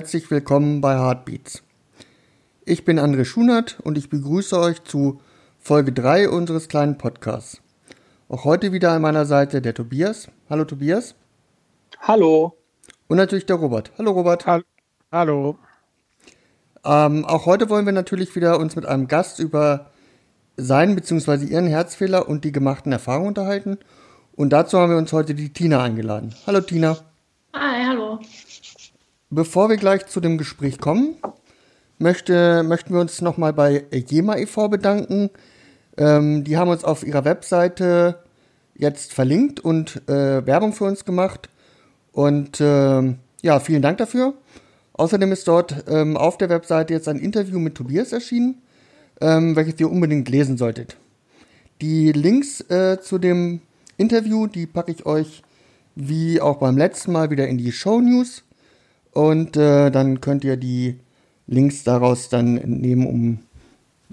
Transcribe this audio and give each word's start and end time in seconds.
Herzlich 0.00 0.30
willkommen 0.30 0.80
bei 0.80 0.94
Heartbeats. 0.94 1.62
Ich 2.64 2.86
bin 2.86 2.98
André 2.98 3.26
Schunert 3.26 3.78
und 3.84 3.98
ich 3.98 4.08
begrüße 4.08 4.58
euch 4.58 4.82
zu 4.82 5.20
Folge 5.58 5.92
3 5.92 6.30
unseres 6.30 6.68
kleinen 6.68 6.96
Podcasts. 6.96 7.60
Auch 8.30 8.46
heute 8.46 8.72
wieder 8.72 8.92
an 8.92 9.02
meiner 9.02 9.26
Seite 9.26 9.60
der 9.60 9.74
Tobias. 9.74 10.28
Hallo 10.48 10.64
Tobias. 10.64 11.16
Hallo. 12.00 12.56
Und 13.08 13.18
natürlich 13.18 13.44
der 13.44 13.56
Robert. 13.56 13.92
Hallo 13.98 14.12
Robert. 14.12 14.46
Ha 14.46 14.62
Hallo. 15.12 15.58
Ähm, 16.82 17.26
auch 17.26 17.44
heute 17.44 17.68
wollen 17.68 17.84
wir 17.84 17.92
natürlich 17.92 18.34
wieder 18.34 18.58
uns 18.58 18.76
mit 18.76 18.86
einem 18.86 19.06
Gast 19.06 19.38
über 19.38 19.90
seinen 20.56 20.96
bzw. 20.96 21.44
ihren 21.44 21.66
Herzfehler 21.66 22.26
und 22.26 22.44
die 22.44 22.52
gemachten 22.52 22.90
Erfahrungen 22.90 23.28
unterhalten. 23.28 23.76
Und 24.34 24.54
dazu 24.54 24.78
haben 24.78 24.92
wir 24.92 24.96
uns 24.96 25.12
heute 25.12 25.34
die 25.34 25.52
Tina 25.52 25.82
eingeladen. 25.82 26.34
Hallo 26.46 26.62
Tina. 26.62 26.96
Hi, 27.52 27.84
hallo. 27.84 28.18
Bevor 29.32 29.68
wir 29.68 29.76
gleich 29.76 30.06
zu 30.06 30.20
dem 30.20 30.38
Gespräch 30.38 30.78
kommen, 30.78 31.14
möchte, 31.98 32.64
möchten 32.64 32.92
wir 32.94 33.00
uns 33.00 33.20
nochmal 33.20 33.52
bei 33.52 33.84
Jema 33.92 34.36
e.V. 34.36 34.68
bedanken. 34.68 35.30
Ähm, 35.96 36.42
die 36.42 36.56
haben 36.56 36.68
uns 36.68 36.82
auf 36.82 37.06
ihrer 37.06 37.24
Webseite 37.24 38.24
jetzt 38.74 39.12
verlinkt 39.14 39.60
und 39.60 40.02
äh, 40.08 40.44
Werbung 40.44 40.72
für 40.72 40.84
uns 40.84 41.04
gemacht. 41.04 41.48
Und 42.10 42.60
äh, 42.60 43.14
ja, 43.42 43.60
vielen 43.60 43.82
Dank 43.82 43.98
dafür. 43.98 44.34
Außerdem 44.94 45.30
ist 45.30 45.46
dort 45.46 45.84
ähm, 45.88 46.16
auf 46.16 46.36
der 46.36 46.48
Webseite 46.48 46.92
jetzt 46.92 47.06
ein 47.06 47.20
Interview 47.20 47.60
mit 47.60 47.76
Tobias 47.76 48.12
erschienen, 48.12 48.60
ähm, 49.20 49.54
welches 49.54 49.78
ihr 49.78 49.88
unbedingt 49.88 50.28
lesen 50.28 50.58
solltet. 50.58 50.96
Die 51.80 52.10
Links 52.10 52.62
äh, 52.62 52.98
zu 53.00 53.18
dem 53.18 53.60
Interview, 53.96 54.48
die 54.48 54.66
packe 54.66 54.90
ich 54.90 55.06
euch 55.06 55.44
wie 55.94 56.40
auch 56.40 56.56
beim 56.56 56.76
letzten 56.76 57.12
Mal 57.12 57.30
wieder 57.30 57.46
in 57.46 57.58
die 57.58 57.70
Show 57.70 58.00
News. 58.00 58.42
Und 59.12 59.56
äh, 59.56 59.90
dann 59.90 60.20
könnt 60.20 60.44
ihr 60.44 60.56
die 60.56 60.98
Links 61.46 61.82
daraus 61.82 62.28
dann 62.28 62.56
entnehmen, 62.56 63.06
um 63.06 63.38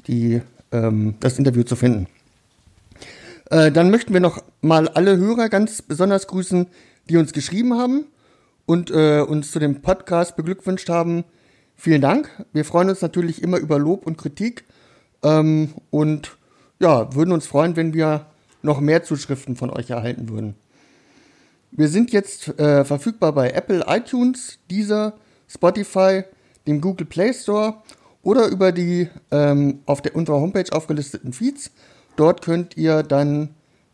die, 0.08 0.42
ähm, 0.72 1.16
das 1.20 1.38
Interview 1.38 1.64
zu 1.64 1.76
finden. 1.76 2.08
Äh, 3.50 3.72
dann 3.72 3.92
möchten 3.92 4.14
wir 4.14 4.20
noch 4.20 4.44
mal 4.62 4.88
alle 4.90 5.18
Hörer 5.18 5.50
ganz 5.50 5.82
besonders 5.82 6.28
grüßen, 6.28 6.68
die 7.10 7.18
uns 7.18 7.32
geschrieben 7.32 7.76
haben 7.76 8.06
und 8.66 8.92
äh, 8.92 9.22
uns 9.22 9.52
zu 9.52 9.60
dem 9.60 9.82
Podcast 9.82 10.36
beglückwünscht 10.36 10.90
haben. 10.90 11.24
Vielen 11.76 12.02
Dank. 12.02 12.30
Wir 12.54 12.66
freuen 12.66 12.90
uns 12.90 13.02
natürlich 13.02 13.42
immer 13.44 13.58
über 13.58 13.80
Lob 13.80 14.06
und 14.06 14.18
Kritik 14.18 14.66
ähm, 15.24 15.74
und 15.92 16.38
ja, 16.80 17.14
würden 17.16 17.32
uns 17.32 17.48
freuen, 17.48 17.76
wenn 17.76 17.94
wir 17.94 18.26
noch 18.62 18.82
mehr 18.82 19.04
Zuschriften 19.04 19.56
von 19.56 19.70
euch 19.70 19.90
erhalten 19.90 20.30
würden. 20.30 20.56
Wir 21.72 21.90
sind 21.90 22.12
jetzt 22.12 22.60
äh, 22.60 22.86
verfügbar 22.86 23.34
bei 23.34 23.52
Apple 23.52 23.84
iTunes, 23.88 24.60
Deezer, 24.72 25.14
Spotify, 25.48 26.24
dem 26.66 26.82
Google 26.82 27.06
Play 27.06 27.34
Store 27.34 27.76
oder 28.24 28.48
über 28.48 28.72
die 28.72 29.10
ähm, 29.32 29.80
auf 29.86 30.02
der, 30.02 30.16
unserer 30.16 30.40
Homepage 30.40 30.72
aufgelisteten 30.72 31.34
Feeds. 31.34 31.72
Dort 32.16 32.42
könnt 32.42 32.78
ihr 32.78 33.04
dann 33.04 33.50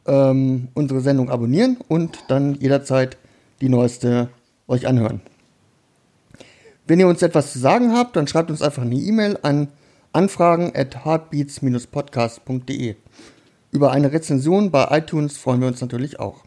ähm, 0.06 0.70
unsere 0.74 1.02
Sendung 1.02 1.30
abonnieren 1.30 1.78
und 1.88 2.18
dann 2.28 2.56
jederzeit 2.56 3.18
die 3.62 3.70
neueste 3.70 4.30
euch 4.68 4.88
anhören. 4.88 5.22
Wenn 6.86 7.00
ihr 7.00 7.08
uns 7.08 7.22
etwas 7.22 7.54
zu 7.54 7.60
sagen 7.60 7.94
habt, 7.94 8.16
dann 8.16 8.28
schreibt 8.28 8.50
uns 8.50 8.62
einfach 8.62 8.82
eine 8.82 8.96
E-Mail 8.96 9.38
an 9.42 9.70
anfragen 10.12 10.74
at 10.76 11.06
heartbeats-podcast.de. 11.06 12.96
Über 13.72 13.92
eine 13.92 14.12
Rezension 14.12 14.70
bei 14.70 14.88
iTunes 14.98 15.38
freuen 15.38 15.62
wir 15.62 15.68
uns 15.68 15.82
natürlich 15.82 16.20
auch. 16.20 16.44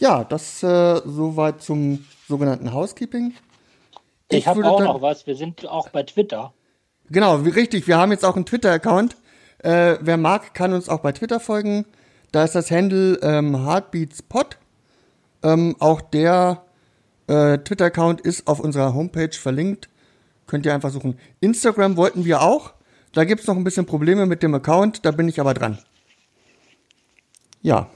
Ja, 0.00 0.24
das 0.24 0.62
äh, 0.62 1.00
soweit 1.04 1.62
zum 1.62 2.04
sogenannten 2.26 2.72
Housekeeping. 2.72 3.34
Ich, 4.30 4.38
ich 4.38 4.46
habe 4.46 4.64
auch 4.64 4.78
dann, 4.78 4.86
noch 4.86 5.02
was. 5.02 5.26
Wir 5.26 5.36
sind 5.36 5.66
auch 5.68 5.90
bei 5.90 6.02
Twitter. 6.02 6.54
Genau, 7.10 7.44
wie, 7.44 7.50
richtig. 7.50 7.86
Wir 7.86 7.98
haben 7.98 8.10
jetzt 8.10 8.24
auch 8.24 8.34
einen 8.34 8.46
Twitter-Account. 8.46 9.16
Äh, 9.58 9.98
wer 10.00 10.16
mag, 10.16 10.54
kann 10.54 10.72
uns 10.72 10.88
auch 10.88 11.00
bei 11.00 11.12
Twitter 11.12 11.38
folgen. 11.38 11.84
Da 12.32 12.44
ist 12.44 12.54
das 12.54 12.70
Handle 12.70 13.18
ähm, 13.22 13.66
HeartbeatsPod. 13.66 14.56
Ähm, 15.42 15.76
auch 15.80 16.00
der 16.00 16.62
äh, 17.26 17.58
Twitter-Account 17.58 18.22
ist 18.22 18.46
auf 18.46 18.58
unserer 18.58 18.94
Homepage 18.94 19.32
verlinkt. 19.32 19.90
Könnt 20.46 20.64
ihr 20.64 20.72
einfach 20.72 20.90
suchen. 20.90 21.18
Instagram 21.40 21.98
wollten 21.98 22.24
wir 22.24 22.40
auch. 22.40 22.72
Da 23.12 23.24
gibt 23.24 23.42
es 23.42 23.46
noch 23.46 23.56
ein 23.56 23.64
bisschen 23.64 23.84
Probleme 23.84 24.24
mit 24.24 24.42
dem 24.42 24.54
Account. 24.54 25.04
Da 25.04 25.10
bin 25.10 25.28
ich 25.28 25.40
aber 25.40 25.52
dran. 25.52 25.78
Ja. 27.60 27.90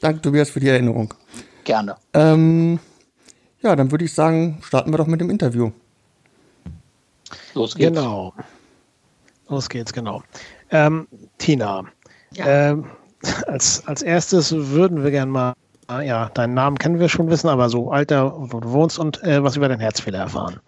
Danke, 0.00 0.22
Tobias, 0.22 0.50
für 0.50 0.60
die 0.60 0.68
Erinnerung. 0.68 1.12
Gerne. 1.64 1.96
Ähm, 2.14 2.78
ja, 3.60 3.76
dann 3.76 3.90
würde 3.90 4.04
ich 4.04 4.14
sagen, 4.14 4.60
starten 4.62 4.92
wir 4.92 4.98
doch 4.98 5.06
mit 5.06 5.20
dem 5.20 5.30
Interview. 5.30 5.70
Los 7.54 7.74
geht's. 7.74 7.94
Genau. 7.94 8.32
Los 9.48 9.68
geht's, 9.68 9.92
genau. 9.92 10.22
Ähm, 10.70 11.06
Tina, 11.38 11.84
ja. 12.32 12.70
ähm, 12.70 12.86
als, 13.46 13.86
als 13.86 14.02
erstes 14.02 14.52
würden 14.52 15.02
wir 15.02 15.10
gerne 15.10 15.30
mal, 15.30 15.54
ja, 16.02 16.28
deinen 16.30 16.54
Namen 16.54 16.78
kennen 16.78 17.00
wir 17.00 17.08
schon 17.08 17.28
wissen, 17.28 17.48
aber 17.48 17.68
so 17.68 17.90
Alter, 17.90 18.32
wo 18.36 18.60
du 18.60 18.70
wohnst 18.70 18.98
und 18.98 19.22
äh, 19.24 19.42
was 19.42 19.56
über 19.56 19.68
deinen 19.68 19.80
Herzfehler 19.80 20.20
erfahren. 20.20 20.60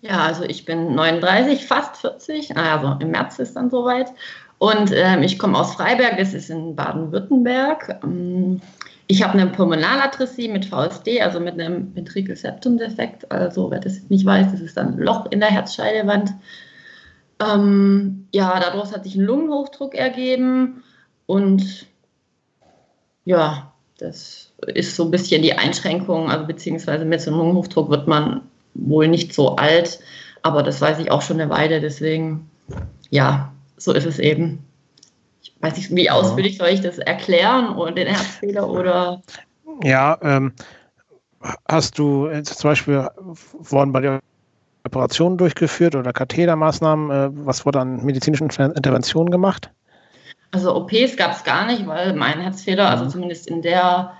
Ja, 0.00 0.24
also 0.24 0.44
ich 0.44 0.64
bin 0.64 0.94
39, 0.94 1.66
fast 1.66 1.98
40, 1.98 2.56
also 2.56 2.96
im 3.00 3.10
März 3.10 3.38
ist 3.38 3.54
dann 3.54 3.70
soweit 3.70 4.12
und 4.58 4.90
ähm, 4.94 5.22
ich 5.22 5.38
komme 5.38 5.58
aus 5.58 5.74
Freiberg, 5.74 6.16
das 6.18 6.32
ist 6.32 6.50
in 6.50 6.74
Baden-Württemberg. 6.74 8.00
Ähm, 8.02 8.60
ich 9.06 9.22
habe 9.22 9.34
eine 9.34 9.50
Pulmonalatresie 9.50 10.48
mit 10.48 10.64
VSD, 10.64 11.20
also 11.20 11.38
mit 11.38 11.54
einem 11.54 11.94
Ventrikelseptumdefekt. 11.94 13.30
Also 13.30 13.70
wer 13.70 13.80
das 13.80 14.08
nicht 14.08 14.24
weiß, 14.24 14.50
das 14.50 14.60
ist 14.60 14.76
dann 14.76 14.94
ein 14.94 14.98
Loch 14.98 15.26
in 15.30 15.40
der 15.40 15.50
Herzscheidewand. 15.50 16.32
Ähm, 17.38 18.26
ja, 18.32 18.58
daraus 18.58 18.92
hat 18.92 19.04
sich 19.04 19.14
ein 19.14 19.24
Lungenhochdruck 19.24 19.94
ergeben 19.94 20.82
und 21.26 21.86
ja, 23.24 23.72
das 23.98 24.52
ist 24.66 24.96
so 24.96 25.04
ein 25.04 25.10
bisschen 25.10 25.42
die 25.42 25.52
Einschränkung, 25.52 26.30
also 26.30 26.46
beziehungsweise 26.46 27.04
mit 27.04 27.20
so 27.20 27.30
einem 27.30 27.40
Lungenhochdruck 27.40 27.90
wird 27.90 28.08
man 28.08 28.40
wohl 28.74 29.08
nicht 29.08 29.34
so 29.34 29.56
alt, 29.56 30.00
aber 30.42 30.62
das 30.62 30.80
weiß 30.80 30.98
ich 30.98 31.10
auch 31.10 31.20
schon 31.20 31.40
eine 31.40 31.50
Weile, 31.50 31.80
deswegen 31.80 32.50
ja, 33.10 33.52
so 33.76 33.92
ist 33.92 34.06
es 34.06 34.18
eben. 34.18 34.64
Ich 35.42 35.54
weiß 35.60 35.76
nicht, 35.76 35.94
wie 35.94 36.10
ausführlich 36.10 36.58
soll 36.58 36.68
ich 36.68 36.80
das 36.80 36.98
erklären 36.98 37.76
oder 37.76 37.92
den 37.92 38.08
Herzfehler 38.08 38.68
oder. 38.68 39.22
Ja, 39.82 40.18
ähm, 40.22 40.52
hast 41.68 41.98
du 41.98 42.28
zum 42.42 42.70
Beispiel 42.70 43.08
wurden 43.58 43.92
bei 43.92 44.00
der 44.00 44.20
Operationen 44.84 45.36
durchgeführt 45.36 45.94
oder 45.94 46.12
Kathetermaßnahmen? 46.12 47.10
Äh, 47.10 47.30
was 47.46 47.66
wurde 47.66 47.80
an 47.80 48.04
medizinischen 48.04 48.48
Interventionen 48.48 49.30
gemacht? 49.30 49.70
Also 50.52 50.74
OPs 50.74 51.16
gab 51.16 51.32
es 51.32 51.44
gar 51.44 51.66
nicht, 51.66 51.86
weil 51.86 52.14
mein 52.14 52.40
Herzfehler, 52.40 52.88
also 52.88 53.04
mhm. 53.04 53.10
zumindest 53.10 53.48
in 53.48 53.62
der 53.62 54.12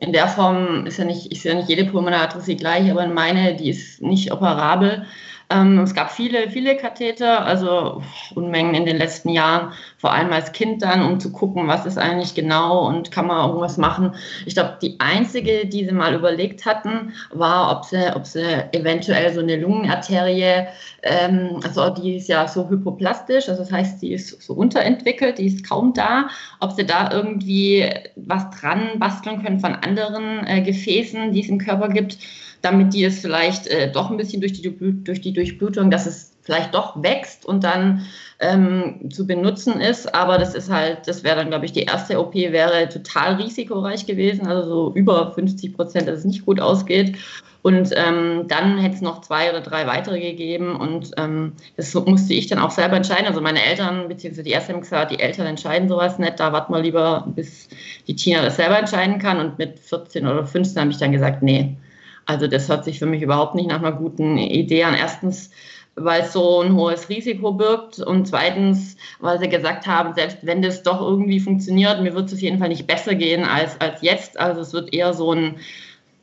in 0.00 0.12
der 0.12 0.26
Form 0.26 0.86
ist 0.86 0.96
ja 0.96 1.04
nicht, 1.04 1.30
ist 1.30 1.44
ja 1.44 1.54
nicht 1.54 1.68
jede 1.68 1.84
Pulmonararthritis 1.84 2.58
gleich, 2.58 2.90
aber 2.90 3.06
meine, 3.06 3.54
die 3.54 3.70
ist 3.70 4.02
nicht 4.02 4.32
operabel. 4.32 5.06
Ähm, 5.52 5.78
es 5.80 5.94
gab 5.94 6.10
viele, 6.10 6.50
viele 6.50 6.76
Katheter, 6.76 7.44
also 7.44 8.02
Unmengen 8.34 8.74
in 8.74 8.86
den 8.86 8.96
letzten 8.96 9.28
Jahren, 9.28 9.72
vor 9.98 10.12
allem 10.12 10.32
als 10.32 10.52
Kind 10.52 10.82
dann, 10.82 11.02
um 11.02 11.20
zu 11.20 11.32
gucken, 11.32 11.68
was 11.68 11.84
ist 11.84 11.98
eigentlich 11.98 12.34
genau 12.34 12.86
und 12.86 13.10
kann 13.10 13.26
man 13.26 13.48
irgendwas 13.48 13.76
machen. 13.76 14.14
Ich 14.46 14.54
glaube, 14.54 14.78
die 14.80 14.98
einzige, 14.98 15.66
die 15.66 15.84
sie 15.84 15.92
mal 15.92 16.14
überlegt 16.14 16.64
hatten, 16.64 17.12
war, 17.32 17.76
ob 17.76 17.84
sie, 17.84 18.14
ob 18.14 18.26
sie 18.26 18.44
eventuell 18.72 19.32
so 19.32 19.40
eine 19.40 19.56
Lungenarterie, 19.56 20.66
ähm, 21.02 21.60
also 21.64 21.90
die 21.90 22.16
ist 22.16 22.28
ja 22.28 22.48
so 22.48 22.68
hypoplastisch, 22.70 23.48
also 23.48 23.62
das 23.62 23.72
heißt, 23.72 24.00
die 24.00 24.12
ist 24.12 24.42
so 24.42 24.54
unterentwickelt, 24.54 25.38
die 25.38 25.46
ist 25.46 25.68
kaum 25.68 25.92
da, 25.92 26.28
ob 26.60 26.72
sie 26.72 26.86
da 26.86 27.10
irgendwie 27.12 27.90
was 28.16 28.48
dran 28.50 28.98
basteln 28.98 29.42
können 29.42 29.60
von 29.60 29.74
anderen 29.74 30.46
äh, 30.46 30.62
Gefäßen, 30.62 31.32
die 31.32 31.40
es 31.40 31.48
im 31.48 31.58
Körper 31.58 31.88
gibt 31.88 32.18
damit 32.62 32.94
die 32.94 33.04
es 33.04 33.20
vielleicht 33.20 33.66
äh, 33.66 33.90
doch 33.90 34.10
ein 34.10 34.16
bisschen 34.16 34.40
durch 34.40 34.52
die, 34.52 34.74
durch 35.04 35.20
die 35.20 35.32
Durchblutung, 35.32 35.90
dass 35.90 36.06
es 36.06 36.32
vielleicht 36.42 36.74
doch 36.74 37.00
wächst 37.02 37.46
und 37.46 37.62
dann 37.64 38.04
ähm, 38.40 39.10
zu 39.10 39.26
benutzen 39.26 39.80
ist. 39.80 40.12
Aber 40.14 40.38
das 40.38 40.54
ist 40.54 40.70
halt, 40.70 41.06
das 41.06 41.24
wäre 41.24 41.36
dann, 41.36 41.48
glaube 41.48 41.64
ich, 41.66 41.72
die 41.72 41.82
erste 41.82 42.18
OP 42.18 42.34
wäre 42.34 42.88
total 42.88 43.34
risikoreich 43.34 44.06
gewesen, 44.06 44.46
also 44.46 44.68
so 44.68 44.94
über 44.94 45.32
50 45.32 45.74
Prozent, 45.74 46.08
dass 46.08 46.20
es 46.20 46.24
nicht 46.24 46.44
gut 46.44 46.60
ausgeht. 46.60 47.16
Und 47.62 47.90
ähm, 47.94 48.46
dann 48.48 48.78
hätte 48.78 48.96
es 48.96 49.02
noch 49.02 49.20
zwei 49.20 49.48
oder 49.48 49.60
drei 49.60 49.86
weitere 49.86 50.18
gegeben 50.18 50.74
und 50.74 51.12
ähm, 51.16 51.52
das 51.76 51.94
musste 51.94 52.34
ich 52.34 52.48
dann 52.48 52.58
auch 52.58 52.72
selber 52.72 52.96
entscheiden. 52.96 53.26
Also 53.26 53.40
meine 53.40 53.64
Eltern, 53.64 54.08
beziehungsweise 54.08 54.42
die 54.42 54.50
erste 54.50 54.72
haben 54.72 54.80
gesagt, 54.80 55.12
die 55.12 55.20
Eltern 55.20 55.46
entscheiden 55.46 55.88
sowas 55.88 56.18
nicht, 56.18 56.40
da 56.40 56.52
warten 56.52 56.72
wir 56.72 56.82
lieber, 56.82 57.24
bis 57.36 57.68
die 58.08 58.16
Tina 58.16 58.42
das 58.42 58.56
selber 58.56 58.80
entscheiden 58.80 59.20
kann. 59.20 59.38
Und 59.38 59.58
mit 59.60 59.78
14 59.78 60.26
oder 60.26 60.44
15 60.44 60.80
habe 60.80 60.90
ich 60.90 60.98
dann 60.98 61.12
gesagt, 61.12 61.44
nee, 61.44 61.76
also 62.26 62.46
das 62.46 62.68
hört 62.68 62.84
sich 62.84 62.98
für 62.98 63.06
mich 63.06 63.22
überhaupt 63.22 63.54
nicht 63.54 63.68
nach 63.68 63.78
einer 63.78 63.92
guten 63.92 64.38
Idee 64.38 64.84
an. 64.84 64.94
Erstens, 64.94 65.50
weil 65.94 66.22
es 66.22 66.32
so 66.32 66.60
ein 66.60 66.74
hohes 66.74 67.08
Risiko 67.08 67.52
birgt 67.52 67.98
und 67.98 68.26
zweitens, 68.26 68.96
weil 69.20 69.38
sie 69.38 69.48
gesagt 69.48 69.86
haben, 69.86 70.14
selbst 70.14 70.38
wenn 70.42 70.62
das 70.62 70.82
doch 70.82 71.00
irgendwie 71.00 71.40
funktioniert, 71.40 72.00
mir 72.00 72.14
wird 72.14 72.28
es 72.28 72.34
auf 72.34 72.40
jeden 72.40 72.58
Fall 72.58 72.68
nicht 72.68 72.86
besser 72.86 73.14
gehen 73.14 73.44
als, 73.44 73.80
als 73.80 74.00
jetzt. 74.02 74.40
Also 74.40 74.60
es 74.60 74.72
wird 74.72 74.94
eher 74.94 75.12
so 75.12 75.32
ein, 75.32 75.56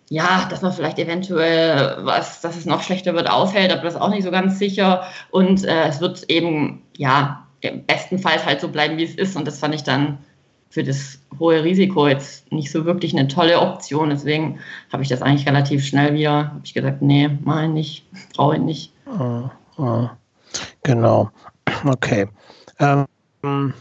ja, 0.10 0.48
dass 0.50 0.64
man 0.64 0.74
vielleicht 0.74 0.98
eventuell 0.98 1.98
was, 2.00 2.42
dass 2.42 2.58
es 2.58 2.66
noch 2.66 2.82
schlechter 2.82 3.14
wird, 3.14 3.30
aushält, 3.30 3.72
aber 3.72 3.84
das 3.84 3.94
ist 3.94 4.02
auch 4.02 4.10
nicht 4.10 4.24
so 4.24 4.32
ganz 4.32 4.58
sicher. 4.58 5.04
Und 5.30 5.66
äh, 5.66 5.88
es 5.88 6.02
wird 6.02 6.24
eben, 6.30 6.82
ja, 6.98 7.46
bestenfalls 7.88 8.46
halt 8.46 8.62
so 8.62 8.70
bleiben, 8.70 8.98
wie 8.98 9.04
es 9.04 9.16
ist. 9.16 9.36
Und 9.36 9.46
das 9.46 9.60
fand 9.60 9.76
ich 9.76 9.84
dann 9.84 10.20
für 10.70 10.84
das 10.84 11.20
hohe 11.40 11.64
Risiko 11.64 12.08
jetzt 12.08 12.52
nicht 12.52 12.72
so 12.72 12.86
wirklich 12.86 13.18
eine 13.18 13.28
tolle 13.28 13.60
Option. 13.60 14.10
Deswegen 14.10 14.60
habe 14.92 15.04
ich 15.04 15.10
das 15.10 15.22
eigentlich 15.22 15.48
relativ 15.48 15.84
schnell 15.86 16.14
wieder, 16.14 16.50
habe 16.50 16.62
ich 16.64 16.74
gesagt, 16.74 17.02
nee, 17.02 17.30
mach 17.44 17.64
ich 17.64 17.70
nicht, 17.70 18.06
brauche 18.36 18.56
ich 18.56 18.62
nicht. 18.62 18.94
Ah, 19.06 19.52
ah. 19.78 20.12
Genau. 20.84 21.30
Okay. 21.86 22.28
Ähm, 22.80 23.74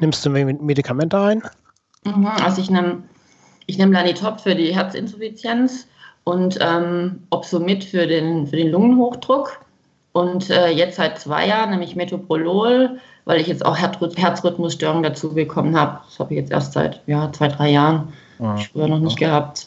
nimmst 0.00 0.26
du 0.26 0.30
Medikamente 0.30 1.20
ein? 1.20 1.42
Mhm, 2.04 2.26
also 2.26 2.60
ich 2.60 2.68
nehme 2.68 3.02
ich 3.68 3.78
nehm 3.78 3.92
Lanitop 3.92 4.40
für 4.40 4.54
die 4.54 4.74
Herzinsuffizienz 4.74 5.86
und 6.24 6.58
ähm, 6.60 7.22
Opsomit 7.30 7.84
für 7.84 8.06
den, 8.06 8.46
für 8.46 8.56
den 8.56 8.70
Lungenhochdruck. 8.70 9.60
Und 10.12 10.50
äh, 10.50 10.70
jetzt 10.70 10.96
seit 10.96 11.18
zwei 11.20 11.46
Jahren 11.46 11.70
nämlich 11.70 11.94
Metoprolol 11.94 12.98
weil 13.28 13.40
ich 13.42 13.46
jetzt 13.46 13.64
auch 13.66 13.76
Herzrhythmusstörungen 13.76 15.02
dazu 15.02 15.34
bekommen 15.34 15.78
habe. 15.78 16.00
Das 16.06 16.18
habe 16.18 16.32
ich 16.32 16.40
jetzt 16.40 16.50
erst 16.50 16.72
seit 16.72 17.02
ja, 17.06 17.30
zwei, 17.30 17.48
drei 17.48 17.68
Jahren. 17.68 18.14
Ja. 18.38 18.56
Ich 18.56 18.70
früher 18.70 18.88
noch 18.88 19.00
nicht 19.00 19.20
ja. 19.20 19.28
gehabt. 19.28 19.66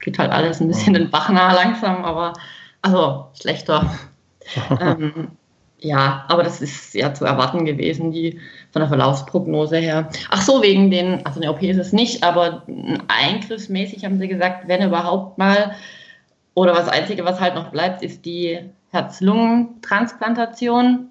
Geht 0.00 0.18
halt 0.18 0.30
alles 0.30 0.60
ein 0.60 0.68
bisschen 0.68 0.92
ja. 0.92 1.00
den 1.00 1.10
Bach 1.10 1.30
nah 1.30 1.54
langsam, 1.54 2.04
aber 2.04 2.34
also 2.82 3.28
schlechter. 3.40 3.90
ähm, 4.78 5.28
ja, 5.78 6.26
aber 6.28 6.42
das 6.42 6.60
ist 6.60 6.92
ja 6.92 7.14
zu 7.14 7.24
erwarten 7.24 7.64
gewesen, 7.64 8.12
die 8.12 8.38
von 8.72 8.80
der 8.80 8.88
Verlaufsprognose 8.88 9.78
her. 9.78 10.10
Ach 10.28 10.42
so, 10.42 10.62
wegen 10.62 10.90
den, 10.90 11.24
also 11.24 11.40
eine 11.40 11.50
OP 11.50 11.62
ist 11.62 11.78
es 11.78 11.94
nicht, 11.94 12.22
aber 12.22 12.66
eingriffsmäßig 13.08 14.04
haben 14.04 14.18
sie 14.18 14.28
gesagt, 14.28 14.68
wenn 14.68 14.86
überhaupt 14.86 15.38
mal, 15.38 15.74
oder 16.52 16.74
das 16.74 16.90
Einzige, 16.90 17.24
was 17.24 17.40
halt 17.40 17.54
noch 17.54 17.70
bleibt, 17.70 18.02
ist 18.02 18.26
die 18.26 18.58
Herz-Lungen-Transplantation. 18.90 21.08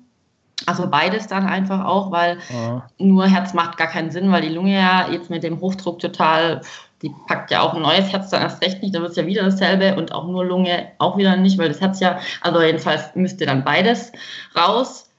Also 0.65 0.87
beides 0.87 1.27
dann 1.27 1.45
einfach 1.45 1.85
auch, 1.85 2.11
weil 2.11 2.37
ja. 2.49 2.87
nur 2.97 3.27
Herz 3.27 3.53
macht 3.53 3.77
gar 3.77 3.87
keinen 3.87 4.11
Sinn, 4.11 4.31
weil 4.31 4.41
die 4.41 4.53
Lunge 4.53 4.73
ja 4.73 5.09
jetzt 5.09 5.29
mit 5.29 5.43
dem 5.43 5.59
Hochdruck 5.59 5.99
total, 5.99 6.61
die 7.01 7.11
packt 7.27 7.51
ja 7.51 7.61
auch 7.61 7.73
ein 7.73 7.81
neues 7.81 8.11
Herz 8.11 8.29
dann 8.29 8.41
erst 8.41 8.61
recht 8.63 8.81
nicht, 8.81 8.93
dann 8.93 9.01
wird 9.01 9.11
es 9.11 9.17
ja 9.17 9.25
wieder 9.25 9.43
dasselbe 9.43 9.95
und 9.95 10.13
auch 10.13 10.27
nur 10.27 10.45
Lunge 10.45 10.89
auch 10.99 11.17
wieder 11.17 11.35
nicht, 11.35 11.57
weil 11.57 11.69
das 11.69 11.81
Herz 11.81 11.99
ja, 11.99 12.19
also 12.41 12.61
jedenfalls 12.61 13.15
müsste 13.15 13.45
dann 13.45 13.63
beides 13.63 14.11
raus. 14.55 15.09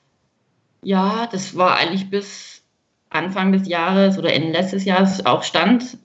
Ja, 0.82 1.28
das 1.30 1.56
war 1.56 1.76
eigentlich 1.76 2.10
bis 2.10 2.62
Anfang 3.10 3.52
des 3.52 3.68
Jahres 3.68 4.18
oder 4.18 4.32
Ende 4.32 4.52
letztes 4.52 4.84
Jahres 4.84 5.24
auch 5.26 5.42
Stand, 5.42 5.98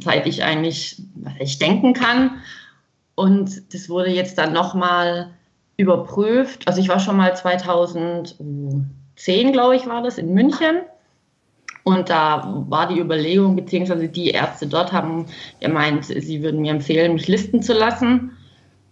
seit 0.00 0.26
ich 0.26 0.42
eigentlich, 0.42 1.00
was 1.14 1.34
ich 1.38 1.58
denken 1.58 1.92
kann. 1.92 2.42
Und 3.14 3.72
das 3.72 3.88
wurde 3.88 4.10
jetzt 4.10 4.38
dann 4.38 4.52
nochmal 4.52 5.30
überprüft. 5.82 6.66
Also 6.66 6.80
ich 6.80 6.88
war 6.88 7.00
schon 7.00 7.16
mal 7.16 7.36
2010, 7.36 9.52
glaube 9.52 9.76
ich, 9.76 9.86
war 9.86 10.02
das 10.02 10.18
in 10.18 10.32
München. 10.32 10.80
Und 11.84 12.10
da 12.10 12.64
war 12.68 12.86
die 12.86 13.00
Überlegung, 13.00 13.56
beziehungsweise 13.56 14.08
die 14.08 14.30
Ärzte 14.30 14.68
dort 14.68 14.92
haben 14.92 15.26
gemeint, 15.60 16.04
sie 16.04 16.42
würden 16.42 16.60
mir 16.60 16.70
empfehlen, 16.70 17.14
mich 17.14 17.26
listen 17.26 17.60
zu 17.60 17.72
lassen. 17.72 18.30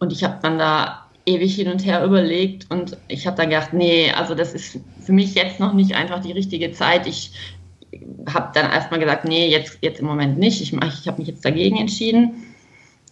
Und 0.00 0.12
ich 0.12 0.24
habe 0.24 0.38
dann 0.42 0.58
da 0.58 1.06
ewig 1.24 1.54
hin 1.54 1.68
und 1.68 1.86
her 1.86 2.04
überlegt 2.04 2.66
und 2.70 2.96
ich 3.06 3.26
habe 3.26 3.36
dann 3.36 3.50
gedacht, 3.50 3.72
nee, 3.72 4.10
also 4.10 4.34
das 4.34 4.54
ist 4.54 4.80
für 5.04 5.12
mich 5.12 5.34
jetzt 5.34 5.60
noch 5.60 5.74
nicht 5.74 5.94
einfach 5.94 6.20
die 6.20 6.32
richtige 6.32 6.72
Zeit. 6.72 7.06
Ich 7.06 7.32
habe 8.32 8.50
dann 8.54 8.72
erstmal 8.72 8.98
gesagt, 8.98 9.24
nee, 9.24 9.48
jetzt, 9.48 9.78
jetzt 9.82 10.00
im 10.00 10.06
Moment 10.06 10.38
nicht. 10.38 10.60
Ich, 10.60 10.72
ich 10.72 11.06
habe 11.06 11.18
mich 11.18 11.28
jetzt 11.28 11.44
dagegen 11.44 11.76
entschieden. 11.76 12.32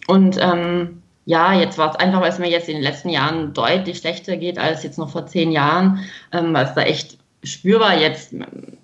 Und 0.09 0.39
ähm, 0.41 1.03
ja, 1.29 1.53
jetzt 1.53 1.77
war 1.77 1.91
es 1.91 1.97
einfach, 1.97 2.23
weil 2.23 2.31
es 2.31 2.39
mir 2.39 2.49
jetzt 2.49 2.71
in 2.71 2.77
den 2.77 2.83
letzten 2.83 3.11
Jahren 3.11 3.53
deutlich 3.53 3.99
schlechter 3.99 4.39
geht 4.39 4.59
als 4.59 4.83
jetzt 4.83 4.97
noch 4.97 5.11
vor 5.11 5.27
zehn 5.27 5.53
Jahren, 5.53 6.01
ähm, 6.33 6.55
weil 6.55 6.65
es 6.65 6.73
da 6.73 6.81
echt 6.81 7.19
spürbar 7.45 7.99
jetzt 7.99 8.33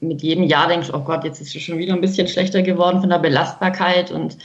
mit 0.01 0.23
jedem 0.23 0.45
Jahr 0.45 0.69
denkst, 0.69 0.91
oh 0.93 1.01
Gott, 1.01 1.25
jetzt 1.25 1.41
ist 1.41 1.57
es 1.57 1.63
schon 1.63 1.79
wieder 1.79 1.95
ein 1.95 2.03
bisschen 2.03 2.29
schlechter 2.29 2.61
geworden 2.61 3.01
von 3.01 3.09
der 3.09 3.19
Belastbarkeit 3.19 4.11
und 4.11 4.37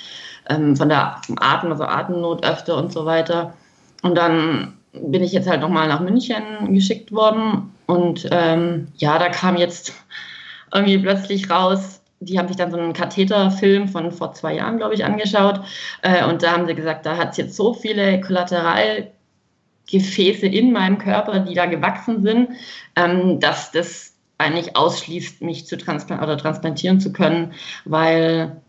ähm, 0.50 0.78
von 0.78 0.88
der 0.88 1.20
Atem, 1.42 1.74
also 1.74 1.84
Atemnot 1.84 2.46
öfter 2.46 2.78
und 2.78 2.94
so 2.94 3.06
weiter. 3.06 3.54
Und 4.02 4.16
dann 4.16 4.78
bin 4.94 5.22
ich 5.22 5.34
jetzt 5.34 5.50
halt 5.50 5.60
nochmal 5.60 5.90
nach 5.90 6.00
München 6.00 6.74
geschickt 6.74 7.12
worden 7.12 7.76
und 7.86 8.30
ähm, 8.32 8.88
ja, 8.96 9.20
da 9.20 9.28
kam 9.28 9.58
jetzt 9.58 9.92
irgendwie 10.74 11.00
plötzlich 11.00 11.50
raus, 11.50 11.99
die 12.20 12.38
haben 12.38 12.48
sich 12.48 12.58
dann 12.58 12.72
so 12.72 12.78
einen 12.78 12.94
Katheterfilm 12.94 13.88
von 13.88 14.12
vor 14.12 14.34
zwei 14.34 14.56
Jahren, 14.56 14.78
glaube 14.78 14.94
ich, 14.94 15.06
angeschaut. 15.06 15.62
Äh, 16.02 16.26
und 16.26 16.44
da 16.44 16.52
haben 16.52 16.68
sie 16.68 16.76
gesagt, 16.76 17.06
da 17.06 17.18
hat 17.18 17.32
es 17.32 17.38
jetzt 17.38 17.56
so 17.56 17.74
viele 17.74 18.22
Kollateralgefäße 18.22 20.46
in 20.46 20.72
meinem 20.72 20.98
Körper, 20.98 21.40
die 21.40 21.54
da 21.54 21.66
gewachsen 21.66 22.22
sind, 22.22 22.50
ähm, 22.96 23.40
dass 23.40 23.72
das 23.72 24.16
eigentlich 24.38 24.76
ausschließt, 24.76 25.42
mich 25.42 25.68
zu 25.68 25.78
transplantieren 25.78 26.30
oder 26.30 26.42
transplantieren 26.42 27.00
zu 27.00 27.12
können, 27.12 27.54
weil 27.86 28.62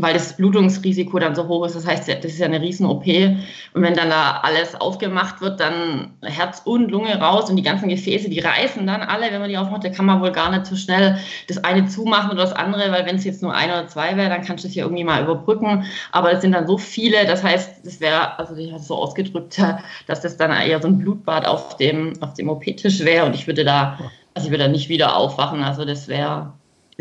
weil 0.00 0.14
das 0.14 0.36
Blutungsrisiko 0.36 1.18
dann 1.18 1.34
so 1.34 1.48
hoch 1.48 1.66
ist. 1.66 1.76
Das 1.76 1.86
heißt, 1.86 2.08
das 2.08 2.24
ist 2.24 2.38
ja 2.38 2.46
eine 2.46 2.60
Riesen-OP. 2.60 3.06
Und 3.06 3.82
wenn 3.82 3.94
dann 3.94 4.10
da 4.10 4.40
alles 4.42 4.74
aufgemacht 4.74 5.40
wird, 5.40 5.60
dann 5.60 6.12
Herz 6.22 6.62
und 6.64 6.90
Lunge 6.90 7.20
raus 7.20 7.50
und 7.50 7.56
die 7.56 7.62
ganzen 7.62 7.88
Gefäße, 7.88 8.28
die 8.30 8.40
reißen 8.40 8.86
dann 8.86 9.02
alle, 9.02 9.30
wenn 9.30 9.40
man 9.40 9.50
die 9.50 9.58
aufmacht, 9.58 9.84
da 9.84 9.90
kann 9.90 10.06
man 10.06 10.20
wohl 10.20 10.32
gar 10.32 10.50
nicht 10.50 10.66
so 10.66 10.76
schnell 10.76 11.18
das 11.48 11.62
eine 11.64 11.86
zumachen 11.86 12.30
oder 12.30 12.42
das 12.42 12.52
andere, 12.52 12.90
weil 12.92 13.06
wenn 13.06 13.16
es 13.16 13.24
jetzt 13.24 13.42
nur 13.42 13.54
ein 13.54 13.70
oder 13.70 13.86
zwei 13.88 14.16
wäre, 14.16 14.28
dann 14.28 14.42
kannst 14.42 14.64
du 14.64 14.68
es 14.68 14.74
ja 14.74 14.84
irgendwie 14.84 15.04
mal 15.04 15.22
überbrücken. 15.22 15.84
Aber 16.12 16.32
es 16.32 16.40
sind 16.40 16.52
dann 16.52 16.66
so 16.66 16.78
viele, 16.78 17.26
das 17.26 17.42
heißt, 17.42 17.84
das 17.84 18.00
wäre, 18.00 18.38
also 18.38 18.56
ich 18.56 18.72
habe 18.72 18.82
so 18.82 18.96
ausgedrückt, 18.96 19.60
dass 20.06 20.20
das 20.20 20.36
dann 20.36 20.50
eher 20.50 20.80
so 20.80 20.88
ein 20.88 20.98
Blutbad 20.98 21.46
auf 21.46 21.76
dem, 21.76 22.12
auf 22.20 22.34
dem 22.34 22.48
OP-Tisch 22.48 23.00
wäre 23.00 23.26
und 23.26 23.34
ich 23.34 23.46
würde 23.46 23.64
da, 23.64 23.98
also 24.34 24.46
ich 24.46 24.52
würde 24.52 24.64
da 24.64 24.70
nicht 24.70 24.88
wieder 24.88 25.16
aufwachen. 25.16 25.62
Also 25.62 25.84
das 25.84 26.08
wäre 26.08 26.52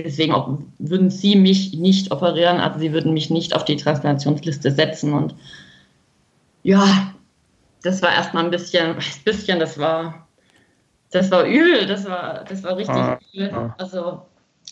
Deswegen 0.04 0.34
auch, 0.34 0.58
würden 0.78 1.10
sie 1.10 1.36
mich 1.36 1.74
nicht 1.74 2.12
operieren, 2.12 2.60
also 2.60 2.80
sie 2.80 2.94
würden 2.94 3.14
mich 3.14 3.30
nicht 3.30 3.56
auf 3.56 3.66
die 3.66 3.76
Transplantationsliste 3.76 4.72
setzen. 4.72 5.14
Und 5.14 5.36
ja, 6.64 7.14
das 7.84 8.02
war 8.02 8.14
erstmal 8.14 8.46
ein 8.46 8.52
bisschen, 8.52 8.96
ein 8.98 9.24
bisschen, 9.26 9.60
das 9.60 9.78
war, 9.78 10.28
das 11.12 11.32
war 11.32 11.44
übel, 11.44 11.86
das 11.86 12.06
war, 12.06 12.44
das 12.46 12.64
war 12.64 12.78
richtig 12.78 12.96
ah, 12.96 13.20
übel. 13.34 13.52
Ah. 13.54 13.76
Also 13.78 14.22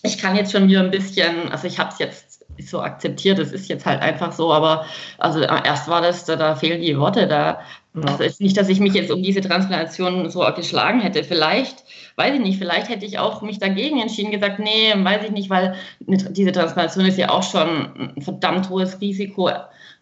ich 0.04 0.18
kann 0.18 0.36
jetzt 0.36 0.52
schon 0.52 0.68
wieder 0.68 0.82
ein 0.82 0.92
bisschen, 0.92 1.52
also 1.52 1.68
ich 1.68 1.80
habe 1.80 1.92
es 1.92 2.00
jetzt 2.00 2.46
so 2.60 2.82
akzeptiert, 2.82 3.40
es 3.40 3.52
ist 3.52 3.68
jetzt 3.68 3.86
halt 3.86 4.02
einfach 4.02 4.32
so, 4.32 4.54
aber 4.54 4.86
also 5.18 5.42
erst 5.42 5.88
war 5.88 6.02
das, 6.02 6.26
da, 6.26 6.36
da 6.36 6.56
fehlen 6.56 6.82
die 6.82 6.98
Worte, 6.98 7.28
da, 7.28 7.60
also 8.06 8.24
ist 8.24 8.42
nicht, 8.42 8.58
dass 8.58 8.70
ich 8.70 8.80
mich 8.80 8.94
jetzt 8.94 9.12
um 9.12 9.24
diese 9.24 9.42
Transplantation 9.42 10.30
so 10.30 10.46
geschlagen 10.56 11.00
hätte. 11.00 11.24
Vielleicht 11.24 11.84
weiß 12.16 12.36
ich 12.36 12.42
nicht, 12.42 12.58
vielleicht 12.58 12.90
hätte 12.90 13.06
ich 13.06 13.20
auch 13.20 13.42
mich 13.42 13.60
dagegen 13.60 14.00
entschieden, 14.00 14.32
gesagt, 14.32 14.60
nee, 14.60 14.94
weiß 14.96 15.24
ich 15.26 15.32
nicht, 15.32 15.50
weil 15.50 15.76
diese 16.00 16.52
Transplantation 16.52 17.06
ist 17.06 17.18
ja 17.18 17.30
auch 17.30 17.44
schon 17.44 18.14
ein 18.16 18.22
verdammt 18.22 18.70
hohes 18.70 19.00
Risiko. 19.02 19.50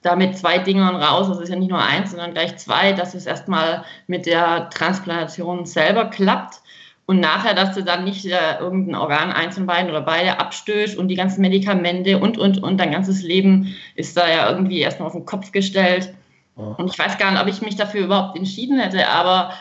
Da 0.01 0.15
mit 0.15 0.37
zwei 0.37 0.59
Dingern 0.59 0.95
raus, 0.95 1.27
das 1.27 1.39
ist 1.39 1.49
ja 1.49 1.55
nicht 1.55 1.71
nur 1.71 1.81
eins, 1.81 2.11
sondern 2.11 2.33
gleich 2.33 2.57
zwei, 2.57 2.93
dass 2.93 3.15
es 3.15 3.25
erstmal 3.25 3.83
mit 4.07 4.25
der 4.25 4.69
Transplantation 4.69 5.65
selber 5.65 6.05
klappt 6.05 6.61
und 7.07 7.19
nachher, 7.19 7.53
dass 7.53 7.75
du 7.75 7.83
dann 7.83 8.03
nicht 8.03 8.25
äh, 8.25 8.59
irgendein 8.59 8.95
Organ, 8.95 9.31
eins 9.31 9.55
von 9.55 9.67
beiden 9.67 9.91
oder 9.91 10.01
beide 10.01 10.39
abstößt 10.39 10.97
und 10.97 11.07
die 11.07 11.15
ganzen 11.15 11.41
Medikamente 11.41 12.17
und, 12.17 12.37
und, 12.37 12.63
und 12.63 12.77
dein 12.77 12.91
ganzes 12.91 13.21
Leben 13.21 13.75
ist 13.95 14.17
da 14.17 14.27
ja 14.27 14.49
irgendwie 14.49 14.79
erstmal 14.79 15.07
auf 15.07 15.13
den 15.13 15.25
Kopf 15.25 15.51
gestellt. 15.51 16.13
Und 16.55 16.89
ich 16.89 16.97
weiß 16.97 17.17
gar 17.17 17.31
nicht, 17.31 17.41
ob 17.41 17.47
ich 17.47 17.61
mich 17.61 17.75
dafür 17.75 18.05
überhaupt 18.05 18.37
entschieden 18.37 18.79
hätte, 18.79 19.07
aber 19.09 19.53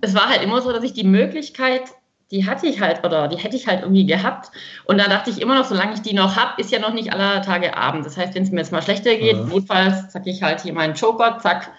es 0.00 0.14
war 0.14 0.28
halt 0.28 0.42
immer 0.42 0.60
so, 0.60 0.72
dass 0.72 0.82
ich 0.82 0.92
die 0.92 1.04
Möglichkeit, 1.04 1.82
die 2.30 2.46
hatte 2.46 2.66
ich 2.66 2.80
halt 2.80 3.04
oder 3.04 3.28
die 3.28 3.36
hätte 3.36 3.56
ich 3.56 3.66
halt 3.66 3.82
irgendwie 3.82 4.04
gehabt. 4.04 4.50
Und 4.84 4.98
da 4.98 5.08
dachte 5.08 5.30
ich 5.30 5.40
immer 5.40 5.54
noch, 5.54 5.64
solange 5.64 5.94
ich 5.94 6.02
die 6.02 6.14
noch 6.14 6.36
habe, 6.36 6.60
ist 6.60 6.70
ja 6.70 6.78
noch 6.78 6.92
nicht 6.92 7.12
aller 7.12 7.40
Tage 7.42 7.76
Abend. 7.76 8.04
Das 8.04 8.16
heißt, 8.16 8.34
wenn 8.34 8.42
es 8.42 8.50
mir 8.50 8.60
jetzt 8.60 8.72
mal 8.72 8.82
schlechter 8.82 9.14
geht, 9.16 9.36
ja. 9.36 9.44
notfalls 9.44 10.10
zack 10.10 10.26
ich 10.26 10.42
halt 10.42 10.60
hier 10.60 10.72
meinen 10.72 10.94
Joker, 10.94 11.38
zack, 11.40 11.70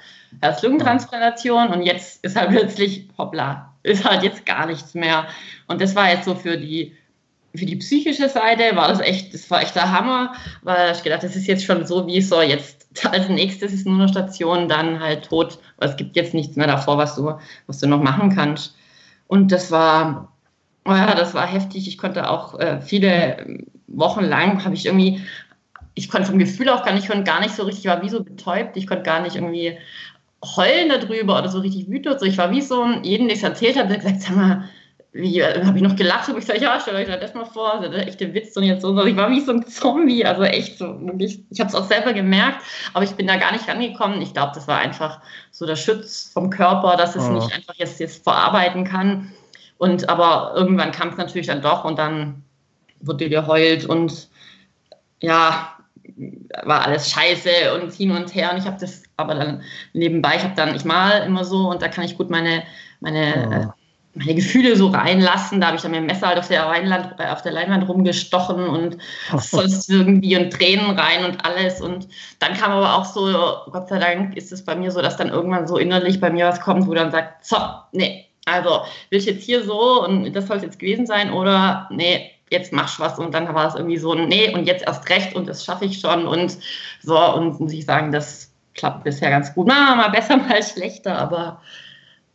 Herz-Lungen-Transplantation 0.41 1.69
und 1.69 1.83
jetzt 1.83 2.23
ist 2.23 2.35
halt 2.35 2.51
plötzlich, 2.51 3.07
hoppla, 3.17 3.73
ist 3.83 4.05
halt 4.05 4.23
jetzt 4.23 4.45
gar 4.45 4.65
nichts 4.65 4.93
mehr. 4.93 5.27
Und 5.67 5.81
das 5.81 5.95
war 5.95 6.09
jetzt 6.09 6.25
so 6.25 6.35
für 6.35 6.57
die, 6.57 6.95
für 7.55 7.65
die 7.65 7.75
psychische 7.77 8.29
Seite 8.29 8.75
war 8.75 8.87
das 8.87 8.99
echt, 8.99 9.33
das 9.33 9.49
war 9.49 9.61
echt 9.61 9.75
der 9.75 9.91
Hammer, 9.91 10.33
weil 10.61 10.93
ich 10.93 11.03
gedacht, 11.03 11.23
das 11.23 11.35
ist 11.35 11.47
jetzt 11.47 11.65
schon 11.65 11.85
so, 11.85 12.07
wie 12.07 12.21
so 12.21 12.41
jetzt 12.41 12.78
als 13.11 13.29
nächstes 13.29 13.73
ist 13.73 13.85
nur 13.85 13.95
eine 13.95 14.09
Station, 14.09 14.67
dann 14.67 14.99
halt 14.99 15.25
tot, 15.25 15.59
es 15.77 15.95
gibt 15.95 16.15
jetzt 16.15 16.33
nichts 16.33 16.55
mehr 16.55 16.67
davor, 16.67 16.97
was 16.97 17.15
du, 17.15 17.33
was 17.67 17.79
du 17.79 17.87
noch 17.87 18.01
machen 18.01 18.35
kannst. 18.35 18.75
Und 19.27 19.51
das 19.51 19.71
war, 19.71 20.31
oh 20.85 20.91
ja, 20.91 21.13
das 21.15 21.33
war 21.33 21.45
heftig. 21.45 21.87
Ich 21.87 21.97
konnte 21.97 22.29
auch 22.29 22.59
äh, 22.59 22.81
viele 22.81 23.65
Wochen 23.87 24.23
lang, 24.23 24.63
habe 24.65 24.75
ich 24.75 24.85
irgendwie, 24.85 25.21
ich 25.93 26.09
konnte 26.09 26.27
vom 26.27 26.39
Gefühl 26.39 26.69
auch 26.69 26.83
gar 26.83 26.93
nicht, 26.93 27.09
ich 27.09 27.25
gar 27.25 27.39
nicht 27.41 27.55
so 27.55 27.63
richtig, 27.63 27.85
ich 27.85 27.91
war 27.91 28.01
wie 28.01 28.09
so 28.09 28.23
betäubt, 28.23 28.75
ich 28.77 28.87
konnte 28.87 29.03
gar 29.03 29.21
nicht 29.21 29.35
irgendwie 29.35 29.77
heulen 30.43 30.89
darüber 30.89 31.37
oder 31.37 31.49
so 31.49 31.59
richtig 31.59 31.89
wütend. 31.89 32.19
So, 32.19 32.25
ich 32.25 32.37
war 32.37 32.51
wie 32.51 32.61
so 32.61 32.81
ein, 32.81 33.03
jedem, 33.03 33.27
der 33.27 33.37
es 33.37 33.43
erzählt 33.43 33.77
hat, 33.77 33.89
der 33.89 33.97
gesagt, 33.97 34.21
sag 34.21 34.35
mal, 34.35 34.69
wie, 35.11 35.43
habe 35.43 35.75
ich 35.75 35.83
noch 35.83 35.95
gelacht, 35.95 36.27
habe 36.27 36.37
ich 36.37 36.45
gesagt, 36.45 36.61
ja, 36.61 36.79
stellt 36.79 37.09
euch 37.09 37.19
das 37.19 37.33
mal 37.33 37.45
vor, 37.45 37.79
das 37.81 37.95
ist 37.95 38.07
echt 38.07 38.21
ein 38.21 38.33
Witz 38.33 38.55
und 38.55 38.63
jetzt 38.63 38.83
so. 38.83 39.05
Ich 39.05 39.15
war 39.15 39.31
wie 39.31 39.41
so 39.41 39.51
ein 39.51 39.65
Zombie, 39.65 40.23
also 40.23 40.43
echt 40.43 40.77
so, 40.77 40.99
wirklich, 41.01 41.39
ich 41.49 41.59
habe 41.59 41.69
es 41.69 41.75
auch 41.75 41.85
selber 41.85 42.13
gemerkt, 42.13 42.61
aber 42.93 43.03
ich 43.03 43.11
bin 43.11 43.25
da 43.25 43.37
gar 43.37 43.51
nicht 43.51 43.67
rangekommen. 43.67 44.21
Ich 44.21 44.33
glaube, 44.33 44.51
das 44.53 44.67
war 44.67 44.77
einfach 44.77 45.19
so 45.51 45.65
der 45.65 45.75
Schutz 45.75 46.29
vom 46.31 46.51
Körper, 46.51 46.95
dass 46.95 47.15
es 47.15 47.23
oh. 47.23 47.31
nicht 47.31 47.51
einfach 47.51 47.73
jetzt, 47.75 47.99
jetzt 47.99 48.23
verarbeiten 48.23 48.83
kann. 48.83 49.31
Und 49.79 50.09
aber 50.09 50.53
irgendwann 50.55 50.91
kam 50.91 51.09
es 51.09 51.17
natürlich 51.17 51.47
dann 51.47 51.61
doch 51.61 51.85
und 51.85 51.97
dann 51.97 52.43
wurde 53.01 53.29
geheult 53.29 53.85
und 53.85 54.27
ja, 55.21 55.73
war 56.63 56.85
alles 56.85 57.09
scheiße 57.09 57.73
und 57.81 57.93
hin 57.93 58.11
und 58.11 58.35
her. 58.35 58.51
Und 58.51 58.59
ich 58.59 58.65
habe 58.65 58.77
das 58.79 59.03
aber 59.17 59.33
dann 59.35 59.63
nebenbei, 59.93 60.35
ich 60.35 60.43
habe 60.43 60.55
dann, 60.55 60.75
ich 60.75 60.85
mal 60.85 61.23
immer 61.23 61.45
so 61.45 61.69
und 61.69 61.81
da 61.81 61.87
kann 61.87 62.03
ich 62.03 62.17
gut 62.17 62.29
meine, 62.29 62.63
meine, 62.99 63.69
oh. 63.69 63.78
Meine 64.15 64.35
Gefühle 64.35 64.75
so 64.75 64.87
reinlassen. 64.87 65.61
Da 65.61 65.67
habe 65.67 65.77
ich 65.77 65.81
dann 65.81 65.91
mit 65.91 65.99
dem 65.99 66.07
Messer 66.07 66.27
halt 66.27 66.39
auf 66.39 66.47
der, 66.47 66.65
Rheinland, 66.65 67.19
auf 67.19 67.41
der 67.41 67.51
Leinwand 67.51 67.87
rumgestochen 67.87 68.67
und 68.67 68.97
sonst 69.37 69.89
irgendwie 69.89 70.35
und 70.37 70.51
Tränen 70.51 70.97
rein 70.97 71.25
und 71.25 71.45
alles. 71.45 71.81
Und 71.81 72.07
dann 72.39 72.53
kam 72.53 72.71
aber 72.71 72.95
auch 72.95 73.05
so, 73.05 73.71
Gott 73.71 73.87
sei 73.87 73.99
Dank 73.99 74.35
ist 74.35 74.51
es 74.51 74.65
bei 74.65 74.75
mir 74.75 74.91
so, 74.91 75.01
dass 75.01 75.17
dann 75.17 75.29
irgendwann 75.29 75.67
so 75.67 75.77
innerlich 75.77 76.19
bei 76.19 76.29
mir 76.29 76.47
was 76.47 76.59
kommt, 76.59 76.87
wo 76.87 76.93
dann 76.93 77.11
sagt, 77.11 77.45
so, 77.45 77.57
nee, 77.91 78.25
also 78.45 78.81
will 79.09 79.19
ich 79.19 79.25
jetzt 79.25 79.43
hier 79.43 79.63
so 79.63 80.03
und 80.03 80.33
das 80.33 80.47
soll 80.47 80.57
es 80.57 80.63
jetzt 80.63 80.79
gewesen 80.79 81.05
sein 81.05 81.31
oder 81.31 81.87
nee, 81.91 82.31
jetzt 82.49 82.73
machst 82.73 82.99
was 82.99 83.19
und 83.19 83.33
dann 83.33 83.53
war 83.53 83.67
es 83.67 83.75
irgendwie 83.75 83.97
so, 83.97 84.15
nee, 84.15 84.51
und 84.53 84.65
jetzt 84.65 84.85
erst 84.85 85.07
recht 85.09 85.35
und 85.35 85.47
das 85.47 85.63
schaffe 85.63 85.85
ich 85.85 85.99
schon 85.99 86.27
und 86.27 86.57
so 87.01 87.17
und 87.35 87.59
muss 87.59 87.73
ich 87.73 87.85
sagen, 87.85 88.11
das 88.11 88.51
klappt 88.73 89.03
bisher 89.03 89.29
ganz 89.29 89.53
gut. 89.53 89.67
Mal, 89.67 89.95
mal 89.95 90.09
besser, 90.09 90.37
mal 90.49 90.63
schlechter, 90.63 91.17
aber 91.17 91.61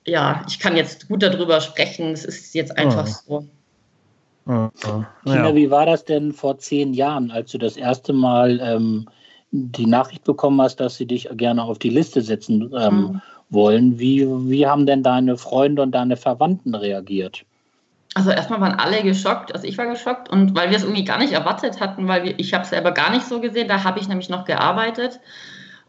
ja, 0.07 0.45
ich 0.49 0.59
kann 0.59 0.77
jetzt 0.77 1.09
gut 1.09 1.23
darüber 1.23 1.61
sprechen. 1.61 2.13
Es 2.13 2.25
ist 2.25 2.55
jetzt 2.55 2.77
einfach 2.77 3.07
so. 3.07 3.47
Ja. 4.47 4.71
Tina, 5.25 5.55
wie 5.55 5.71
war 5.71 5.87
das 5.87 6.05
denn 6.05 6.33
vor 6.33 6.59
zehn 6.59 6.93
Jahren, 6.93 7.31
als 7.31 7.53
du 7.53 7.59
das 7.59 7.79
erste 7.79 8.13
Mal 8.13 8.61
ähm, 8.63 9.07
die 9.51 9.87
Nachricht 9.87 10.25
bekommen 10.25 10.61
hast, 10.61 10.77
dass 10.77 10.97
sie 10.97 11.07
dich 11.07 11.29
gerne 11.33 11.63
auf 11.63 11.79
die 11.79 11.89
Liste 11.89 12.21
setzen 12.21 12.71
ähm, 12.79 12.97
mhm. 12.97 13.23
wollen? 13.49 13.99
Wie, 13.99 14.27
wie 14.51 14.67
haben 14.67 14.85
denn 14.85 15.03
deine 15.03 15.39
Freunde 15.39 15.81
und 15.81 15.93
deine 15.93 16.17
Verwandten 16.17 16.75
reagiert? 16.75 17.47
also 18.15 18.31
erstmal 18.31 18.61
waren 18.61 18.79
alle 18.79 19.03
geschockt, 19.03 19.53
also 19.53 19.67
ich 19.67 19.77
war 19.77 19.87
geschockt 19.87 20.29
und 20.31 20.55
weil 20.55 20.71
wir 20.71 20.77
es 20.77 20.85
irgendwie 20.85 21.05
gar 21.05 21.19
nicht 21.19 21.33
erwartet 21.33 21.81
hatten, 21.81 22.07
weil 22.07 22.23
wir, 22.23 22.39
ich 22.39 22.55
habe 22.55 22.63
es 22.63 22.71
selber 22.71 22.93
gar 22.93 23.11
nicht 23.11 23.27
so 23.27 23.41
gesehen, 23.41 23.69
da 23.69 23.83
habe 23.83 23.99
ich 23.99 24.09
nämlich 24.09 24.29
noch 24.29 24.45
gearbeitet 24.45 25.19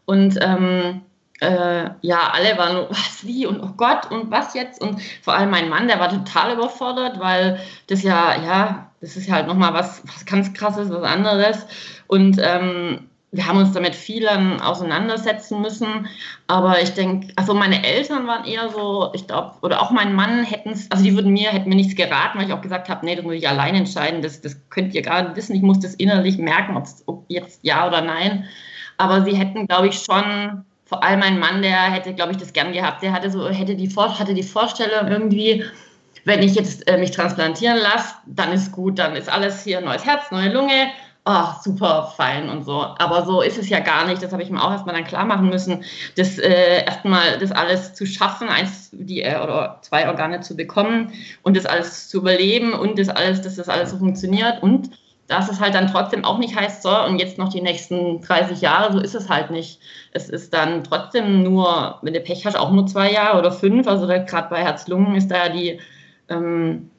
und 0.04 0.36
ähm, 0.40 1.02
äh, 1.40 1.90
ja, 2.00 2.30
alle 2.32 2.56
waren, 2.56 2.86
was, 2.88 3.26
wie 3.26 3.46
und 3.46 3.60
oh 3.60 3.72
Gott 3.76 4.10
und 4.10 4.30
was 4.30 4.54
jetzt 4.54 4.80
und 4.80 5.00
vor 5.22 5.34
allem 5.34 5.50
mein 5.50 5.68
Mann, 5.68 5.88
der 5.88 6.00
war 6.00 6.08
total 6.08 6.54
überfordert, 6.54 7.20
weil 7.20 7.60
das 7.88 8.02
ja, 8.02 8.42
ja, 8.42 8.90
das 9.00 9.16
ist 9.16 9.26
ja 9.26 9.34
halt 9.34 9.46
nochmal 9.46 9.74
was, 9.74 10.02
was 10.06 10.24
ganz 10.24 10.52
krasses, 10.54 10.90
was 10.90 11.02
anderes 11.02 11.66
und 12.06 12.38
ähm, 12.40 13.08
wir 13.32 13.46
haben 13.46 13.58
uns 13.58 13.72
damit 13.72 13.94
viel 13.94 14.26
auseinandersetzen 14.28 15.60
müssen. 15.60 16.08
Aber 16.46 16.80
ich 16.80 16.94
denke, 16.94 17.32
also 17.36 17.54
meine 17.54 17.84
Eltern 17.84 18.26
waren 18.26 18.44
eher 18.44 18.70
so, 18.70 19.10
ich 19.14 19.26
glaube, 19.26 19.52
oder 19.62 19.82
auch 19.82 19.90
mein 19.90 20.14
Mann 20.14 20.44
hätten 20.44 20.70
es, 20.70 20.90
also 20.90 21.04
die 21.04 21.14
würden 21.14 21.32
mir, 21.32 21.50
hätten 21.50 21.68
mir 21.68 21.74
nichts 21.74 21.96
geraten, 21.96 22.38
weil 22.38 22.46
ich 22.46 22.52
auch 22.52 22.62
gesagt 22.62 22.88
habe, 22.88 23.04
nee, 23.04 23.14
das 23.14 23.24
muss 23.24 23.34
ich 23.34 23.48
allein 23.48 23.74
entscheiden. 23.74 24.22
Das, 24.22 24.40
das 24.40 24.56
könnt 24.70 24.94
ihr 24.94 25.02
gar 25.02 25.22
nicht 25.22 25.36
wissen. 25.36 25.54
Ich 25.54 25.62
muss 25.62 25.80
das 25.80 25.94
innerlich 25.94 26.38
merken, 26.38 26.76
ob 27.06 27.24
jetzt 27.28 27.60
ja 27.62 27.86
oder 27.86 28.00
nein. 28.00 28.46
Aber 28.96 29.22
sie 29.24 29.36
hätten, 29.36 29.66
glaube 29.66 29.88
ich, 29.88 29.98
schon, 29.98 30.64
vor 30.86 31.02
allem 31.02 31.20
mein 31.20 31.38
Mann, 31.38 31.62
der 31.62 31.82
hätte, 31.90 32.14
glaube 32.14 32.32
ich, 32.32 32.38
das 32.38 32.52
gern 32.52 32.72
gehabt. 32.72 33.02
Der 33.02 33.12
hatte 33.12 33.30
so, 33.30 33.48
hätte 33.48 33.76
die, 33.76 33.88
hatte 33.94 34.34
die 34.34 34.42
Vorstellung 34.42 35.08
irgendwie, 35.08 35.64
wenn 36.24 36.42
ich 36.42 36.54
jetzt 36.54 36.88
äh, 36.88 36.96
mich 36.96 37.10
transplantieren 37.10 37.78
lasse, 37.78 38.14
dann 38.26 38.52
ist 38.52 38.72
gut, 38.72 38.98
dann 38.98 39.14
ist 39.14 39.28
alles 39.28 39.62
hier 39.64 39.80
neues 39.80 40.06
Herz, 40.06 40.30
neue 40.30 40.52
Lunge 40.52 40.88
oh, 41.26 41.48
super 41.62 42.12
fein 42.16 42.48
und 42.48 42.64
so. 42.64 42.80
Aber 42.98 43.26
so 43.26 43.42
ist 43.42 43.58
es 43.58 43.68
ja 43.68 43.80
gar 43.80 44.06
nicht. 44.06 44.22
Das 44.22 44.32
habe 44.32 44.42
ich 44.42 44.50
mir 44.50 44.62
auch 44.62 44.70
erstmal 44.70 44.94
dann 44.94 45.04
klar 45.04 45.24
machen 45.24 45.48
müssen, 45.48 45.84
das 46.16 46.38
äh, 46.38 46.84
erstmal 46.84 47.38
das 47.38 47.52
alles 47.52 47.94
zu 47.94 48.06
schaffen, 48.06 48.48
eins 48.48 48.90
die 48.92 49.22
äh, 49.22 49.38
oder 49.38 49.80
zwei 49.82 50.08
Organe 50.08 50.40
zu 50.40 50.56
bekommen 50.56 51.12
und 51.42 51.56
das 51.56 51.66
alles 51.66 52.08
zu 52.08 52.18
überleben 52.18 52.72
und 52.72 52.98
das 52.98 53.08
alles, 53.08 53.42
dass 53.42 53.56
das 53.56 53.68
alles 53.68 53.90
so 53.90 53.98
funktioniert 53.98 54.62
und 54.62 54.90
dass 55.26 55.50
es 55.50 55.60
halt 55.60 55.74
dann 55.74 55.88
trotzdem 55.88 56.24
auch 56.24 56.38
nicht 56.38 56.54
heißt, 56.54 56.82
so 56.82 57.04
und 57.04 57.18
jetzt 57.18 57.38
noch 57.38 57.48
die 57.48 57.60
nächsten 57.60 58.20
30 58.20 58.60
Jahre, 58.60 58.92
so 58.92 59.00
ist 59.00 59.14
es 59.14 59.28
halt 59.28 59.50
nicht. 59.50 59.80
Es 60.12 60.28
ist 60.28 60.54
dann 60.54 60.84
trotzdem 60.84 61.42
nur, 61.42 61.98
wenn 62.02 62.14
du 62.14 62.20
Pech 62.20 62.46
hast, 62.46 62.56
auch 62.56 62.72
nur 62.72 62.86
zwei 62.86 63.12
Jahre 63.12 63.38
oder 63.38 63.50
fünf. 63.50 63.88
Also 63.88 64.06
gerade 64.06 64.48
bei 64.48 64.62
Herz-Lungen 64.62 65.16
ist 65.16 65.30
da 65.30 65.48
die 65.48 65.80
ähm, 66.28 66.90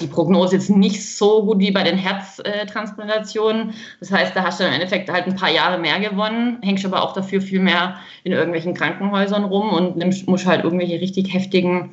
die 0.00 0.06
Prognose 0.06 0.56
jetzt 0.56 0.70
nicht 0.70 1.04
so 1.16 1.44
gut 1.44 1.58
wie 1.58 1.70
bei 1.70 1.82
den 1.82 1.98
Herztransplantationen. 1.98 3.74
Das 4.00 4.10
heißt, 4.10 4.34
da 4.34 4.42
hast 4.42 4.60
du 4.60 4.64
im 4.64 4.72
Endeffekt 4.72 5.10
halt 5.10 5.26
ein 5.26 5.36
paar 5.36 5.50
Jahre 5.50 5.78
mehr 5.78 6.00
gewonnen, 6.00 6.58
hängst 6.62 6.84
aber 6.86 7.02
auch 7.02 7.12
dafür 7.12 7.40
viel 7.40 7.60
mehr 7.60 7.96
in 8.24 8.32
irgendwelchen 8.32 8.74
Krankenhäusern 8.74 9.44
rum 9.44 9.70
und 9.70 9.96
nimmst, 9.96 10.26
musst 10.28 10.46
halt 10.46 10.64
irgendwelche 10.64 11.00
richtig 11.00 11.32
heftigen 11.34 11.90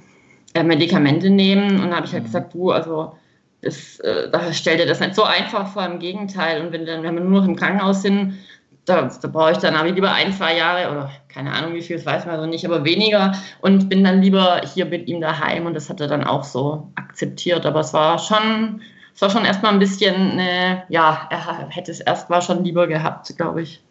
äh, 0.54 0.64
Medikamente 0.64 1.30
nehmen. 1.30 1.82
Und 1.82 1.90
da 1.90 1.98
habe 1.98 2.06
ich 2.06 2.14
halt 2.14 2.24
mhm. 2.24 2.28
gesagt, 2.28 2.54
du, 2.54 2.72
also 2.72 3.14
das, 3.62 4.00
äh, 4.00 4.30
da 4.32 4.54
stell 4.54 4.78
dir 4.78 4.86
das 4.86 5.00
nicht 5.00 5.16
so 5.16 5.24
einfach 5.24 5.68
vor, 5.68 5.86
im 5.86 6.00
Gegenteil. 6.00 6.66
Und 6.66 6.72
wenn, 6.72 6.86
dann, 6.86 7.04
wenn 7.04 7.16
wir 7.16 7.22
nur 7.22 7.42
noch 7.42 7.48
im 7.48 7.56
Krankenhaus 7.56 8.02
sind, 8.02 8.38
da, 8.86 9.10
da 9.22 9.28
brauche 9.28 9.52
ich 9.52 9.58
dann 9.58 9.76
aber 9.76 9.92
lieber 9.92 10.12
ein, 10.12 10.34
zwei 10.34 10.58
Jahre 10.58 10.92
oder 10.92 11.12
keine 11.28 11.52
Ahnung 11.52 11.74
wie 11.74 11.82
viel, 11.82 11.98
das 11.98 12.06
weiß 12.06 12.26
man 12.26 12.40
so 12.40 12.46
nicht, 12.46 12.66
aber 12.66 12.84
weniger 12.86 13.34
und 13.62 13.88
bin 13.88 14.04
dann 14.04 14.22
lieber 14.22 14.62
hier 14.74 14.86
mit 14.86 15.08
ihm 15.08 15.22
daheim 15.22 15.66
und 15.66 15.76
das 15.76 15.90
hat 15.90 16.02
er 16.02 16.08
dann 16.08 16.24
auch 16.24 16.44
so 16.44 16.92
akzeptiert. 16.96 17.66
Aber 17.66 17.82
es 17.82 17.94
war 17.94 18.18
schon, 18.18 18.82
es 19.14 19.22
war 19.22 19.30
schon 19.30 19.46
erstmal 19.46 19.74
ein 19.74 19.80
bisschen, 19.80 20.40
äh, 20.40 20.82
ja, 20.90 21.28
er 21.30 21.70
hätte 21.70 21.92
es 21.92 22.00
erstmal 22.00 22.42
schon 22.42 22.64
lieber 22.64 22.88
gehabt, 22.88 23.32
glaube 23.38 23.62
ich. 23.62 23.84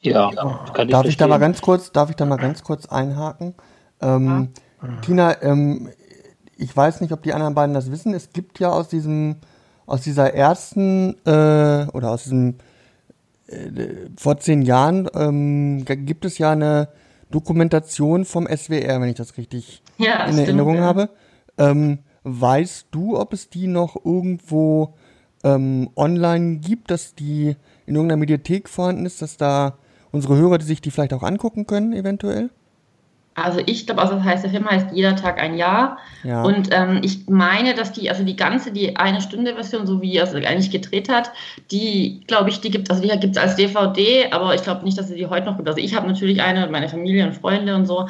Ja, 0.00 0.30
kann 0.72 0.88
ich 0.88 0.92
darf 0.92 1.06
ich 1.06 1.16
da 1.16 1.26
mal 1.26 1.38
ganz 1.38 1.60
kurz, 1.60 1.92
darf 1.92 2.10
ich 2.10 2.16
da 2.16 2.26
mal 2.26 2.36
ganz 2.36 2.62
kurz 2.62 2.86
einhaken? 2.86 3.54
Ähm, 4.00 4.52
ja. 4.82 4.88
Tina, 5.02 5.42
ähm, 5.42 5.88
ich 6.56 6.76
weiß 6.76 7.00
nicht, 7.00 7.12
ob 7.12 7.22
die 7.22 7.32
anderen 7.32 7.54
beiden 7.54 7.74
das 7.74 7.90
wissen. 7.90 8.14
Es 8.14 8.32
gibt 8.32 8.58
ja 8.58 8.70
aus 8.70 8.88
diesem, 8.88 9.36
aus 9.86 10.00
dieser 10.00 10.34
ersten 10.34 11.16
äh, 11.26 11.86
oder 11.92 12.10
aus 12.10 12.24
diesem 12.24 12.56
äh, 13.46 14.08
vor 14.16 14.38
zehn 14.38 14.62
Jahren 14.62 15.08
ähm, 15.14 15.84
gibt 15.84 16.24
es 16.24 16.38
ja 16.38 16.52
eine 16.52 16.88
Dokumentation 17.30 18.24
vom 18.24 18.46
SWR, 18.46 19.00
wenn 19.00 19.08
ich 19.08 19.16
das 19.16 19.36
richtig 19.36 19.82
ja, 19.98 20.24
in 20.24 20.32
stimmt, 20.32 20.48
Erinnerung 20.48 20.76
ja. 20.76 20.82
habe. 20.82 21.10
Ähm, 21.58 21.98
weißt 22.22 22.88
du, 22.90 23.18
ob 23.18 23.32
es 23.32 23.50
die 23.50 23.66
noch 23.66 23.96
irgendwo 24.04 24.94
ähm, 25.44 25.90
online 25.96 26.56
gibt, 26.56 26.90
dass 26.90 27.14
die 27.14 27.56
in 27.86 27.94
irgendeiner 27.94 28.18
Mediathek 28.18 28.68
vorhanden 28.68 29.06
ist, 29.06 29.22
dass 29.22 29.36
da 29.36 29.78
unsere 30.10 30.36
Hörer 30.36 30.58
die 30.58 30.64
sich 30.64 30.80
die 30.80 30.90
vielleicht 30.90 31.12
auch 31.12 31.22
angucken 31.22 31.66
können, 31.66 31.92
eventuell? 31.92 32.50
Also 33.36 33.60
ich 33.66 33.84
glaube, 33.84 34.00
also 34.00 34.14
das 34.14 34.24
heißt, 34.24 34.44
der 34.44 34.50
Film 34.50 34.68
heißt 34.68 34.88
Jeder 34.92 35.14
Tag 35.14 35.38
ein 35.38 35.58
Jahr. 35.58 35.98
Ja. 36.24 36.42
Und 36.42 36.70
ähm, 36.72 37.00
ich 37.02 37.28
meine, 37.28 37.74
dass 37.74 37.92
die, 37.92 38.08
also 38.08 38.24
die 38.24 38.34
ganze, 38.34 38.72
die 38.72 38.96
eine 38.96 39.20
Stunde 39.20 39.54
Version, 39.54 39.86
so 39.86 40.00
wie 40.00 40.16
er 40.16 40.24
es 40.24 40.34
eigentlich 40.34 40.70
gedreht 40.70 41.10
hat, 41.10 41.30
die, 41.70 42.22
glaube 42.26 42.48
ich, 42.48 42.62
die 42.62 42.70
gibt, 42.70 42.90
also 42.90 43.02
die 43.02 43.08
gibt 43.08 43.36
es 43.36 43.42
als 43.42 43.56
DVD, 43.56 44.32
aber 44.32 44.54
ich 44.54 44.62
glaube 44.62 44.84
nicht, 44.84 44.96
dass 44.96 45.08
sie 45.08 45.16
die 45.16 45.26
heute 45.26 45.46
noch 45.46 45.56
gibt. 45.56 45.68
Also 45.68 45.80
ich 45.80 45.94
habe 45.94 46.06
natürlich 46.06 46.40
eine, 46.42 46.66
meine 46.68 46.88
Familie 46.88 47.26
und 47.26 47.34
Freunde 47.34 47.74
und 47.74 47.84
so. 47.84 48.08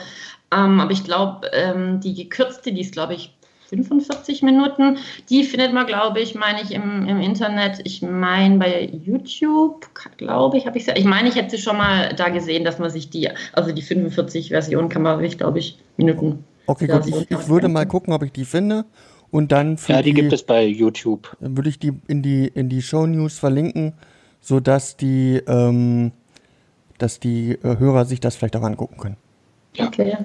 Ähm, 0.55 0.79
aber 0.79 0.93
ich 0.93 1.03
glaube, 1.03 1.51
ähm, 1.53 1.99
die 2.01 2.15
gekürzte, 2.15 2.73
die 2.73 2.83
ist, 2.83 2.93
glaube 2.93 3.15
ich, 3.15 3.36
45 3.69 4.43
Minuten. 4.43 4.99
Die 5.29 5.45
findet 5.45 5.73
man, 5.73 5.87
glaube 5.87 6.21
ich, 6.21 6.35
meine 6.35 6.63
ich 6.63 6.73
im, 6.73 7.07
im 7.07 7.21
Internet. 7.21 7.81
Ich 7.85 8.03
meine 8.03 8.59
bei 8.59 8.91
YouTube, 9.05 9.89
glaube 10.17 10.59
ich, 10.59 10.67
habe 10.67 10.79
ich 10.79 10.89
Ich 10.89 11.05
meine, 11.05 11.29
ich 11.29 11.35
hätte 11.35 11.51
sie 11.57 11.63
schon 11.63 11.77
mal 11.77 12.15
da 12.15 12.29
gesehen, 12.29 12.65
dass 12.65 12.79
man 12.79 12.91
sich 12.91 13.11
die, 13.11 13.29
also 13.53 13.73
die 13.73 13.83
45 13.83 14.51
Version 14.51 14.89
kann 14.89 15.03
man 15.03 15.21
sich, 15.21 15.39
glaube 15.39 15.59
ich, 15.59 15.79
Minuten. 15.97 16.45
Okay, 16.67 16.87
gut. 16.87 17.07
Ich, 17.07 17.31
ich 17.31 17.49
würde 17.49 17.69
mal 17.69 17.87
gucken, 17.87 18.13
ob 18.13 18.23
ich 18.23 18.33
die 18.33 18.45
finde. 18.45 18.85
Und 19.31 19.53
dann 19.53 19.77
Ja, 19.89 20.03
die, 20.03 20.13
die 20.13 20.21
gibt 20.21 20.33
es 20.33 20.43
bei 20.43 20.65
YouTube. 20.65 21.37
Dann 21.41 21.57
würde 21.57 21.69
ich 21.69 21.79
die 21.79 21.93
in 22.07 22.23
die 22.23 22.47
in 22.47 22.69
die 22.69 22.81
Show 22.81 23.07
News 23.07 23.39
verlinken, 23.39 23.93
sodass 24.41 24.97
die 24.97 25.43
ähm, 25.47 26.13
dass 26.99 27.21
die 27.21 27.53
äh, 27.63 27.79
Hörer 27.79 28.05
sich 28.05 28.21
das 28.21 28.37
vielleicht 28.37 28.57
auch 28.57 28.63
angucken 28.63 28.97
können. 28.97 29.17
Ja. 29.75 29.87
Okay. 29.87 30.17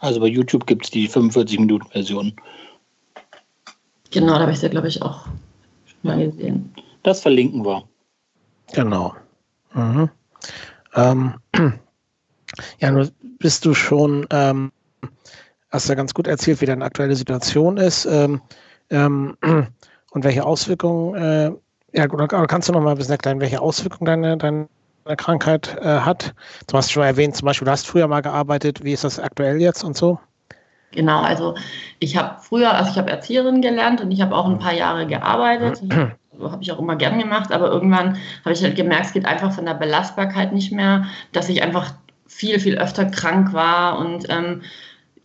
Also 0.00 0.20
bei 0.20 0.26
YouTube 0.26 0.66
gibt 0.66 0.84
es 0.84 0.90
die 0.90 1.08
45-Minuten-Version. 1.08 2.34
Genau, 4.14 4.34
da 4.34 4.42
habe 4.42 4.52
ich 4.52 4.60
sie, 4.60 4.70
glaube 4.70 4.86
ich, 4.86 5.02
auch 5.02 5.26
schon 5.86 5.98
mal 6.02 6.30
gesehen. 6.30 6.72
Das 7.02 7.20
verlinken 7.20 7.64
wir. 7.64 7.82
Genau. 8.72 9.12
Mhm. 9.72 10.08
Ähm, 10.94 11.34
ja, 12.78 12.92
nun 12.92 13.10
bist 13.40 13.64
du 13.64 13.74
schon, 13.74 14.24
ähm, 14.30 14.70
hast 15.70 15.88
ja 15.88 15.96
ganz 15.96 16.14
gut 16.14 16.28
erzählt, 16.28 16.60
wie 16.60 16.66
deine 16.66 16.84
aktuelle 16.84 17.16
Situation 17.16 17.76
ist 17.76 18.06
ähm, 18.06 18.40
ähm 18.90 19.36
und 20.12 20.22
welche 20.22 20.46
Auswirkungen, 20.46 21.16
äh, 21.16 21.50
ja, 21.98 22.08
oder, 22.08 22.28
kannst 22.28 22.68
du 22.68 22.72
noch 22.72 22.82
mal 22.82 22.92
ein 22.92 22.96
bisschen 22.96 23.12
erklären, 23.12 23.40
welche 23.40 23.60
Auswirkungen 23.60 24.06
deine, 24.06 24.38
deine 24.38 24.68
Krankheit 25.16 25.76
äh, 25.80 25.98
hat? 25.98 26.36
Du 26.68 26.76
hast 26.76 26.92
schon 26.92 27.02
erwähnt, 27.02 27.34
zum 27.34 27.46
Beispiel, 27.46 27.66
du 27.66 27.72
hast 27.72 27.88
früher 27.88 28.06
mal 28.06 28.22
gearbeitet, 28.22 28.84
wie 28.84 28.92
ist 28.92 29.02
das 29.02 29.18
aktuell 29.18 29.60
jetzt 29.60 29.82
und 29.82 29.96
so? 29.96 30.20
Genau, 30.94 31.20
also 31.20 31.54
ich 31.98 32.16
habe 32.16 32.36
früher, 32.40 32.72
also 32.72 32.90
ich 32.90 32.98
habe 32.98 33.10
Erzieherin 33.10 33.60
gelernt 33.60 34.00
und 34.00 34.10
ich 34.10 34.20
habe 34.20 34.34
auch 34.34 34.46
ein 34.48 34.58
paar 34.58 34.74
Jahre 34.74 35.06
gearbeitet. 35.06 35.82
Also 36.32 36.50
habe 36.50 36.62
ich 36.62 36.72
auch 36.72 36.78
immer 36.78 36.96
gern 36.96 37.18
gemacht, 37.18 37.52
aber 37.52 37.70
irgendwann 37.70 38.16
habe 38.44 38.52
ich 38.52 38.62
halt 38.62 38.76
gemerkt, 38.76 39.06
es 39.06 39.12
geht 39.12 39.26
einfach 39.26 39.52
von 39.52 39.66
der 39.66 39.74
Belastbarkeit 39.74 40.52
nicht 40.52 40.72
mehr, 40.72 41.06
dass 41.32 41.48
ich 41.48 41.62
einfach 41.62 41.94
viel, 42.26 42.58
viel 42.58 42.76
öfter 42.76 43.04
krank 43.04 43.52
war 43.52 43.98
und 43.98 44.26
ähm, 44.28 44.62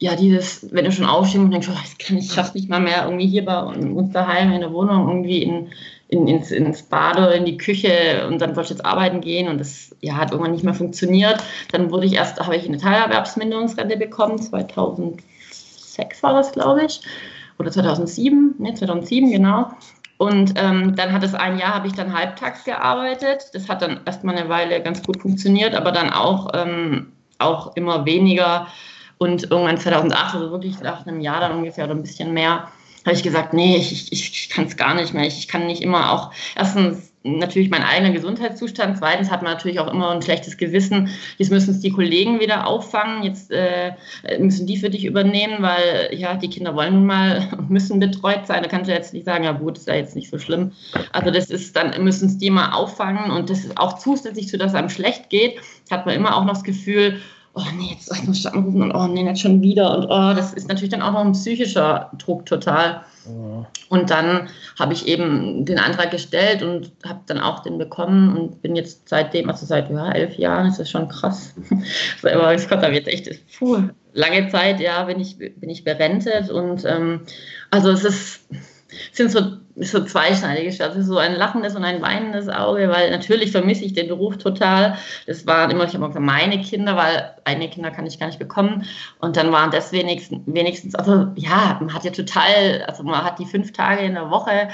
ja, 0.01 0.15
dieses, 0.15 0.73
wenn 0.73 0.85
du 0.85 0.91
schon 0.91 1.05
aufstehst 1.05 1.43
und 1.43 1.51
denkst, 1.51 1.67
oh, 1.69 1.77
das 1.81 1.97
kann 1.97 2.17
ich 2.17 2.31
schaff's 2.31 2.53
nicht 2.53 2.69
mal 2.69 2.79
mehr, 2.79 3.03
irgendwie 3.03 3.27
hier 3.27 3.43
bei 3.43 3.59
uns 3.59 4.13
daheim 4.13 4.51
in 4.53 4.61
der 4.61 4.71
Wohnung 4.71 5.09
irgendwie 5.09 5.43
in, 5.43 5.67
in, 6.07 6.27
ins, 6.27 6.51
ins 6.51 6.83
Bad 6.83 7.17
oder 7.17 7.35
in 7.35 7.45
die 7.45 7.57
Küche 7.57 8.25
und 8.27 8.39
dann 8.39 8.55
wollte 8.55 8.71
ich 8.71 8.77
jetzt 8.77 8.85
arbeiten 8.85 9.19
gehen 9.19 9.49
und 9.49 9.59
das 9.59 9.95
ja, 9.99 10.15
hat 10.15 10.31
irgendwann 10.31 10.53
nicht 10.53 10.63
mehr 10.63 10.73
funktioniert. 10.73 11.43
Dann 11.71 11.91
wurde 11.91 12.05
ich 12.05 12.13
erst, 12.13 12.39
habe 12.39 12.55
ich 12.55 12.65
eine 12.65 12.77
Teilerwerbsminderungsrente 12.77 13.97
bekommen, 13.97 14.37
2000 14.39 15.21
2006 15.99 16.23
war 16.23 16.33
das, 16.33 16.51
glaube 16.51 16.85
ich, 16.85 17.01
oder 17.57 17.71
2007, 17.71 18.55
ne, 18.57 18.73
2007, 18.73 19.31
genau. 19.31 19.71
Und 20.17 20.53
ähm, 20.57 20.95
dann 20.95 21.13
hat 21.13 21.23
es 21.23 21.33
ein 21.33 21.57
Jahr, 21.57 21.75
habe 21.75 21.87
ich 21.87 21.93
dann 21.93 22.13
halbtags 22.13 22.65
gearbeitet. 22.65 23.51
Das 23.53 23.69
hat 23.69 23.81
dann 23.81 24.01
erstmal 24.05 24.35
eine 24.35 24.49
Weile 24.49 24.81
ganz 24.81 25.01
gut 25.01 25.21
funktioniert, 25.21 25.75
aber 25.75 25.93
dann 25.93 26.09
auch, 26.09 26.49
ähm, 26.53 27.13
auch 27.37 27.75
immer 27.77 28.05
weniger. 28.05 28.67
Und 29.17 29.49
irgendwann 29.49 29.77
2008, 29.77 30.35
also 30.35 30.51
wirklich 30.51 30.79
nach 30.81 31.05
einem 31.05 31.21
Jahr 31.21 31.39
dann 31.39 31.57
ungefähr 31.57 31.85
oder 31.85 31.95
ein 31.95 32.01
bisschen 32.01 32.33
mehr, 32.33 32.67
habe 33.05 33.15
ich 33.15 33.23
gesagt, 33.23 33.53
nee, 33.53 33.77
ich, 33.77 34.11
ich, 34.11 34.11
ich 34.11 34.49
kann 34.49 34.65
es 34.65 34.75
gar 34.75 34.93
nicht 34.93 35.13
mehr. 35.13 35.25
Ich, 35.25 35.39
ich 35.39 35.47
kann 35.47 35.67
nicht 35.67 35.81
immer 35.81 36.11
auch, 36.11 36.31
erstens 36.55 37.08
natürlich 37.23 37.69
mein 37.69 37.83
eigener 37.83 38.11
Gesundheitszustand. 38.11 38.97
Zweitens 38.97 39.29
hat 39.29 39.41
man 39.41 39.51
natürlich 39.51 39.79
auch 39.79 39.91
immer 39.91 40.11
ein 40.11 40.21
schlechtes 40.21 40.57
Gewissen. 40.57 41.09
Jetzt 41.37 41.51
müssen 41.51 41.71
es 41.71 41.81
die 41.81 41.91
Kollegen 41.91 42.39
wieder 42.39 42.65
auffangen. 42.65 43.23
Jetzt 43.23 43.51
äh, 43.51 43.93
müssen 44.39 44.67
die 44.67 44.77
für 44.77 44.89
dich 44.89 45.05
übernehmen, 45.05 45.61
weil 45.61 46.09
ja, 46.13 46.35
die 46.35 46.49
Kinder 46.49 46.75
wollen 46.75 46.93
nun 46.93 47.05
mal 47.05 47.49
müssen 47.69 47.99
betreut 47.99 48.47
sein. 48.47 48.63
Da 48.63 48.69
kannst 48.69 48.89
du 48.89 48.93
jetzt 48.93 49.13
nicht 49.13 49.25
sagen, 49.25 49.43
ja 49.43 49.51
gut, 49.51 49.77
ist 49.77 49.87
ja 49.87 49.95
jetzt 49.95 50.15
nicht 50.15 50.29
so 50.29 50.39
schlimm. 50.39 50.71
Also 51.11 51.31
das 51.31 51.49
ist 51.49 51.75
dann, 51.75 52.01
müssen 52.03 52.27
es 52.29 52.37
die 52.37 52.49
mal 52.49 52.71
auffangen 52.71 53.31
und 53.31 53.49
das 53.49 53.65
ist 53.65 53.77
auch 53.77 53.99
zusätzlich 53.99 54.47
zu, 54.47 54.57
dass 54.57 54.73
einem 54.73 54.89
schlecht 54.89 55.29
geht, 55.29 55.59
hat 55.91 56.05
man 56.05 56.15
immer 56.15 56.37
auch 56.37 56.45
noch 56.45 56.53
das 56.53 56.63
Gefühl, 56.63 57.19
oh 57.59 57.75
nee, 57.77 57.91
jetzt 57.91 58.07
soll 58.07 58.17
ich 58.17 58.43
noch 58.43 58.53
anrufen 58.53 58.81
und 58.81 58.91
oh 58.91 59.07
nee, 59.07 59.23
nicht 59.23 59.41
schon 59.41 59.61
wieder. 59.61 59.97
Und 59.97 60.05
oh, 60.05 60.33
das 60.35 60.53
ist 60.53 60.67
natürlich 60.67 60.89
dann 60.91 61.01
auch 61.01 61.11
noch 61.11 61.25
ein 61.25 61.33
psychischer 61.33 62.11
Druck 62.17 62.45
total. 62.45 63.01
Und 63.89 64.09
dann 64.09 64.49
habe 64.79 64.93
ich 64.93 65.07
eben 65.07 65.65
den 65.65 65.77
Antrag 65.77 66.11
gestellt 66.11 66.63
und 66.63 66.91
habe 67.05 67.19
dann 67.27 67.39
auch 67.39 67.59
den 67.59 67.77
bekommen 67.77 68.35
und 68.35 68.61
bin 68.61 68.75
jetzt 68.75 69.07
seitdem, 69.07 69.49
also 69.49 69.65
seit 69.65 69.89
ja, 69.91 70.11
elf 70.11 70.37
Jahren, 70.37 70.67
ist 70.67 70.79
das 70.79 70.89
schon 70.89 71.09
krass. 71.09 71.53
Aber 72.23 72.55
ich 72.55 72.67
Gott, 72.67 72.81
da 72.81 72.91
wird 72.91 73.07
echt 73.07 73.29
puh, 73.57 73.83
lange 74.13 74.49
Zeit, 74.49 74.79
ja, 74.79 75.03
bin 75.03 75.19
ich, 75.19 75.37
bin 75.37 75.69
ich 75.69 75.83
berentet 75.83 76.49
und 76.49 76.85
ähm, 76.85 77.21
also 77.69 77.91
es 77.91 78.03
ist 78.03 78.41
sind 79.11 79.31
so, 79.31 79.39
so 79.81 80.03
zweischneidig. 80.03 80.81
Also 80.81 81.01
so 81.01 81.17
ein 81.17 81.35
lachendes 81.35 81.75
und 81.75 81.83
ein 81.83 82.01
weinendes 82.01 82.49
Auge, 82.49 82.89
weil 82.89 83.11
natürlich 83.11 83.51
vermisse 83.51 83.85
ich 83.85 83.93
den 83.93 84.07
Beruf 84.07 84.37
total. 84.37 84.97
Das 85.27 85.45
waren 85.47 85.71
immer, 85.71 85.85
ich 85.85 85.93
habe 85.93 86.07
gesagt, 86.07 86.25
meine 86.25 86.59
Kinder, 86.61 86.95
weil 86.95 87.33
eigene 87.45 87.69
Kinder 87.69 87.91
kann 87.91 88.05
ich 88.05 88.19
gar 88.19 88.27
nicht 88.27 88.39
bekommen. 88.39 88.85
Und 89.19 89.37
dann 89.37 89.51
waren 89.51 89.71
das 89.71 89.91
wenigstens, 89.91 90.41
wenigstens, 90.45 90.95
also 90.95 91.27
ja, 91.35 91.77
man 91.79 91.93
hat 91.93 92.03
ja 92.03 92.11
total, 92.11 92.83
also 92.87 93.03
man 93.03 93.23
hat 93.23 93.39
die 93.39 93.45
fünf 93.45 93.71
Tage 93.71 94.03
in 94.03 94.15
der 94.15 94.29
Woche, 94.29 94.69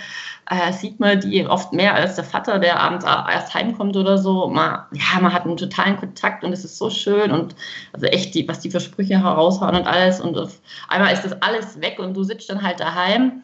äh, 0.49 0.71
sieht 0.73 0.99
man 0.99 1.19
die 1.19 1.45
oft 1.45 1.73
mehr 1.73 1.95
als 1.95 2.15
der 2.15 2.23
Vater, 2.23 2.59
der 2.59 2.79
abends 2.79 3.05
erst 3.05 3.53
heimkommt 3.53 3.95
oder 3.95 4.17
so. 4.17 4.47
Man, 4.47 4.79
ja, 4.91 5.19
man 5.21 5.33
hat 5.33 5.45
einen 5.45 5.57
totalen 5.57 5.97
Kontakt 5.97 6.43
und 6.43 6.53
es 6.53 6.65
ist 6.65 6.77
so 6.77 6.89
schön 6.89 7.31
und 7.31 7.55
also 7.93 8.05
echt, 8.07 8.33
die, 8.35 8.47
was 8.47 8.59
die 8.59 8.71
für 8.71 8.79
Sprüche 8.79 9.21
heraushauen 9.21 9.75
und 9.75 9.87
alles. 9.87 10.19
Und 10.19 10.37
auf 10.37 10.59
einmal 10.87 11.13
ist 11.13 11.23
das 11.23 11.41
alles 11.41 11.79
weg 11.81 11.99
und 11.99 12.15
du 12.15 12.23
sitzt 12.23 12.49
dann 12.49 12.61
halt 12.61 12.79
daheim 12.79 13.43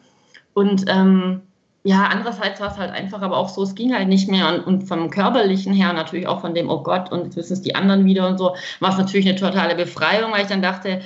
und 0.54 0.84
ähm, 0.88 1.42
ja, 1.84 2.06
andererseits 2.06 2.60
war 2.60 2.70
es 2.70 2.78
halt 2.78 2.92
einfach, 2.92 3.22
aber 3.22 3.36
auch 3.36 3.48
so, 3.48 3.62
es 3.62 3.74
ging 3.74 3.92
halt 3.92 4.08
nicht 4.08 4.28
mehr. 4.28 4.48
Und, 4.48 4.60
und 4.60 4.82
vom 4.84 5.10
Körperlichen 5.10 5.72
her 5.72 5.92
natürlich 5.92 6.28
auch 6.28 6.40
von 6.40 6.54
dem, 6.54 6.70
oh 6.70 6.82
Gott, 6.82 7.10
und 7.10 7.24
jetzt 7.24 7.36
wissen 7.36 7.54
es 7.54 7.62
die 7.62 7.74
anderen 7.74 8.04
wieder 8.04 8.28
und 8.28 8.38
so, 8.38 8.54
war 8.80 8.90
es 8.90 8.98
natürlich 8.98 9.28
eine 9.28 9.36
totale 9.36 9.74
Befreiung, 9.74 10.32
weil 10.32 10.42
ich 10.42 10.48
dann 10.48 10.62
dachte, 10.62 11.00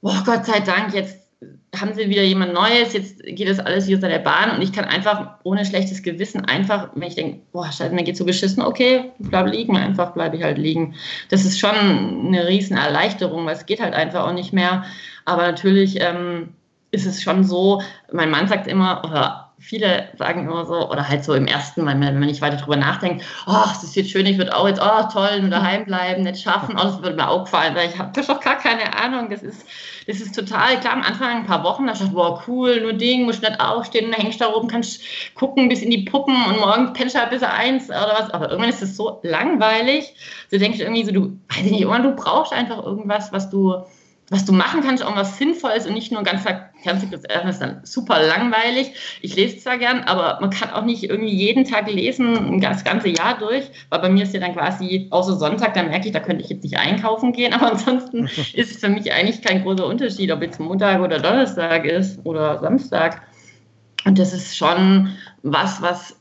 boah, 0.00 0.22
Gott 0.24 0.46
sei 0.46 0.60
Dank, 0.60 0.94
jetzt 0.94 1.18
haben 1.76 1.94
sie 1.94 2.08
wieder 2.08 2.22
jemand 2.22 2.52
Neues, 2.52 2.92
jetzt 2.92 3.22
geht 3.24 3.48
das 3.48 3.58
alles 3.58 3.88
wieder 3.88 4.08
der 4.08 4.18
Bahn 4.18 4.54
und 4.54 4.62
ich 4.62 4.72
kann 4.72 4.84
einfach 4.84 5.38
ohne 5.42 5.64
schlechtes 5.64 6.02
Gewissen 6.02 6.44
einfach, 6.44 6.90
wenn 6.94 7.08
ich 7.08 7.14
denke, 7.14 7.40
boah, 7.50 7.72
scheiße, 7.72 7.94
mir 7.94 8.04
geht 8.04 8.16
so 8.16 8.24
beschissen, 8.24 8.62
okay, 8.62 9.10
bleib 9.18 9.48
liegen, 9.48 9.76
einfach 9.76 10.12
bleibe 10.12 10.36
ich 10.36 10.42
halt 10.44 10.58
liegen. 10.58 10.94
Das 11.30 11.44
ist 11.44 11.58
schon 11.58 11.74
eine 11.74 12.46
riesen 12.46 12.76
Erleichterung, 12.76 13.46
weil 13.46 13.54
es 13.54 13.66
geht 13.66 13.80
halt 13.80 13.94
einfach 13.94 14.26
auch 14.26 14.34
nicht 14.34 14.52
mehr. 14.52 14.84
Aber 15.24 15.42
natürlich 15.42 16.00
ähm, 16.00 16.50
ist 16.92 17.06
es 17.06 17.22
schon 17.22 17.42
so, 17.42 17.82
mein 18.12 18.30
Mann 18.30 18.48
sagt 18.48 18.68
immer, 18.68 19.02
oder 19.04 19.41
viele 19.62 20.08
sagen 20.18 20.46
immer 20.46 20.66
so, 20.66 20.90
oder 20.90 21.08
halt 21.08 21.24
so 21.24 21.34
im 21.34 21.46
ersten 21.46 21.84
Mal, 21.84 21.94
wenn 22.00 22.18
man 22.18 22.28
nicht 22.28 22.40
weiter 22.40 22.56
drüber 22.56 22.76
nachdenkt, 22.76 23.24
oh, 23.46 23.62
das 23.64 23.84
ist 23.84 23.94
jetzt 23.94 24.10
schön, 24.10 24.26
ich 24.26 24.36
würde 24.36 24.56
auch 24.56 24.66
jetzt, 24.66 24.80
oh, 24.82 25.08
toll, 25.12 25.40
nur 25.40 25.50
daheim 25.50 25.84
bleiben, 25.84 26.22
nicht 26.22 26.42
schaffen, 26.42 26.74
oh, 26.76 26.82
das 26.82 27.00
würde 27.00 27.16
mir 27.16 27.28
auch 27.28 27.44
gefallen, 27.44 27.74
weil 27.76 27.88
ich 27.88 27.96
habe 27.96 28.10
doch 28.20 28.40
gar 28.40 28.56
keine 28.56 28.98
Ahnung, 28.98 29.30
das 29.30 29.42
ist, 29.42 29.64
das 30.08 30.20
ist 30.20 30.34
total, 30.34 30.80
klar, 30.80 30.94
am 30.94 31.02
Anfang 31.02 31.28
ein 31.28 31.46
paar 31.46 31.62
Wochen, 31.62 31.86
da 31.86 31.92
dachte 31.92 32.06
ich, 32.06 32.10
boah, 32.10 32.42
cool, 32.48 32.80
nur 32.80 32.92
Ding, 32.92 33.24
musst 33.24 33.42
nicht 33.42 33.60
aufstehen, 33.60 34.10
da 34.10 34.18
hängst 34.18 34.40
da 34.40 34.52
oben, 34.52 34.66
kannst 34.66 35.00
gucken 35.34 35.68
bis 35.68 35.80
in 35.80 35.90
die 35.90 36.02
Puppen 36.02 36.34
und 36.44 36.58
morgen 36.58 36.92
pennst 36.92 37.14
du 37.14 37.20
halt 37.20 37.30
bis 37.30 37.44
eins 37.44 37.88
oder 37.88 38.16
was, 38.18 38.30
aber 38.30 38.50
irgendwann 38.50 38.70
ist 38.70 38.82
es 38.82 38.96
so 38.96 39.20
langweilig, 39.22 40.12
so 40.50 40.58
denke 40.58 40.76
ich 40.76 40.82
irgendwie 40.82 41.04
so, 41.04 41.12
du, 41.12 41.38
weiß 41.50 41.64
ich 41.64 41.70
nicht, 41.70 41.80
irgendwann, 41.82 42.02
du 42.02 42.16
brauchst 42.16 42.52
einfach 42.52 42.84
irgendwas, 42.84 43.32
was 43.32 43.48
du, 43.48 43.76
was 44.30 44.44
du 44.44 44.52
machen 44.52 44.80
kannst, 44.82 45.04
auch 45.04 45.14
was 45.14 45.36
Sinnvolles 45.36 45.86
und 45.86 45.94
nicht 45.94 46.10
nur 46.10 46.22
ganz 46.22 46.42
Fernsehen, 46.42 47.10
das 47.10 47.22
ist 47.22 47.60
dann 47.60 47.80
super 47.84 48.20
langweilig. 48.22 48.92
Ich 49.20 49.36
lese 49.36 49.58
zwar 49.58 49.78
gern, 49.78 50.00
aber 50.04 50.38
man 50.40 50.50
kann 50.50 50.70
auch 50.70 50.84
nicht 50.84 51.04
irgendwie 51.04 51.34
jeden 51.34 51.64
Tag 51.64 51.90
lesen, 51.90 52.60
das 52.60 52.82
ganze 52.82 53.08
Jahr 53.08 53.38
durch, 53.38 53.70
weil 53.90 54.00
bei 54.00 54.08
mir 54.08 54.22
ist 54.22 54.34
ja 54.34 54.40
dann 54.40 54.54
quasi, 54.54 55.06
außer 55.10 55.36
Sonntag, 55.36 55.74
da 55.74 55.82
merke 55.82 56.06
ich, 56.06 56.12
da 56.12 56.20
könnte 56.20 56.42
ich 56.42 56.50
jetzt 56.50 56.62
nicht 56.62 56.78
einkaufen 56.78 57.32
gehen, 57.32 57.52
aber 57.54 57.72
ansonsten 57.72 58.24
ist 58.54 58.70
es 58.70 58.76
für 58.78 58.88
mich 58.88 59.12
eigentlich 59.12 59.42
kein 59.42 59.62
großer 59.62 59.86
Unterschied, 59.86 60.32
ob 60.32 60.42
jetzt 60.42 60.58
Montag 60.58 61.00
oder 61.00 61.18
Donnerstag 61.18 61.84
ist 61.84 62.24
oder 62.24 62.58
Samstag. 62.60 63.22
Und 64.04 64.18
das 64.18 64.32
ist 64.32 64.56
schon 64.56 65.10
was, 65.42 65.82
was 65.82 66.16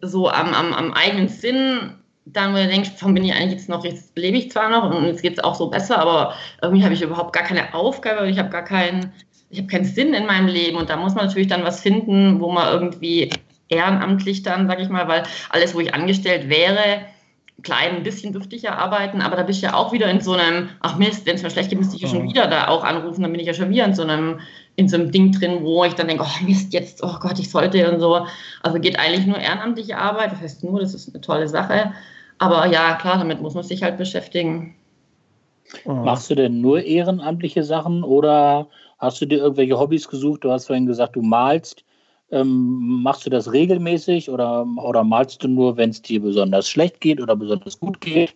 so 0.00 0.28
am, 0.28 0.54
am, 0.54 0.72
am 0.72 0.92
eigenen 0.92 1.28
Sinn 1.28 1.94
dann, 2.26 2.52
wo 2.52 2.56
du 2.56 2.66
denkst, 2.66 2.90
warum 2.98 3.14
bin 3.14 3.24
ich 3.24 3.32
eigentlich 3.32 3.52
jetzt 3.52 3.68
noch, 3.68 3.84
jetzt 3.84 4.16
lebe 4.18 4.36
ich 4.36 4.50
zwar 4.50 4.68
noch 4.68 4.94
und 4.94 5.06
jetzt 5.06 5.22
geht 5.22 5.34
es 5.34 5.44
auch 5.44 5.54
so 5.54 5.70
besser, 5.70 5.98
aber 5.98 6.34
irgendwie 6.60 6.84
habe 6.84 6.92
ich 6.92 7.02
überhaupt 7.02 7.32
gar 7.32 7.44
keine 7.44 7.72
Aufgabe, 7.72 8.28
ich 8.28 8.38
habe 8.38 8.50
gar 8.50 8.64
keinen, 8.64 9.12
ich 9.48 9.58
habe 9.58 9.68
keinen 9.68 9.84
Sinn 9.84 10.12
in 10.12 10.26
meinem 10.26 10.48
Leben 10.48 10.76
und 10.76 10.90
da 10.90 10.96
muss 10.96 11.14
man 11.14 11.26
natürlich 11.26 11.46
dann 11.46 11.62
was 11.62 11.80
finden, 11.80 12.40
wo 12.40 12.50
man 12.50 12.72
irgendwie 12.72 13.30
ehrenamtlich 13.68 14.42
dann, 14.42 14.66
sage 14.66 14.82
ich 14.82 14.88
mal, 14.88 15.06
weil 15.06 15.22
alles, 15.50 15.74
wo 15.74 15.80
ich 15.80 15.94
angestellt 15.94 16.48
wäre, 16.48 17.06
klein, 17.62 17.96
ein 17.96 18.02
bisschen 18.02 18.32
dürfte 18.32 18.56
ich 18.56 18.62
ja 18.62 18.74
arbeiten, 18.74 19.22
aber 19.22 19.36
da 19.36 19.42
bist 19.42 19.62
du 19.62 19.66
ja 19.66 19.74
auch 19.74 19.92
wieder 19.92 20.10
in 20.10 20.20
so 20.20 20.32
einem, 20.32 20.68
ach 20.80 20.96
Mist, 20.96 21.26
wenn 21.26 21.36
es 21.36 21.42
mir 21.42 21.50
schlecht 21.50 21.70
geht, 21.70 21.78
müsste 21.78 21.96
ich 21.96 22.02
ja 22.02 22.08
schon 22.08 22.24
wieder 22.24 22.48
da 22.48 22.68
auch 22.68 22.84
anrufen, 22.84 23.22
dann 23.22 23.32
bin 23.32 23.40
ich 23.40 23.46
ja 23.46 23.54
schon 23.54 23.70
wieder 23.70 23.84
in 23.84 23.94
so 23.94 24.02
einem, 24.02 24.40
in 24.74 24.88
so 24.88 24.96
einem 24.96 25.10
Ding 25.10 25.32
drin, 25.32 25.62
wo 25.62 25.84
ich 25.84 25.94
dann 25.94 26.08
denke, 26.08 26.24
oh 26.24 26.44
Mist, 26.44 26.72
jetzt, 26.72 27.02
oh 27.02 27.16
Gott, 27.20 27.38
ich 27.38 27.50
sollte 27.50 27.90
und 27.90 28.00
so. 28.00 28.26
Also 28.62 28.78
geht 28.78 28.98
eigentlich 28.98 29.26
nur 29.26 29.38
ehrenamtliche 29.38 29.96
Arbeit, 29.96 30.32
das 30.32 30.40
heißt 30.40 30.64
nur, 30.64 30.80
das 30.80 30.92
ist 30.92 31.08
eine 31.08 31.20
tolle 31.20 31.48
Sache. 31.48 31.92
Aber 32.38 32.66
ja, 32.66 32.94
klar, 32.94 33.18
damit 33.18 33.40
muss 33.40 33.54
man 33.54 33.64
sich 33.64 33.82
halt 33.82 33.96
beschäftigen. 33.96 34.74
Machst 35.84 36.30
du 36.30 36.34
denn 36.34 36.60
nur 36.60 36.82
ehrenamtliche 36.82 37.64
Sachen 37.64 38.04
oder 38.04 38.68
hast 38.98 39.20
du 39.20 39.26
dir 39.26 39.38
irgendwelche 39.38 39.78
Hobbys 39.78 40.08
gesucht? 40.08 40.44
Du 40.44 40.50
hast 40.50 40.66
vorhin 40.66 40.86
gesagt, 40.86 41.16
du 41.16 41.22
malst. 41.22 41.84
Ähm, 42.30 43.02
machst 43.02 43.24
du 43.24 43.30
das 43.30 43.52
regelmäßig 43.52 44.30
oder, 44.30 44.66
oder 44.82 45.04
malst 45.04 45.42
du 45.44 45.48
nur, 45.48 45.76
wenn 45.76 45.90
es 45.90 46.02
dir 46.02 46.20
besonders 46.20 46.68
schlecht 46.68 47.00
geht 47.00 47.20
oder 47.20 47.36
besonders 47.36 47.78
gut 47.78 48.00
geht? 48.00 48.34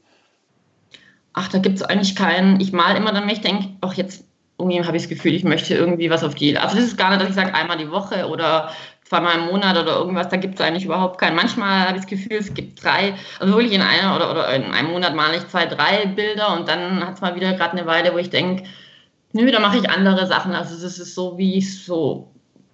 Ach, 1.32 1.48
da 1.48 1.58
gibt 1.58 1.76
es 1.76 1.82
eigentlich 1.82 2.14
keinen. 2.14 2.60
Ich 2.60 2.72
mal 2.72 2.96
immer 2.96 3.12
dann, 3.12 3.24
wenn 3.24 3.30
ich 3.30 3.40
denke, 3.40 3.68
ach, 3.80 3.94
jetzt 3.94 4.24
irgendwie 4.58 4.84
habe 4.84 4.96
ich 4.96 5.04
das 5.04 5.08
Gefühl, 5.08 5.34
ich 5.34 5.44
möchte 5.44 5.74
irgendwie 5.74 6.10
was 6.10 6.22
auf 6.22 6.34
die. 6.34 6.56
Also, 6.56 6.76
das 6.76 6.84
ist 6.86 6.98
gar 6.98 7.10
nicht, 7.10 7.22
dass 7.22 7.30
ich 7.30 7.34
sage, 7.34 7.54
einmal 7.54 7.78
die 7.78 7.90
Woche 7.90 8.28
oder 8.28 8.70
zweimal 9.10 9.38
im 9.38 9.46
Monat 9.46 9.76
oder 9.76 9.96
irgendwas, 9.96 10.28
da 10.28 10.36
gibt 10.36 10.54
es 10.54 10.60
eigentlich 10.60 10.84
überhaupt 10.84 11.18
keinen. 11.18 11.34
Manchmal 11.34 11.88
habe 11.88 11.98
ich 11.98 12.04
das 12.04 12.10
Gefühl, 12.10 12.36
es 12.38 12.54
gibt 12.54 12.82
drei, 12.82 13.14
also 13.40 13.54
wirklich 13.54 13.72
in 13.72 13.82
einer 13.82 14.14
oder, 14.14 14.30
oder 14.30 14.54
in 14.54 14.62
einem 14.62 14.92
Monat 14.92 15.16
male 15.16 15.36
ich 15.36 15.48
zwei, 15.48 15.66
drei 15.66 16.06
Bilder 16.06 16.56
und 16.56 16.68
dann 16.68 17.04
hat 17.04 17.14
es 17.14 17.20
mal 17.20 17.34
wieder 17.34 17.52
gerade 17.54 17.76
eine 17.76 17.86
Weile, 17.86 18.14
wo 18.14 18.18
ich 18.18 18.30
denke, 18.30 18.62
nö, 19.32 19.50
da 19.50 19.58
mache 19.58 19.78
ich 19.78 19.90
andere 19.90 20.28
Sachen. 20.28 20.52
Also 20.52 20.74
es 20.76 20.96
ist 20.96 21.14
so, 21.16 21.36
wie 21.36 21.58
ich 21.58 21.84
so 21.84 22.30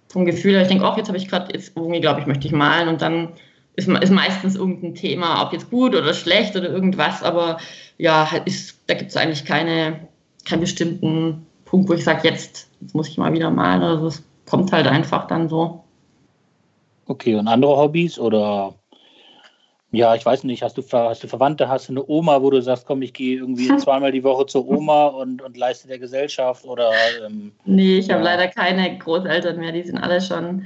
vom 0.09 0.25
Gefühl 0.25 0.53
her, 0.53 0.61
ich 0.61 0.67
denke, 0.67 0.87
auch 0.87 0.95
jetzt 0.95 1.07
habe 1.07 1.17
ich 1.17 1.27
gerade, 1.27 1.51
jetzt 1.53 1.75
irgendwie 1.75 2.01
glaube 2.01 2.19
ich, 2.21 2.27
möchte 2.27 2.45
ich 2.45 2.53
malen 2.53 2.87
und 2.87 3.01
dann 3.01 3.29
ist, 3.75 3.87
ist 3.87 4.11
meistens 4.11 4.55
irgendein 4.55 4.93
Thema, 4.93 5.41
ob 5.41 5.53
jetzt 5.53 5.71
gut 5.71 5.95
oder 5.95 6.13
schlecht 6.13 6.55
oder 6.55 6.69
irgendwas, 6.69 7.23
aber 7.23 7.57
ja, 7.97 8.29
halt 8.31 8.45
ist, 8.45 8.79
da 8.85 8.93
gibt 8.93 9.09
es 9.09 9.17
eigentlich 9.17 9.43
keine, 9.43 10.07
keinen 10.45 10.61
bestimmten 10.61 11.47
Punkt, 11.65 11.89
wo 11.89 11.93
ich 11.93 12.03
sage, 12.03 12.27
jetzt, 12.27 12.69
jetzt 12.79 12.93
muss 12.93 13.07
ich 13.07 13.17
mal 13.17 13.33
wieder 13.33 13.49
malen. 13.49 13.81
Also 13.81 14.05
es 14.05 14.23
kommt 14.45 14.71
halt 14.71 14.85
einfach 14.85 15.25
dann 15.25 15.49
so. 15.49 15.83
Okay, 17.07 17.35
und 17.35 17.47
andere 17.47 17.77
Hobbys 17.77 18.19
oder 18.19 18.73
ja, 19.91 20.13
ich 20.15 20.25
weiß 20.25 20.43
nicht, 20.43 20.63
hast 20.63 20.77
du, 20.77 20.83
hast 20.91 21.23
du 21.23 21.27
Verwandte, 21.27 21.69
hast 21.69 21.87
du 21.87 21.93
eine 21.93 22.05
Oma, 22.07 22.41
wo 22.41 22.49
du 22.49 22.61
sagst, 22.61 22.85
komm, 22.85 23.01
ich 23.01 23.13
gehe 23.13 23.37
irgendwie 23.37 23.67
zweimal 23.77 24.11
die 24.11 24.23
Woche 24.23 24.45
zur 24.45 24.67
Oma 24.67 25.07
und, 25.07 25.41
und 25.41 25.55
leiste 25.55 25.87
der 25.87 25.99
Gesellschaft 25.99 26.65
oder 26.65 26.91
ähm, 27.25 27.53
Nee, 27.63 27.99
ich 27.99 28.07
ja. 28.07 28.15
habe 28.15 28.25
leider 28.25 28.47
keine 28.49 28.97
Großeltern 28.97 29.57
mehr, 29.57 29.71
die 29.71 29.83
sind 29.83 29.97
alle 29.97 30.21
schon, 30.21 30.65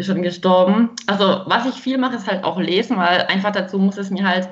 schon 0.00 0.22
gestorben. 0.22 0.90
Also 1.06 1.42
was 1.46 1.66
ich 1.66 1.74
viel 1.74 1.96
mache, 1.96 2.16
ist 2.16 2.26
halt 2.26 2.42
auch 2.42 2.58
lesen, 2.58 2.96
weil 2.96 3.22
einfach 3.22 3.52
dazu 3.52 3.78
muss 3.78 3.98
es 3.98 4.10
mir 4.10 4.28
halt 4.28 4.48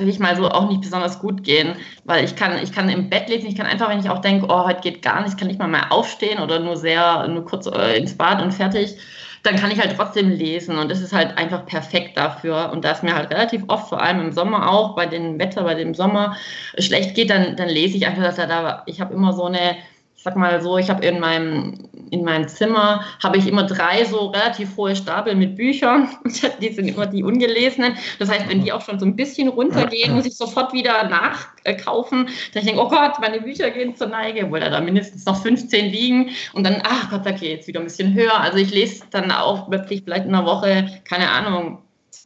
sag 0.00 0.08
ich 0.08 0.18
mal 0.18 0.34
so, 0.34 0.48
auch 0.48 0.70
nicht 0.70 0.80
besonders 0.80 1.18
gut 1.18 1.44
gehen, 1.44 1.74
weil 2.04 2.24
ich 2.24 2.34
kann, 2.34 2.58
ich 2.62 2.72
kann 2.72 2.88
im 2.88 3.10
Bett 3.10 3.28
lesen, 3.28 3.48
ich 3.48 3.54
kann 3.54 3.66
einfach, 3.66 3.90
wenn 3.90 4.00
ich 4.00 4.08
auch 4.08 4.20
denke, 4.20 4.46
oh, 4.48 4.64
heute 4.64 4.80
geht 4.80 5.02
gar 5.02 5.20
nichts, 5.20 5.36
kann 5.36 5.50
ich 5.50 5.58
mal 5.58 5.68
mal 5.68 5.88
aufstehen 5.90 6.40
oder 6.40 6.58
nur 6.58 6.78
sehr, 6.78 7.28
nur 7.28 7.44
kurz 7.44 7.66
äh, 7.66 7.98
ins 7.98 8.16
Bad 8.16 8.40
und 8.40 8.52
fertig, 8.52 8.96
dann 9.42 9.56
kann 9.56 9.70
ich 9.70 9.80
halt 9.80 9.96
trotzdem 9.96 10.30
lesen 10.30 10.78
und 10.78 10.90
das 10.90 11.00
ist 11.00 11.12
halt 11.12 11.38
einfach 11.38 11.64
perfekt 11.66 12.16
dafür. 12.16 12.70
Und 12.72 12.84
da 12.84 12.92
es 12.92 13.02
mir 13.02 13.14
halt 13.14 13.30
relativ 13.30 13.62
oft, 13.68 13.88
vor 13.88 14.02
allem 14.02 14.20
im 14.20 14.32
Sommer 14.32 14.70
auch, 14.70 14.94
bei 14.94 15.06
dem 15.06 15.38
Wetter, 15.38 15.64
bei 15.64 15.74
dem 15.74 15.94
Sommer 15.94 16.36
schlecht 16.78 17.14
geht, 17.14 17.30
dann, 17.30 17.56
dann 17.56 17.68
lese 17.68 17.96
ich 17.96 18.06
einfach, 18.06 18.22
dass 18.22 18.38
er 18.38 18.46
da, 18.46 18.82
ich 18.86 19.00
habe 19.00 19.14
immer 19.14 19.32
so 19.32 19.44
eine 19.44 19.76
ich 20.20 20.24
sag 20.24 20.36
mal 20.36 20.60
so, 20.60 20.76
ich 20.76 20.90
habe 20.90 21.02
in 21.06 21.18
meinem, 21.18 21.88
in 22.10 22.24
meinem 22.24 22.48
Zimmer, 22.48 23.04
habe 23.22 23.38
ich 23.38 23.46
immer 23.46 23.64
drei 23.64 24.04
so 24.04 24.26
relativ 24.26 24.76
hohe 24.76 24.96
Stapel 24.96 25.34
mit 25.34 25.56
Büchern. 25.56 26.08
Die 26.60 26.72
sind 26.72 26.88
immer 26.88 27.06
die 27.06 27.22
ungelesenen. 27.22 27.96
Das 28.18 28.30
heißt, 28.30 28.48
wenn 28.48 28.62
die 28.62 28.72
auch 28.72 28.82
schon 28.82 28.98
so 28.98 29.06
ein 29.06 29.16
bisschen 29.16 29.48
runtergehen, 29.48 30.14
muss 30.14 30.26
ich 30.26 30.36
sofort 30.36 30.72
wieder 30.72 31.08
nachkaufen. 31.08 32.26
Dann 32.26 32.62
ich 32.62 32.64
denke, 32.64 32.80
oh 32.80 32.88
Gott, 32.88 33.18
meine 33.20 33.40
Bücher 33.40 33.70
gehen 33.70 33.96
zur 33.96 34.08
Neige, 34.08 34.44
obwohl 34.44 34.60
da 34.60 34.80
mindestens 34.80 35.24
noch 35.24 35.40
15 35.40 35.90
liegen. 35.90 36.30
Und 36.52 36.64
dann, 36.64 36.82
ach 36.84 37.10
Gott, 37.10 37.24
geht 37.24 37.42
jetzt 37.42 37.68
wieder 37.68 37.80
ein 37.80 37.84
bisschen 37.86 38.14
höher. 38.14 38.40
Also 38.40 38.58
ich 38.58 38.70
lese 38.70 39.04
dann 39.10 39.30
auch 39.30 39.70
wirklich 39.70 40.02
vielleicht 40.04 40.26
in 40.26 40.34
einer 40.34 40.46
Woche, 40.46 40.88
keine 41.04 41.28
Ahnung, 41.30 41.78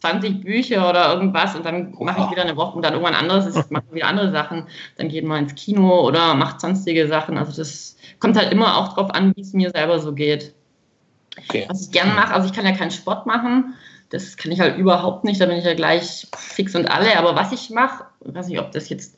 20 0.04 0.42
Bücher 0.42 0.86
oder 0.90 1.14
irgendwas 1.14 1.56
und 1.56 1.64
dann 1.64 1.94
mache 1.98 2.24
ich 2.24 2.30
wieder 2.30 2.42
eine 2.42 2.56
Woche 2.56 2.76
und 2.76 2.82
dann 2.84 2.92
irgendwann 2.92 3.14
anderes, 3.14 3.46
ist, 3.46 3.70
mache 3.70 3.84
wieder 3.90 4.06
andere 4.06 4.30
Sachen. 4.32 4.66
Dann 4.98 5.08
geht 5.08 5.24
man 5.24 5.44
ins 5.44 5.54
Kino 5.54 6.06
oder 6.06 6.34
macht 6.34 6.60
sonstige 6.60 7.08
Sachen. 7.08 7.38
Also 7.38 7.56
das 7.56 7.96
kommt 8.20 8.36
halt 8.36 8.52
immer 8.52 8.76
auch 8.76 8.92
drauf 8.92 9.10
an, 9.14 9.32
wie 9.34 9.40
es 9.40 9.54
mir 9.54 9.70
selber 9.70 9.98
so 9.98 10.12
geht. 10.12 10.52
Okay. 11.38 11.64
Was 11.68 11.86
ich 11.86 11.90
gerne 11.90 12.12
mache, 12.12 12.34
also 12.34 12.46
ich 12.46 12.52
kann 12.52 12.66
ja 12.66 12.72
keinen 12.72 12.90
Sport 12.90 13.24
machen, 13.24 13.74
das 14.10 14.36
kann 14.36 14.52
ich 14.52 14.60
halt 14.60 14.76
überhaupt 14.76 15.24
nicht, 15.24 15.40
da 15.40 15.46
bin 15.46 15.56
ich 15.56 15.64
ja 15.64 15.72
gleich 15.72 16.26
fix 16.36 16.74
und 16.74 16.90
alle. 16.90 17.18
Aber 17.18 17.34
was 17.34 17.52
ich 17.52 17.70
mache, 17.70 18.04
weiß 18.20 18.48
nicht, 18.48 18.60
ob 18.60 18.72
das 18.72 18.90
jetzt, 18.90 19.16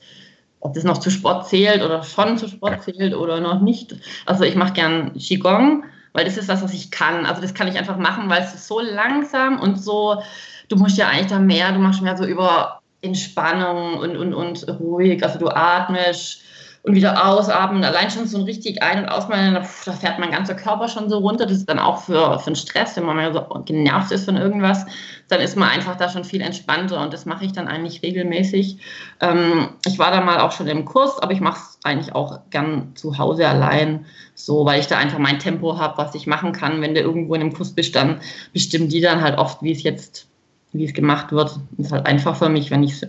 ob 0.60 0.72
das 0.74 0.84
noch 0.84 0.98
zu 0.98 1.10
Sport 1.10 1.48
zählt 1.48 1.82
oder 1.82 2.04
schon 2.04 2.38
zu 2.38 2.46
Sport 2.46 2.84
zählt 2.84 3.12
oder 3.12 3.40
noch 3.40 3.60
nicht. 3.60 3.96
Also 4.24 4.44
ich 4.44 4.54
mache 4.54 4.74
gern 4.74 5.14
Qigong, 5.14 5.82
weil 6.12 6.24
das 6.24 6.36
ist 6.36 6.48
das, 6.48 6.62
was 6.62 6.72
ich 6.72 6.92
kann. 6.92 7.26
Also 7.26 7.42
das 7.42 7.54
kann 7.54 7.66
ich 7.66 7.76
einfach 7.76 7.98
machen, 7.98 8.30
weil 8.30 8.42
es 8.42 8.68
so 8.68 8.80
langsam 8.80 9.58
und 9.58 9.82
so 9.82 10.22
du 10.68 10.76
musst 10.76 10.98
ja 10.98 11.08
eigentlich 11.08 11.28
da 11.28 11.38
mehr, 11.38 11.72
du 11.72 11.78
machst 11.78 12.02
mehr 12.02 12.16
so 12.16 12.24
über 12.24 12.80
Entspannung 13.02 13.98
und, 13.98 14.16
und, 14.16 14.34
und 14.34 14.66
ruhig, 14.80 15.22
also 15.22 15.38
du 15.38 15.48
atmest 15.48 16.42
und 16.86 16.94
wieder 16.94 17.26
ausatmen. 17.26 17.84
Allein 17.84 18.10
schon 18.10 18.28
so 18.28 18.38
ein 18.38 18.44
richtig 18.44 18.80
ein- 18.80 19.00
und 19.00 19.08
ausmalen, 19.08 19.54
da 19.54 19.92
fährt 19.92 20.20
mein 20.20 20.30
ganzer 20.30 20.54
Körper 20.54 20.88
schon 20.88 21.10
so 21.10 21.18
runter. 21.18 21.44
Das 21.44 21.56
ist 21.56 21.68
dann 21.68 21.80
auch 21.80 22.02
für, 22.02 22.38
für 22.38 22.50
den 22.50 22.56
Stress, 22.56 22.96
wenn 22.96 23.04
man 23.04 23.16
mal 23.16 23.32
so 23.32 23.42
genervt 23.64 24.12
ist 24.12 24.24
von 24.24 24.36
irgendwas, 24.36 24.86
dann 25.26 25.40
ist 25.40 25.56
man 25.56 25.68
einfach 25.68 25.96
da 25.96 26.08
schon 26.08 26.22
viel 26.22 26.40
entspannter 26.40 27.00
und 27.00 27.12
das 27.12 27.26
mache 27.26 27.44
ich 27.44 27.52
dann 27.52 27.66
eigentlich 27.66 28.02
regelmäßig. 28.04 28.78
Ähm, 29.20 29.70
ich 29.84 29.98
war 29.98 30.12
da 30.12 30.20
mal 30.20 30.38
auch 30.38 30.52
schon 30.52 30.68
im 30.68 30.84
Kurs, 30.84 31.20
aber 31.20 31.32
ich 31.32 31.40
mache 31.40 31.58
es 31.58 31.78
eigentlich 31.82 32.14
auch 32.14 32.38
gern 32.50 32.92
zu 32.94 33.18
Hause 33.18 33.48
allein, 33.48 34.06
so, 34.36 34.64
weil 34.64 34.78
ich 34.78 34.86
da 34.86 34.96
einfach 34.96 35.18
mein 35.18 35.40
Tempo 35.40 35.78
habe, 35.78 35.98
was 35.98 36.14
ich 36.14 36.28
machen 36.28 36.52
kann. 36.52 36.80
Wenn 36.82 36.94
du 36.94 37.00
irgendwo 37.00 37.34
in 37.34 37.40
einem 37.40 37.52
Kurs 37.52 37.72
bist, 37.74 37.96
dann 37.96 38.20
bestimmen 38.52 38.88
die 38.88 39.00
dann 39.00 39.22
halt 39.22 39.38
oft, 39.38 39.60
wie 39.60 39.72
es 39.72 39.82
jetzt 39.82 40.28
wie 40.76 40.84
es 40.84 40.94
gemacht 40.94 41.32
wird. 41.32 41.58
Ist 41.78 41.92
halt 41.92 42.06
einfach 42.06 42.36
für 42.36 42.48
mich, 42.48 42.70
wenn 42.70 42.82
ich 42.82 43.02
es 43.02 43.08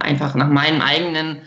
einfach 0.00 0.34
nach 0.34 0.48
meinem 0.48 0.80
eigenen, 0.80 1.42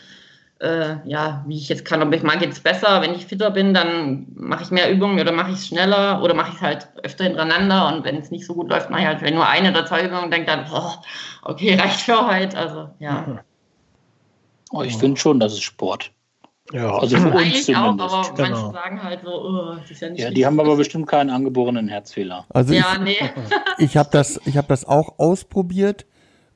äh, 0.60 0.96
ja, 1.06 1.44
wie 1.48 1.58
ich 1.58 1.70
jetzt 1.70 1.86
kann, 1.86 2.02
ob 2.02 2.14
ich 2.14 2.24
mag 2.24 2.42
jetzt 2.42 2.64
besser, 2.64 3.02
wenn 3.02 3.14
ich 3.14 3.26
fitter 3.26 3.52
bin, 3.52 3.74
dann 3.74 4.28
mache 4.36 4.64
ich 4.64 4.72
mehr 4.72 4.92
Übungen 4.92 5.20
oder 5.20 5.32
mache 5.32 5.52
ich 5.52 5.58
es 5.58 5.68
schneller 5.68 6.22
oder 6.24 6.34
mache 6.34 6.50
ich 6.50 6.56
es 6.56 6.62
halt 6.62 6.88
öfter 7.04 7.26
hintereinander 7.26 7.94
und 7.94 8.06
wenn 8.06 8.18
es 8.18 8.32
nicht 8.32 8.46
so 8.46 8.54
gut 8.54 8.70
läuft, 8.70 8.90
mache 8.90 9.02
ich 9.02 9.08
halt 9.08 9.34
nur 9.34 9.48
eine 9.48 9.72
oder 9.72 9.86
zwei 9.86 10.06
Übungen 10.06 10.26
und 10.26 10.34
denke 10.34 10.48
dann, 10.48 10.66
oh, 10.72 10.94
okay, 11.44 11.76
reicht 11.80 12.02
für 12.02 12.28
heute. 12.28 12.58
Also, 12.58 12.90
ja. 13.00 13.44
Oh, 14.72 14.82
ich 14.82 14.96
finde 14.98 15.20
schon, 15.20 15.40
das 15.40 15.54
ist 15.54 15.64
Sport. 15.64 16.12
Ja, 16.74 16.98
also 16.98 17.18
für 17.18 17.30
uns 17.30 17.66
zumindest. 17.66 17.70
Auch, 17.76 17.84
aber 17.84 18.34
genau. 18.36 18.50
manche 18.50 18.72
sagen 18.74 19.04
halt 19.04 19.20
so, 19.24 19.30
oh, 19.30 19.76
das 19.80 19.92
ist 19.92 20.02
ja 20.02 20.10
nicht 20.10 20.22
Ja, 20.22 20.32
die 20.32 20.46
haben 20.46 20.60
aber 20.60 20.76
bestimmt 20.76 21.08
keinen 21.08 21.30
angeborenen 21.30 21.88
Herzfehler. 21.88 22.46
Also 22.50 22.74
ja, 22.74 22.94
ich, 22.96 23.02
nee. 23.02 23.30
ich 23.78 23.98
habe 23.98 24.10
das, 24.12 24.40
hab 24.48 24.68
das 24.68 24.86
auch 24.86 25.20
ausprobiert. 25.20 26.06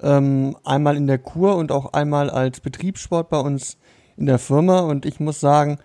Ähm, 0.02 0.56
einmal 0.64 0.96
in 0.96 1.08
der 1.08 1.20
Kur 1.20 1.58
und 1.58 1.72
auch 1.72 1.94
einmal 1.94 2.30
als 2.30 2.62
Betriebssport 2.62 3.30
bei 3.30 3.40
uns 3.40 3.78
in 4.18 4.26
der 4.26 4.40
Firma. 4.40 4.80
Und 4.80 5.06
ich 5.06 5.20
muss 5.20 5.40
sagen, 5.40 5.78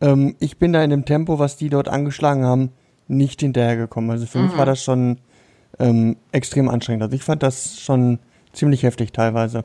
ähm, 0.00 0.36
ich 0.38 0.58
bin 0.58 0.72
da 0.72 0.84
in 0.84 0.90
dem 0.90 1.04
Tempo, 1.04 1.38
was 1.38 1.56
die 1.56 1.70
dort 1.70 1.88
angeschlagen 1.88 2.44
haben, 2.44 2.70
nicht 3.08 3.40
hinterhergekommen. 3.40 4.10
Also 4.10 4.26
für 4.26 4.38
mhm. 4.38 4.46
mich 4.46 4.56
war 4.58 4.66
das 4.66 4.84
schon 4.84 5.18
ähm, 5.78 6.16
extrem 6.30 6.68
anstrengend. 6.68 7.02
Also 7.02 7.16
ich 7.16 7.22
fand 7.22 7.42
das 7.42 7.80
schon 7.80 8.20
ziemlich 8.52 8.82
heftig 8.84 9.12
teilweise. 9.12 9.64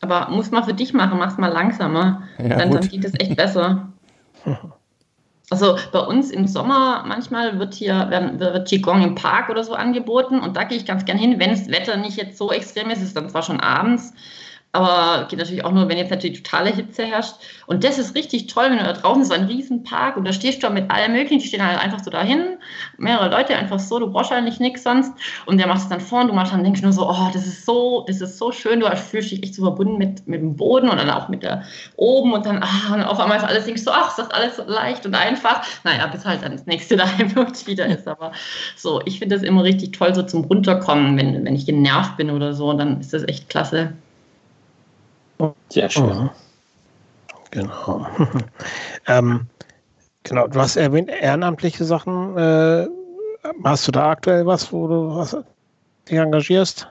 Aber 0.00 0.28
muss 0.30 0.50
man 0.50 0.64
für 0.64 0.74
dich 0.74 0.94
machen, 0.94 1.18
mach's 1.18 1.38
mal 1.38 1.52
langsamer. 1.52 2.22
Ja, 2.38 2.56
dann, 2.56 2.70
dann, 2.70 2.88
geht 2.88 3.04
es 3.04 3.14
echt 3.18 3.36
besser. 3.36 3.88
Also 5.50 5.78
bei 5.92 6.00
uns 6.00 6.30
im 6.30 6.46
Sommer 6.46 7.04
manchmal 7.06 7.58
wird 7.58 7.72
hier 7.72 8.10
werden, 8.10 8.38
wird 8.38 8.68
Qigong 8.68 9.02
im 9.02 9.14
Park 9.14 9.48
oder 9.48 9.64
so 9.64 9.72
angeboten 9.72 10.40
und 10.40 10.58
da 10.58 10.64
gehe 10.64 10.76
ich 10.76 10.84
ganz 10.84 11.06
gern 11.06 11.16
hin, 11.16 11.38
wenn 11.38 11.50
das 11.50 11.68
Wetter 11.68 11.96
nicht 11.96 12.18
jetzt 12.18 12.36
so 12.36 12.52
extrem 12.52 12.90
ist, 12.90 13.02
ist 13.02 13.16
dann 13.16 13.30
zwar 13.30 13.42
schon 13.42 13.58
abends, 13.58 14.12
aber 14.72 15.26
geht 15.28 15.38
natürlich 15.38 15.64
auch 15.64 15.72
nur, 15.72 15.88
wenn 15.88 15.96
jetzt 15.96 16.10
natürlich 16.10 16.42
totale 16.42 16.70
Hitze 16.70 17.04
herrscht. 17.04 17.36
Und 17.66 17.84
das 17.84 17.98
ist 17.98 18.14
richtig 18.14 18.48
toll, 18.48 18.66
wenn 18.68 18.78
du 18.78 18.84
da 18.84 18.92
draußen 18.92 19.24
so 19.24 19.32
ein 19.32 19.44
Riesenpark 19.44 20.16
und 20.16 20.26
da 20.26 20.32
stehst 20.32 20.62
du 20.62 20.68
mit 20.68 20.90
allem 20.90 21.12
möglichen, 21.12 21.40
die 21.40 21.48
stehen 21.48 21.66
halt 21.66 21.80
einfach 21.80 22.00
so 22.00 22.10
dahin, 22.10 22.58
mehrere 22.98 23.30
Leute 23.30 23.56
einfach 23.56 23.78
so, 23.78 23.98
du 23.98 24.10
brauchst 24.10 24.30
eigentlich 24.30 24.60
nichts 24.60 24.82
sonst. 24.82 25.12
Und 25.46 25.58
der 25.58 25.66
macht 25.66 25.80
es 25.80 25.88
dann 25.88 26.00
vor 26.00 26.20
und 26.20 26.28
du 26.28 26.34
machst 26.34 26.52
dann, 26.52 26.64
denkst 26.64 26.82
nur 26.82 26.92
so, 26.92 27.08
oh, 27.08 27.30
das 27.32 27.46
ist 27.46 27.64
so, 27.64 28.04
das 28.06 28.20
ist 28.20 28.36
so 28.36 28.52
schön, 28.52 28.80
du 28.80 28.96
fühlst 28.96 29.30
dich 29.30 29.42
echt 29.42 29.54
so 29.54 29.62
verbunden 29.62 29.96
mit, 29.96 30.28
mit 30.28 30.42
dem 30.42 30.54
Boden 30.54 30.90
und 30.90 30.98
dann 30.98 31.10
auch 31.10 31.28
mit 31.28 31.42
der 31.42 31.64
oben 31.96 32.34
und 32.34 32.44
dann, 32.44 32.62
ah, 32.62 32.94
und 32.94 33.02
auf 33.02 33.18
einmal 33.18 33.38
ist 33.38 33.44
alles, 33.44 33.64
denkst 33.64 33.84
du, 33.84 33.90
ach, 33.90 34.10
ist 34.10 34.18
das 34.18 34.30
alles 34.30 34.56
so 34.56 34.64
leicht 34.64 35.06
und 35.06 35.14
einfach. 35.14 35.62
Naja, 35.84 36.06
bis 36.08 36.26
halt 36.26 36.42
dann 36.42 36.52
das 36.52 36.66
nächste 36.66 36.96
daheim 36.98 37.34
wieder 37.64 37.86
ist. 37.86 38.06
Aber 38.06 38.32
so, 38.76 39.00
ich 39.06 39.18
finde 39.18 39.34
das 39.34 39.42
immer 39.42 39.64
richtig 39.64 39.92
toll, 39.92 40.14
so 40.14 40.22
zum 40.22 40.44
Runterkommen, 40.44 41.16
wenn, 41.16 41.44
wenn 41.44 41.54
ich 41.54 41.64
genervt 41.64 42.18
bin 42.18 42.30
oder 42.30 42.52
so, 42.52 42.72
dann 42.74 43.00
ist 43.00 43.14
das 43.14 43.26
echt 43.26 43.48
klasse. 43.48 43.94
Sehr 45.68 45.88
schön. 45.88 46.06
Mhm. 46.06 46.30
Genau. 47.50 48.06
ähm, 49.06 49.46
genau, 50.22 50.46
du 50.48 50.60
hast 50.60 50.76
erwähnt, 50.76 51.08
ehrenamtliche 51.08 51.84
Sachen. 51.84 52.36
Äh, 52.36 52.86
hast 53.64 53.88
du 53.88 53.92
da 53.92 54.10
aktuell 54.10 54.46
was, 54.46 54.72
wo 54.72 54.86
du 54.86 55.14
was, 55.16 55.36
dich 56.08 56.18
engagierst? 56.18 56.88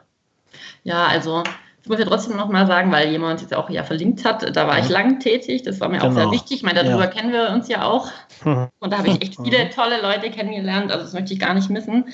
Ja, 0.83 1.07
also 1.07 1.43
ich 1.88 1.89
muss 1.89 1.99
ja 1.99 2.05
trotzdem 2.05 2.36
noch 2.36 2.49
mal 2.49 2.67
sagen, 2.67 2.91
weil 2.91 3.10
jemand 3.10 3.41
jetzt 3.41 3.55
auch 3.55 3.69
ja 3.69 3.83
verlinkt 3.83 4.25
hat, 4.25 4.55
da 4.55 4.67
war 4.67 4.79
ich 4.79 4.89
lang 4.89 5.19
tätig, 5.19 5.63
das 5.63 5.79
war 5.79 5.88
mir 5.89 5.99
genau. 5.99 6.10
auch 6.10 6.13
sehr 6.13 6.23
genau. 6.23 6.33
wichtig. 6.33 6.57
Ich 6.57 6.63
meine, 6.63 6.83
darüber 6.83 7.05
ja. 7.05 7.07
kennen 7.07 7.31
wir 7.31 7.49
uns 7.51 7.67
ja 7.69 7.83
auch. 7.83 8.10
Mhm. 8.43 8.67
Und 8.79 8.91
da 8.91 8.97
habe 8.97 9.10
ich 9.10 9.21
echt 9.21 9.38
viele 9.41 9.69
tolle 9.69 10.01
Leute 10.01 10.29
kennengelernt, 10.29 10.91
also 10.91 11.05
das 11.05 11.13
möchte 11.13 11.33
ich 11.33 11.39
gar 11.39 11.53
nicht 11.53 11.69
missen. 11.69 12.05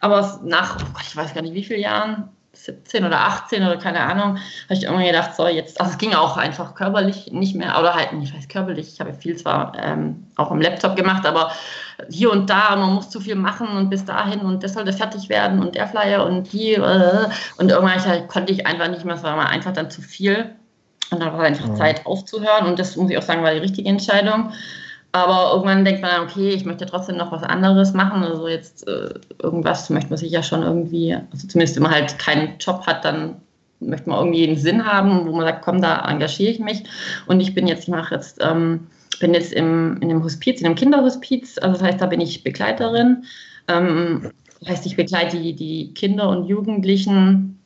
Aber 0.00 0.40
nach, 0.44 0.76
oh 0.80 0.86
Gott, 0.92 1.04
ich 1.08 1.16
weiß 1.16 1.34
gar 1.34 1.42
nicht 1.42 1.54
wie 1.54 1.64
viele 1.64 1.80
Jahren, 1.80 2.28
17 2.66 3.04
oder 3.04 3.20
18 3.20 3.62
oder 3.62 3.76
keine 3.76 4.00
Ahnung, 4.00 4.38
habe 4.64 4.74
ich 4.74 4.84
immer 4.84 5.02
gedacht, 5.02 5.34
so 5.34 5.46
jetzt, 5.46 5.80
also 5.80 5.92
es 5.92 5.98
ging 5.98 6.14
auch 6.14 6.36
einfach 6.36 6.74
körperlich 6.74 7.32
nicht 7.32 7.54
mehr, 7.54 7.78
oder 7.78 7.94
halt, 7.94 8.10
ich 8.20 8.34
weiß 8.34 8.48
körperlich, 8.48 8.92
ich 8.92 9.00
habe 9.00 9.14
viel 9.14 9.36
zwar 9.36 9.72
ähm, 9.78 10.26
auch 10.36 10.50
am 10.50 10.60
Laptop 10.60 10.96
gemacht, 10.96 11.24
aber 11.26 11.52
hier 12.10 12.30
und 12.30 12.50
da, 12.50 12.76
man 12.76 12.94
muss 12.94 13.08
zu 13.08 13.20
viel 13.20 13.36
machen 13.36 13.68
und 13.68 13.88
bis 13.88 14.04
dahin 14.04 14.40
und 14.40 14.62
das 14.62 14.74
sollte 14.74 14.92
fertig 14.92 15.28
werden 15.28 15.60
und 15.60 15.74
der 15.74 15.86
Flyer 15.86 16.26
und 16.26 16.52
die 16.52 16.74
äh, 16.74 17.28
und 17.56 17.70
irgendwann 17.70 18.04
halt, 18.04 18.28
konnte 18.28 18.52
ich 18.52 18.66
einfach 18.66 18.88
nicht 18.88 19.04
mehr, 19.04 19.14
es 19.14 19.22
war 19.22 19.48
einfach 19.48 19.72
dann 19.72 19.90
zu 19.90 20.02
viel 20.02 20.54
und 21.10 21.20
dann 21.20 21.32
war 21.32 21.40
einfach 21.40 21.68
mhm. 21.68 21.76
Zeit 21.76 22.04
aufzuhören 22.04 22.66
und 22.66 22.78
das 22.78 22.96
muss 22.96 23.10
ich 23.10 23.16
auch 23.16 23.22
sagen, 23.22 23.42
war 23.42 23.52
die 23.52 23.60
richtige 23.60 23.88
Entscheidung. 23.88 24.52
Aber 25.16 25.52
irgendwann 25.52 25.86
denkt 25.86 26.02
man, 26.02 26.20
okay, 26.20 26.50
ich 26.50 26.66
möchte 26.66 26.84
trotzdem 26.84 27.16
noch 27.16 27.32
was 27.32 27.42
anderes 27.42 27.94
machen. 27.94 28.22
Also 28.22 28.48
jetzt 28.48 28.86
äh, 28.86 29.14
irgendwas 29.42 29.88
möchte 29.88 30.10
man 30.10 30.18
sich 30.18 30.30
ja 30.30 30.42
schon 30.42 30.62
irgendwie, 30.62 31.14
also 31.14 31.48
zumindest 31.48 31.76
wenn 31.76 31.84
man 31.84 31.92
halt 31.92 32.18
keinen 32.18 32.58
Job 32.58 32.86
hat, 32.86 33.02
dann 33.02 33.36
möchte 33.80 34.10
man 34.10 34.18
irgendwie 34.18 34.46
einen 34.46 34.58
Sinn 34.58 34.84
haben, 34.84 35.26
wo 35.26 35.32
man 35.32 35.46
sagt, 35.46 35.64
komm, 35.64 35.80
da 35.80 36.06
engagiere 36.06 36.50
ich 36.50 36.58
mich. 36.58 36.82
Und 37.26 37.40
ich 37.40 37.54
bin 37.54 37.66
jetzt, 37.66 37.84
ich 37.84 37.88
mache 37.88 38.14
jetzt, 38.14 38.44
ähm, 38.44 38.88
bin 39.18 39.32
jetzt 39.32 39.54
im, 39.54 39.96
in 40.02 40.10
einem 40.10 40.22
Hospiz, 40.22 40.60
in 40.60 40.66
einem 40.66 40.74
Kinderhospiz. 40.74 41.56
Also 41.62 41.78
das 41.78 41.82
heißt, 41.82 42.00
da 42.02 42.06
bin 42.06 42.20
ich 42.20 42.44
Begleiterin. 42.44 43.24
Ähm, 43.68 44.32
das 44.60 44.68
heißt, 44.68 44.86
ich 44.86 44.96
begleite 44.96 45.38
die, 45.38 45.54
die 45.54 45.94
Kinder 45.94 46.28
und 46.28 46.46
Jugendlichen, 46.46 47.58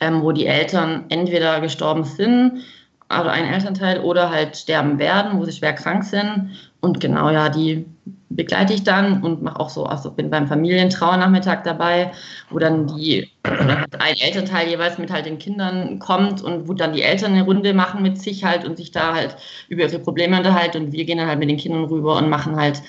ähm, 0.00 0.22
wo 0.22 0.32
die 0.32 0.46
Eltern 0.46 1.04
entweder 1.10 1.60
gestorben 1.60 2.02
sind, 2.02 2.64
also 3.06 3.30
ein 3.30 3.44
Elternteil, 3.44 4.00
oder 4.00 4.30
halt 4.30 4.56
sterben 4.56 4.98
werden, 4.98 5.38
wo 5.38 5.44
sie 5.44 5.52
schwer 5.52 5.74
krank 5.74 6.02
sind. 6.02 6.50
Und 6.80 7.00
genau, 7.00 7.30
ja, 7.30 7.48
die 7.48 7.86
begleite 8.30 8.72
ich 8.72 8.84
dann 8.84 9.22
und 9.22 9.42
mache 9.42 9.58
auch 9.58 9.70
so, 9.70 9.84
also 9.84 10.12
bin 10.12 10.30
beim 10.30 10.46
Familientrauernachmittag 10.46 11.64
dabei, 11.64 12.12
wo 12.50 12.58
dann 12.58 12.86
die 12.86 13.28
halt 13.44 14.00
ein 14.00 14.16
Elternteil 14.16 14.68
jeweils 14.68 14.98
mit 14.98 15.10
halt 15.10 15.26
den 15.26 15.38
Kindern 15.38 15.98
kommt 15.98 16.42
und 16.42 16.68
wo 16.68 16.74
dann 16.74 16.92
die 16.92 17.02
Eltern 17.02 17.32
eine 17.32 17.42
Runde 17.42 17.74
machen 17.74 18.02
mit 18.02 18.20
sich 18.20 18.44
halt 18.44 18.64
und 18.64 18.76
sich 18.76 18.92
da 18.92 19.14
halt 19.14 19.36
über 19.68 19.82
ihre 19.82 19.98
Probleme 19.98 20.36
unterhalten 20.36 20.84
und 20.84 20.92
wir 20.92 21.04
gehen 21.04 21.18
dann 21.18 21.26
halt 21.26 21.40
mit 21.40 21.50
den 21.50 21.56
Kindern 21.56 21.84
rüber 21.84 22.16
und 22.16 22.28
machen 22.28 22.56
halt 22.56 22.82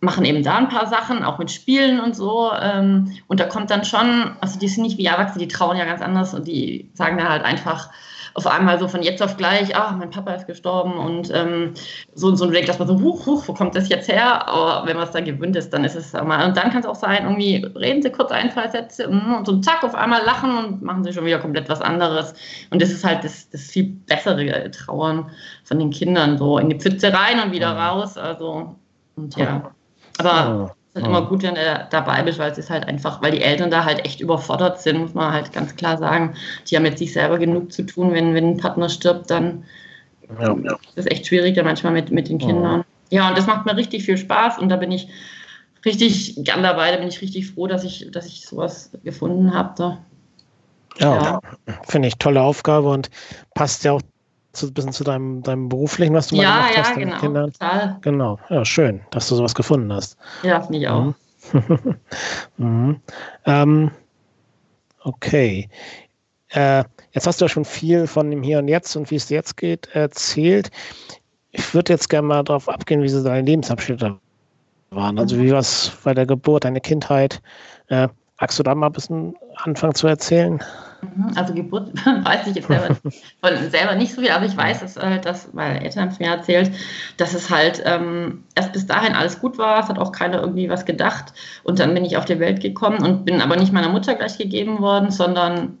machen 0.00 0.24
eben 0.24 0.42
da 0.42 0.56
ein 0.56 0.68
paar 0.68 0.86
Sachen, 0.86 1.24
auch 1.24 1.38
mit 1.38 1.50
Spielen 1.50 2.00
und 2.00 2.14
so. 2.14 2.52
Ähm, 2.60 3.12
und 3.28 3.40
da 3.40 3.46
kommt 3.46 3.70
dann 3.70 3.84
schon, 3.84 4.36
also 4.40 4.58
die 4.58 4.68
sind 4.68 4.82
nicht 4.82 4.98
wie 4.98 5.06
Erwachsene, 5.06 5.46
die 5.46 5.52
trauen 5.52 5.76
ja 5.76 5.84
ganz 5.84 6.02
anders 6.02 6.34
und 6.34 6.46
die 6.46 6.90
sagen 6.94 7.16
dann 7.16 7.28
halt 7.28 7.42
einfach, 7.42 7.90
auf 8.36 8.46
einmal 8.46 8.78
so 8.78 8.86
von 8.86 9.02
jetzt 9.02 9.22
auf 9.22 9.38
gleich, 9.38 9.74
ah, 9.74 9.96
mein 9.98 10.10
Papa 10.10 10.32
ist 10.34 10.46
gestorben 10.46 10.92
und 10.98 11.32
ähm, 11.34 11.72
so 12.14 12.26
und 12.26 12.36
so 12.36 12.44
und 12.44 12.52
denkt, 12.52 12.68
dass 12.68 12.78
man 12.78 12.86
so, 12.86 13.00
huch, 13.00 13.24
huch, 13.24 13.48
wo 13.48 13.54
kommt 13.54 13.74
das 13.74 13.88
jetzt 13.88 14.08
her? 14.08 14.46
Aber 14.46 14.86
wenn 14.86 14.96
man 14.96 15.06
es 15.06 15.10
dann 15.12 15.24
gewöhnt 15.24 15.56
ist, 15.56 15.70
dann 15.70 15.84
ist 15.84 15.94
es 15.94 16.12
mal. 16.12 16.46
Und 16.46 16.54
dann 16.54 16.70
kann 16.70 16.80
es 16.80 16.86
auch 16.86 16.94
sein, 16.94 17.24
irgendwie 17.24 17.64
reden 17.78 18.02
sie 18.02 18.10
kurz 18.10 18.30
ein, 18.30 18.50
zwei 18.50 18.68
Sätze 18.68 19.08
und 19.08 19.46
so 19.46 19.58
zack, 19.60 19.82
auf 19.82 19.94
einmal 19.94 20.22
lachen 20.24 20.54
und 20.54 20.82
machen 20.82 21.02
sie 21.02 21.14
schon 21.14 21.24
wieder 21.24 21.38
komplett 21.38 21.70
was 21.70 21.80
anderes. 21.80 22.34
Und 22.70 22.82
das 22.82 22.90
ist 22.90 23.04
halt 23.04 23.24
das, 23.24 23.48
das 23.48 23.62
viel 23.62 23.84
bessere 24.06 24.70
Trauern 24.70 25.30
von 25.64 25.78
den 25.78 25.90
Kindern, 25.90 26.36
so 26.36 26.58
in 26.58 26.68
die 26.68 26.78
Pfütze 26.78 27.14
rein 27.14 27.40
und 27.42 27.52
wieder 27.52 27.70
raus. 27.70 28.18
Also, 28.18 28.76
und 29.16 29.34
ja. 29.36 29.72
Aber 30.18 30.75
ist 30.96 31.02
halt 31.02 31.06
immer 31.06 31.28
gut, 31.28 31.42
wenn 31.42 31.54
du 31.54 31.88
dabei 31.90 32.22
bist, 32.22 32.38
weil 32.38 32.50
es 32.50 32.58
ist 32.58 32.70
halt 32.70 32.86
einfach, 32.88 33.22
weil 33.22 33.32
die 33.32 33.42
Eltern 33.42 33.70
da 33.70 33.84
halt 33.84 34.04
echt 34.04 34.20
überfordert 34.20 34.80
sind, 34.80 34.98
muss 34.98 35.14
man 35.14 35.32
halt 35.32 35.52
ganz 35.52 35.76
klar 35.76 35.98
sagen. 35.98 36.34
Die 36.68 36.76
haben 36.76 36.84
jetzt 36.84 36.98
sich 36.98 37.12
selber 37.12 37.38
genug 37.38 37.72
zu 37.72 37.84
tun, 37.84 38.12
wenn, 38.12 38.34
wenn 38.34 38.50
ein 38.50 38.56
Partner 38.56 38.88
stirbt, 38.88 39.30
dann 39.30 39.64
ja. 40.40 40.54
ist 40.54 40.78
es 40.96 41.06
echt 41.06 41.26
schwierig 41.26 41.54
da 41.54 41.62
manchmal 41.62 41.92
mit, 41.92 42.10
mit 42.10 42.28
den 42.28 42.38
Kindern. 42.38 42.84
Ja, 43.10 43.28
und 43.28 43.38
das 43.38 43.46
macht 43.46 43.66
mir 43.66 43.76
richtig 43.76 44.04
viel 44.04 44.16
Spaß 44.16 44.58
und 44.58 44.68
da 44.68 44.76
bin 44.76 44.90
ich 44.90 45.08
richtig 45.84 46.34
gern 46.38 46.62
dabei, 46.62 46.90
da 46.90 46.96
bin 46.96 47.08
ich 47.08 47.20
richtig 47.20 47.50
froh, 47.50 47.66
dass 47.66 47.84
ich, 47.84 48.08
dass 48.10 48.26
ich 48.26 48.46
sowas 48.46 48.90
gefunden 49.04 49.54
habe. 49.54 49.98
Ja, 50.98 51.22
ja. 51.22 51.40
finde 51.86 52.08
ich 52.08 52.16
tolle 52.16 52.42
Aufgabe 52.42 52.88
und 52.88 53.10
passt 53.54 53.84
ja 53.84 53.92
auch 53.92 54.02
zu, 54.56 54.72
bisschen 54.72 54.92
zu 54.92 55.04
deinem, 55.04 55.42
deinem 55.42 55.68
beruflichen, 55.68 56.14
was 56.14 56.28
du 56.28 56.36
ja, 56.36 56.42
mal 56.42 56.56
gemacht 56.56 56.76
ja, 56.76 56.82
hast, 56.84 56.94
genau, 56.94 57.18
Kindern. 57.18 57.52
Total. 57.52 57.98
Genau, 58.00 58.38
ja, 58.48 58.64
schön, 58.64 59.00
dass 59.10 59.28
du 59.28 59.36
sowas 59.36 59.54
gefunden 59.54 59.92
hast. 59.92 60.16
Ja, 60.42 60.60
finde 60.60 60.78
ich 60.78 60.88
auch. 60.88 61.04
Mhm. 61.04 61.14
mhm. 62.56 63.00
Ähm, 63.44 63.90
okay. 65.04 65.68
Äh, 66.50 66.84
jetzt 67.12 67.26
hast 67.26 67.40
du 67.40 67.44
ja 67.44 67.48
schon 67.48 67.64
viel 67.64 68.06
von 68.06 68.30
dem 68.30 68.42
Hier 68.42 68.58
und 68.58 68.68
Jetzt 68.68 68.96
und 68.96 69.10
wie 69.10 69.16
es 69.16 69.28
jetzt 69.28 69.56
geht 69.56 69.88
erzählt. 69.94 70.70
Ich 71.50 71.74
würde 71.74 71.92
jetzt 71.92 72.08
gerne 72.08 72.28
mal 72.28 72.42
darauf 72.42 72.68
abgehen, 72.68 73.02
wie 73.02 73.08
so 73.08 73.22
deine 73.22 73.46
Lebensabschnitte 73.46 74.18
waren. 74.90 75.18
Also 75.18 75.38
wie 75.38 75.50
war 75.52 75.60
es 75.60 75.92
bei 76.04 76.14
der 76.14 76.26
Geburt, 76.26 76.64
deine 76.64 76.80
Kindheit? 76.80 77.40
Äh, 77.88 78.08
magst 78.40 78.58
du 78.58 78.62
da 78.62 78.74
mal 78.74 78.86
ein 78.86 78.92
bisschen 78.92 79.36
anfangen 79.56 79.94
zu 79.94 80.06
erzählen? 80.06 80.62
Mhm, 81.02 81.32
also 81.34 81.54
Geburt 81.54 81.92
weiß 82.04 82.46
ich 82.46 82.56
jetzt 82.56 82.68
selber, 82.68 82.96
von 83.40 83.70
selber 83.70 83.94
nicht 83.94 84.14
so 84.14 84.20
viel, 84.20 84.30
aber 84.30 84.46
ich 84.46 84.56
weiß, 84.56 84.80
dass, 84.80 84.96
äh, 84.96 85.20
dass 85.20 85.52
meine 85.52 85.82
Eltern 85.82 86.02
haben 86.02 86.10
es 86.10 86.18
mir 86.18 86.28
erzählt, 86.28 86.70
dass 87.16 87.34
es 87.34 87.50
halt 87.50 87.82
ähm, 87.84 88.44
erst 88.54 88.72
bis 88.72 88.86
dahin 88.86 89.14
alles 89.14 89.40
gut 89.40 89.58
war, 89.58 89.82
es 89.82 89.88
hat 89.88 89.98
auch 89.98 90.12
keiner 90.12 90.40
irgendwie 90.40 90.68
was 90.68 90.84
gedacht. 90.84 91.32
Und 91.64 91.78
dann 91.78 91.94
bin 91.94 92.04
ich 92.04 92.16
auf 92.16 92.24
die 92.24 92.40
Welt 92.40 92.60
gekommen 92.60 93.02
und 93.02 93.24
bin 93.24 93.40
aber 93.40 93.56
nicht 93.56 93.72
meiner 93.72 93.88
Mutter 93.88 94.14
gleich 94.14 94.38
gegeben 94.38 94.80
worden, 94.80 95.10
sondern 95.10 95.78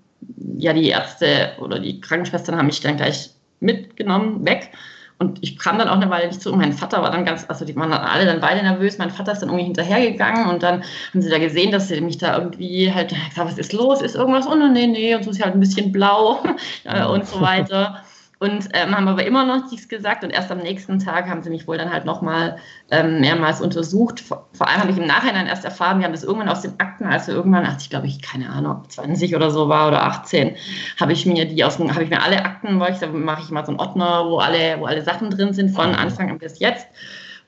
ja 0.56 0.72
die 0.72 0.88
Ärzte 0.88 1.52
oder 1.60 1.78
die 1.78 2.00
Krankenschwestern 2.00 2.56
haben 2.56 2.66
mich 2.66 2.80
dann 2.80 2.96
gleich 2.96 3.30
mitgenommen, 3.60 4.44
weg 4.44 4.70
und 5.18 5.38
ich 5.42 5.58
kam 5.58 5.78
dann 5.78 5.88
auch 5.88 5.96
eine 5.96 6.10
Weile 6.10 6.26
nicht 6.26 6.42
zu. 6.42 6.52
Und 6.52 6.58
mein 6.58 6.74
Vater 6.74 7.00
war 7.02 7.10
dann 7.10 7.24
ganz, 7.24 7.46
also 7.48 7.64
die 7.64 7.74
waren 7.74 7.90
dann 7.90 8.02
alle 8.02 8.26
dann 8.26 8.40
beide 8.40 8.62
nervös. 8.62 8.98
Mein 8.98 9.10
Vater 9.10 9.32
ist 9.32 9.40
dann 9.40 9.48
irgendwie 9.48 9.64
hinterhergegangen 9.64 10.46
und 10.46 10.62
dann 10.62 10.82
haben 11.12 11.22
sie 11.22 11.30
da 11.30 11.38
gesehen, 11.38 11.72
dass 11.72 11.88
sie 11.88 12.00
mich 12.02 12.18
da 12.18 12.36
irgendwie 12.36 12.92
halt 12.92 13.08
gesagt, 13.08 13.36
was 13.38 13.58
ist 13.58 13.72
los? 13.72 14.02
Ist 14.02 14.14
irgendwas? 14.14 14.46
Oh, 14.46 14.54
nee, 14.54 14.86
nee. 14.86 15.14
Und 15.14 15.24
so 15.24 15.30
ist 15.30 15.36
sie 15.36 15.42
halt 15.42 15.54
ein 15.54 15.60
bisschen 15.60 15.90
blau 15.90 16.42
und 17.12 17.26
so 17.26 17.40
weiter. 17.40 18.02
Und 18.38 18.68
ähm, 18.74 18.94
haben 18.94 19.08
aber 19.08 19.24
immer 19.24 19.46
noch 19.46 19.70
nichts 19.70 19.88
gesagt. 19.88 20.22
Und 20.22 20.30
erst 20.30 20.52
am 20.52 20.58
nächsten 20.58 20.98
Tag 20.98 21.26
haben 21.26 21.42
sie 21.42 21.48
mich 21.48 21.66
wohl 21.66 21.78
dann 21.78 21.90
halt 21.90 22.04
nochmal 22.04 22.58
ähm, 22.90 23.20
mehrmals 23.20 23.62
untersucht. 23.62 24.20
Vor, 24.20 24.46
vor 24.52 24.68
allem 24.68 24.80
habe 24.80 24.90
ich 24.90 24.98
im 24.98 25.06
Nachhinein 25.06 25.46
erst 25.46 25.64
erfahren, 25.64 26.00
wir 26.00 26.04
haben 26.04 26.12
das 26.12 26.22
irgendwann 26.22 26.50
aus 26.50 26.60
den 26.60 26.78
Akten, 26.78 27.06
als 27.06 27.28
wir 27.28 27.34
irgendwann, 27.34 27.64
als 27.64 27.84
ich 27.84 27.90
glaube 27.90 28.06
ich, 28.06 28.20
keine 28.20 28.50
Ahnung, 28.50 28.82
20 28.88 29.34
oder 29.34 29.50
so 29.50 29.70
war 29.70 29.88
oder 29.88 30.02
18, 30.02 30.54
habe 31.00 31.12
ich 31.12 31.24
mir 31.24 31.46
die 31.46 31.64
aus 31.64 31.78
habe 31.78 32.04
ich 32.04 32.10
mir 32.10 32.22
alle 32.22 32.44
Akten, 32.44 32.78
weil 32.78 32.92
ich, 32.92 32.98
da 32.98 33.06
mache 33.06 33.42
ich 33.42 33.50
mal 33.50 33.64
so 33.64 33.72
einen 33.72 33.80
Ordner, 33.80 34.26
wo 34.26 34.38
alle, 34.38 34.80
wo 34.80 34.84
alle 34.84 35.02
Sachen 35.02 35.30
drin 35.30 35.54
sind, 35.54 35.70
von 35.70 35.90
mhm. 35.90 35.96
Anfang 35.96 36.30
an 36.30 36.38
bis 36.38 36.58
jetzt. 36.58 36.88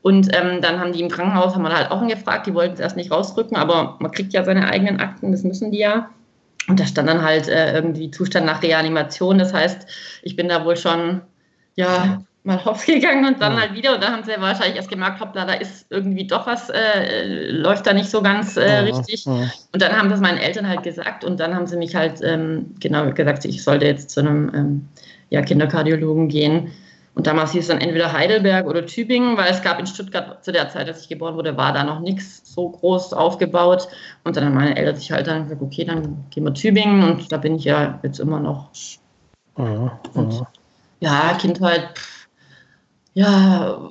Und 0.00 0.34
ähm, 0.34 0.62
dann 0.62 0.80
haben 0.80 0.92
die 0.92 1.02
im 1.02 1.10
Krankenhaus, 1.10 1.54
haben 1.54 1.62
wir 1.62 1.74
halt 1.74 1.90
auch 1.90 2.06
gefragt, 2.06 2.46
die 2.46 2.54
wollten 2.54 2.74
es 2.74 2.80
erst 2.80 2.96
nicht 2.96 3.10
rausrücken, 3.10 3.58
aber 3.58 3.96
man 3.98 4.10
kriegt 4.10 4.32
ja 4.32 4.42
seine 4.44 4.68
eigenen 4.68 5.00
Akten, 5.00 5.32
das 5.32 5.42
müssen 5.42 5.70
die 5.70 5.80
ja. 5.80 6.08
Und 6.68 6.78
da 6.78 6.86
stand 6.86 7.08
dann 7.08 7.22
halt 7.22 7.48
äh, 7.48 7.72
irgendwie 7.72 8.10
Zustand 8.10 8.46
nach 8.46 8.62
Reanimation. 8.62 9.38
Das 9.38 9.54
heißt, 9.54 9.86
ich 10.22 10.36
bin 10.36 10.48
da 10.48 10.64
wohl 10.64 10.76
schon, 10.76 11.22
ja, 11.76 12.20
mal 12.44 12.58
aufgegangen 12.64 13.24
und 13.26 13.40
dann 13.40 13.54
ja. 13.54 13.60
halt 13.60 13.74
wieder. 13.74 13.94
Und 13.94 14.02
dann 14.02 14.12
haben 14.12 14.24
sie 14.24 14.32
wahrscheinlich 14.38 14.76
erst 14.76 14.90
gemerkt, 14.90 15.20
hoppla, 15.20 15.44
da 15.44 15.54
ist 15.54 15.86
irgendwie 15.90 16.26
doch 16.26 16.46
was, 16.46 16.68
äh, 16.70 17.50
läuft 17.50 17.86
da 17.86 17.92
nicht 17.92 18.10
so 18.10 18.22
ganz 18.22 18.56
äh, 18.56 18.66
ja, 18.66 18.80
richtig. 18.80 19.24
Ja. 19.24 19.50
Und 19.72 19.82
dann 19.82 19.92
haben 19.92 20.10
das 20.10 20.20
meinen 20.20 20.38
Eltern 20.38 20.68
halt 20.68 20.82
gesagt 20.82 21.24
und 21.24 21.38
dann 21.40 21.54
haben 21.54 21.66
sie 21.66 21.76
mich 21.76 21.94
halt 21.94 22.20
ähm, 22.22 22.74
genau 22.80 23.10
gesagt, 23.12 23.44
ich 23.44 23.62
sollte 23.62 23.86
jetzt 23.86 24.10
zu 24.10 24.20
einem 24.20 24.50
ähm, 24.54 24.88
ja, 25.30 25.42
Kinderkardiologen 25.42 26.28
gehen. 26.28 26.72
Und 27.18 27.26
damals 27.26 27.50
hieß 27.50 27.62
es 27.62 27.66
dann 27.66 27.80
entweder 27.80 28.12
Heidelberg 28.12 28.68
oder 28.68 28.86
Tübingen, 28.86 29.36
weil 29.36 29.50
es 29.50 29.60
gab 29.60 29.80
in 29.80 29.88
Stuttgart 29.88 30.44
zu 30.44 30.52
der 30.52 30.68
Zeit, 30.68 30.86
als 30.86 31.02
ich 31.02 31.08
geboren 31.08 31.34
wurde, 31.34 31.56
war 31.56 31.72
da 31.72 31.82
noch 31.82 31.98
nichts 31.98 32.42
so 32.44 32.68
groß 32.68 33.12
aufgebaut. 33.12 33.88
Und 34.22 34.36
dann 34.36 34.44
haben 34.44 34.54
meine 34.54 34.76
Eltern 34.76 34.94
sich 34.94 35.10
halt 35.10 35.26
dann 35.26 35.42
gesagt, 35.42 35.60
okay, 35.60 35.84
dann 35.84 36.26
gehen 36.30 36.44
wir 36.44 36.54
Tübingen 36.54 37.02
und 37.02 37.32
da 37.32 37.38
bin 37.38 37.56
ich 37.56 37.64
ja 37.64 37.98
jetzt 38.04 38.20
immer 38.20 38.38
noch. 38.38 38.70
Mhm. 39.56 39.90
Und, 40.14 40.44
ja, 41.00 41.34
Kindheit. 41.34 41.98
Pff, 41.98 42.17
ja, 43.18 43.90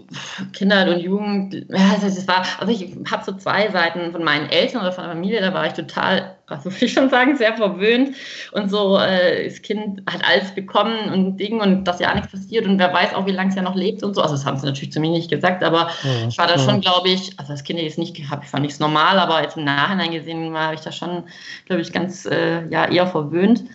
Kindheit 0.53 0.87
und 0.87 1.01
Jugend, 1.01 1.53
ja, 1.53 1.97
das 2.01 2.25
war, 2.29 2.45
also 2.59 2.71
ich 2.71 2.95
habe 3.11 3.25
so 3.25 3.33
zwei 3.33 3.69
Seiten 3.69 4.13
von 4.13 4.23
meinen 4.23 4.49
Eltern 4.49 4.79
oder 4.79 4.93
von 4.93 5.03
der 5.03 5.11
Familie, 5.11 5.41
da 5.41 5.53
war 5.53 5.67
ich 5.67 5.73
total, 5.73 6.37
also 6.47 6.71
würde 6.71 6.85
ich 6.85 6.93
schon 6.93 7.09
sagen, 7.09 7.35
sehr 7.35 7.57
verwöhnt 7.57 8.15
und 8.53 8.69
so, 8.69 8.97
äh, 8.97 9.43
das 9.49 9.61
Kind 9.61 10.01
hat 10.09 10.23
alles 10.25 10.55
bekommen 10.55 11.11
und 11.11 11.35
Ding 11.35 11.59
und 11.59 11.83
dass 11.83 11.99
ja 11.99 12.15
nichts 12.15 12.31
passiert 12.31 12.65
und 12.67 12.79
wer 12.79 12.93
weiß 12.93 13.15
auch, 13.15 13.25
wie 13.25 13.31
lange 13.31 13.49
es 13.49 13.57
ja 13.57 13.63
noch 13.63 13.75
lebt 13.75 14.01
und 14.01 14.13
so, 14.13 14.21
also 14.21 14.35
das 14.35 14.45
haben 14.45 14.57
sie 14.59 14.65
natürlich 14.65 14.93
zu 14.93 15.01
mir 15.01 15.11
nicht 15.11 15.29
gesagt, 15.29 15.61
aber 15.61 15.89
ja, 16.03 16.27
ich 16.29 16.37
war 16.37 16.47
da 16.47 16.57
schon, 16.57 16.79
glaube 16.79 17.09
ich, 17.09 17.37
also 17.37 17.51
das 17.51 17.65
Kind 17.65 17.81
jetzt 17.81 17.97
nicht 17.97 18.15
gehabt, 18.15 18.45
ich 18.45 18.49
fand 18.49 18.63
nichts 18.63 18.79
normal, 18.79 19.19
aber 19.19 19.41
jetzt 19.41 19.57
im 19.57 19.65
Nachhinein 19.65 20.11
gesehen 20.11 20.53
war 20.53 20.73
ich 20.73 20.79
da 20.79 20.93
schon, 20.93 21.23
glaube 21.65 21.81
ich, 21.81 21.91
ganz, 21.91 22.25
äh, 22.25 22.65
ja, 22.69 22.85
eher 22.85 23.07
verwöhnt. 23.07 23.65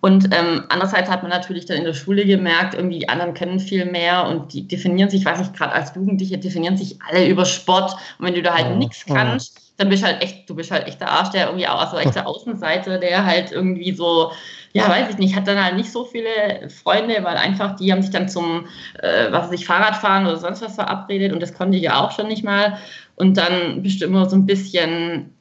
Und 0.00 0.34
ähm, 0.34 0.64
andererseits 0.68 1.10
hat 1.10 1.22
man 1.22 1.30
natürlich 1.30 1.66
dann 1.66 1.76
in 1.76 1.84
der 1.84 1.92
Schule 1.92 2.24
gemerkt, 2.24 2.74
irgendwie 2.74 3.00
die 3.00 3.08
anderen 3.08 3.34
können 3.34 3.60
viel 3.60 3.84
mehr 3.84 4.26
und 4.26 4.52
die 4.52 4.66
definieren 4.66 5.10
sich, 5.10 5.24
weiß 5.24 5.40
ich 5.40 5.52
gerade 5.52 5.72
als 5.72 5.94
Jugendliche, 5.94 6.38
definieren 6.38 6.76
sich 6.76 6.98
alle 7.08 7.26
über 7.26 7.44
Sport. 7.44 7.92
Und 8.18 8.26
wenn 8.26 8.34
du 8.34 8.42
da 8.42 8.54
halt 8.54 8.68
ja, 8.68 8.76
nichts 8.76 9.04
kannst, 9.04 9.74
dann 9.76 9.90
bist 9.90 10.02
halt 10.02 10.22
echt, 10.22 10.48
du 10.48 10.54
bist 10.54 10.70
halt 10.70 10.86
echt 10.86 11.00
der 11.00 11.10
Arsch, 11.10 11.30
der 11.30 11.46
irgendwie 11.46 11.66
auch 11.66 11.90
so 11.90 11.98
echte 11.98 12.24
Außenseite, 12.26 12.98
der 12.98 13.26
halt 13.26 13.52
irgendwie 13.52 13.92
so, 13.92 14.32
ja, 14.72 14.88
weiß 14.88 15.10
ich 15.10 15.18
nicht, 15.18 15.36
hat 15.36 15.46
dann 15.46 15.62
halt 15.62 15.76
nicht 15.76 15.92
so 15.92 16.04
viele 16.04 16.68
Freunde, 16.70 17.22
weil 17.22 17.36
einfach 17.36 17.76
die 17.76 17.92
haben 17.92 18.02
sich 18.02 18.10
dann 18.10 18.28
zum, 18.28 18.66
äh, 19.02 19.30
was 19.30 19.46
weiß 19.46 19.52
ich, 19.52 19.66
Fahrradfahren 19.66 20.26
oder 20.26 20.36
sonst 20.36 20.62
was 20.62 20.76
verabredet 20.76 21.32
und 21.32 21.40
das 21.40 21.52
konnte 21.52 21.76
ich 21.76 21.82
ja 21.82 22.02
auch 22.02 22.12
schon 22.12 22.28
nicht 22.28 22.44
mal. 22.44 22.78
Und 23.16 23.36
dann 23.36 23.82
bist 23.82 24.00
du 24.00 24.06
immer 24.06 24.28
so 24.30 24.36
ein 24.36 24.46
bisschen 24.46 25.34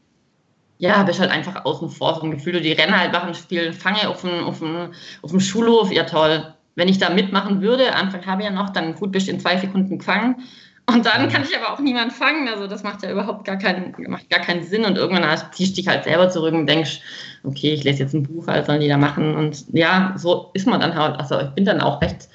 ja, 0.79 1.03
bist 1.03 1.19
halt 1.19 1.29
einfach 1.29 1.65
außen 1.65 1.89
vor, 1.89 2.15
so 2.15 2.21
ein 2.21 2.31
Gefühl, 2.31 2.61
die 2.61 2.71
rennen 2.71 2.97
halt 2.97 3.11
machen, 3.11 3.35
spielen 3.35 3.73
Fange 3.73 4.07
auf 4.07 4.21
dem, 4.21 4.43
auf, 4.45 4.59
dem, 4.59 4.91
auf 5.21 5.29
dem 5.29 5.41
Schulhof, 5.41 5.91
ja 5.91 6.05
toll. 6.05 6.53
Wenn 6.75 6.87
ich 6.87 6.97
da 6.97 7.09
mitmachen 7.09 7.61
würde, 7.61 7.93
Anfang 7.93 8.25
habe 8.25 8.41
ich 8.41 8.47
ja 8.47 8.53
noch, 8.53 8.69
dann 8.69 8.95
gut, 8.95 9.11
bist 9.11 9.27
du 9.27 9.31
in 9.31 9.41
zwei 9.41 9.57
Sekunden 9.57 9.99
gefangen. 9.99 10.37
Und 10.85 11.05
dann 11.05 11.27
kann 11.27 11.43
ich 11.43 11.55
aber 11.55 11.73
auch 11.73 11.79
niemand 11.79 12.13
fangen. 12.13 12.47
Also 12.47 12.65
das 12.65 12.83
macht 12.83 13.03
ja 13.03 13.11
überhaupt 13.11 13.45
gar 13.45 13.57
keinen, 13.57 13.93
macht 14.07 14.29
gar 14.29 14.39
keinen 14.39 14.63
Sinn. 14.63 14.85
Und 14.85 14.97
irgendwann 14.97 15.37
ziehst 15.51 15.73
du 15.73 15.81
dich 15.81 15.87
halt 15.87 16.05
selber 16.05 16.29
zurück 16.29 16.53
und 16.53 16.65
denkst, 16.65 17.01
okay, 17.43 17.73
ich 17.73 17.83
lese 17.83 17.99
jetzt 17.99 18.13
ein 18.13 18.23
Buch, 18.23 18.47
was 18.47 18.65
sollen 18.65 18.81
die 18.81 18.87
da 18.87 18.97
machen? 18.97 19.35
Und 19.35 19.65
ja, 19.73 20.13
so 20.15 20.49
ist 20.53 20.65
man 20.65 20.79
dann 20.79 20.95
halt. 20.95 21.19
Also 21.19 21.39
ich 21.41 21.49
bin 21.49 21.65
dann 21.65 21.81
auch 21.81 22.01
recht 22.01 22.29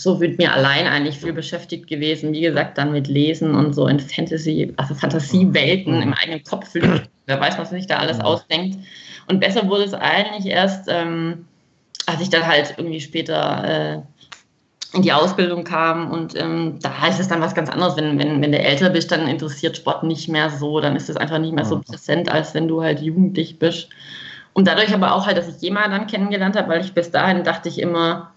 so 0.00 0.16
mit 0.16 0.38
mir 0.38 0.54
allein 0.54 0.86
eigentlich 0.86 1.18
viel 1.18 1.34
beschäftigt 1.34 1.86
gewesen. 1.86 2.32
Wie 2.32 2.40
gesagt, 2.40 2.78
dann 2.78 2.90
mit 2.90 3.06
Lesen 3.06 3.54
und 3.54 3.74
so 3.74 3.86
in 3.86 4.00
Fantasy, 4.00 4.72
also 4.78 4.94
Fantasiewelten 4.94 5.96
mhm. 5.96 6.02
im 6.02 6.14
eigenen 6.14 6.42
Kopf. 6.42 6.70
Wer 6.72 7.40
weiß, 7.40 7.58
was 7.58 7.68
sich 7.68 7.86
da 7.86 7.98
alles 7.98 8.16
mhm. 8.16 8.24
ausdenkt. 8.24 8.78
Und 9.28 9.40
besser 9.40 9.68
wurde 9.68 9.84
es 9.84 9.92
eigentlich 9.92 10.46
erst, 10.46 10.88
ähm, 10.88 11.44
als 12.06 12.22
ich 12.22 12.30
dann 12.30 12.46
halt 12.46 12.74
irgendwie 12.78 13.00
später 13.00 14.02
äh, 14.02 14.96
in 14.96 15.02
die 15.02 15.12
Ausbildung 15.12 15.64
kam 15.64 16.10
und 16.10 16.34
ähm, 16.34 16.78
da 16.80 17.06
ist 17.06 17.20
es 17.20 17.28
dann 17.28 17.42
was 17.42 17.54
ganz 17.54 17.68
anderes. 17.68 17.96
Wenn, 17.96 18.18
wenn, 18.18 18.40
wenn 18.40 18.52
du 18.52 18.58
älter 18.58 18.88
bist, 18.88 19.12
dann 19.12 19.28
interessiert 19.28 19.76
Sport 19.76 20.02
nicht 20.02 20.28
mehr 20.30 20.48
so, 20.48 20.80
dann 20.80 20.96
ist 20.96 21.10
es 21.10 21.16
einfach 21.16 21.38
nicht 21.38 21.54
mehr 21.54 21.66
so 21.66 21.78
präsent, 21.78 22.32
als 22.32 22.54
wenn 22.54 22.68
du 22.68 22.82
halt 22.82 23.00
jugendlich 23.00 23.58
bist. 23.58 23.90
Und 24.54 24.66
dadurch 24.66 24.94
aber 24.94 25.14
auch 25.14 25.26
halt, 25.26 25.36
dass 25.36 25.46
ich 25.46 25.60
jemanden 25.60 25.90
dann 25.90 26.06
kennengelernt 26.06 26.56
habe, 26.56 26.70
weil 26.70 26.80
ich 26.80 26.94
bis 26.94 27.10
dahin 27.10 27.44
dachte 27.44 27.68
ich 27.68 27.78
immer, 27.78 28.32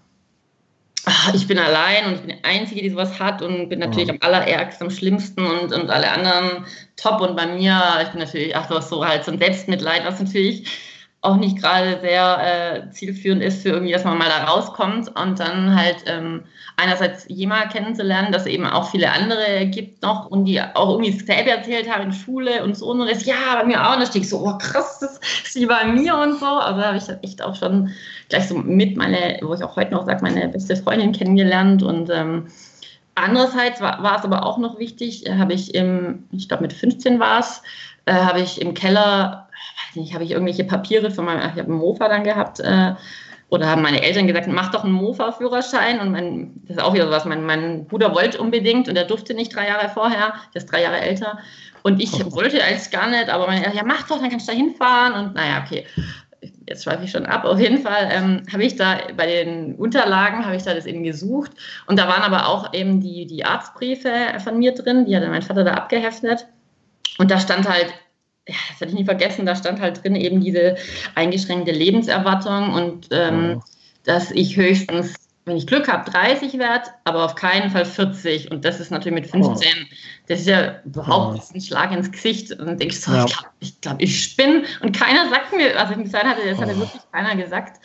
ich 1.34 1.46
bin 1.46 1.58
allein 1.58 2.06
und 2.06 2.14
ich 2.14 2.20
bin 2.20 2.36
die 2.36 2.44
Einzige, 2.44 2.82
die 2.82 2.90
sowas 2.90 3.18
hat 3.18 3.42
und 3.42 3.68
bin 3.68 3.78
natürlich 3.78 4.08
ja. 4.08 4.14
am 4.14 4.20
allerärgsten, 4.20 4.86
am 4.86 4.90
schlimmsten 4.92 5.44
und, 5.44 5.72
und 5.72 5.90
alle 5.90 6.10
anderen 6.10 6.64
top 6.96 7.20
und 7.20 7.36
bei 7.36 7.46
mir, 7.46 7.80
ich 8.02 8.08
bin 8.08 8.20
natürlich, 8.20 8.56
ach, 8.56 8.70
so 8.82 9.04
halt 9.04 9.24
so 9.24 9.32
ein 9.32 9.38
Selbstmitleid, 9.38 10.04
was 10.04 10.20
natürlich 10.20 10.66
auch 11.24 11.36
nicht 11.36 11.60
gerade 11.60 11.98
sehr 12.02 12.84
äh, 12.86 12.90
zielführend 12.90 13.42
ist 13.42 13.62
für 13.62 13.70
irgendwie, 13.70 13.92
dass 13.92 14.04
man 14.04 14.18
mal 14.18 14.28
da 14.28 14.44
rauskommt 14.44 15.08
und 15.18 15.40
dann 15.40 15.74
halt 15.74 16.04
ähm, 16.06 16.44
einerseits 16.76 17.24
jemand 17.28 17.72
kennenzulernen, 17.72 18.30
dass 18.30 18.46
eben 18.46 18.66
auch 18.66 18.90
viele 18.90 19.10
andere 19.10 19.66
gibt 19.66 20.02
noch 20.02 20.26
und 20.26 20.44
die 20.44 20.60
auch 20.60 20.90
irgendwie 20.90 21.12
selber 21.12 21.52
erzählt 21.52 21.90
haben 21.90 22.04
in 22.04 22.12
Schule 22.12 22.62
und 22.62 22.76
so. 22.76 22.90
Und 22.90 23.08
das, 23.08 23.24
ja, 23.24 23.34
bei 23.54 23.64
mir 23.64 23.86
auch. 23.86 23.94
Und 23.94 24.00
da 24.00 24.06
stehe 24.06 24.22
ich 24.22 24.28
so, 24.28 24.40
oh 24.40 24.58
krass, 24.58 24.98
das 25.00 25.18
ist 25.44 25.54
wie 25.54 25.66
bei 25.66 25.86
mir 25.86 26.14
und 26.16 26.38
so, 26.38 26.46
also 26.46 26.82
habe 26.82 26.98
ich 26.98 27.08
echt 27.22 27.42
auch 27.42 27.54
schon 27.54 27.90
gleich 28.28 28.48
so 28.48 28.58
mit 28.58 28.96
meine, 28.96 29.38
wo 29.42 29.54
ich 29.54 29.64
auch 29.64 29.76
heute 29.76 29.92
noch 29.92 30.04
sage, 30.04 30.22
meine 30.22 30.48
beste 30.48 30.76
Freundin 30.76 31.12
kennengelernt. 31.12 31.82
Und 31.82 32.10
ähm, 32.10 32.48
andererseits 33.14 33.80
war, 33.80 34.02
war 34.02 34.18
es 34.18 34.24
aber 34.24 34.44
auch 34.44 34.58
noch 34.58 34.78
wichtig, 34.78 35.24
habe 35.30 35.54
ich 35.54 35.74
im, 35.74 36.24
ich 36.32 36.48
glaube 36.48 36.64
mit 36.64 36.74
15 36.74 37.18
war 37.18 37.38
es, 37.40 37.62
äh, 38.04 38.12
habe 38.12 38.40
ich 38.40 38.60
im 38.60 38.74
Keller 38.74 39.43
nicht, 39.96 40.14
habe 40.14 40.24
ich 40.24 40.32
irgendwelche 40.32 40.64
Papiere 40.64 41.10
von 41.10 41.24
meinem, 41.24 41.40
ich 41.40 41.58
habe 41.58 41.70
einen 41.70 41.78
Mofa 41.78 42.08
dann 42.08 42.24
gehabt, 42.24 42.60
äh, 42.60 42.94
oder 43.54 43.68
haben 43.68 43.82
meine 43.82 44.02
Eltern 44.02 44.26
gesagt, 44.26 44.48
mach 44.48 44.72
doch 44.72 44.84
einen 44.84 44.94
Mofa-Führerschein. 44.94 46.00
Und 46.00 46.10
mein, 46.10 46.54
das 46.66 46.76
ist 46.76 46.82
auch 46.82 46.94
wieder 46.94 47.10
was, 47.10 47.24
mein, 47.24 47.44
mein 47.44 47.86
Bruder 47.86 48.14
wollte 48.14 48.40
unbedingt 48.40 48.88
und 48.88 48.96
er 48.96 49.04
durfte 49.04 49.34
nicht 49.34 49.54
drei 49.54 49.68
Jahre 49.68 49.88
vorher, 49.88 50.34
der 50.52 50.62
ist 50.62 50.72
drei 50.72 50.82
Jahre 50.82 51.00
älter. 51.00 51.38
Und 51.82 52.02
ich 52.02 52.12
oh. 52.14 52.32
wollte 52.32 52.62
eigentlich 52.64 52.90
gar 52.90 53.08
nicht, 53.08 53.28
aber 53.28 53.46
meine 53.46 53.60
Eltern, 53.60 53.76
ja, 53.76 53.84
mach 53.84 54.08
doch, 54.08 54.18
dann 54.18 54.30
kannst 54.30 54.48
du 54.48 54.52
da 54.52 54.58
hinfahren. 54.58 55.12
Und 55.12 55.34
naja, 55.34 55.62
okay, 55.64 55.86
jetzt 56.68 56.84
schweife 56.84 57.04
ich 57.04 57.10
schon 57.10 57.26
ab. 57.26 57.44
Auf 57.44 57.60
jeden 57.60 57.78
Fall 57.78 58.08
ähm, 58.10 58.42
habe 58.52 58.64
ich 58.64 58.76
da 58.76 58.98
bei 59.16 59.26
den 59.26 59.74
Unterlagen, 59.76 60.44
habe 60.44 60.56
ich 60.56 60.62
da 60.62 60.74
das 60.74 60.86
eben 60.86 61.04
gesucht. 61.04 61.52
Und 61.86 61.98
da 61.98 62.08
waren 62.08 62.22
aber 62.22 62.48
auch 62.48 62.72
eben 62.72 63.00
die, 63.00 63.26
die 63.26 63.44
Arztbriefe 63.44 64.10
von 64.42 64.58
mir 64.58 64.74
drin, 64.74 65.04
die 65.04 65.16
hat 65.16 65.22
mein 65.28 65.42
Vater 65.42 65.64
da 65.64 65.74
abgeheftet. 65.74 66.46
Und 67.18 67.30
da 67.30 67.38
stand 67.38 67.68
halt 67.68 67.94
ja, 68.48 68.54
das 68.70 68.80
werde 68.80 68.92
ich 68.92 68.98
nie 68.98 69.04
vergessen, 69.04 69.46
da 69.46 69.56
stand 69.56 69.80
halt 69.80 70.02
drin 70.02 70.16
eben 70.16 70.40
diese 70.40 70.76
eingeschränkte 71.14 71.72
Lebenserwartung 71.72 72.74
und 72.74 73.08
ähm, 73.10 73.56
oh. 73.58 73.62
dass 74.04 74.30
ich 74.30 74.56
höchstens, 74.56 75.14
wenn 75.46 75.58
ich 75.58 75.66
Glück 75.66 75.88
habe, 75.88 76.10
30 76.10 76.58
werde, 76.58 76.86
aber 77.04 77.24
auf 77.24 77.34
keinen 77.34 77.70
Fall 77.70 77.84
40. 77.84 78.50
Und 78.50 78.64
das 78.64 78.80
ist 78.80 78.90
natürlich 78.90 79.14
mit 79.14 79.30
15, 79.30 79.54
oh. 79.54 79.94
das 80.26 80.40
ist 80.40 80.46
ja 80.46 80.76
überhaupt 80.84 81.38
oh. 81.38 81.54
ein 81.54 81.60
Schlag 81.60 81.92
ins 81.92 82.10
Gesicht. 82.10 82.52
Und 82.52 82.66
dann 82.66 82.78
denke 82.78 82.94
ich 82.94 83.00
so, 83.00 83.12
ja. 83.12 83.26
ich 83.26 83.32
glaube, 83.32 83.48
ich, 83.60 83.80
glaub, 83.82 84.00
ich 84.00 84.24
spinne. 84.24 84.62
Und 84.80 84.96
keiner 84.96 85.28
sagt 85.28 85.54
mir, 85.54 85.74
was 85.74 85.90
ich 85.90 85.98
gesagt 85.98 86.24
hatte, 86.24 86.40
das 86.48 86.58
hatte 86.58 86.78
wirklich 86.78 87.02
keiner 87.12 87.36
gesagt. 87.36 87.78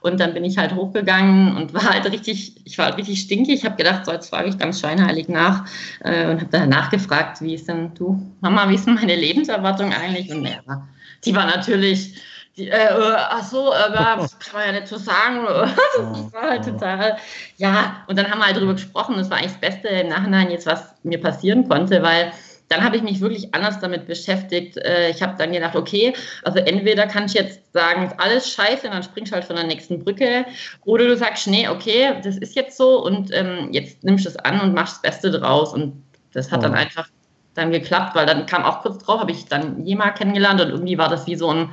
Und 0.00 0.20
dann 0.20 0.34
bin 0.34 0.44
ich 0.44 0.58
halt 0.58 0.74
hochgegangen 0.74 1.56
und 1.56 1.72
war 1.72 1.88
halt 1.88 2.04
richtig, 2.12 2.60
ich 2.64 2.76
war 2.76 2.86
halt 2.86 2.98
richtig 2.98 3.20
stinkig. 3.20 3.54
Ich 3.54 3.64
habe 3.64 3.76
gedacht, 3.76 4.04
so 4.04 4.12
jetzt 4.12 4.28
frage 4.28 4.50
ich 4.50 4.58
ganz 4.58 4.80
scheinheilig 4.80 5.28
nach 5.28 5.64
äh, 6.00 6.26
und 6.30 6.40
habe 6.40 6.50
dann 6.50 6.68
nachgefragt, 6.68 7.40
wie 7.40 7.54
ist 7.54 7.66
denn 7.66 7.94
du, 7.94 8.20
Mama, 8.40 8.68
wie 8.68 8.74
ist 8.74 8.86
denn 8.86 8.94
meine 8.94 9.16
Lebenserwartung 9.16 9.92
eigentlich? 9.94 10.30
Und 10.30 10.44
ja, 10.44 10.86
die 11.24 11.34
war 11.34 11.46
natürlich, 11.46 12.14
die, 12.56 12.68
äh, 12.68 12.86
äh 12.86 13.14
ach 13.16 13.44
so, 13.44 13.70
das 13.94 14.38
kann 14.38 14.60
man 14.60 14.66
ja 14.66 14.80
nicht 14.80 14.88
so 14.88 14.96
sagen. 14.96 15.46
das 15.46 16.32
war 16.32 16.50
halt 16.50 16.64
total, 16.64 17.16
ja. 17.56 18.04
Und 18.06 18.18
dann 18.18 18.30
haben 18.30 18.38
wir 18.38 18.46
halt 18.46 18.56
drüber 18.56 18.74
gesprochen. 18.74 19.16
Das 19.16 19.30
war 19.30 19.38
eigentlich 19.38 19.52
das 19.52 19.60
Beste 19.60 19.88
im 19.88 20.08
Nachhinein 20.08 20.50
jetzt, 20.50 20.66
was 20.66 20.94
mir 21.02 21.20
passieren 21.20 21.68
konnte, 21.68 22.02
weil 22.02 22.32
dann 22.68 22.82
habe 22.82 22.96
ich 22.96 23.02
mich 23.02 23.20
wirklich 23.20 23.54
anders 23.54 23.78
damit 23.78 24.06
beschäftigt. 24.06 24.76
Äh, 24.78 25.10
ich 25.10 25.22
habe 25.22 25.36
dann 25.38 25.52
gedacht, 25.52 25.76
okay, 25.76 26.14
also 26.42 26.58
entweder 26.58 27.06
kann 27.06 27.26
ich 27.26 27.34
jetzt 27.34 27.60
sagen, 27.72 28.06
ist 28.06 28.18
alles 28.18 28.50
scheiße, 28.50 28.86
und 28.86 28.94
dann 28.94 29.02
springst 29.02 29.30
du 29.30 29.36
halt 29.36 29.44
von 29.44 29.56
der 29.56 29.66
nächsten 29.66 30.02
Brücke, 30.02 30.46
oder 30.84 31.06
du 31.06 31.16
sagst, 31.16 31.46
nee, 31.46 31.68
okay, 31.68 32.14
das 32.24 32.36
ist 32.38 32.56
jetzt 32.56 32.76
so 32.76 33.04
und 33.04 33.32
ähm, 33.32 33.68
jetzt 33.70 34.02
nimmst 34.02 34.24
du 34.24 34.30
es 34.30 34.36
an 34.36 34.60
und 34.60 34.74
machst 34.74 34.96
das 34.96 35.02
Beste 35.02 35.30
draus. 35.30 35.72
Und 35.72 36.02
das 36.32 36.50
hat 36.50 36.60
oh. 36.60 36.62
dann 36.62 36.74
einfach 36.74 37.08
dann 37.54 37.70
geklappt, 37.70 38.14
weil 38.14 38.26
dann 38.26 38.46
kam 38.46 38.64
auch 38.64 38.82
kurz 38.82 39.02
drauf, 39.02 39.20
habe 39.20 39.30
ich 39.30 39.46
dann 39.46 39.84
jemand 39.86 40.16
kennengelernt 40.16 40.60
und 40.60 40.70
irgendwie 40.70 40.98
war 40.98 41.08
das 41.08 41.26
wie 41.26 41.36
so 41.36 41.50
ein 41.50 41.70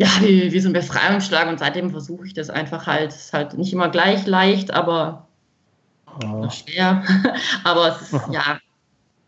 ja, 0.00 0.08
wie, 0.22 0.50
wie 0.50 0.60
so 0.60 0.70
ein 0.70 0.72
Befreiungsschlag 0.72 1.46
und 1.46 1.58
seitdem 1.58 1.90
versuche 1.90 2.26
ich 2.26 2.32
das 2.32 2.48
einfach 2.48 2.86
halt, 2.86 3.10
ist 3.10 3.34
halt 3.34 3.58
nicht 3.58 3.70
immer 3.74 3.90
gleich 3.90 4.26
leicht, 4.26 4.72
aber 4.72 5.28
oh. 6.24 6.48
schwer. 6.48 7.04
aber 7.64 7.88
es 7.88 8.10
ist, 8.10 8.22
ja, 8.32 8.58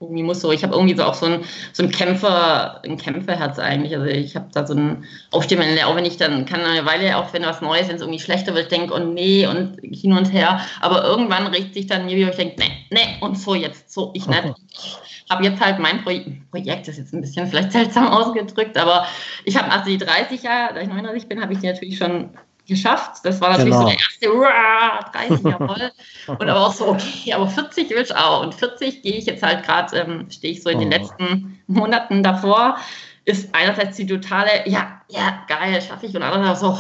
irgendwie 0.00 0.22
muss 0.22 0.40
so, 0.40 0.50
ich 0.50 0.62
habe 0.62 0.74
irgendwie 0.74 0.96
so 0.96 1.04
auch 1.04 1.12
so 1.12 1.26
ein, 1.26 1.44
so 1.74 1.82
ein 1.82 1.90
Kämpfer, 1.90 2.82
ein 2.85 2.96
Kämpferherz 2.96 3.58
eigentlich. 3.58 3.94
Also 3.94 4.06
ich 4.06 4.35
habe 4.35 4.48
da 4.54 4.66
so 4.66 4.72
ein 4.72 5.04
Aufstehen, 5.30 5.61
auch 5.85 5.94
wenn 5.94 6.06
ich 6.06 6.16
dann 6.16 6.46
kann 6.46 6.62
eine 6.62 6.87
Weile, 6.87 7.18
auch 7.18 7.35
wenn 7.35 7.42
was 7.42 7.61
Neues, 7.61 7.88
wenn 7.88 7.96
es 7.96 8.02
irgendwie 8.02 8.20
schlechter 8.20 8.54
wird, 8.54 8.72
denke, 8.72 8.94
und 8.94 9.02
oh 9.02 9.12
nee, 9.12 9.46
und 9.46 9.76
hin 9.82 10.14
und 10.14 10.32
her. 10.32 10.62
Aber 10.80 11.04
irgendwann 11.04 11.48
regt 11.48 11.74
sich 11.74 11.87
dann 11.87 12.06
mir, 12.06 12.16
wie 12.16 12.22
ich 12.22 12.35
denke, 12.35 12.56
nee, 12.58 12.72
nee, 12.88 13.16
und 13.20 13.38
so 13.38 13.54
jetzt, 13.54 13.92
so, 13.92 14.11
ich 14.14 14.26
nicht. 14.26 14.42
Ich 15.33 15.37
habe 15.37 15.45
jetzt 15.47 15.64
halt 15.64 15.79
mein 15.79 16.05
Pro 16.05 16.11
Projekt, 16.51 16.87
das 16.87 16.99
ist 16.99 16.99
jetzt 16.99 17.14
ein 17.14 17.23
bisschen 17.23 17.47
vielleicht 17.47 17.73
seltsam 17.73 18.09
ausgedrückt, 18.09 18.77
aber 18.77 19.07
ich 19.47 19.57
habe 19.57 19.73
also 19.73 19.87
die 19.87 19.97
30 19.97 20.42
Jahre, 20.42 20.75
da 20.75 20.81
ich 20.83 20.88
39 20.88 21.27
bin, 21.27 21.40
habe 21.40 21.55
ich 21.55 21.61
die 21.61 21.68
natürlich 21.68 21.97
schon 21.97 22.29
geschafft. 22.68 23.25
Das 23.25 23.40
war 23.40 23.51
natürlich 23.51 23.73
genau. 23.73 23.83
so 23.83 23.88
der 23.88 23.99
erste, 23.99 24.35
Uah, 24.35 25.11
30, 25.11 25.45
jawohl. 25.45 25.90
und 26.27 26.49
aber 26.51 26.66
auch 26.66 26.73
so, 26.73 26.88
okay, 26.88 27.33
aber 27.33 27.49
40 27.49 27.88
will 27.88 28.03
ich 28.03 28.14
auch. 28.14 28.42
Und 28.42 28.55
40 28.55 29.03
gehe 29.03 29.14
ich 29.14 29.25
jetzt 29.25 29.42
halt 29.42 29.64
gerade, 29.64 29.97
ähm, 29.97 30.31
stehe 30.31 30.53
ich 30.53 30.62
so 30.62 30.68
in 30.68 30.81
den 30.81 30.88
oh. 30.88 30.90
letzten 30.90 31.62
Monaten 31.66 32.23
davor, 32.23 32.77
ist 33.25 33.55
einerseits 33.55 33.97
die 33.97 34.07
totale, 34.07 34.68
ja, 34.68 35.01
ja, 35.09 35.45
geil, 35.49 35.81
schaffe 35.81 36.07
ich. 36.07 36.14
Und 36.14 36.23
andererseits 36.23 36.61
so, 36.61 36.79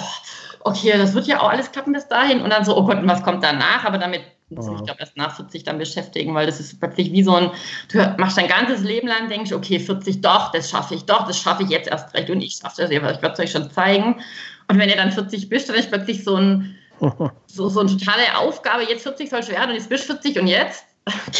okay, 0.60 0.92
das 0.98 1.14
wird 1.14 1.26
ja 1.26 1.40
auch 1.40 1.48
alles 1.48 1.72
klappen 1.72 1.94
bis 1.94 2.06
dahin. 2.06 2.42
Und 2.42 2.50
dann 2.50 2.64
so, 2.64 2.76
oh 2.76 2.84
Gott, 2.84 2.98
und 2.98 3.08
was 3.08 3.22
kommt 3.22 3.42
danach? 3.42 3.84
Aber 3.84 3.96
damit 3.96 4.22
muss 4.54 4.66
ich 4.66 4.72
mich, 4.72 4.84
glaube 4.84 5.00
erst 5.00 5.16
nach 5.16 5.34
40 5.34 5.64
dann 5.64 5.78
beschäftigen, 5.78 6.34
weil 6.34 6.46
das 6.46 6.60
ist 6.60 6.78
plötzlich 6.78 7.12
wie 7.12 7.22
so 7.22 7.34
ein, 7.34 7.50
du 7.90 7.98
machst 8.18 8.38
dein 8.38 8.48
ganzes 8.48 8.82
Leben 8.82 9.08
lang, 9.08 9.28
denkst, 9.28 9.52
okay, 9.52 9.78
40 9.78 10.20
doch, 10.20 10.52
das 10.52 10.70
schaffe 10.70 10.94
ich 10.94 11.04
doch, 11.04 11.26
das 11.26 11.38
schaffe 11.38 11.62
ich 11.62 11.70
jetzt 11.70 11.88
erst 11.88 12.14
recht 12.14 12.30
und 12.30 12.40
ich 12.40 12.54
schaffe 12.54 12.82
das, 12.82 12.90
ich 12.90 13.02
werde 13.02 13.32
es 13.32 13.38
euch 13.38 13.50
schon 13.50 13.70
zeigen. 13.70 14.20
Und 14.68 14.78
wenn 14.78 14.88
ihr 14.88 14.96
dann 14.96 15.12
40 15.12 15.48
bist, 15.48 15.68
dann 15.68 15.76
ist 15.76 15.90
plötzlich 15.90 16.24
so, 16.24 16.36
ein, 16.36 16.76
so, 17.46 17.68
so 17.68 17.80
eine 17.80 17.90
totale 17.90 18.38
Aufgabe, 18.38 18.84
jetzt 18.84 19.02
40 19.02 19.30
soll 19.30 19.46
werden 19.48 19.70
und 19.70 19.76
jetzt 19.76 19.88
bist 19.88 20.08
du 20.08 20.14
40 20.14 20.40
und 20.40 20.46
jetzt? 20.46 20.84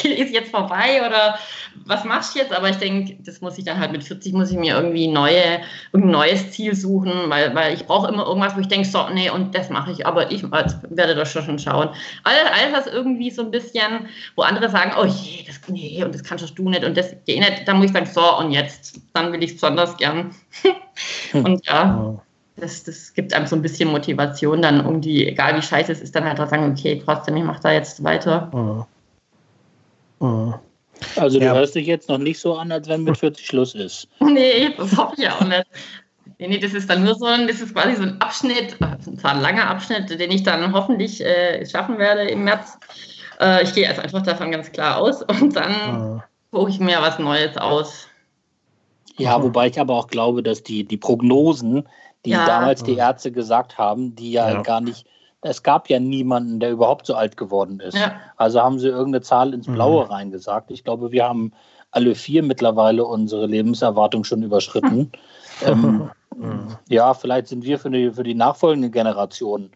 Ist 0.02 0.32
jetzt 0.32 0.50
vorbei 0.50 1.06
oder 1.06 1.38
was 1.86 2.04
machst 2.04 2.34
du 2.34 2.40
jetzt? 2.40 2.52
Aber 2.52 2.68
ich 2.68 2.76
denke, 2.76 3.16
das 3.22 3.40
muss 3.40 3.58
ich 3.58 3.64
dann 3.64 3.78
halt 3.78 3.92
mit 3.92 4.02
40 4.02 4.32
muss 4.32 4.50
ich 4.50 4.56
mir 4.56 4.74
irgendwie 4.74 5.06
neue, 5.06 5.60
ein 5.92 6.10
neues 6.10 6.50
Ziel 6.50 6.74
suchen, 6.74 7.12
weil, 7.28 7.54
weil 7.54 7.74
ich 7.74 7.86
brauche 7.86 8.08
immer 8.08 8.26
irgendwas, 8.26 8.56
wo 8.56 8.60
ich 8.60 8.68
denke, 8.68 8.88
so, 8.88 9.08
nee, 9.12 9.30
und 9.30 9.54
das 9.54 9.70
mache 9.70 9.92
ich, 9.92 10.04
aber 10.04 10.32
ich 10.32 10.42
werde 10.50 11.14
das 11.14 11.32
schon 11.32 11.58
schauen. 11.58 11.90
Alles, 12.24 12.42
alles 12.52 12.72
was 12.72 12.86
irgendwie 12.86 13.30
so 13.30 13.42
ein 13.42 13.50
bisschen, 13.50 14.08
wo 14.34 14.42
andere 14.42 14.68
sagen, 14.68 14.92
oh 15.00 15.04
je, 15.04 15.44
das, 15.46 15.60
nee, 15.68 16.02
und 16.02 16.14
das 16.14 16.24
kannst 16.24 16.58
du 16.58 16.68
nicht 16.68 16.84
und 16.84 16.96
das 16.96 17.14
geht 17.24 17.38
nicht, 17.38 17.66
dann 17.66 17.76
muss 17.76 17.86
ich 17.86 17.92
sagen, 17.92 18.06
so, 18.06 18.38
und 18.38 18.50
jetzt, 18.50 19.00
dann 19.12 19.32
will 19.32 19.42
ich 19.42 19.50
es 19.50 19.56
besonders 19.60 19.96
gern. 19.96 20.34
und 21.32 21.64
ja 21.66 22.20
das, 22.56 22.84
das 22.84 23.14
gibt 23.14 23.32
einem 23.32 23.46
so 23.46 23.56
ein 23.56 23.62
bisschen 23.62 23.90
Motivation, 23.90 24.62
dann 24.62 24.84
irgendwie, 24.84 25.26
egal 25.26 25.56
wie 25.56 25.62
scheiße 25.62 25.92
es 25.92 26.00
ist, 26.00 26.14
dann 26.14 26.24
halt 26.24 26.40
auch 26.40 26.48
sagen, 26.48 26.70
okay, 26.70 27.00
trotzdem, 27.04 27.36
ich 27.36 27.44
mache 27.44 27.62
da 27.62 27.72
jetzt 27.72 28.02
weiter. 28.04 28.50
Mhm. 28.52 28.84
Mhm. 30.22 30.54
Also 31.16 31.38
du 31.38 31.44
ja. 31.44 31.54
hörst 31.54 31.74
dich 31.74 31.86
jetzt 31.86 32.08
noch 32.08 32.18
nicht 32.18 32.38
so 32.38 32.54
an, 32.54 32.70
als 32.70 32.88
wenn 32.88 33.02
mit 33.02 33.18
40 33.18 33.44
Schluss 33.44 33.74
ist. 33.74 34.08
Nee, 34.20 34.72
das 34.76 34.96
hoffe 34.96 35.14
ich 35.18 35.28
auch 35.28 35.44
nicht. 35.44 35.66
Nee, 36.38 36.48
nee, 36.48 36.58
das 36.58 36.74
ist 36.74 36.88
dann 36.88 37.04
nur 37.04 37.14
so 37.14 37.26
ein, 37.26 37.46
das 37.46 37.60
ist 37.60 37.74
quasi 37.74 37.96
so 37.96 38.02
ein 38.02 38.20
Abschnitt, 38.20 38.76
zwar 39.18 39.32
ein 39.32 39.40
langer 39.40 39.68
Abschnitt, 39.68 40.08
den 40.10 40.30
ich 40.30 40.42
dann 40.42 40.72
hoffentlich 40.72 41.20
äh, 41.20 41.66
schaffen 41.66 41.98
werde 41.98 42.22
im 42.22 42.44
März. 42.44 42.78
Äh, 43.40 43.64
ich 43.64 43.74
gehe 43.74 43.86
jetzt 43.86 43.98
einfach 43.98 44.22
davon 44.22 44.52
ganz 44.52 44.70
klar 44.70 44.98
aus 44.98 45.22
und 45.40 45.54
dann 45.54 46.14
mhm. 46.14 46.22
suche 46.52 46.70
ich 46.70 46.80
mir 46.80 47.00
was 47.00 47.18
Neues 47.18 47.56
aus. 47.56 48.08
Ja, 49.18 49.42
wobei 49.42 49.68
ich 49.68 49.78
aber 49.78 49.94
auch 49.94 50.06
glaube, 50.06 50.42
dass 50.42 50.62
die, 50.62 50.84
die 50.84 50.96
Prognosen, 50.96 51.88
die 52.24 52.30
ja. 52.30 52.46
damals 52.46 52.82
die 52.82 52.96
Ärzte 52.96 53.30
gesagt 53.30 53.76
haben, 53.76 54.14
die 54.14 54.32
ja, 54.32 54.50
ja, 54.50 54.62
gar 54.62 54.80
nicht, 54.80 55.06
es 55.42 55.62
gab 55.62 55.90
ja 55.90 55.98
niemanden, 55.98 56.60
der 56.60 56.70
überhaupt 56.70 57.06
so 57.06 57.14
alt 57.14 57.36
geworden 57.36 57.80
ist. 57.80 57.98
Ja. 57.98 58.14
Also 58.36 58.60
haben 58.60 58.78
sie 58.78 58.88
irgendeine 58.88 59.22
Zahl 59.22 59.52
ins 59.52 59.66
Blaue 59.66 60.04
mhm. 60.04 60.10
reingesagt. 60.10 60.70
Ich 60.70 60.84
glaube, 60.84 61.12
wir 61.12 61.24
haben 61.24 61.52
alle 61.90 62.14
vier 62.14 62.42
mittlerweile 62.42 63.04
unsere 63.04 63.46
Lebenserwartung 63.46 64.24
schon 64.24 64.42
überschritten. 64.42 65.10
ähm, 65.66 66.10
mhm. 66.34 66.68
Ja, 66.88 67.12
vielleicht 67.12 67.48
sind 67.48 67.64
wir 67.64 67.78
für 67.78 67.90
die, 67.90 68.12
für 68.12 68.22
die 68.22 68.34
nachfolgende 68.34 68.90
Generation 68.90 69.70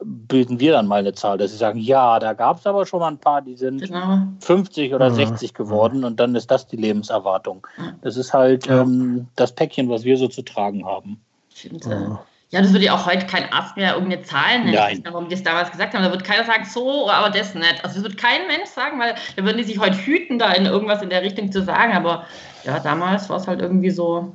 bilden 0.00 0.60
wir 0.60 0.72
dann 0.72 0.86
mal 0.86 1.00
eine 1.00 1.12
Zahl, 1.12 1.38
dass 1.38 1.50
sie 1.50 1.56
sagen, 1.56 1.80
ja, 1.80 2.20
da 2.20 2.32
gab 2.32 2.58
es 2.58 2.66
aber 2.68 2.86
schon 2.86 3.00
mal 3.00 3.08
ein 3.08 3.18
paar, 3.18 3.42
die 3.42 3.56
sind 3.56 3.80
genau. 3.82 4.28
50 4.38 4.94
oder 4.94 5.08
ja. 5.08 5.14
60 5.14 5.54
geworden 5.54 6.04
und 6.04 6.20
dann 6.20 6.36
ist 6.36 6.52
das 6.52 6.68
die 6.68 6.76
Lebenserwartung. 6.76 7.66
Das 8.02 8.16
ist 8.16 8.32
halt 8.32 8.66
ja. 8.66 8.82
ähm, 8.82 9.26
das 9.34 9.52
Päckchen, 9.52 9.88
was 9.88 10.04
wir 10.04 10.16
so 10.16 10.28
zu 10.28 10.42
tragen 10.42 10.86
haben. 10.86 11.20
Stimmt. 11.52 11.84
Ja. 11.86 12.20
Ja, 12.50 12.62
das 12.62 12.72
würde 12.72 12.86
ja 12.86 12.94
auch 12.94 13.04
heute 13.04 13.26
kein 13.26 13.52
Arzt 13.52 13.76
mehr 13.76 13.92
irgendeine 13.94 14.22
Zahlen 14.22 14.64
nennen, 14.64 14.74
Nein. 14.74 15.02
warum 15.04 15.28
die 15.28 15.34
es 15.34 15.42
damals 15.42 15.70
gesagt 15.70 15.92
haben. 15.92 16.02
Da 16.02 16.10
wird 16.10 16.24
keiner 16.24 16.44
sagen, 16.44 16.64
so, 16.64 17.10
aber 17.10 17.28
das 17.28 17.54
nicht. 17.54 17.84
Also 17.84 17.96
das 17.96 18.04
wird 18.04 18.16
kein 18.16 18.46
Mensch 18.46 18.70
sagen, 18.70 18.98
weil 18.98 19.16
da 19.36 19.44
würden 19.44 19.58
die 19.58 19.64
sich 19.64 19.78
heute 19.78 19.98
hüten, 19.98 20.38
da 20.38 20.52
in 20.52 20.64
irgendwas 20.64 21.02
in 21.02 21.10
der 21.10 21.20
Richtung 21.20 21.52
zu 21.52 21.62
sagen. 21.62 21.92
Aber 21.92 22.24
ja, 22.64 22.78
damals 22.80 23.28
war 23.28 23.36
es 23.36 23.46
halt 23.46 23.60
irgendwie 23.60 23.90
so. 23.90 24.32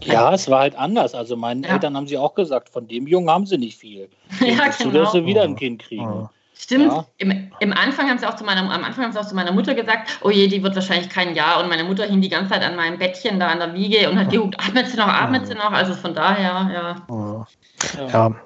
Ja, 0.00 0.32
es 0.32 0.48
war 0.48 0.60
halt 0.60 0.74
anders. 0.76 1.14
Also 1.14 1.36
meinen 1.36 1.62
ja. 1.64 1.74
Eltern 1.74 1.94
haben 1.94 2.06
sie 2.06 2.16
auch 2.16 2.34
gesagt, 2.34 2.70
von 2.70 2.88
dem 2.88 3.06
Jungen 3.06 3.28
haben 3.28 3.44
sie 3.44 3.58
nicht 3.58 3.78
viel. 3.78 4.08
ja, 4.40 4.68
genau. 4.68 4.90
Du, 4.90 4.90
dass 4.90 5.12
sie 5.12 5.26
wieder 5.26 5.42
ein 5.42 5.56
Kind 5.56 5.82
kriegen. 5.82 6.30
Stimmt. 6.62 6.92
Ja. 6.92 7.04
Im, 7.18 7.50
Im, 7.58 7.72
Anfang 7.72 8.08
haben 8.08 8.18
sie 8.18 8.26
auch 8.28 8.36
zu 8.36 8.44
meiner, 8.44 8.60
am 8.60 8.84
Anfang 8.84 9.04
haben 9.04 9.12
sie 9.12 9.18
auch 9.18 9.26
zu 9.26 9.34
meiner 9.34 9.50
Mutter 9.50 9.74
gesagt, 9.74 10.20
oh 10.22 10.30
je, 10.30 10.46
die 10.46 10.62
wird 10.62 10.76
wahrscheinlich 10.76 11.08
kein 11.08 11.34
Jahr. 11.34 11.60
Und 11.60 11.68
meine 11.68 11.82
Mutter 11.82 12.04
hing 12.04 12.20
die 12.20 12.28
ganze 12.28 12.52
Zeit 12.52 12.62
an 12.62 12.76
meinem 12.76 12.98
Bettchen 12.98 13.40
da 13.40 13.48
an 13.48 13.58
der 13.58 13.74
Wiege 13.74 14.08
und 14.08 14.16
hat 14.16 14.30
geguckt, 14.30 14.54
atmet 14.60 14.86
sie 14.86 14.96
noch, 14.96 15.08
atmet 15.08 15.44
sie 15.44 15.54
noch. 15.54 15.72
Also 15.72 15.94
von 15.94 16.14
daher, 16.14 16.70
ja. 16.72 17.46
Ja, 17.98 18.08
ja 18.08 18.36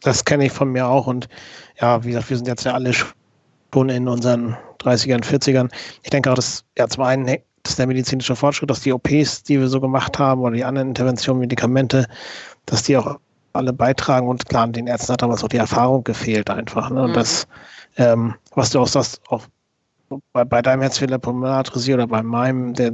das 0.00 0.24
kenne 0.24 0.46
ich 0.46 0.52
von 0.52 0.72
mir 0.72 0.88
auch. 0.88 1.06
Und 1.06 1.28
ja, 1.80 2.02
wie 2.02 2.08
gesagt, 2.08 2.28
wir 2.28 2.36
sind 2.36 2.48
jetzt 2.48 2.64
ja 2.64 2.72
alle 2.72 2.92
schon 2.92 3.88
in 3.88 4.08
unseren 4.08 4.56
30ern, 4.80 5.22
40ern. 5.22 5.70
Ich 6.02 6.10
denke 6.10 6.28
auch, 6.28 6.34
dass 6.34 6.64
ja 6.76 6.88
zum 6.88 7.04
einen 7.04 7.38
dass 7.62 7.76
der 7.76 7.86
medizinische 7.86 8.34
Fortschritt, 8.34 8.68
dass 8.68 8.80
die 8.80 8.92
OPs, 8.92 9.44
die 9.44 9.60
wir 9.60 9.68
so 9.68 9.80
gemacht 9.80 10.18
haben, 10.18 10.40
oder 10.40 10.56
die 10.56 10.64
anderen 10.64 10.88
Interventionen, 10.88 11.38
Medikamente, 11.38 12.08
dass 12.66 12.82
die 12.82 12.96
auch 12.96 13.20
alle 13.52 13.72
beitragen 13.72 14.28
und 14.28 14.48
klar, 14.48 14.68
den 14.68 14.86
Ärzten 14.86 15.12
hat 15.12 15.22
damals 15.22 15.44
auch 15.44 15.48
die 15.48 15.56
Erfahrung 15.56 16.04
gefehlt 16.04 16.50
einfach. 16.50 16.90
Ne? 16.90 17.02
Und 17.02 17.10
mhm. 17.10 17.14
das, 17.14 17.46
ähm, 17.96 18.34
was 18.54 18.70
du 18.70 18.80
auch 18.80 18.88
sagst, 18.88 19.20
auch 19.28 19.46
bei, 20.32 20.44
bei 20.44 20.62
deinem 20.62 20.82
Herzfehler 20.82 21.18
Pulmonartresie 21.18 21.94
oder 21.94 22.06
bei 22.06 22.22
meinem, 22.22 22.74
der 22.74 22.92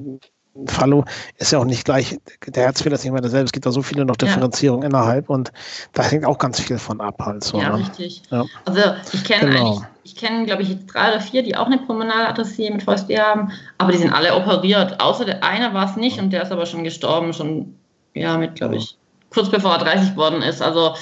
Fallo 0.67 1.05
ist 1.37 1.53
ja 1.53 1.59
auch 1.61 1.65
nicht 1.65 1.85
gleich, 1.85 2.19
der 2.47 2.65
Herzfehler 2.65 2.97
ist 2.97 3.05
nicht 3.05 3.13
mehr 3.13 3.21
derselbe. 3.21 3.47
Es 3.47 3.53
gibt 3.53 3.67
da 3.67 3.71
so 3.71 3.83
viele 3.83 4.05
noch 4.05 4.17
Differenzierungen 4.17 4.83
ja. 4.83 4.89
innerhalb 4.89 5.31
und 5.31 5.53
da 5.93 6.03
hängt 6.03 6.25
auch 6.25 6.39
ganz 6.39 6.61
viel 6.61 6.79
von 6.79 7.01
ab 7.01 7.17
halt 7.21 7.45
so. 7.45 7.61
Ja, 7.61 7.71
ne? 7.71 7.79
richtig. 7.79 8.23
Ja. 8.31 8.45
Also 8.65 8.81
ich 9.13 9.25
kenne 9.25 9.51
genau. 9.51 9.67
eigentlich, 9.67 9.89
ich 10.03 10.17
kenne 10.17 10.47
glaube 10.47 10.63
ich 10.63 10.87
drei 10.87 11.11
oder 11.11 11.21
vier, 11.21 11.43
die 11.45 11.57
auch 11.57 11.67
eine 11.67 11.79
Pulmonaladressie 11.79 12.71
mit 12.71 12.83
VSD 12.83 13.21
haben, 13.21 13.53
aber 13.79 13.93
die 13.93 13.99
sind 13.99 14.13
alle 14.13 14.35
operiert. 14.35 15.01
Außer 15.01 15.25
der 15.25 15.45
eine 15.45 15.73
war 15.75 15.89
es 15.91 15.97
nicht 15.97 16.19
und 16.19 16.31
der 16.31 16.43
ist 16.43 16.51
aber 16.51 16.67
schon 16.67 16.83
gestorben, 16.83 17.33
schon 17.33 17.77
ja 18.15 18.37
mit 18.37 18.57
glaube 18.57 18.77
ich 18.77 18.98
kurz 19.31 19.51
bevor 19.51 19.73
er 19.73 19.79
30 19.79 20.11
geworden 20.13 20.43
ist. 20.43 20.63
Also 20.63 20.95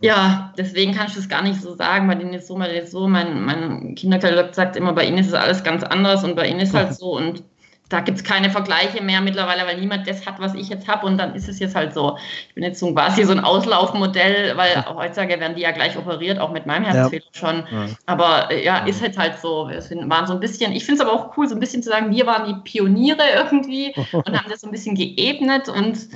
ja, 0.00 0.52
deswegen 0.58 0.94
kann 0.94 1.06
ich 1.06 1.14
das 1.14 1.28
gar 1.28 1.42
nicht 1.42 1.60
so 1.60 1.74
sagen. 1.74 2.06
Bei 2.06 2.14
denen 2.14 2.34
ist 2.34 2.48
so, 2.48 2.56
bei 2.56 2.68
denen 2.68 2.84
ist 2.84 2.92
so. 2.92 3.06
Mein, 3.08 3.44
mein 3.44 3.94
Kinderkatalog 3.94 4.54
sagt 4.54 4.76
immer, 4.76 4.92
bei 4.92 5.04
ihnen 5.04 5.18
ist 5.18 5.28
es 5.28 5.34
alles 5.34 5.64
ganz 5.64 5.82
anders 5.84 6.22
und 6.24 6.36
bei 6.36 6.48
ihnen 6.48 6.60
ist 6.60 6.74
halt 6.74 6.94
so. 6.98 7.16
Und 7.16 7.42
da 7.88 8.00
gibt 8.00 8.18
es 8.18 8.24
keine 8.24 8.50
Vergleiche 8.50 9.02
mehr 9.02 9.20
mittlerweile, 9.20 9.64
weil 9.64 9.78
niemand 9.78 10.08
das 10.08 10.26
hat, 10.26 10.40
was 10.40 10.54
ich 10.54 10.68
jetzt 10.68 10.88
habe. 10.88 11.06
Und 11.06 11.18
dann 11.18 11.34
ist 11.34 11.48
es 11.48 11.60
jetzt 11.60 11.76
halt 11.76 11.94
so. 11.94 12.18
Ich 12.48 12.54
bin 12.54 12.64
jetzt 12.64 12.80
so 12.80 12.92
quasi 12.92 13.22
so 13.22 13.32
ein 13.32 13.40
Auslaufmodell, 13.40 14.56
weil 14.56 14.72
ja. 14.74 14.94
heutzutage 14.94 15.40
werden 15.40 15.54
die 15.54 15.62
ja 15.62 15.70
gleich 15.70 15.96
operiert, 15.96 16.40
auch 16.40 16.50
mit 16.50 16.66
meinem 16.66 16.84
Herzfehler 16.84 17.24
ja. 17.32 17.38
schon. 17.38 17.64
Aber 18.04 18.50
äh, 18.50 18.64
ja, 18.64 18.78
ist 18.78 19.00
halt 19.00 19.16
halt 19.16 19.38
so. 19.38 19.68
Wir 19.68 19.80
sind, 19.80 20.10
waren 20.10 20.26
so 20.26 20.34
ein 20.34 20.40
bisschen, 20.40 20.72
ich 20.72 20.84
finde 20.84 21.00
es 21.00 21.08
aber 21.08 21.16
auch 21.16 21.36
cool, 21.36 21.48
so 21.48 21.54
ein 21.54 21.60
bisschen 21.60 21.82
zu 21.82 21.88
sagen, 21.88 22.10
wir 22.10 22.26
waren 22.26 22.46
die 22.46 22.60
Pioniere 22.64 23.22
irgendwie 23.34 23.94
und 24.12 24.36
haben 24.36 24.50
das 24.50 24.60
so 24.60 24.66
ein 24.66 24.72
bisschen 24.72 24.96
geebnet. 24.96 25.68
Und 25.68 26.08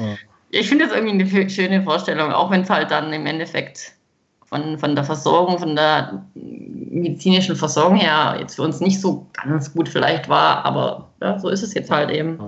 ich 0.51 0.69
finde 0.69 0.87
das 0.87 0.95
irgendwie 0.95 1.39
eine 1.39 1.51
schöne 1.51 1.83
Vorstellung, 1.83 2.33
auch 2.33 2.51
wenn 2.51 2.63
es 2.63 2.71
halt 2.71 2.91
dann 2.91 3.13
im 3.13 3.27
Endeffekt 3.27 3.93
von, 4.47 4.79
von 4.79 4.95
der 4.95 5.05
Versorgung, 5.05 5.59
von 5.59 5.77
der 5.77 6.25
medizinischen 6.35 7.55
Versorgung 7.55 7.97
her 7.97 8.37
jetzt 8.41 8.57
für 8.57 8.63
uns 8.63 8.81
nicht 8.81 9.01
so 9.01 9.27
ganz 9.33 9.73
gut 9.73 9.89
vielleicht 9.89 10.29
war, 10.29 10.65
aber 10.65 11.09
ja, 11.23 11.39
so 11.39 11.49
ist 11.49 11.63
es 11.63 11.75
jetzt 11.75 11.91
halt 11.91 12.11
eben. 12.11 12.39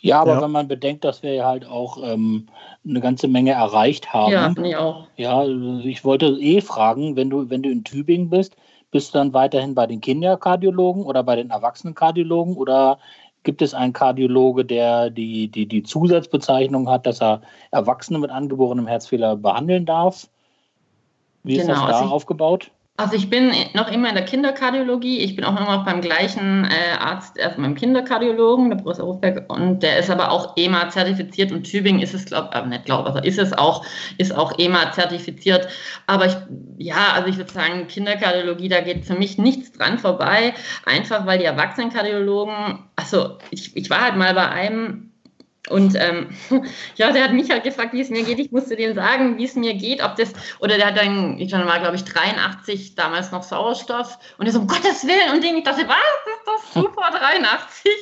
Ja, 0.00 0.20
aber 0.20 0.34
ja. 0.34 0.42
wenn 0.42 0.50
man 0.50 0.68
bedenkt, 0.68 1.04
dass 1.04 1.22
wir 1.22 1.44
halt 1.46 1.64
auch 1.64 1.98
ähm, 2.02 2.48
eine 2.88 3.00
ganze 3.00 3.28
Menge 3.28 3.52
erreicht 3.52 4.12
haben. 4.12 4.32
Ja, 4.32 4.52
ich 4.56 4.76
auch. 4.76 5.06
Ja, 5.16 5.44
ich 5.44 6.04
wollte 6.04 6.26
eh 6.26 6.60
fragen, 6.60 7.14
wenn 7.14 7.30
du, 7.30 7.50
wenn 7.50 7.62
du 7.62 7.70
in 7.70 7.84
Tübingen 7.84 8.30
bist, 8.30 8.56
bist 8.90 9.14
du 9.14 9.18
dann 9.18 9.32
weiterhin 9.32 9.74
bei 9.74 9.86
den 9.86 10.00
Kinderkardiologen 10.00 11.04
oder 11.04 11.22
bei 11.22 11.36
den 11.36 11.50
Erwachsenenkardiologen 11.50 12.56
oder 12.56 12.98
gibt 13.42 13.62
es 13.62 13.74
einen 13.74 13.92
Kardiologe, 13.92 14.64
der 14.64 15.10
die, 15.10 15.48
die, 15.48 15.66
die 15.66 15.82
Zusatzbezeichnung 15.82 16.88
hat, 16.88 17.06
dass 17.06 17.20
er 17.20 17.42
Erwachsene 17.70 18.18
mit 18.18 18.30
angeborenem 18.30 18.86
Herzfehler 18.86 19.36
behandeln 19.36 19.86
darf? 19.86 20.28
Wie 21.42 21.54
genau, 21.56 21.62
ist 21.62 21.68
das 21.68 21.78
genau, 21.78 21.90
da 21.90 21.98
also 22.00 22.14
aufgebaut? 22.14 22.70
Also 23.00 23.14
ich 23.16 23.30
bin 23.30 23.50
noch 23.72 23.90
immer 23.90 24.10
in 24.10 24.14
der 24.14 24.26
Kinderkardiologie. 24.26 25.20
Ich 25.20 25.34
bin 25.34 25.46
auch 25.46 25.58
immer 25.58 25.74
noch 25.74 25.86
beim 25.86 26.02
gleichen 26.02 26.66
äh, 26.66 26.98
Arzt, 26.98 27.38
erst 27.38 27.56
beim 27.56 27.74
Kinderkardiologen, 27.74 28.68
der 28.68 28.76
Professor 28.76 29.06
Hofberg, 29.06 29.50
und 29.50 29.82
der 29.82 30.00
ist 30.00 30.10
aber 30.10 30.30
auch 30.30 30.54
EMA 30.58 30.90
zertifiziert 30.90 31.50
und 31.50 31.62
Tübingen 31.62 32.02
ist 32.02 32.12
es, 32.12 32.26
glaube 32.26 32.50
ich, 32.52 32.60
äh, 32.60 32.66
nicht 32.66 32.84
glaube, 32.84 33.06
also 33.06 33.20
ist 33.20 33.38
es 33.38 33.54
auch, 33.54 33.86
ist 34.18 34.36
auch 34.36 34.58
EMA 34.58 34.92
zertifiziert. 34.92 35.66
Aber 36.06 36.26
ich, 36.26 36.36
ja, 36.76 37.14
also 37.14 37.30
ich 37.30 37.38
würde 37.38 37.50
sagen, 37.50 37.86
Kinderkardiologie, 37.86 38.68
da 38.68 38.82
geht 38.82 39.06
für 39.06 39.14
mich 39.14 39.38
nichts 39.38 39.72
dran 39.72 39.98
vorbei, 39.98 40.52
einfach 40.84 41.24
weil 41.24 41.38
die 41.38 41.46
Erwachsenenkardiologen, 41.46 42.80
also 42.96 43.38
ich, 43.50 43.74
ich 43.78 43.88
war 43.88 44.02
halt 44.02 44.16
mal 44.16 44.34
bei 44.34 44.46
einem 44.46 45.09
und 45.68 45.94
ähm, 45.94 46.30
ja, 46.96 47.12
der 47.12 47.24
hat 47.24 47.32
mich 47.32 47.50
halt 47.50 47.64
gefragt, 47.64 47.92
wie 47.92 48.00
es 48.00 48.08
mir 48.08 48.24
geht. 48.24 48.38
Ich 48.38 48.50
musste 48.50 48.76
dem 48.76 48.94
sagen, 48.94 49.36
wie 49.36 49.44
es 49.44 49.56
mir 49.56 49.74
geht, 49.74 50.02
ob 50.02 50.16
das, 50.16 50.32
oder 50.58 50.76
der 50.76 50.86
hat 50.86 50.96
dann, 50.96 51.38
ich 51.38 51.52
war, 51.52 51.80
glaube 51.80 51.96
ich, 51.96 52.04
83, 52.04 52.94
damals 52.94 53.30
noch 53.30 53.42
Sauerstoff. 53.42 54.18
Und 54.38 54.46
er 54.46 54.52
so, 54.52 54.60
um 54.60 54.66
Gottes 54.66 55.06
Willen, 55.06 55.34
und 55.34 55.44
dem 55.44 55.56
ich 55.56 55.64
dachte, 55.64 55.86
was, 55.86 55.96
ist 55.96 56.46
das 56.46 56.74
super, 56.82 57.10
83? 57.10 57.92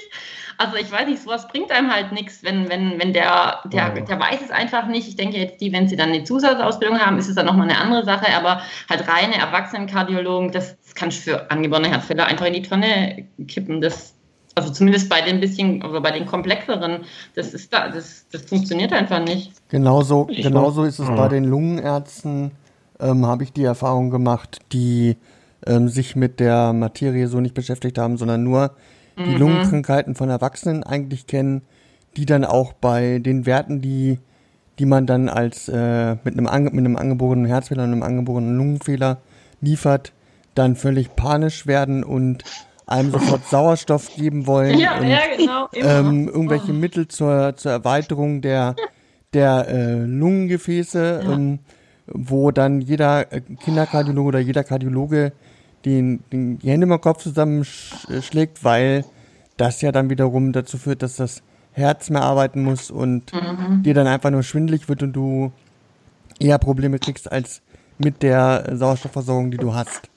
Also 0.61 0.77
ich 0.77 0.91
weiß 0.91 1.07
nicht, 1.07 1.23
sowas 1.23 1.47
bringt 1.47 1.71
einem 1.71 1.93
halt 1.93 2.11
nichts, 2.11 2.43
wenn, 2.43 2.69
wenn, 2.69 2.99
wenn 3.01 3.13
der, 3.13 3.61
der, 3.67 3.91
der 3.91 4.19
weiß 4.19 4.41
es 4.43 4.51
einfach 4.51 4.87
nicht. 4.87 5.07
Ich 5.07 5.15
denke 5.15 5.39
jetzt, 5.39 5.61
die, 5.61 5.73
wenn 5.73 5.87
sie 5.87 5.95
dann 5.95 6.09
eine 6.09 6.25
Zusatzausbildung 6.25 6.99
haben, 6.99 7.17
ist 7.17 7.29
es 7.29 7.37
dann 7.37 7.47
nochmal 7.47 7.71
eine 7.71 7.79
andere 7.81 8.05
Sache, 8.05 8.35
aber 8.35 8.63
halt 8.91 9.07
reine 9.07 9.37
Erwachsenenkardiologen, 9.37 10.51
das, 10.51 10.77
das 10.81 10.97
kannst 10.97 11.19
du 11.19 11.31
für 11.31 11.51
angeborene 11.53 11.91
Herzfehler 11.91 12.27
einfach 12.27 12.47
in 12.47 12.55
die 12.55 12.63
Tonne 12.63 13.29
kippen. 13.47 13.81
Das, 13.81 14.18
also 14.59 14.73
zumindest 14.73 15.09
bei 15.09 15.21
den 15.21 15.41
bisschen, 15.41 15.83
oder 15.83 16.01
bei 16.01 16.11
den 16.11 16.27
komplexeren, 16.27 17.05
das 17.35 17.55
ist 17.55 17.73
da, 17.73 17.89
das, 17.89 18.27
das 18.33 18.43
funktioniert 18.43 18.93
einfach 18.93 19.23
nicht. 19.23 19.53
Genauso, 19.69 20.27
genauso 20.27 20.85
ist 20.85 20.99
es 20.99 21.09
bei 21.09 21.29
den 21.29 21.45
Lungenärzten, 21.45 22.51
ähm, 23.01 23.27
habe 23.27 23.45
ich 23.45 23.53
die 23.53 23.65
Erfahrung 23.65 24.11
gemacht, 24.11 24.59
die 24.73 25.17
ähm, 25.67 25.89
sich 25.89 26.17
mit 26.17 26.41
der 26.41 26.73
Materie 26.73 27.29
so 27.29 27.41
nicht 27.41 27.55
beschäftigt 27.55 27.99
haben, 27.99 28.17
sondern 28.17 28.43
nur 28.43 28.73
die 29.17 29.31
mhm. 29.31 29.39
Lungenkrankheiten 29.39 30.15
von 30.15 30.31
Erwachsenen 30.31 30.85
eigentlich 30.85 31.27
kennen, 31.27 31.63
die 32.17 32.27
dann 32.27 32.45
auch 32.45 32.73
bei 32.73 33.19
den 33.19 33.47
Werten, 33.47 33.81
die, 33.81 34.19
die 34.79 34.87
man 34.87 35.07
dann 35.07 35.29
als 35.29 35.69
äh, 35.69 36.17
mit 36.25 36.35
einem, 36.35 36.47
ange 36.47 36.71
mit 36.71 36.85
einem 36.85 36.97
angeborenen 36.97 37.47
Herzfehler 37.47 37.85
und 37.85 37.93
einem 37.93 38.03
angeborenen 38.03 38.57
Lungenfehler 38.57 39.19
liefert, 39.61 40.13
dann 40.55 40.77
völlig 40.77 41.15
panisch 41.15 41.67
werden 41.67 42.05
und 42.05 42.45
einem 42.89 43.13
sofort 43.13 43.47
Sauerstoff 43.47 44.15
geben 44.17 44.47
wollen. 44.47 44.79
Ja, 44.79 44.99
und, 44.99 45.07
ja 45.07 45.19
genau. 45.37 45.69
Ähm, 45.75 46.29
irgendwelche 46.29 46.73
oh. 46.73 46.75
Mittel 46.75 47.07
zur, 47.07 47.55
zur 47.57 47.71
Erweiterung 47.71 48.41
der, 48.41 48.75
der 49.35 49.69
äh, 49.69 49.95
Lungengefäße, 50.05 51.23
ja. 51.23 51.33
ähm, 51.33 51.59
wo 52.07 52.51
dann 52.51 52.81
jeder 52.81 53.31
äh, 53.33 53.41
Kinderkardiologe 53.41 54.29
oder 54.29 54.39
jeder 54.39 54.65
Kardiologe 54.65 55.33
den, 55.85 56.25
den, 56.33 56.59
die 56.59 56.71
Hände 56.71 56.87
im 56.87 57.01
Kopf 57.01 57.23
zusammenschlägt, 57.23 58.65
weil 58.65 59.05
das 59.59 59.83
ja 59.83 59.93
dann 59.93 60.09
wiederum 60.09 60.53
dazu 60.53 60.79
führt, 60.79 61.03
dass 61.03 61.17
das 61.17 61.43
Herz 61.73 62.11
mehr 62.11 62.23
arbeiten 62.23 62.63
muss 62.63 62.91
und 62.91 63.33
mhm. 63.33 63.83
dir 63.83 63.95
dann 63.95 64.07
einfach 64.07 64.31
nur 64.31 64.43
schwindelig 64.43 64.89
wird 64.89 65.03
und 65.03 65.13
du 65.13 65.53
eher 66.41 66.59
Probleme 66.59 66.99
kriegst 66.99 67.31
als 67.31 67.61
mit 67.99 68.23
der 68.23 68.77
Sauerstoffversorgung, 68.77 69.51
die 69.51 69.59
du 69.59 69.75
hast. 69.75 70.09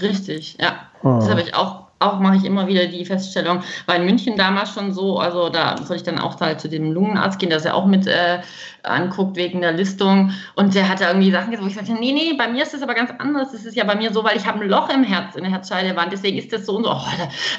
Richtig, 0.00 0.56
ja. 0.60 0.88
Oh. 1.02 1.18
Das 1.18 1.28
habe 1.28 1.42
ich 1.42 1.54
auch 1.54 1.89
auch 2.00 2.18
mache 2.18 2.36
ich 2.36 2.44
immer 2.44 2.66
wieder 2.66 2.86
die 2.86 3.04
Feststellung, 3.04 3.62
war 3.86 3.96
in 3.96 4.06
München 4.06 4.36
damals 4.36 4.72
schon 4.72 4.92
so, 4.92 5.18
also 5.18 5.50
da 5.50 5.76
soll 5.76 5.96
ich 5.96 6.02
dann 6.02 6.18
auch 6.18 6.40
halt 6.40 6.60
zu 6.60 6.68
dem 6.68 6.92
Lungenarzt 6.92 7.38
gehen, 7.38 7.52
es 7.52 7.64
ja 7.64 7.74
auch 7.74 7.86
mit 7.86 8.06
äh, 8.06 8.40
anguckt 8.82 9.36
wegen 9.36 9.60
der 9.60 9.72
Listung. 9.72 10.32
Und 10.56 10.74
der 10.74 10.88
hat 10.88 11.02
da 11.02 11.08
irgendwie 11.08 11.30
Sachen 11.30 11.50
gesagt, 11.50 11.64
wo 11.64 11.68
ich 11.68 11.74
sagte, 11.74 11.92
nee, 11.92 12.12
nee, 12.12 12.32
bei 12.38 12.48
mir 12.48 12.62
ist 12.62 12.72
das 12.72 12.82
aber 12.82 12.94
ganz 12.94 13.10
anders, 13.18 13.52
das 13.52 13.66
ist 13.66 13.76
ja 13.76 13.84
bei 13.84 13.94
mir 13.94 14.12
so, 14.12 14.24
weil 14.24 14.36
ich 14.38 14.46
habe 14.46 14.60
ein 14.60 14.68
Loch 14.68 14.88
im 14.88 15.04
Herz, 15.04 15.36
in 15.36 15.42
der 15.42 15.52
Herzscheidewand, 15.52 16.10
deswegen 16.10 16.38
ist 16.38 16.52
das 16.52 16.64
so 16.64 16.76
und 16.76 16.84
so, 16.84 16.90
oh, 16.90 17.02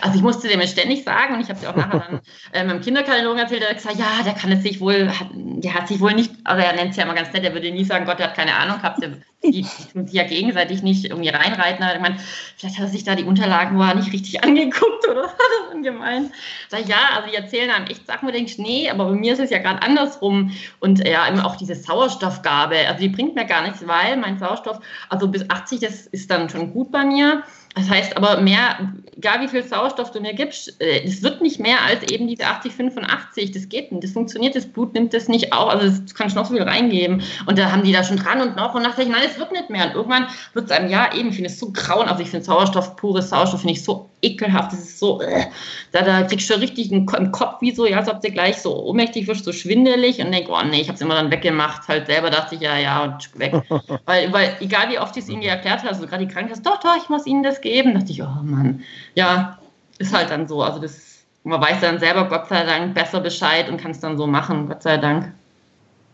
also 0.01 0.15
ich 0.15 0.23
musste 0.23 0.47
dem 0.47 0.61
ständig 0.63 1.03
sagen 1.03 1.35
und 1.35 1.41
ich 1.41 1.49
habe 1.49 1.59
es 1.59 1.65
auch 1.67 1.75
nachher 1.75 1.99
dann 1.99 2.21
äh, 2.53 2.63
meinem 2.63 2.81
Kinderkardiologen 2.81 3.39
erzählt, 3.39 3.61
der 3.61 3.69
hat 3.69 3.77
gesagt, 3.77 3.97
ja, 3.97 4.23
der 4.25 4.33
kann 4.33 4.51
es 4.51 4.63
sich 4.63 4.79
wohl, 4.81 5.07
hat, 5.07 5.27
der 5.33 5.73
hat 5.73 5.87
sich 5.87 5.99
wohl 5.99 6.13
nicht, 6.13 6.31
also 6.45 6.63
er 6.63 6.73
nennt 6.73 6.91
es 6.91 6.97
ja 6.97 7.03
immer 7.03 7.13
ganz 7.13 7.31
nett, 7.31 7.43
der 7.43 7.53
würde 7.53 7.71
nie 7.71 7.83
sagen, 7.83 8.05
Gott, 8.05 8.17
der 8.17 8.27
hat 8.27 8.35
keine 8.35 8.55
Ahnung 8.55 8.77
gehabt, 8.77 9.03
der 9.03 9.11
die, 9.43 9.65
die 9.93 10.15
ja 10.15 10.23
gegenseitig 10.23 10.83
nicht 10.83 11.05
irgendwie 11.05 11.29
reinreiten. 11.29 11.85
Ich 11.95 12.01
meine, 12.01 12.17
vielleicht 12.57 12.77
hat 12.77 12.85
er 12.85 12.89
sich 12.89 13.03
da 13.03 13.15
die 13.15 13.23
Unterlagen 13.23 13.77
war 13.77 13.95
nicht 13.95 14.13
richtig 14.13 14.30
angeguckt 14.39 15.07
oder 15.09 15.23
er 15.23 15.73
denn 15.73 15.83
gemeint? 15.83 16.31
Sag 16.69 16.81
ich, 16.81 16.87
ja, 16.87 16.97
also 17.15 17.29
die 17.29 17.35
erzählen 17.35 17.69
einem 17.69 17.87
echt 17.87 18.07
Sachen, 18.07 18.27
wo 18.27 18.31
du 18.31 18.37
denkst, 18.37 18.57
nee, 18.57 18.89
aber 18.89 19.05
bei 19.05 19.11
mir 19.11 19.33
ist 19.33 19.39
es 19.39 19.49
ja 19.49 19.59
gerade 19.59 19.81
andersrum. 19.81 20.51
Und 20.79 21.05
ja, 21.07 21.27
immer 21.27 21.45
auch 21.45 21.55
diese 21.55 21.75
Sauerstoffgabe, 21.75 22.75
also 22.87 22.99
die 22.99 23.09
bringt 23.09 23.35
mir 23.35 23.45
gar 23.45 23.63
nichts, 23.63 23.85
weil 23.87 24.17
mein 24.17 24.39
Sauerstoff, 24.39 24.79
also 25.09 25.27
bis 25.27 25.49
80, 25.49 25.79
das 25.79 26.07
ist 26.07 26.29
dann 26.31 26.49
schon 26.49 26.73
gut 26.73 26.91
bei 26.91 27.03
mir. 27.03 27.43
Das 27.75 27.89
heißt 27.89 28.17
aber 28.17 28.41
mehr, 28.41 28.91
egal 29.15 29.39
wie 29.41 29.47
viel 29.47 29.63
Sauerstoff 29.63 30.11
du 30.11 30.19
mir 30.19 30.33
gibst, 30.33 30.75
es 30.79 31.19
äh, 31.19 31.23
wird 31.23 31.41
nicht 31.41 31.59
mehr 31.59 31.81
als 31.85 32.03
eben 32.11 32.27
diese 32.27 32.45
80, 32.45 32.73
85. 32.73 33.51
Das 33.51 33.69
geht 33.69 33.91
nicht. 33.91 34.03
Das 34.03 34.11
funktioniert, 34.11 34.55
das 34.55 34.65
Blut 34.65 34.93
nimmt 34.93 35.13
das 35.13 35.29
nicht 35.29 35.53
auf. 35.53 35.69
Also 35.69 36.01
das 36.01 36.13
kannst 36.13 36.35
du 36.35 36.39
noch 36.39 36.47
so 36.47 36.53
viel 36.53 36.63
reingeben. 36.63 37.23
Und 37.45 37.57
da 37.57 37.71
haben 37.71 37.83
die 37.83 37.93
da 37.93 38.03
schon 38.03 38.17
dran 38.17 38.41
und 38.41 38.57
noch 38.57 38.75
und 38.75 38.81
nach. 38.81 38.97
Nein, 38.97 39.13
es 39.25 39.39
wird 39.39 39.53
nicht 39.53 39.69
mehr. 39.69 39.85
Und 39.85 39.95
irgendwann 39.95 40.27
wird 40.53 40.65
es 40.65 40.71
einem, 40.71 40.89
ja, 40.89 41.13
eben, 41.13 41.29
ich 41.29 41.35
finde 41.35 41.49
es 41.49 41.59
so 41.59 41.71
grauen. 41.71 42.09
Also 42.09 42.21
ich 42.21 42.29
finde 42.29 42.45
Sauerstoff, 42.45 42.97
pures 42.97 43.29
Sauerstoff, 43.29 43.61
finde 43.61 43.73
ich 43.73 43.83
so 43.83 44.10
ekelhaft. 44.21 44.73
Das 44.73 44.79
ist 44.79 44.99
so, 44.99 45.21
äh, 45.21 45.45
da, 45.91 46.01
da 46.01 46.23
kriegst 46.23 46.49
du 46.49 46.53
richtig 46.55 46.91
einen, 46.91 47.07
im 47.07 47.31
Kopf 47.31 47.61
wie 47.61 47.71
so, 47.71 47.85
ja, 47.85 47.97
als 47.97 48.09
ob 48.09 48.21
du 48.21 48.31
gleich 48.31 48.61
so 48.61 48.75
ohnmächtig 48.85 49.27
wirst, 49.27 49.45
so 49.45 49.51
schwindelig 49.51 50.19
und 50.19 50.31
denk, 50.31 50.47
oh 50.49 50.61
nee, 50.63 50.81
ich 50.81 50.87
habe 50.87 50.95
es 50.95 51.01
immer 51.01 51.15
dann 51.15 51.31
weggemacht. 51.31 51.87
Halt 51.87 52.07
selber 52.07 52.29
dachte 52.29 52.55
ich, 52.55 52.61
ja, 52.61 52.77
ja, 52.77 53.03
und 53.03 53.39
weg. 53.39 53.53
weil, 54.05 54.31
weil 54.31 54.55
egal 54.59 54.89
wie 54.89 54.99
oft 54.99 55.15
ich 55.17 55.23
es 55.23 55.29
ihnen 55.29 55.41
erklärt 55.41 55.79
habe, 55.79 55.89
also 55.89 56.05
gerade 56.05 56.25
die 56.25 56.31
Krankenkasse, 56.31 56.61
doch, 56.61 56.79
doch, 56.79 56.95
ich 56.97 57.09
muss 57.09 57.25
ihnen 57.25 57.43
das 57.43 57.61
geben. 57.61 57.93
Da 57.93 57.99
dachte 57.99 58.11
ich, 58.11 58.21
oh 58.21 58.43
Mann, 58.43 58.81
ja, 59.15 59.59
ist 59.97 60.13
halt 60.13 60.29
dann 60.29 60.47
so. 60.47 60.61
Also 60.61 60.79
das, 60.79 61.23
man 61.43 61.61
weiß 61.61 61.81
dann 61.81 61.99
selber 61.99 62.25
Gott 62.27 62.47
sei 62.47 62.63
Dank 62.63 62.93
besser 62.93 63.19
Bescheid 63.19 63.69
und 63.69 63.77
kann 63.77 63.91
es 63.91 63.99
dann 63.99 64.17
so 64.17 64.27
machen, 64.27 64.67
Gott 64.67 64.83
sei 64.83 64.97
Dank. 64.97 65.33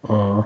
Oh. 0.03 0.45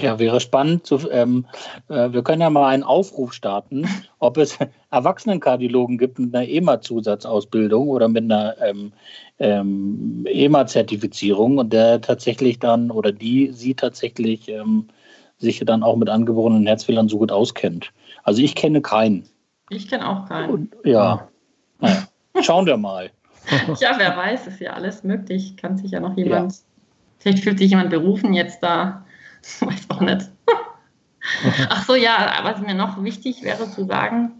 Ja, 0.00 0.18
wäre 0.18 0.40
spannend. 0.40 0.86
Zu, 0.86 1.08
ähm, 1.10 1.46
äh, 1.88 2.10
wir 2.12 2.22
können 2.22 2.42
ja 2.42 2.50
mal 2.50 2.68
einen 2.68 2.82
Aufruf 2.82 3.32
starten, 3.32 3.86
ob 4.18 4.36
es 4.36 4.58
Erwachsenenkardiologen 4.90 5.98
gibt 5.98 6.18
mit 6.18 6.34
einer 6.34 6.48
EMA-Zusatzausbildung 6.48 7.88
oder 7.88 8.08
mit 8.08 8.24
einer 8.24 8.56
ähm, 8.60 8.92
ähm, 9.38 10.26
EMA-Zertifizierung 10.28 11.58
und 11.58 11.72
der 11.72 12.00
tatsächlich 12.00 12.58
dann 12.58 12.90
oder 12.90 13.12
die 13.12 13.52
sie 13.52 13.74
tatsächlich 13.74 14.48
ähm, 14.48 14.88
sich 15.38 15.60
dann 15.64 15.82
auch 15.82 15.96
mit 15.96 16.08
angeborenen 16.08 16.66
Herzfehlern 16.66 17.08
so 17.08 17.18
gut 17.18 17.30
auskennt. 17.30 17.92
Also 18.24 18.42
ich 18.42 18.54
kenne 18.54 18.80
keinen. 18.80 19.28
Ich 19.70 19.88
kenne 19.88 20.08
auch 20.08 20.28
keinen. 20.28 20.50
Und, 20.50 20.76
ja. 20.84 21.28
Naja, 21.80 22.08
schauen 22.42 22.66
wir 22.66 22.76
mal. 22.76 23.10
ja, 23.80 23.94
wer 23.98 24.16
weiß, 24.16 24.46
ist 24.46 24.60
ja 24.60 24.72
alles 24.72 25.04
möglich. 25.04 25.56
Kann 25.56 25.76
sich 25.76 25.90
ja 25.92 26.00
noch 26.00 26.16
jemand, 26.16 26.52
ja. 26.52 26.58
vielleicht 27.18 27.44
fühlt 27.44 27.58
sich 27.58 27.70
jemand 27.70 27.90
berufen 27.90 28.32
jetzt 28.32 28.62
da. 28.62 29.03
weiß 29.60 29.90
auch 29.90 30.00
nicht. 30.00 30.30
Ach 31.68 31.84
so, 31.84 31.94
ja, 31.94 32.40
was 32.42 32.60
mir 32.60 32.74
noch 32.74 33.02
wichtig 33.02 33.42
wäre 33.42 33.70
zu 33.70 33.86
sagen, 33.86 34.32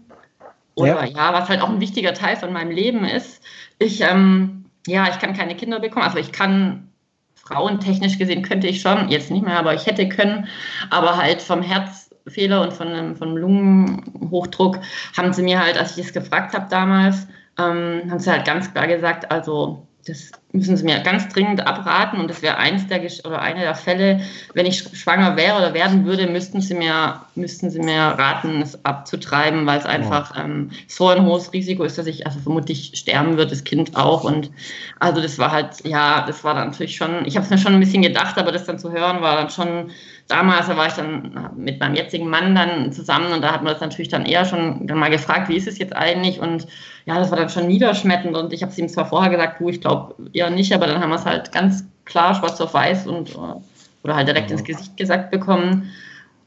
oder 0.75 1.05
ja. 1.05 1.05
ja. 1.05 1.33
was 1.33 1.49
halt 1.49 1.61
auch 1.61 1.69
ein 1.69 1.79
wichtiger 1.79 2.13
Teil 2.13 2.35
von 2.35 2.53
meinem 2.53 2.71
Leben 2.71 3.05
ist, 3.05 3.41
ich, 3.79 4.01
ähm, 4.01 4.65
ja, 4.87 5.09
ich 5.09 5.19
kann 5.19 5.33
keine 5.33 5.55
Kinder 5.55 5.79
bekommen. 5.79 6.05
Also 6.05 6.19
ich 6.19 6.31
kann 6.31 6.91
frauentechnisch 7.35 8.17
gesehen 8.17 8.41
könnte 8.41 8.67
ich 8.67 8.81
schon, 8.81 9.09
jetzt 9.09 9.31
nicht 9.31 9.45
mehr, 9.45 9.59
aber 9.59 9.73
ich 9.73 9.85
hätte 9.85 10.09
können, 10.09 10.47
aber 10.89 11.17
halt 11.17 11.41
vom 11.41 11.61
Herzfehler 11.61 12.61
und 12.61 12.73
von 12.73 12.87
einem, 12.87 13.15
von 13.15 13.29
einem 13.29 13.37
Lungenhochdruck 13.37 14.79
haben 15.15 15.31
sie 15.31 15.43
mir 15.43 15.59
halt, 15.59 15.77
als 15.77 15.97
ich 15.97 16.05
es 16.07 16.13
gefragt 16.13 16.55
habe 16.55 16.67
damals, 16.69 17.27
ähm, 17.59 18.09
haben 18.09 18.19
sie 18.19 18.31
halt 18.31 18.45
ganz 18.45 18.71
klar 18.73 18.87
gesagt, 18.87 19.31
also 19.31 19.85
das 20.05 20.31
müssen 20.51 20.77
Sie 20.77 20.83
mir 20.83 20.99
ganz 20.99 21.27
dringend 21.29 21.65
abraten 21.65 22.19
und 22.19 22.29
das 22.29 22.43
wäre 22.43 22.57
eins 22.57 22.85
der 22.87 23.01
oder 23.25 23.41
eine 23.41 23.61
der 23.61 23.73
Fälle, 23.73 24.21
wenn 24.53 24.67
ich 24.67 24.83
schwanger 24.93 25.35
wäre 25.35 25.57
oder 25.57 25.73
werden 25.73 26.05
würde, 26.05 26.27
müssten 26.27 26.61
Sie 26.61 26.75
mir 26.75 27.21
müssten 27.33 27.71
Sie 27.71 27.79
mir 27.79 27.99
raten, 27.99 28.61
es 28.61 28.85
abzutreiben, 28.85 29.65
weil 29.65 29.79
es 29.79 29.85
einfach 29.85 30.33
ähm, 30.37 30.69
so 30.87 31.07
ein 31.07 31.25
hohes 31.25 31.51
Risiko 31.53 31.83
ist, 31.83 31.97
dass 31.97 32.05
ich 32.05 32.25
also 32.27 32.39
vermutlich 32.39 32.91
sterben 32.93 33.37
wird, 33.37 33.51
das 33.51 33.63
Kind 33.63 33.95
auch 33.95 34.23
und 34.23 34.51
also 34.99 35.21
das 35.21 35.39
war 35.39 35.51
halt 35.51 35.83
ja, 35.83 36.23
das 36.27 36.43
war 36.43 36.53
dann 36.53 36.69
natürlich 36.69 36.95
schon, 36.95 37.25
ich 37.25 37.35
habe 37.35 37.43
es 37.43 37.49
mir 37.49 37.57
schon 37.57 37.73
ein 37.73 37.79
bisschen 37.79 38.03
gedacht, 38.03 38.37
aber 38.37 38.51
das 38.51 38.65
dann 38.65 38.77
zu 38.77 38.91
hören 38.91 39.21
war 39.21 39.35
dann 39.37 39.49
schon 39.49 39.89
damals, 40.27 40.67
da 40.67 40.77
war 40.77 40.87
ich 40.87 40.93
dann 40.93 41.51
mit 41.55 41.79
meinem 41.79 41.95
jetzigen 41.95 42.29
Mann 42.29 42.55
dann 42.55 42.91
zusammen 42.91 43.31
und 43.33 43.41
da 43.41 43.51
hat 43.51 43.63
man 43.63 43.73
das 43.73 43.81
natürlich 43.81 44.09
dann 44.09 44.25
eher 44.25 44.45
schon 44.45 44.87
dann 44.87 44.97
mal 44.97 45.09
gefragt, 45.09 45.49
wie 45.49 45.57
ist 45.57 45.67
es 45.67 45.77
jetzt 45.77 45.95
eigentlich? 45.95 46.39
Und 46.39 46.67
ja, 47.05 47.19
das 47.19 47.29
war 47.31 47.37
dann 47.37 47.49
schon 47.49 47.67
niederschmetternd 47.67 48.35
und 48.35 48.53
ich 48.53 48.61
habe 48.63 48.71
es 48.71 48.77
ihm 48.77 48.89
zwar 48.89 49.05
vorher 49.05 49.29
gesagt, 49.29 49.59
du, 49.59 49.69
ich 49.69 49.81
glaube 49.81 50.15
eher 50.33 50.49
nicht, 50.49 50.73
aber 50.73 50.87
dann 50.87 51.01
haben 51.01 51.09
wir 51.09 51.15
es 51.15 51.25
halt 51.25 51.51
ganz 51.51 51.85
klar 52.05 52.33
schwarz 52.35 52.59
auf 52.61 52.73
weiß 52.73 53.07
und 53.07 53.31
äh, 53.31 53.55
oder 54.03 54.15
halt 54.15 54.27
direkt 54.27 54.51
ins 54.51 54.63
Gesicht 54.63 54.97
gesagt 54.97 55.31
bekommen. 55.31 55.91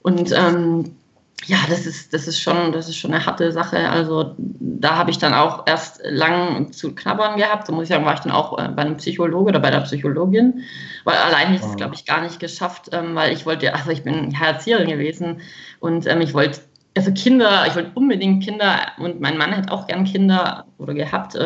Und 0.03 0.33
ähm, 0.33 0.97
ja, 1.47 1.59
das 1.69 1.87
ist, 1.87 2.13
das 2.13 2.27
ist 2.27 2.41
schon, 2.41 2.73
das 2.73 2.89
ist 2.89 2.97
schon 2.97 3.13
eine 3.13 3.25
harte 3.25 3.53
Sache. 3.53 3.89
Also 3.89 4.35
da 4.39 4.97
habe 4.97 5.11
ich 5.11 5.19
dann 5.19 5.35
auch 5.35 5.67
erst 5.67 6.01
lang 6.05 6.73
zu 6.73 6.95
knabbern 6.95 7.39
gehabt. 7.39 7.69
Da 7.69 7.73
muss 7.73 7.85
ich 7.85 7.89
sagen, 7.89 8.05
war 8.05 8.15
ich 8.15 8.21
dann 8.21 8.33
auch 8.33 8.59
äh, 8.59 8.69
bei 8.69 8.83
einem 8.83 8.97
Psychologe 8.97 9.51
oder 9.51 9.61
bei 9.61 9.71
der 9.71 9.81
Psychologin, 9.81 10.63
weil 11.05 11.17
allein 11.17 11.49
hätte 11.49 11.65
ich 11.65 11.71
es, 11.71 11.77
glaube 11.77 11.95
ich, 11.95 12.05
gar 12.05 12.21
nicht 12.23 12.41
geschafft, 12.41 12.91
ähm, 12.93 13.15
weil 13.15 13.33
ich 13.33 13.47
wollte, 13.47 13.73
also 13.73 13.91
ich 13.91 14.03
bin 14.03 14.35
Erzieherin 14.35 14.89
gewesen 14.89 15.41
und 15.81 16.07
ähm, 16.07 16.21
ich 16.21 16.35
wollte, 16.35 16.61
also 16.97 17.13
Kinder, 17.13 17.65
ich 17.67 17.77
wollte 17.77 17.93
unbedingt 17.95 18.43
Kinder 18.43 18.81
und 18.99 19.21
mein 19.21 19.39
Mann 19.39 19.57
hat 19.57 19.71
auch 19.71 19.87
gern 19.87 20.05
Kinder 20.05 20.67
oder 20.79 20.95
gehabt. 20.95 21.37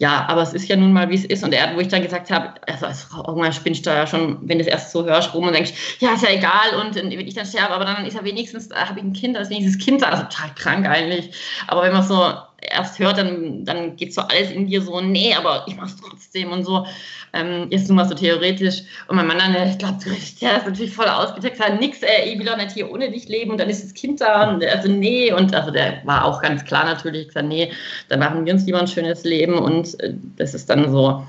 Äh, 0.00 0.04
ja, 0.04 0.26
aber 0.28 0.42
es 0.42 0.52
ist 0.52 0.68
ja 0.68 0.76
nun 0.76 0.92
mal, 0.92 1.08
wie 1.10 1.14
es 1.14 1.24
ist. 1.24 1.44
Und 1.44 1.52
er, 1.52 1.74
wo 1.76 1.80
ich 1.80 1.88
dann 1.88 2.02
gesagt 2.02 2.30
habe, 2.30 2.54
also 2.66 2.86
irgendwann 3.26 3.52
spinnst 3.52 3.86
du 3.86 3.90
ja 3.90 4.06
schon, 4.06 4.38
wenn 4.48 4.58
du 4.58 4.64
es 4.64 4.70
erst 4.70 4.92
so 4.92 5.04
hörst, 5.04 5.34
rum 5.34 5.46
und 5.46 5.54
denkst, 5.54 5.72
ja, 6.00 6.14
ist 6.14 6.22
ja 6.22 6.30
egal 6.30 6.80
und 6.80 6.94
wenn 6.94 7.10
ich 7.10 7.34
dann 7.34 7.46
sterbe, 7.46 7.74
aber 7.74 7.84
dann 7.84 8.06
ist 8.06 8.14
ja 8.14 8.24
wenigstens, 8.24 8.68
da 8.68 8.88
habe 8.88 8.98
ich 8.98 9.04
ein 9.04 9.12
Kind, 9.12 9.36
das 9.36 9.48
ist 9.48 9.50
wenigstens 9.50 9.84
Kind, 9.84 10.04
also 10.04 10.22
total 10.24 10.54
krank 10.54 10.88
eigentlich. 10.88 11.30
Aber 11.66 11.82
wenn 11.82 11.92
man 11.92 12.02
so 12.02 12.32
erst 12.62 12.98
hört, 12.98 13.18
dann, 13.18 13.64
dann 13.64 13.96
geht 13.96 14.14
so 14.14 14.22
alles 14.22 14.50
in 14.50 14.66
dir 14.66 14.82
so, 14.82 15.00
nee, 15.00 15.34
aber 15.34 15.64
ich 15.66 15.76
mach's 15.76 15.96
trotzdem 15.96 16.52
und 16.52 16.64
so. 16.64 16.86
Ähm, 17.32 17.68
jetzt 17.70 17.88
nur 17.88 17.96
mal 17.96 18.08
so 18.08 18.14
theoretisch. 18.14 18.82
Und 19.08 19.16
mein 19.16 19.26
Mann 19.26 19.38
dann, 19.38 19.68
ich 19.68 19.78
glaube, 19.78 19.98
der 20.04 20.56
ist 20.56 20.66
natürlich 20.66 20.94
voll 20.94 21.06
ausgetextet, 21.06 21.66
hat 21.66 21.80
nix, 21.80 22.02
äh, 22.02 22.24
ich 22.26 22.38
will 22.38 22.46
doch 22.46 22.56
nicht 22.56 22.72
hier 22.72 22.90
ohne 22.90 23.10
dich 23.10 23.28
leben 23.28 23.50
und 23.52 23.60
dann 23.60 23.70
ist 23.70 23.84
das 23.84 23.94
Kind 23.94 24.20
da 24.20 24.50
und 24.50 24.64
also 24.64 24.88
nee. 24.88 25.32
Und 25.32 25.54
also 25.54 25.70
der 25.70 26.00
war 26.04 26.24
auch 26.24 26.42
ganz 26.42 26.64
klar 26.64 26.84
natürlich, 26.84 27.28
gesagt, 27.28 27.46
nee, 27.46 27.72
dann 28.08 28.20
machen 28.20 28.44
wir 28.44 28.52
uns 28.52 28.66
lieber 28.66 28.80
ein 28.80 28.88
schönes 28.88 29.24
Leben 29.24 29.58
und 29.58 29.98
äh, 30.00 30.14
das 30.36 30.54
ist 30.54 30.68
dann 30.68 30.90
so. 30.90 31.24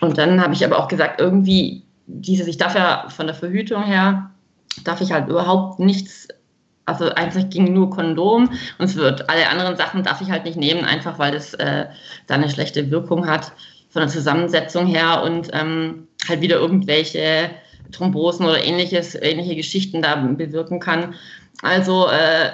Und 0.00 0.18
dann 0.18 0.40
habe 0.40 0.54
ich 0.54 0.64
aber 0.64 0.78
auch 0.78 0.88
gesagt, 0.88 1.20
irgendwie, 1.20 1.82
dieses, 2.06 2.46
ich 2.46 2.58
darf 2.58 2.74
ja 2.74 3.08
von 3.08 3.26
der 3.26 3.34
Verhütung 3.34 3.82
her, 3.82 4.30
darf 4.82 5.00
ich 5.00 5.12
halt 5.12 5.28
überhaupt 5.28 5.78
nichts 5.78 6.28
also 6.86 7.10
eigentlich 7.10 7.50
ging 7.50 7.72
nur 7.72 7.90
Kondom 7.90 8.50
und 8.78 8.84
es 8.84 8.96
wird 8.96 9.28
alle 9.28 9.48
anderen 9.48 9.76
Sachen 9.76 10.02
darf 10.02 10.20
ich 10.20 10.30
halt 10.30 10.44
nicht 10.44 10.56
nehmen, 10.56 10.84
einfach 10.84 11.18
weil 11.18 11.32
das 11.32 11.54
äh, 11.54 11.86
da 12.26 12.34
eine 12.34 12.50
schlechte 12.50 12.90
Wirkung 12.90 13.26
hat 13.26 13.52
von 13.90 14.02
der 14.02 14.08
Zusammensetzung 14.08 14.86
her 14.86 15.22
und 15.22 15.50
ähm, 15.52 16.08
halt 16.28 16.40
wieder 16.40 16.56
irgendwelche 16.56 17.50
Thrombosen 17.92 18.46
oder 18.46 18.62
ähnliches, 18.62 19.14
ähnliche 19.14 19.56
Geschichten 19.56 20.02
da 20.02 20.16
bewirken 20.16 20.80
kann. 20.80 21.14
Also 21.62 22.08
äh, 22.08 22.50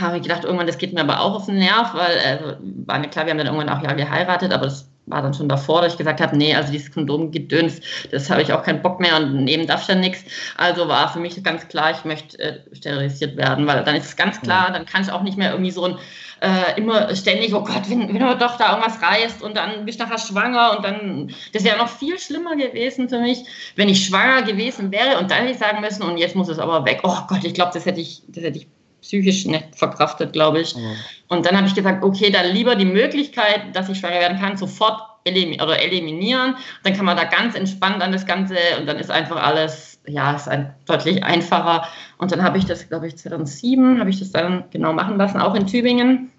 habe 0.00 0.16
ich 0.16 0.22
gedacht, 0.22 0.44
irgendwann, 0.44 0.66
das 0.66 0.78
geht 0.78 0.92
mir 0.92 1.00
aber 1.00 1.20
auch 1.20 1.34
auf 1.34 1.46
den 1.46 1.58
Nerv, 1.58 1.94
weil 1.94 2.16
äh, 2.16 2.56
war 2.86 2.98
mir 2.98 3.08
klar, 3.08 3.26
wir 3.26 3.30
haben 3.30 3.38
dann 3.38 3.46
irgendwann 3.46 3.68
auch 3.68 3.82
ja 3.82 3.94
geheiratet, 3.94 4.52
aber 4.52 4.66
das 4.66 4.88
war 5.06 5.22
dann 5.22 5.34
schon 5.34 5.48
davor, 5.48 5.82
dass 5.82 5.92
ich 5.92 5.98
gesagt 5.98 6.20
habe, 6.20 6.36
nee, 6.36 6.54
also 6.54 6.72
dieses 6.72 6.92
Kondom 6.92 7.30
gedöns, 7.30 7.80
das 8.10 8.28
habe 8.28 8.42
ich 8.42 8.52
auch 8.52 8.62
keinen 8.62 8.82
Bock 8.82 9.00
mehr 9.00 9.16
und 9.16 9.44
nehmen 9.44 9.66
darf 9.66 9.82
ich 9.82 9.88
ja 9.88 9.94
nichts. 9.94 10.24
Also 10.56 10.88
war 10.88 11.12
für 11.12 11.20
mich 11.20 11.42
ganz 11.42 11.66
klar, 11.68 11.92
ich 11.92 12.04
möchte 12.04 12.38
äh, 12.38 12.58
sterilisiert 12.72 13.36
werden, 13.36 13.66
weil 13.66 13.84
dann 13.84 13.96
ist 13.96 14.06
es 14.06 14.16
ganz 14.16 14.40
klar, 14.40 14.70
dann 14.72 14.84
kann 14.84 15.02
ich 15.02 15.10
auch 15.10 15.22
nicht 15.22 15.38
mehr 15.38 15.52
irgendwie 15.52 15.70
so 15.70 15.84
ein 15.84 15.98
äh, 16.40 16.78
immer 16.78 17.14
ständig, 17.14 17.54
oh 17.54 17.62
Gott, 17.62 17.88
wenn, 17.88 18.08
wenn 18.12 18.20
du 18.20 18.36
doch 18.36 18.58
da 18.58 18.76
irgendwas 18.76 19.00
reißt 19.00 19.42
und 19.42 19.56
dann 19.56 19.84
bist 19.86 20.00
du 20.00 20.04
nachher 20.04 20.18
schwanger 20.18 20.76
und 20.76 20.84
dann, 20.84 21.34
das 21.52 21.64
wäre 21.64 21.78
noch 21.78 21.88
viel 21.88 22.18
schlimmer 22.18 22.56
gewesen 22.56 23.08
für 23.08 23.20
mich, 23.20 23.38
wenn 23.76 23.88
ich 23.88 24.04
schwanger 24.04 24.42
gewesen 24.42 24.90
wäre 24.92 25.18
und 25.18 25.30
dann 25.30 25.38
hätte 25.38 25.52
ich 25.52 25.58
sagen 25.58 25.80
müssen, 25.80 26.02
und 26.02 26.18
jetzt 26.18 26.36
muss 26.36 26.48
es 26.48 26.58
aber 26.58 26.84
weg. 26.84 27.00
Oh 27.04 27.16
Gott, 27.28 27.44
ich 27.44 27.54
glaube, 27.54 27.70
das 27.72 27.86
hätte 27.86 28.00
ich, 28.00 28.22
das 28.28 28.44
hätte 28.44 28.58
ich 28.58 28.68
psychisch 29.00 29.46
nicht 29.46 29.76
verkraftet, 29.76 30.32
glaube 30.32 30.60
ich. 30.60 30.74
Mhm. 30.74 30.96
Und 31.28 31.46
dann 31.46 31.56
habe 31.56 31.66
ich 31.66 31.74
gesagt, 31.74 32.02
okay, 32.02 32.30
dann 32.30 32.52
lieber 32.52 32.74
die 32.74 32.84
Möglichkeit, 32.84 33.74
dass 33.74 33.88
ich 33.88 33.98
schwanger 33.98 34.20
werden 34.20 34.38
kann, 34.38 34.56
sofort 34.56 35.00
elim 35.24 35.54
oder 35.60 35.80
eliminieren. 35.80 36.56
Dann 36.84 36.94
kann 36.94 37.04
man 37.04 37.16
da 37.16 37.24
ganz 37.24 37.54
entspannt 37.54 38.02
an 38.02 38.12
das 38.12 38.26
Ganze 38.26 38.56
und 38.78 38.86
dann 38.86 38.98
ist 38.98 39.10
einfach 39.10 39.42
alles, 39.42 40.00
ja, 40.06 40.32
ist 40.32 40.48
ein, 40.48 40.74
deutlich 40.86 41.24
einfacher. 41.24 41.86
Und 42.18 42.32
dann 42.32 42.42
habe 42.42 42.58
ich 42.58 42.64
das, 42.64 42.88
glaube 42.88 43.08
ich, 43.08 43.16
2007 43.16 43.98
habe 43.98 44.10
ich 44.10 44.18
das 44.18 44.30
dann 44.30 44.64
genau 44.70 44.92
machen 44.92 45.18
lassen, 45.18 45.40
auch 45.40 45.54
in 45.54 45.66
Tübingen, 45.66 46.30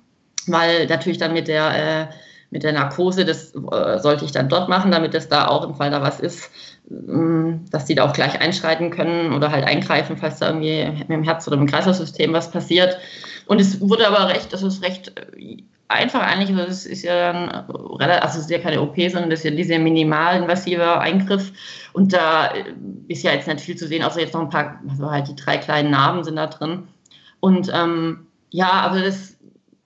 weil 0.47 0.87
natürlich 0.87 1.17
dann 1.17 1.33
mit 1.33 1.47
der 1.47 2.03
äh, 2.03 2.07
mit 2.49 2.63
der 2.63 2.73
Narkose, 2.73 3.25
das 3.25 3.53
äh, 3.53 3.99
sollte 3.99 4.25
ich 4.25 4.31
dann 4.31 4.49
dort 4.49 4.69
machen, 4.69 4.91
damit 4.91 5.13
es 5.13 5.27
da 5.27 5.47
auch 5.47 5.67
im 5.67 5.75
Fall 5.75 5.91
da 5.91 6.01
was 6.01 6.19
ist, 6.19 6.49
dass 6.89 7.85
die 7.85 7.95
da 7.95 8.05
auch 8.05 8.13
gleich 8.13 8.39
einschreiten 8.39 8.91
können 8.91 9.33
oder 9.33 9.51
halt 9.51 9.65
eingreifen, 9.65 10.15
falls 10.15 10.39
da 10.39 10.47
irgendwie 10.47 10.87
mit 10.99 11.09
dem 11.09 11.23
Herz 11.23 11.47
oder 11.47 11.57
mit 11.57 11.67
dem 11.67 11.71
Kreislaufsystem 11.71 12.31
was 12.31 12.49
passiert. 12.49 12.97
Und 13.45 13.59
es 13.59 13.81
wurde 13.81 14.07
aber 14.07 14.29
recht, 14.29 14.53
das 14.53 14.63
ist 14.63 14.83
recht 14.83 15.13
äh, 15.17 15.57
einfach 15.89 16.21
eigentlich, 16.21 16.55
also 16.57 16.69
es 16.69 16.85
ist 16.85 17.03
ja 17.03 17.33
dann 17.33 17.49
relativ, 17.69 18.23
also 18.23 18.39
es 18.39 18.45
ist 18.45 18.51
ja 18.51 18.59
keine 18.59 18.81
OP, 18.81 18.95
sondern 18.95 19.29
das 19.29 19.39
ist 19.39 19.45
ja 19.45 19.51
dieser 19.51 19.79
minimalinvasive 19.79 20.99
Eingriff. 20.99 21.51
Und 21.91 22.13
da 22.13 22.47
äh, 22.47 22.73
ist 23.09 23.23
ja 23.23 23.33
jetzt 23.33 23.47
nicht 23.47 23.61
viel 23.61 23.75
zu 23.75 23.87
sehen, 23.87 24.03
außer 24.03 24.21
jetzt 24.21 24.33
noch 24.33 24.41
ein 24.41 24.49
paar, 24.49 24.81
also 24.89 25.11
halt 25.11 25.27
die 25.27 25.35
drei 25.35 25.57
kleinen 25.57 25.91
Narben 25.91 26.23
sind 26.23 26.37
da 26.37 26.47
drin. 26.47 26.87
Und 27.41 27.69
ähm, 27.73 28.27
ja, 28.49 28.87
also 28.87 29.03
das 29.03 29.36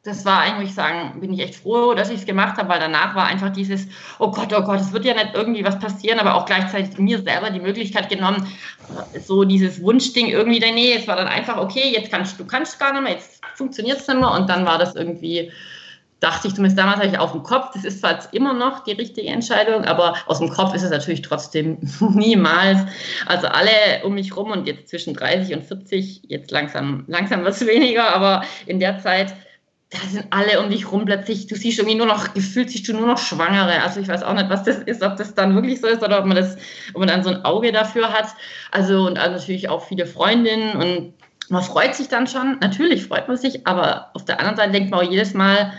das 0.03 0.25
war 0.25 0.39
eigentlich, 0.39 0.73
sagen, 0.73 1.19
bin 1.19 1.31
ich 1.31 1.41
echt 1.41 1.55
froh, 1.55 1.93
dass 1.93 2.09
ich 2.09 2.21
es 2.21 2.25
gemacht 2.25 2.57
habe, 2.57 2.69
weil 2.69 2.79
danach 2.79 3.13
war 3.13 3.27
einfach 3.27 3.51
dieses, 3.51 3.87
oh 4.17 4.31
Gott, 4.31 4.51
oh 4.51 4.63
Gott, 4.63 4.79
es 4.79 4.91
wird 4.91 5.05
ja 5.05 5.13
nicht 5.13 5.31
irgendwie 5.35 5.63
was 5.63 5.77
passieren, 5.77 6.19
aber 6.19 6.35
auch 6.35 6.45
gleichzeitig 6.45 6.97
mir 6.97 7.21
selber 7.21 7.51
die 7.51 7.59
Möglichkeit 7.59 8.09
genommen, 8.09 8.47
so 9.23 9.43
dieses 9.43 9.81
Wunschding 9.81 10.27
irgendwie, 10.27 10.59
nee, 10.59 10.93
es 10.93 11.07
war 11.07 11.17
dann 11.17 11.27
einfach, 11.27 11.57
okay, 11.57 11.93
jetzt 11.93 12.11
kannst 12.11 12.39
du 12.39 12.45
kannst 12.45 12.79
gar 12.79 12.93
nicht 12.93 13.03
mehr, 13.03 13.13
jetzt 13.13 13.41
funktioniert 13.55 13.99
es 13.99 14.07
nicht 14.07 14.19
mehr 14.19 14.31
und 14.31 14.49
dann 14.49 14.65
war 14.65 14.79
das 14.79 14.95
irgendwie, 14.95 15.51
dachte 16.19 16.47
ich 16.47 16.55
zumindest 16.55 16.79
damals, 16.79 16.97
habe 16.97 17.09
ich 17.09 17.19
auf 17.19 17.33
dem 17.33 17.43
Kopf, 17.43 17.71
das 17.75 17.83
ist 17.83 17.99
zwar 17.99 18.13
jetzt 18.13 18.33
immer 18.33 18.53
noch 18.53 18.83
die 18.83 18.93
richtige 18.93 19.27
Entscheidung, 19.27 19.85
aber 19.85 20.15
aus 20.25 20.39
dem 20.39 20.49
Kopf 20.49 20.73
ist 20.73 20.81
es 20.81 20.89
natürlich 20.89 21.21
trotzdem 21.21 21.77
niemals. 21.99 22.79
Also 23.27 23.47
alle 23.47 24.03
um 24.03 24.15
mich 24.15 24.35
rum 24.35 24.49
und 24.49 24.67
jetzt 24.67 24.87
zwischen 24.87 25.13
30 25.13 25.55
und 25.55 25.63
40, 25.63 26.23
jetzt 26.27 26.49
langsam, 26.49 27.05
langsam 27.07 27.43
wird 27.43 27.53
es 27.53 27.67
weniger, 27.67 28.15
aber 28.15 28.43
in 28.65 28.79
der 28.79 28.99
Zeit, 28.99 29.35
da 29.91 29.99
sind 30.09 30.27
alle 30.29 30.61
um 30.61 30.69
dich 30.69 30.89
rum 30.89 31.03
plötzlich, 31.03 31.47
du 31.47 31.55
siehst 31.55 31.77
irgendwie 31.77 31.97
nur 31.97 32.07
noch, 32.07 32.33
gefühlt 32.33 32.69
siehst 32.69 32.87
du 32.87 32.93
nur 32.93 33.07
noch 33.07 33.17
Schwangere. 33.17 33.83
Also 33.83 33.99
ich 33.99 34.07
weiß 34.07 34.23
auch 34.23 34.33
nicht, 34.33 34.49
was 34.49 34.63
das 34.63 34.77
ist, 34.77 35.03
ob 35.03 35.17
das 35.17 35.35
dann 35.35 35.53
wirklich 35.53 35.81
so 35.81 35.87
ist 35.87 36.01
oder 36.01 36.19
ob 36.19 36.25
man 36.25 36.37
das, 36.37 36.55
ob 36.93 36.99
man 36.99 37.09
dann 37.09 37.23
so 37.23 37.29
ein 37.29 37.43
Auge 37.43 37.73
dafür 37.73 38.13
hat. 38.13 38.27
Also 38.71 39.05
und 39.05 39.19
also 39.19 39.35
natürlich 39.35 39.67
auch 39.67 39.85
viele 39.85 40.05
Freundinnen 40.05 40.77
und 40.77 41.13
man 41.49 41.61
freut 41.61 41.93
sich 41.93 42.07
dann 42.07 42.25
schon. 42.25 42.57
Natürlich 42.61 43.05
freut 43.05 43.27
man 43.27 43.35
sich, 43.35 43.67
aber 43.67 44.11
auf 44.13 44.23
der 44.23 44.39
anderen 44.39 44.55
Seite 44.55 44.71
denkt 44.71 44.91
man 44.91 45.01
auch 45.01 45.11
jedes 45.11 45.33
Mal, 45.33 45.73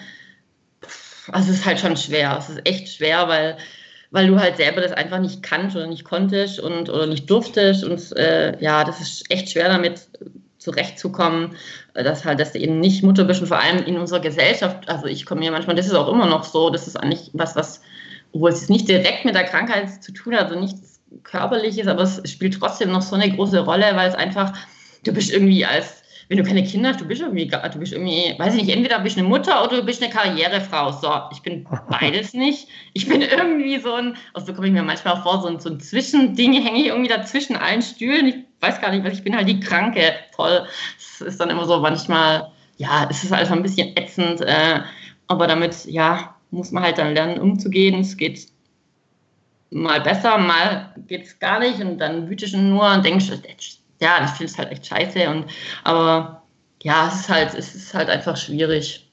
also 1.30 1.50
es 1.50 1.60
ist 1.60 1.64
halt 1.64 1.80
schon 1.80 1.96
schwer. 1.96 2.36
Es 2.38 2.50
ist 2.50 2.60
echt 2.68 2.88
schwer, 2.88 3.28
weil, 3.28 3.56
weil 4.10 4.26
du 4.26 4.38
halt 4.38 4.58
selber 4.58 4.82
das 4.82 4.92
einfach 4.92 5.20
nicht 5.20 5.42
kannst 5.42 5.74
oder 5.74 5.86
nicht 5.86 6.04
konntest 6.04 6.60
und 6.60 6.90
oder 6.90 7.06
nicht 7.06 7.30
durftest. 7.30 7.82
Und 7.82 8.14
äh, 8.18 8.62
ja, 8.62 8.84
das 8.84 9.00
ist 9.00 9.30
echt 9.30 9.50
schwer 9.50 9.70
damit 9.70 10.06
zurechtzukommen, 10.62 11.56
äh, 11.94 12.02
dass 12.02 12.24
halt, 12.24 12.40
dass 12.40 12.52
du 12.52 12.58
eben 12.58 12.80
nicht 12.80 13.02
Mutter 13.02 13.24
bist 13.24 13.40
und 13.40 13.48
vor 13.48 13.60
allem 13.60 13.84
in 13.84 13.98
unserer 13.98 14.20
Gesellschaft, 14.20 14.88
also 14.88 15.06
ich 15.06 15.26
komme 15.26 15.40
mir 15.40 15.50
manchmal, 15.50 15.76
das 15.76 15.86
ist 15.86 15.94
auch 15.94 16.08
immer 16.08 16.26
noch 16.26 16.44
so, 16.44 16.70
das 16.70 16.86
ist 16.86 16.96
eigentlich 16.96 17.30
was, 17.34 17.56
was, 17.56 17.82
wo 18.32 18.48
es 18.48 18.68
nicht 18.68 18.88
direkt 18.88 19.24
mit 19.24 19.34
der 19.34 19.44
Krankheit 19.44 20.02
zu 20.02 20.12
tun 20.12 20.34
hat, 20.34 20.46
also 20.46 20.58
nichts 20.58 21.00
körperliches, 21.24 21.86
aber 21.86 22.02
es 22.02 22.22
spielt 22.30 22.58
trotzdem 22.58 22.90
noch 22.90 23.02
so 23.02 23.14
eine 23.14 23.30
große 23.30 23.60
Rolle, 23.60 23.94
weil 23.94 24.08
es 24.08 24.14
einfach, 24.14 24.52
du 25.04 25.12
bist 25.12 25.30
irgendwie 25.30 25.64
als 25.64 26.01
wenn 26.28 26.38
du 26.38 26.44
keine 26.44 26.64
Kinder 26.64 26.90
hast, 26.90 27.00
du 27.00 27.06
bist 27.06 27.20
irgendwie, 27.20 27.46
du 27.46 27.78
bist 27.78 27.92
irgendwie, 27.92 28.34
weiß 28.38 28.54
ich 28.54 28.62
nicht, 28.62 28.74
entweder 28.74 29.00
bist 29.00 29.16
du 29.16 29.20
eine 29.20 29.28
Mutter 29.28 29.64
oder 29.64 29.78
du 29.78 29.82
bist 29.84 30.02
eine 30.02 30.12
Karrierefrau. 30.12 30.92
So, 30.92 31.10
ich 31.32 31.42
bin 31.42 31.66
beides 31.90 32.34
nicht. 32.34 32.68
Ich 32.92 33.08
bin 33.08 33.22
irgendwie 33.22 33.78
so 33.78 33.94
ein, 33.94 34.16
also 34.34 34.46
so 34.48 34.54
komme 34.54 34.68
ich 34.68 34.72
mir 34.72 34.82
manchmal 34.82 35.14
auch 35.14 35.22
vor, 35.22 35.42
so 35.42 35.48
ein, 35.48 35.60
so 35.60 35.70
ein 35.70 35.80
Zwischending, 35.80 36.52
hänge 36.54 36.80
ich 36.80 36.86
irgendwie 36.86 37.08
dazwischen 37.08 37.56
allen 37.56 37.82
Stühlen. 37.82 38.26
Ich 38.26 38.36
weiß 38.60 38.80
gar 38.80 38.90
nicht, 38.90 39.04
was 39.04 39.14
ich 39.14 39.24
bin 39.24 39.36
halt 39.36 39.48
die 39.48 39.60
Kranke. 39.60 40.12
Toll. 40.34 40.66
Es 40.98 41.20
ist 41.20 41.40
dann 41.40 41.50
immer 41.50 41.64
so 41.64 41.80
manchmal, 41.80 42.50
ja, 42.76 43.06
es 43.10 43.24
ist 43.24 43.32
einfach 43.32 43.54
ein 43.54 43.62
bisschen 43.62 43.96
ätzend, 43.96 44.40
äh, 44.40 44.80
aber 45.26 45.46
damit, 45.46 45.84
ja, 45.86 46.34
muss 46.50 46.70
man 46.70 46.82
halt 46.82 46.98
dann 46.98 47.14
lernen, 47.14 47.40
umzugehen. 47.40 48.00
Es 48.00 48.16
geht 48.16 48.46
mal 49.70 50.00
besser, 50.00 50.38
mal 50.38 50.94
geht 51.08 51.24
es 51.24 51.38
gar 51.38 51.58
nicht 51.60 51.80
und 51.80 51.98
dann 51.98 52.28
wütest 52.28 52.54
du 52.54 52.58
nur 52.58 52.92
und 52.92 53.04
denkst, 53.04 53.30
ja, 54.02 54.24
ich 54.24 54.30
finde 54.32 54.52
es 54.52 54.58
halt 54.58 54.72
echt 54.72 54.86
scheiße. 54.86 55.28
Und, 55.30 55.46
aber 55.84 56.42
ja, 56.82 57.08
es 57.08 57.20
ist 57.20 57.28
halt, 57.28 57.54
es 57.54 57.74
ist 57.74 57.94
halt 57.94 58.10
einfach 58.10 58.36
schwierig. 58.36 59.08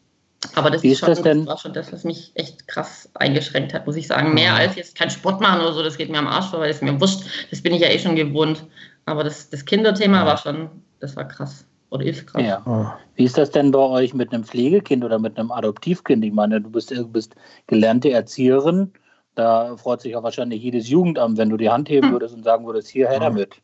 Aber 0.55 0.69
das, 0.69 0.83
Wie 0.83 0.91
ist, 0.91 0.99
schon, 0.99 1.09
das, 1.09 1.21
denn? 1.21 1.39
das 1.39 1.47
war 1.47 1.57
schon 1.57 1.73
das, 1.73 1.91
was 1.91 2.03
mich 2.03 2.31
echt 2.35 2.67
krass 2.67 3.09
eingeschränkt 3.15 3.73
hat, 3.73 3.85
muss 3.85 3.97
ich 3.97 4.07
sagen. 4.07 4.33
Mehr 4.33 4.53
mhm. 4.53 4.57
als 4.57 4.75
jetzt 4.75 4.97
kein 4.97 5.09
Sport 5.09 5.41
machen 5.41 5.61
oder 5.61 5.73
so, 5.73 5.83
das 5.83 5.97
geht 5.97 6.09
mir 6.09 6.17
am 6.17 6.27
Arsch 6.27 6.47
vor, 6.47 6.59
weil 6.59 6.69
das 6.69 6.81
mir 6.81 6.99
wurscht. 6.99 7.21
Das 7.51 7.61
bin 7.61 7.73
ich 7.73 7.81
ja 7.81 7.89
eh 7.89 7.99
schon 7.99 8.15
gewohnt. 8.15 8.65
Aber 9.05 9.23
das, 9.23 9.49
das 9.49 9.65
Kinderthema 9.65 10.19
ja. 10.19 10.25
war 10.25 10.37
schon, 10.37 10.69
das 10.99 11.15
war 11.15 11.27
krass. 11.27 11.65
Oder 11.91 12.05
ist 12.05 12.25
krass. 12.27 12.41
Ja. 12.43 12.97
Wie 13.15 13.23
ist 13.23 13.37
das 13.37 13.51
denn 13.51 13.71
bei 13.71 13.79
euch 13.79 14.13
mit 14.13 14.31
einem 14.31 14.43
Pflegekind 14.43 15.03
oder 15.03 15.19
mit 15.19 15.37
einem 15.37 15.51
Adoptivkind? 15.51 16.23
Ich 16.23 16.31
meine, 16.31 16.61
du 16.61 16.69
bist, 16.69 16.91
du 16.91 17.07
bist 17.07 17.35
gelernte 17.67 18.11
Erzieherin. 18.11 18.93
Da 19.35 19.75
freut 19.77 20.01
sich 20.01 20.13
ja 20.13 20.23
wahrscheinlich 20.23 20.61
jedes 20.61 20.89
Jugendamt, 20.89 21.37
wenn 21.37 21.49
du 21.49 21.57
die 21.57 21.69
Hand 21.69 21.89
heben 21.89 22.07
hm. 22.07 22.13
würdest 22.13 22.35
und 22.35 22.43
sagen 22.43 22.65
würdest, 22.65 22.87
hierher 22.89 23.19
damit. 23.19 23.61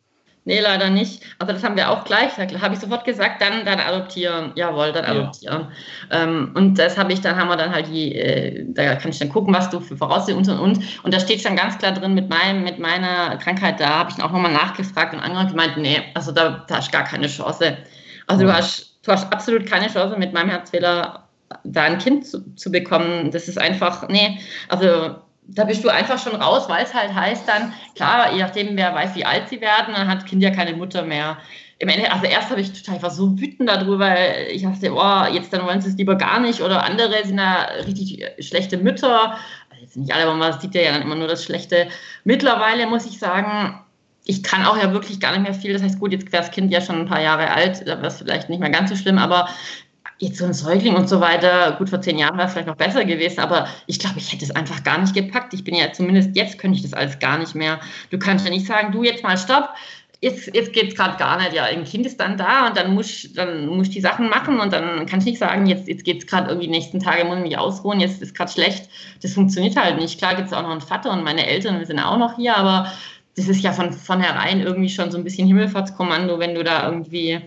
Nee, 0.47 0.59
leider 0.59 0.91
nicht. 0.91 1.23
Also 1.39 1.53
das 1.53 1.63
haben 1.63 1.75
wir 1.75 1.89
auch 1.89 2.03
gleich, 2.03 2.37
habe 2.37 2.73
ich 2.73 2.79
sofort 2.79 3.03
gesagt, 3.03 3.41
dann, 3.41 3.65
dann 3.65 3.79
adoptieren. 3.79 4.51
Jawohl, 4.53 4.91
dann 4.91 5.03
adoptieren. 5.03 5.67
Ja. 6.11 6.23
Ähm, 6.23 6.51
und 6.53 6.77
das 6.77 6.99
habe 6.99 7.11
ich, 7.13 7.21
dann 7.21 7.35
haben 7.35 7.47
wir 7.47 7.57
dann 7.57 7.73
halt 7.73 7.87
die, 7.87 8.13
äh, 8.13 8.63
da 8.67 8.95
kann 8.95 9.09
ich 9.09 9.17
dann 9.17 9.29
gucken, 9.29 9.51
was 9.55 9.71
du 9.71 9.79
für 9.79 9.97
Voraussetzungen 9.97 10.47
und 10.47 10.59
und 10.59 10.77
und. 10.77 11.03
Und 11.03 11.13
da 11.13 11.19
steht 11.19 11.41
schon 11.41 11.55
ganz 11.55 11.79
klar 11.79 11.93
drin, 11.93 12.13
mit 12.13 12.29
meinem, 12.29 12.63
mit 12.63 12.77
meiner 12.77 13.37
Krankheit, 13.37 13.79
da 13.79 13.89
habe 13.89 14.11
ich 14.11 14.17
dann 14.17 14.25
auch 14.27 14.31
nochmal 14.31 14.53
nachgefragt 14.53 15.15
und 15.15 15.19
andere 15.19 15.47
gemeint, 15.47 15.77
nee, 15.77 15.99
also 16.13 16.31
da, 16.31 16.63
da 16.67 16.77
hast 16.77 16.89
du 16.89 16.91
gar 16.91 17.05
keine 17.05 17.27
Chance. 17.27 17.77
Also 18.27 18.45
ja. 18.45 18.51
du 18.51 18.55
hast, 18.55 18.99
du 19.03 19.11
hast 19.11 19.33
absolut 19.33 19.65
keine 19.65 19.87
Chance, 19.87 20.15
mit 20.15 20.31
meinem 20.31 20.51
Herzfehler 20.51 21.27
da 21.63 21.83
ein 21.83 21.97
Kind 21.97 22.27
zu, 22.27 22.55
zu 22.55 22.71
bekommen. 22.71 23.31
Das 23.31 23.47
ist 23.47 23.57
einfach, 23.57 24.07
nee, 24.09 24.39
also 24.69 25.15
da 25.47 25.63
bist 25.63 25.83
du 25.83 25.89
einfach 25.89 26.21
schon 26.21 26.35
raus, 26.35 26.67
weil 26.69 26.83
es 26.83 26.93
halt 26.93 27.13
heißt 27.13 27.47
dann, 27.47 27.73
klar, 27.95 28.33
je 28.33 28.41
nachdem, 28.41 28.75
wer 28.75 28.93
weiß, 28.93 29.15
wie 29.15 29.25
alt 29.25 29.49
sie 29.49 29.61
werden, 29.61 29.93
dann 29.95 30.07
hat 30.07 30.25
Kind 30.25 30.41
ja 30.41 30.51
keine 30.51 30.75
Mutter 30.75 31.03
mehr. 31.03 31.37
Im 31.77 31.89
Ende, 31.89 32.11
also 32.11 32.25
erst 32.25 32.49
habe 32.49 32.61
ich 32.61 32.71
total, 32.71 32.97
ich 32.97 33.03
war 33.03 33.11
so 33.11 33.37
wütend 33.39 33.69
darüber, 33.69 33.99
weil 33.99 34.47
ich 34.49 34.63
dachte, 34.63 34.93
oh, 34.93 35.33
jetzt 35.33 35.51
dann 35.51 35.65
wollen 35.65 35.81
sie 35.81 35.89
es 35.89 35.97
lieber 35.97 36.15
gar 36.15 36.39
nicht 36.39 36.61
oder 36.61 36.83
andere 36.83 37.25
sind 37.25 37.37
da 37.37 37.63
richtig 37.85 38.23
schlechte 38.39 38.77
Mütter. 38.77 39.37
Also 39.69 39.81
jetzt 39.81 39.97
nicht 39.97 40.13
alle, 40.13 40.23
aber 40.23 40.35
man 40.35 40.59
sieht 40.59 40.73
ja 40.73 40.91
dann 40.91 41.01
immer 41.01 41.15
nur 41.15 41.27
das 41.27 41.43
Schlechte. 41.43 41.87
Mittlerweile 42.23 42.87
muss 42.87 43.05
ich 43.05 43.19
sagen, 43.19 43.81
ich 44.23 44.41
kann 44.41 44.65
auch 44.65 44.77
ja 44.77 44.91
wirklich 44.91 45.19
gar 45.19 45.31
nicht 45.31 45.43
mehr 45.43 45.53
viel. 45.53 45.73
Das 45.73 45.83
heißt, 45.83 45.99
gut, 45.99 46.11
jetzt 46.11 46.31
wäre 46.31 46.43
das 46.43 46.51
Kind 46.51 46.71
ja 46.71 46.81
schon 46.81 47.01
ein 47.01 47.05
paar 47.05 47.21
Jahre 47.21 47.51
alt, 47.51 47.81
da 47.81 47.97
wäre 47.97 48.07
es 48.07 48.17
vielleicht 48.17 48.49
nicht 48.49 48.59
mehr 48.59 48.71
ganz 48.71 48.89
so 48.89 48.95
schlimm, 48.95 49.17
aber 49.17 49.49
jetzt 50.20 50.38
so 50.38 50.45
ein 50.45 50.53
Säugling 50.53 50.95
und 50.95 51.09
so 51.09 51.20
weiter, 51.20 51.74
gut, 51.78 51.89
vor 51.89 52.01
zehn 52.01 52.18
Jahren 52.18 52.38
wäre 52.38 52.47
es 52.47 52.53
vielleicht 52.53 52.68
noch 52.68 52.78
besser 52.78 53.03
gewesen, 53.03 53.39
aber 53.39 53.68
ich 53.86 53.99
glaube, 53.99 54.18
ich 54.18 54.32
hätte 54.32 54.45
es 54.45 54.51
einfach 54.51 54.84
gar 54.84 54.99
nicht 54.99 55.13
gepackt. 55.13 55.53
Ich 55.53 55.63
bin 55.63 55.76
ja 55.76 55.91
zumindest 55.91 56.36
jetzt 56.36 56.57
könnte 56.57 56.78
ich 56.78 56.84
das 56.84 56.93
alles 56.93 57.20
gar 57.20 57.38
nicht 57.38 57.55
mehr. 57.55 57.80
Du 58.11 58.18
kannst 58.18 58.45
ja 58.45 58.51
nicht 58.51 58.66
sagen, 58.66 58.91
du 58.91 59.03
jetzt 59.03 59.24
mal 59.24 59.38
stopp, 59.38 59.70
jetzt, 60.22 60.55
jetzt 60.55 60.74
geht 60.74 60.89
es 60.89 60.95
gerade 60.95 61.18
gar 61.18 61.38
nicht. 61.38 61.53
Ja, 61.53 61.66
ein 61.66 61.84
Kind 61.84 62.05
ist 62.05 62.20
dann 62.20 62.38
da 62.38 62.68
und 62.68 62.78
dann 62.78 62.93
muss 62.93 63.28
dann 63.34 63.68
muss 63.68 63.89
die 63.89 64.01
Sachen 64.01 64.30
machen 64.30 64.59
und 64.59 64.72
dann 64.72 65.05
kann 65.05 65.20
ich 65.20 65.26
nicht 65.26 65.39
sagen, 65.39 65.66
jetzt, 65.66 65.88
jetzt 65.88 66.05
geht 66.05 66.20
es 66.20 66.28
gerade 66.28 66.47
irgendwie 66.47 66.68
die 66.68 66.74
nächsten 66.74 66.99
Tage, 66.99 67.26
muss 67.26 67.38
ich 67.38 67.43
mich 67.43 67.57
ausruhen, 67.57 67.99
jetzt 67.99 68.22
ist 68.22 68.36
gerade 68.36 68.51
schlecht. 68.51 68.89
Das 69.22 69.34
funktioniert 69.34 69.76
halt 69.76 69.97
nicht. 69.99 70.18
Klar 70.18 70.36
gibt 70.36 70.47
es 70.47 70.53
auch 70.53 70.61
noch 70.61 70.72
einen 70.72 70.82
Vater 70.82 71.11
und 71.11 71.24
meine 71.24 71.45
Eltern, 71.45 71.80
wir 71.80 71.86
sind 71.86 71.99
auch 71.99 72.18
noch 72.18 72.38
hier, 72.38 72.55
aber 72.55 72.91
das 73.36 73.49
ist 73.49 73.61
ja 73.61 73.74
von 73.74 73.91
vornherein 73.91 74.61
irgendwie 74.61 74.89
schon 74.89 75.11
so 75.11 75.18
ein 75.18 75.24
bisschen 75.26 75.47
Himmelfahrtskommando, 75.47 76.39
wenn 76.39 76.55
du 76.55 76.63
da 76.63 76.86
irgendwie 76.86 77.41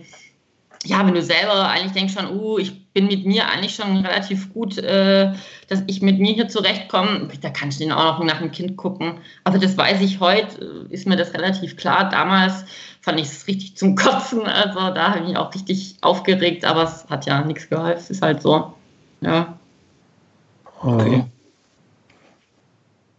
ja, 0.85 1.05
wenn 1.05 1.13
du 1.13 1.21
selber 1.21 1.67
eigentlich 1.67 1.91
denkst 1.91 2.13
schon, 2.13 2.39
uh, 2.39 2.57
ich 2.57 2.93
bin 2.93 3.07
mit 3.07 3.25
mir 3.25 3.47
eigentlich 3.49 3.75
schon 3.75 3.97
relativ 3.97 4.53
gut, 4.53 4.77
äh, 4.77 5.33
dass 5.67 5.83
ich 5.87 6.01
mit 6.01 6.19
mir 6.19 6.33
hier 6.33 6.47
zurechtkomme, 6.47 7.27
da 7.41 7.49
kannst 7.49 7.79
du 7.79 7.87
dann 7.87 7.97
auch 7.97 8.19
noch 8.19 8.25
nach 8.25 8.39
dem 8.39 8.51
Kind 8.51 8.77
gucken. 8.77 9.19
Also 9.43 9.59
das 9.59 9.77
weiß 9.77 10.01
ich 10.01 10.19
heute, 10.19 10.85
äh, 10.89 10.93
ist 10.93 11.05
mir 11.05 11.17
das 11.17 11.33
relativ 11.33 11.75
klar. 11.75 12.09
Damals 12.09 12.63
fand 13.01 13.19
ich 13.19 13.27
es 13.27 13.47
richtig 13.47 13.75
zum 13.77 13.95
Kotzen, 13.95 14.43
also 14.43 14.79
da 14.93 15.09
habe 15.09 15.19
ich 15.19 15.27
mich 15.27 15.37
auch 15.37 15.53
richtig 15.53 15.97
aufgeregt, 16.01 16.63
aber 16.63 16.83
es 16.83 17.05
hat 17.09 17.25
ja 17.25 17.41
nichts 17.43 17.69
geholfen, 17.69 18.11
ist 18.11 18.21
halt 18.21 18.41
so. 18.41 18.73
Ja. 19.21 19.57
Okay. 20.81 21.25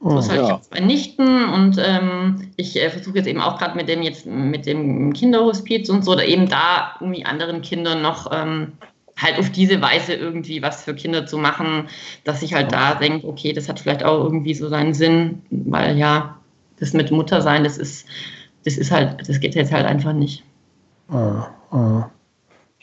Oh, 0.02 0.14
halt, 0.14 0.28
ja. 0.28 0.44
Ich 0.44 0.50
habe 0.50 0.62
zwei 0.62 0.80
Nichten 0.80 1.44
und 1.44 1.76
ähm, 1.78 2.52
ich 2.56 2.80
äh, 2.80 2.88
versuche 2.88 3.18
jetzt 3.18 3.26
eben 3.26 3.40
auch 3.40 3.58
gerade 3.58 3.76
mit 3.76 3.88
dem 3.88 4.02
jetzt 4.02 4.24
mit 4.24 4.64
dem 4.64 5.12
Kinderhospiz 5.12 5.90
und 5.90 6.04
so, 6.04 6.14
da 6.14 6.22
eben 6.22 6.48
da 6.48 6.94
irgendwie 7.00 7.26
anderen 7.26 7.60
Kindern 7.60 8.00
noch 8.00 8.30
ähm, 8.32 8.72
halt 9.18 9.38
auf 9.38 9.50
diese 9.50 9.82
Weise 9.82 10.14
irgendwie 10.14 10.62
was 10.62 10.84
für 10.84 10.94
Kinder 10.94 11.26
zu 11.26 11.36
machen, 11.36 11.88
dass 12.24 12.42
ich 12.42 12.54
halt 12.54 12.72
da 12.72 12.94
denke, 12.94 13.26
okay, 13.26 13.52
das 13.52 13.68
hat 13.68 13.78
vielleicht 13.78 14.02
auch 14.02 14.24
irgendwie 14.24 14.54
so 14.54 14.68
seinen 14.68 14.94
Sinn, 14.94 15.42
weil 15.50 15.98
ja, 15.98 16.38
das 16.78 16.94
mit 16.94 17.10
Mutter 17.10 17.42
sein, 17.42 17.64
das 17.64 17.76
ist, 17.76 18.06
das 18.64 18.78
ist 18.78 18.90
halt, 18.90 19.28
das 19.28 19.38
geht 19.38 19.54
jetzt 19.54 19.72
halt 19.72 19.86
einfach 19.86 20.14
nicht. 20.14 20.42
Oh, 21.12 21.42
oh. 21.72 22.02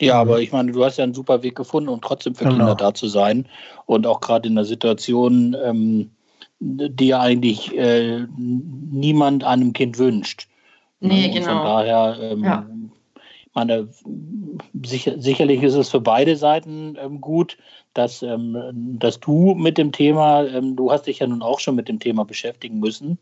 Ja, 0.00 0.20
aber 0.20 0.40
ich 0.40 0.52
meine, 0.52 0.70
du 0.70 0.84
hast 0.84 0.98
ja 0.98 1.04
einen 1.04 1.14
super 1.14 1.42
Weg 1.42 1.56
gefunden, 1.56 1.88
um 1.88 2.00
trotzdem 2.00 2.36
für 2.36 2.44
genau. 2.44 2.56
Kinder 2.56 2.74
da 2.76 2.94
zu 2.94 3.08
sein. 3.08 3.46
Und 3.86 4.06
auch 4.06 4.20
gerade 4.20 4.48
in 4.48 4.54
der 4.54 4.64
Situation, 4.64 5.56
ähm, 5.64 6.10
die 6.60 7.08
ja 7.08 7.20
eigentlich 7.20 7.76
äh, 7.76 8.26
niemand 8.36 9.44
einem 9.44 9.72
Kind 9.72 9.98
wünscht. 9.98 10.48
Nee, 11.00 11.28
und 11.28 11.34
genau. 11.34 11.46
Von 11.46 11.64
daher, 11.64 12.18
ähm, 12.20 12.44
ja. 12.44 12.66
meine, 13.54 13.88
sicher, 14.82 15.14
sicherlich 15.18 15.62
ist 15.62 15.74
es 15.74 15.90
für 15.90 16.00
beide 16.00 16.36
Seiten 16.36 16.96
ähm, 17.00 17.20
gut, 17.20 17.56
dass, 17.94 18.22
ähm, 18.22 18.56
dass 18.98 19.20
du 19.20 19.54
mit 19.54 19.78
dem 19.78 19.92
Thema, 19.92 20.44
ähm, 20.44 20.74
du 20.74 20.90
hast 20.90 21.06
dich 21.06 21.20
ja 21.20 21.26
nun 21.26 21.42
auch 21.42 21.60
schon 21.60 21.76
mit 21.76 21.88
dem 21.88 22.00
Thema 22.00 22.24
beschäftigen 22.24 22.80
müssen, 22.80 23.18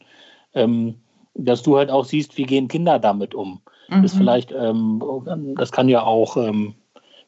ähm, 0.54 0.94
dass 1.34 1.62
du 1.62 1.76
halt 1.76 1.90
auch 1.90 2.06
siehst, 2.06 2.38
wie 2.38 2.44
gehen 2.44 2.68
Kinder 2.68 2.98
damit 2.98 3.34
um. 3.34 3.60
Mhm. 3.88 4.02
Das 4.02 4.14
vielleicht, 4.14 4.52
ähm, 4.52 5.02
das 5.56 5.70
kann 5.70 5.88
ja 5.88 6.02
auch 6.02 6.36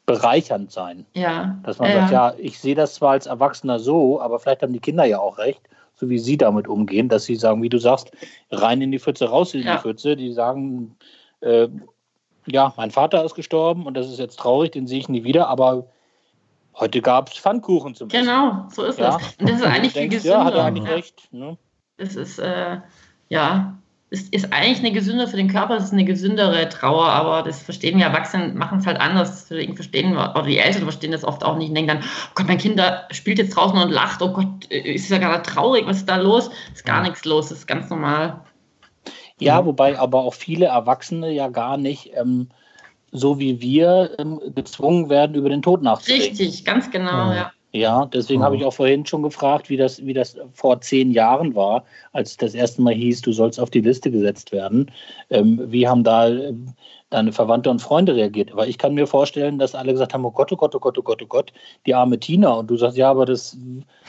bereichernd 0.07 0.71
sein. 0.71 1.05
Ja. 1.13 1.59
Dass 1.63 1.77
man 1.77 1.91
ja. 1.91 1.99
sagt, 1.99 2.11
ja, 2.11 2.33
ich 2.39 2.59
sehe 2.59 2.73
das 2.73 2.95
zwar 2.95 3.11
als 3.11 3.27
Erwachsener 3.27 3.79
so, 3.79 4.19
aber 4.19 4.39
vielleicht 4.39 4.63
haben 4.63 4.73
die 4.73 4.79
Kinder 4.79 5.05
ja 5.05 5.19
auch 5.19 5.37
recht 5.37 5.61
so 5.99 6.09
wie 6.09 6.19
sie 6.19 6.37
damit 6.37 6.67
umgehen, 6.67 7.09
dass 7.09 7.25
sie 7.25 7.35
sagen, 7.35 7.61
wie 7.61 7.69
du 7.69 7.77
sagst, 7.77 8.11
rein 8.51 8.81
in 8.81 8.91
die 8.91 8.99
Pfütze, 8.99 9.25
raus 9.25 9.53
in 9.53 9.63
ja. 9.63 9.75
die 9.75 9.81
Pfütze. 9.81 10.15
Die 10.15 10.31
sagen, 10.33 10.95
äh, 11.41 11.67
ja, 12.47 12.73
mein 12.77 12.91
Vater 12.91 13.23
ist 13.23 13.35
gestorben 13.35 13.85
und 13.85 13.95
das 13.95 14.07
ist 14.07 14.19
jetzt 14.19 14.39
traurig, 14.39 14.71
den 14.71 14.87
sehe 14.87 14.99
ich 14.99 15.09
nie 15.09 15.23
wieder, 15.23 15.47
aber 15.47 15.87
Heute 16.79 17.01
gab 17.01 17.29
es 17.29 17.37
Pfannkuchen 17.37 17.93
zum 17.93 18.07
Beispiel. 18.07 18.21
Genau, 18.25 18.65
so 18.71 18.83
ist 18.83 18.99
ja. 18.99 19.17
es. 19.17 19.35
Und 19.37 19.49
das 19.49 19.59
ist 19.59 19.65
eigentlich 19.65 19.93
viel 19.93 20.07
gesünder. 20.07 20.37
Ja, 20.37 20.45
hat 20.45 20.53
er 20.53 20.63
eigentlich 20.63 20.87
recht. 20.87 21.27
Ne? 21.33 21.57
Das 21.97 22.15
ist, 22.15 22.39
äh, 22.39 22.77
ja, 23.27 23.77
ist, 24.11 24.33
ist 24.33 24.51
eigentlich 24.51 24.79
eine 24.79 24.91
gesünder 24.91 25.27
für 25.27 25.37
den 25.37 25.49
Körper, 25.49 25.75
es 25.75 25.85
ist 25.85 25.93
eine 25.93 26.05
gesündere 26.05 26.67
Trauer, 26.69 27.05
aber 27.05 27.43
das 27.43 27.61
verstehen 27.61 27.97
die 27.97 28.03
Erwachsenen, 28.03 28.57
machen 28.57 28.79
es 28.79 28.87
halt 28.87 28.99
anders. 28.99 29.47
Deswegen 29.47 29.75
verstehen 29.75 30.13
wir, 30.13 30.31
oder 30.31 30.47
die 30.47 30.57
Eltern 30.57 30.83
verstehen 30.83 31.11
das 31.11 31.23
oft 31.23 31.43
auch 31.43 31.57
nicht 31.57 31.69
und 31.69 31.75
denken 31.75 31.89
dann, 31.89 31.99
oh 31.99 32.31
Gott, 32.35 32.47
mein 32.47 32.57
Kind 32.57 32.81
spielt 33.11 33.37
jetzt 33.37 33.55
draußen 33.55 33.77
und 33.77 33.91
lacht, 33.91 34.21
oh 34.21 34.33
Gott, 34.33 34.65
ist 34.65 35.09
ja 35.09 35.19
gerade 35.19 35.43
traurig, 35.43 35.85
was 35.85 35.97
ist 35.97 36.09
da 36.09 36.15
los? 36.15 36.49
Ist 36.73 36.85
gar 36.85 37.03
nichts 37.03 37.23
los, 37.25 37.51
ist 37.51 37.67
ganz 37.67 37.89
normal. 37.89 38.41
Ja, 39.39 39.65
wobei 39.65 39.97
aber 39.97 40.19
auch 40.19 40.33
viele 40.33 40.65
Erwachsene 40.65 41.31
ja 41.31 41.47
gar 41.47 41.77
nicht 41.77 42.11
ähm, 42.15 42.49
so 43.11 43.39
wie 43.39 43.61
wir 43.61 44.11
ähm, 44.19 44.39
gezwungen 44.55 45.09
werden, 45.09 45.35
über 45.35 45.49
den 45.49 45.61
Tod 45.61 45.81
nachzudenken. 45.81 46.37
Richtig, 46.37 46.65
ganz 46.65 46.91
genau, 46.91 47.31
ja. 47.31 47.35
ja. 47.35 47.51
Ja, 47.71 48.05
deswegen 48.05 48.41
oh. 48.41 48.45
habe 48.45 48.57
ich 48.57 48.65
auch 48.65 48.73
vorhin 48.73 49.05
schon 49.05 49.21
gefragt, 49.21 49.69
wie 49.69 49.77
das, 49.77 50.03
wie 50.03 50.13
das 50.13 50.35
vor 50.53 50.81
zehn 50.81 51.11
Jahren 51.11 51.53
war, 51.53 51.83
als 52.13 52.35
das 52.35 52.55
erste 52.55 52.81
Mal 52.81 52.95
hieß, 52.95 53.21
du 53.21 53.31
sollst 53.31 53.59
auf 53.59 53.69
die 53.69 53.81
Liste 53.81 54.09
gesetzt 54.09 54.51
werden. 54.51 54.89
Ähm, 55.29 55.61
wie 55.67 55.87
haben 55.87 56.03
da 56.03 56.29
ähm, 56.29 56.73
deine 57.11 57.31
Verwandte 57.31 57.69
und 57.69 57.79
Freunde 57.79 58.15
reagiert? 58.15 58.51
Aber 58.51 58.67
ich 58.67 58.79
kann 58.79 58.95
mir 58.95 59.05
vorstellen, 59.05 59.59
dass 59.59 59.75
alle 59.75 59.91
gesagt 59.91 60.15
haben, 60.15 60.25
oh 60.25 60.31
Gott, 60.31 60.51
oh 60.51 60.55
Gott, 60.55 60.73
oh 60.73 60.79
Gott, 60.79 60.97
oh 60.97 61.03
Gott, 61.03 61.21
oh 61.21 61.27
Gott, 61.27 61.53
die 61.85 61.93
arme 61.93 62.19
Tina. 62.19 62.53
Und 62.53 62.71
du 62.71 62.75
sagst, 62.75 62.97
ja, 62.97 63.11
aber 63.11 63.27
das 63.27 63.55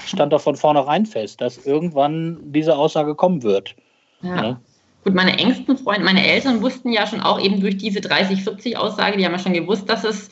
stand 0.07 0.33
doch 0.33 0.41
von 0.41 0.57
vornherein 0.57 1.05
fest, 1.05 1.43
dass 1.43 1.67
irgendwann 1.67 2.39
diese 2.45 2.77
Aussage 2.77 3.15
kommen 3.15 3.43
wird. 3.43 3.75
Ja. 4.23 4.43
ja. 4.43 4.61
Gut, 5.05 5.15
meine 5.15 5.39
engsten 5.39 5.77
Freunde, 5.77 6.05
meine 6.05 6.27
Eltern 6.27 6.63
wussten 6.63 6.93
ja 6.93 7.07
schon 7.07 7.21
auch 7.21 7.41
eben 7.41 7.61
durch 7.61 7.77
diese 7.77 8.01
30-40-Aussage, 8.01 9.17
die 9.17 9.25
haben 9.25 9.33
ja 9.33 9.39
schon 9.39 9.55
gewusst, 9.55 9.89
dass 9.89 10.05
es 10.05 10.29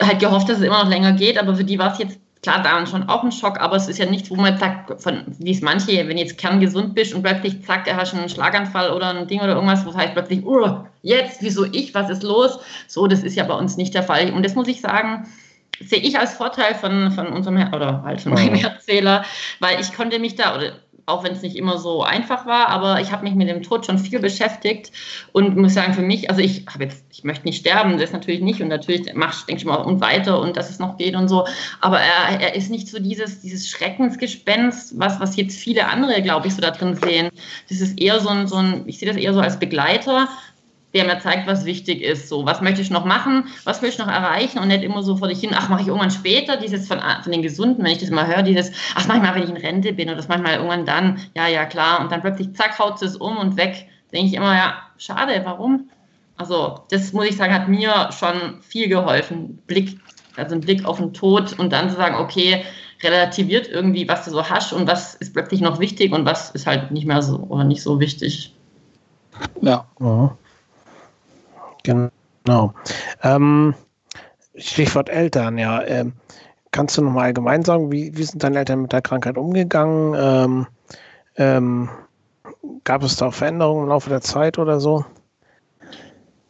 halt 0.00 0.18
gehofft, 0.18 0.48
dass 0.48 0.58
es 0.58 0.64
immer 0.64 0.84
noch 0.84 0.90
länger 0.90 1.12
geht, 1.12 1.38
aber 1.38 1.54
für 1.54 1.64
die 1.64 1.78
war 1.78 1.92
es 1.92 1.98
jetzt 1.98 2.21
klar 2.42 2.62
daran 2.62 2.86
schon 2.86 3.08
auch 3.08 3.22
ein 3.22 3.32
Schock, 3.32 3.60
aber 3.60 3.76
es 3.76 3.88
ist 3.88 3.98
ja 3.98 4.06
nichts, 4.06 4.28
wo 4.30 4.34
man 4.34 4.58
sagt, 4.58 5.00
von, 5.00 5.22
wie 5.38 5.52
es 5.52 5.60
manche, 5.60 5.96
wenn 6.08 6.16
du 6.16 6.22
jetzt 6.22 6.38
kerngesund 6.38 6.94
bist 6.94 7.14
und 7.14 7.22
plötzlich 7.22 7.64
zack, 7.64 7.86
er 7.86 7.96
hast 7.96 8.14
einen 8.14 8.28
Schlaganfall 8.28 8.90
oder 8.90 9.10
ein 9.10 9.28
Ding 9.28 9.40
oder 9.40 9.54
irgendwas, 9.54 9.86
wo 9.86 9.94
heißt 9.94 10.12
plötzlich, 10.12 10.44
oh, 10.44 10.84
jetzt, 11.02 11.40
wieso 11.40 11.64
ich, 11.64 11.94
was 11.94 12.10
ist 12.10 12.24
los? 12.24 12.58
So, 12.88 13.06
das 13.06 13.22
ist 13.22 13.36
ja 13.36 13.44
bei 13.44 13.54
uns 13.54 13.76
nicht 13.76 13.94
der 13.94 14.02
Fall. 14.02 14.32
Und 14.32 14.44
das 14.44 14.56
muss 14.56 14.66
ich 14.66 14.80
sagen, 14.80 15.26
sehe 15.80 16.00
ich 16.00 16.18
als 16.18 16.34
Vorteil 16.34 16.74
von, 16.74 17.12
von 17.12 17.28
unserem, 17.28 17.56
oder 17.72 18.02
halt 18.02 18.20
von 18.20 18.34
meinem 18.34 18.56
Erzähler, 18.56 19.24
weil 19.60 19.80
ich 19.80 19.94
konnte 19.94 20.18
mich 20.18 20.34
da, 20.34 20.56
oder 20.56 20.72
auch 21.12 21.24
wenn 21.24 21.32
es 21.32 21.42
nicht 21.42 21.56
immer 21.56 21.78
so 21.78 22.02
einfach 22.02 22.46
war, 22.46 22.68
aber 22.68 23.00
ich 23.00 23.12
habe 23.12 23.24
mich 23.24 23.34
mit 23.34 23.48
dem 23.48 23.62
Tod 23.62 23.86
schon 23.86 23.98
viel 23.98 24.18
beschäftigt 24.18 24.92
und 25.32 25.56
muss 25.56 25.74
sagen, 25.74 25.94
für 25.94 26.02
mich, 26.02 26.30
also 26.30 26.40
ich 26.40 26.66
habe 26.66 26.84
jetzt, 26.84 27.04
ich 27.10 27.24
möchte 27.24 27.46
nicht 27.46 27.60
sterben, 27.60 27.98
das 27.98 28.12
natürlich 28.12 28.40
nicht 28.40 28.60
und 28.60 28.68
natürlich 28.68 29.12
machst 29.14 29.48
denke 29.48 29.60
ich 29.60 29.66
mal 29.66 29.76
und 29.76 30.00
weiter 30.00 30.40
und 30.40 30.56
dass 30.56 30.70
es 30.70 30.78
noch 30.78 30.96
geht 30.96 31.14
und 31.14 31.28
so, 31.28 31.46
aber 31.80 32.00
er, 32.00 32.40
er 32.40 32.54
ist 32.54 32.70
nicht 32.70 32.88
so 32.88 32.98
dieses, 32.98 33.40
dieses 33.40 33.68
Schreckensgespenst, 33.68 34.98
was, 34.98 35.20
was 35.20 35.36
jetzt 35.36 35.56
viele 35.56 35.86
andere, 35.86 36.22
glaube 36.22 36.46
ich, 36.46 36.54
so 36.54 36.60
da 36.60 36.70
drin 36.70 36.96
sehen. 36.96 37.30
Das 37.68 37.80
ist 37.80 38.00
eher 38.00 38.20
so 38.20 38.28
ein, 38.28 38.46
so 38.46 38.56
ein, 38.56 38.84
ich 38.86 38.98
sehe 38.98 39.08
das 39.08 39.16
eher 39.16 39.34
so 39.34 39.40
als 39.40 39.58
Begleiter, 39.58 40.28
der 40.94 41.04
mir 41.04 41.18
zeigt, 41.18 41.46
was 41.46 41.64
wichtig 41.64 42.02
ist. 42.02 42.28
So, 42.28 42.44
was 42.44 42.60
möchte 42.60 42.82
ich 42.82 42.90
noch 42.90 43.04
machen, 43.04 43.44
was 43.64 43.82
will 43.82 43.88
ich 43.88 43.98
noch 43.98 44.08
erreichen 44.08 44.58
und 44.58 44.68
nicht 44.68 44.82
immer 44.82 45.02
so 45.02 45.16
vor 45.16 45.28
dich 45.28 45.40
hin, 45.40 45.50
ach, 45.54 45.68
mache 45.68 45.82
ich 45.82 45.88
irgendwann 45.88 46.10
später, 46.10 46.56
dieses 46.56 46.86
von, 46.86 47.00
von 47.22 47.32
den 47.32 47.42
Gesunden, 47.42 47.84
wenn 47.84 47.92
ich 47.92 47.98
das 47.98 48.10
mal 48.10 48.26
höre, 48.26 48.42
dieses, 48.42 48.72
ach, 48.94 49.06
mach 49.06 49.16
ich 49.16 49.22
mal, 49.22 49.34
wenn 49.34 49.44
ich 49.44 49.50
in 49.50 49.56
Rente 49.56 49.92
bin 49.92 50.08
oder 50.08 50.16
das 50.16 50.28
manchmal 50.28 50.54
irgendwann 50.54 50.86
dann, 50.86 51.20
ja, 51.34 51.48
ja, 51.48 51.64
klar, 51.64 52.00
und 52.00 52.12
dann 52.12 52.20
plötzlich, 52.20 52.54
zack, 52.54 52.78
haut 52.78 53.00
es 53.02 53.16
um 53.16 53.36
und 53.38 53.56
weg. 53.56 53.86
Denke 54.12 54.28
ich 54.28 54.34
immer, 54.34 54.54
ja, 54.54 54.74
schade, 54.98 55.40
warum? 55.44 55.88
Also, 56.36 56.80
das 56.90 57.12
muss 57.12 57.26
ich 57.26 57.36
sagen, 57.36 57.54
hat 57.54 57.68
mir 57.68 58.10
schon 58.12 58.60
viel 58.62 58.88
geholfen. 58.88 59.58
Blick, 59.66 59.98
also 60.36 60.54
ein 60.54 60.60
Blick 60.60 60.84
auf 60.84 60.98
den 60.98 61.12
Tod 61.12 61.58
und 61.58 61.72
dann 61.72 61.88
zu 61.88 61.96
sagen, 61.96 62.16
okay, 62.16 62.64
relativiert 63.02 63.68
irgendwie, 63.68 64.08
was 64.08 64.24
du 64.24 64.30
so 64.30 64.48
hast 64.48 64.72
und 64.72 64.86
was 64.86 65.14
ist 65.14 65.32
plötzlich 65.32 65.60
noch 65.60 65.80
wichtig 65.80 66.12
und 66.12 66.24
was 66.24 66.50
ist 66.50 66.66
halt 66.66 66.90
nicht 66.90 67.06
mehr 67.06 67.22
so 67.22 67.38
oder 67.48 67.64
nicht 67.64 67.82
so 67.82 68.00
wichtig. 68.00 68.54
Ja. 69.60 69.86
ja. 70.00 70.36
Genau. 71.84 72.72
Ähm, 73.22 73.74
Stichwort 74.56 75.08
Eltern, 75.08 75.58
ja. 75.58 75.82
Ähm, 75.84 76.12
kannst 76.70 76.96
du 76.96 77.02
noch 77.02 77.12
mal 77.12 77.24
allgemein 77.24 77.64
sagen, 77.64 77.90
wie, 77.92 78.16
wie 78.16 78.22
sind 78.22 78.42
deine 78.42 78.58
Eltern 78.58 78.82
mit 78.82 78.92
der 78.92 79.02
Krankheit 79.02 79.36
umgegangen? 79.36 80.14
Ähm, 80.18 80.66
ähm, 81.36 81.88
gab 82.84 83.02
es 83.02 83.16
da 83.16 83.30
Veränderungen 83.30 83.84
im 83.84 83.88
Laufe 83.88 84.10
der 84.10 84.20
Zeit 84.20 84.58
oder 84.58 84.80
so? 84.80 85.04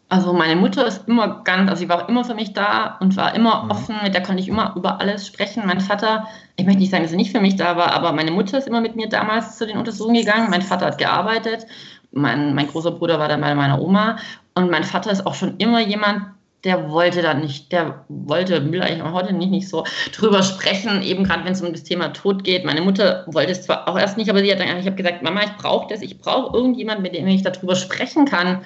Also 0.09 0.35
meine 0.35 0.57
Mutter 0.57 0.87
ist 0.87 1.09
immer 1.09 1.43
ganz, 1.43 1.71
also 1.71 1.81
sie 1.81 1.89
war 1.89 2.07
immer 2.07 2.23
für 2.23 2.35
mich 2.35 2.53
da 2.53 2.99
und 3.01 3.17
war 3.17 3.35
immer 3.35 3.65
mhm. 3.65 3.71
offen, 3.71 3.97
mit 4.03 4.13
der 4.13 4.23
konnte 4.23 4.43
ich 4.43 4.49
immer 4.49 4.75
über 4.77 5.01
alles 5.01 5.27
sprechen. 5.27 5.63
Mein 5.65 5.81
Vater, 5.81 6.29
ich 6.57 6.67
möchte 6.67 6.81
nicht 6.81 6.91
sagen, 6.91 7.03
dass 7.03 7.13
er 7.13 7.17
nicht 7.17 7.33
für 7.33 7.41
mich 7.41 7.57
da 7.57 7.79
war, 7.79 7.93
aber 7.93 8.13
meine 8.13 8.31
Mutter 8.31 8.59
ist 8.59 8.69
immer 8.69 8.83
mit 8.83 8.95
mir 8.95 9.09
damals 9.09 9.57
zu 9.57 9.67
den 9.67 9.79
Untersuchungen 9.79 10.21
gegangen. 10.21 10.51
Mein 10.51 10.61
Vater 10.61 10.85
hat 10.87 10.99
gearbeitet, 10.99 11.67
mein, 12.11 12.55
mein 12.55 12.69
großer 12.69 12.91
Bruder 12.91 13.19
war 13.19 13.29
dann 13.29 13.41
bei 13.41 13.55
meiner 13.55 13.81
Oma 13.81 14.19
und 14.55 14.71
mein 14.71 14.85
Vater 14.85 15.11
ist 15.11 15.27
auch 15.27 15.35
schon 15.35 15.57
immer 15.59 15.81
jemand, 15.81 16.27
der 16.65 16.91
wollte 16.91 17.23
da 17.23 17.35
nicht, 17.35 17.73
der 17.73 18.05
wollte, 18.09 18.71
will 18.71 18.83
eigentlich 18.83 19.03
heute 19.03 19.33
nicht, 19.33 19.51
nicht 19.51 19.69
so 19.69 19.85
drüber 20.13 20.43
sprechen, 20.43 21.03
eben 21.03 21.25
gerade 21.25 21.45
wenn 21.45 21.53
es 21.53 21.63
um 21.63 21.73
das 21.73 21.83
Thema 21.83 22.13
Tod 22.13 22.45
geht. 22.45 22.65
Meine 22.65 22.83
Mutter 22.83 23.25
wollte 23.27 23.53
es 23.53 23.63
zwar 23.63 23.89
auch 23.89 23.99
erst 23.99 24.17
nicht, 24.17 24.31
aber 24.31 24.41
sie 24.41 24.53
hat 24.53 24.61
dann, 24.61 24.79
ich 24.79 24.87
habe 24.87 24.97
gesagt, 24.97 25.23
Mama, 25.23 25.43
ich 25.43 25.57
brauche 25.57 25.89
das, 25.89 26.03
ich 26.03 26.19
brauche 26.19 26.57
irgendjemand, 26.57 27.03
mit 27.03 27.15
dem 27.15 27.27
ich 27.27 27.43
darüber 27.43 27.75
sprechen 27.75 28.27
kann. 28.27 28.59
Und 28.59 28.65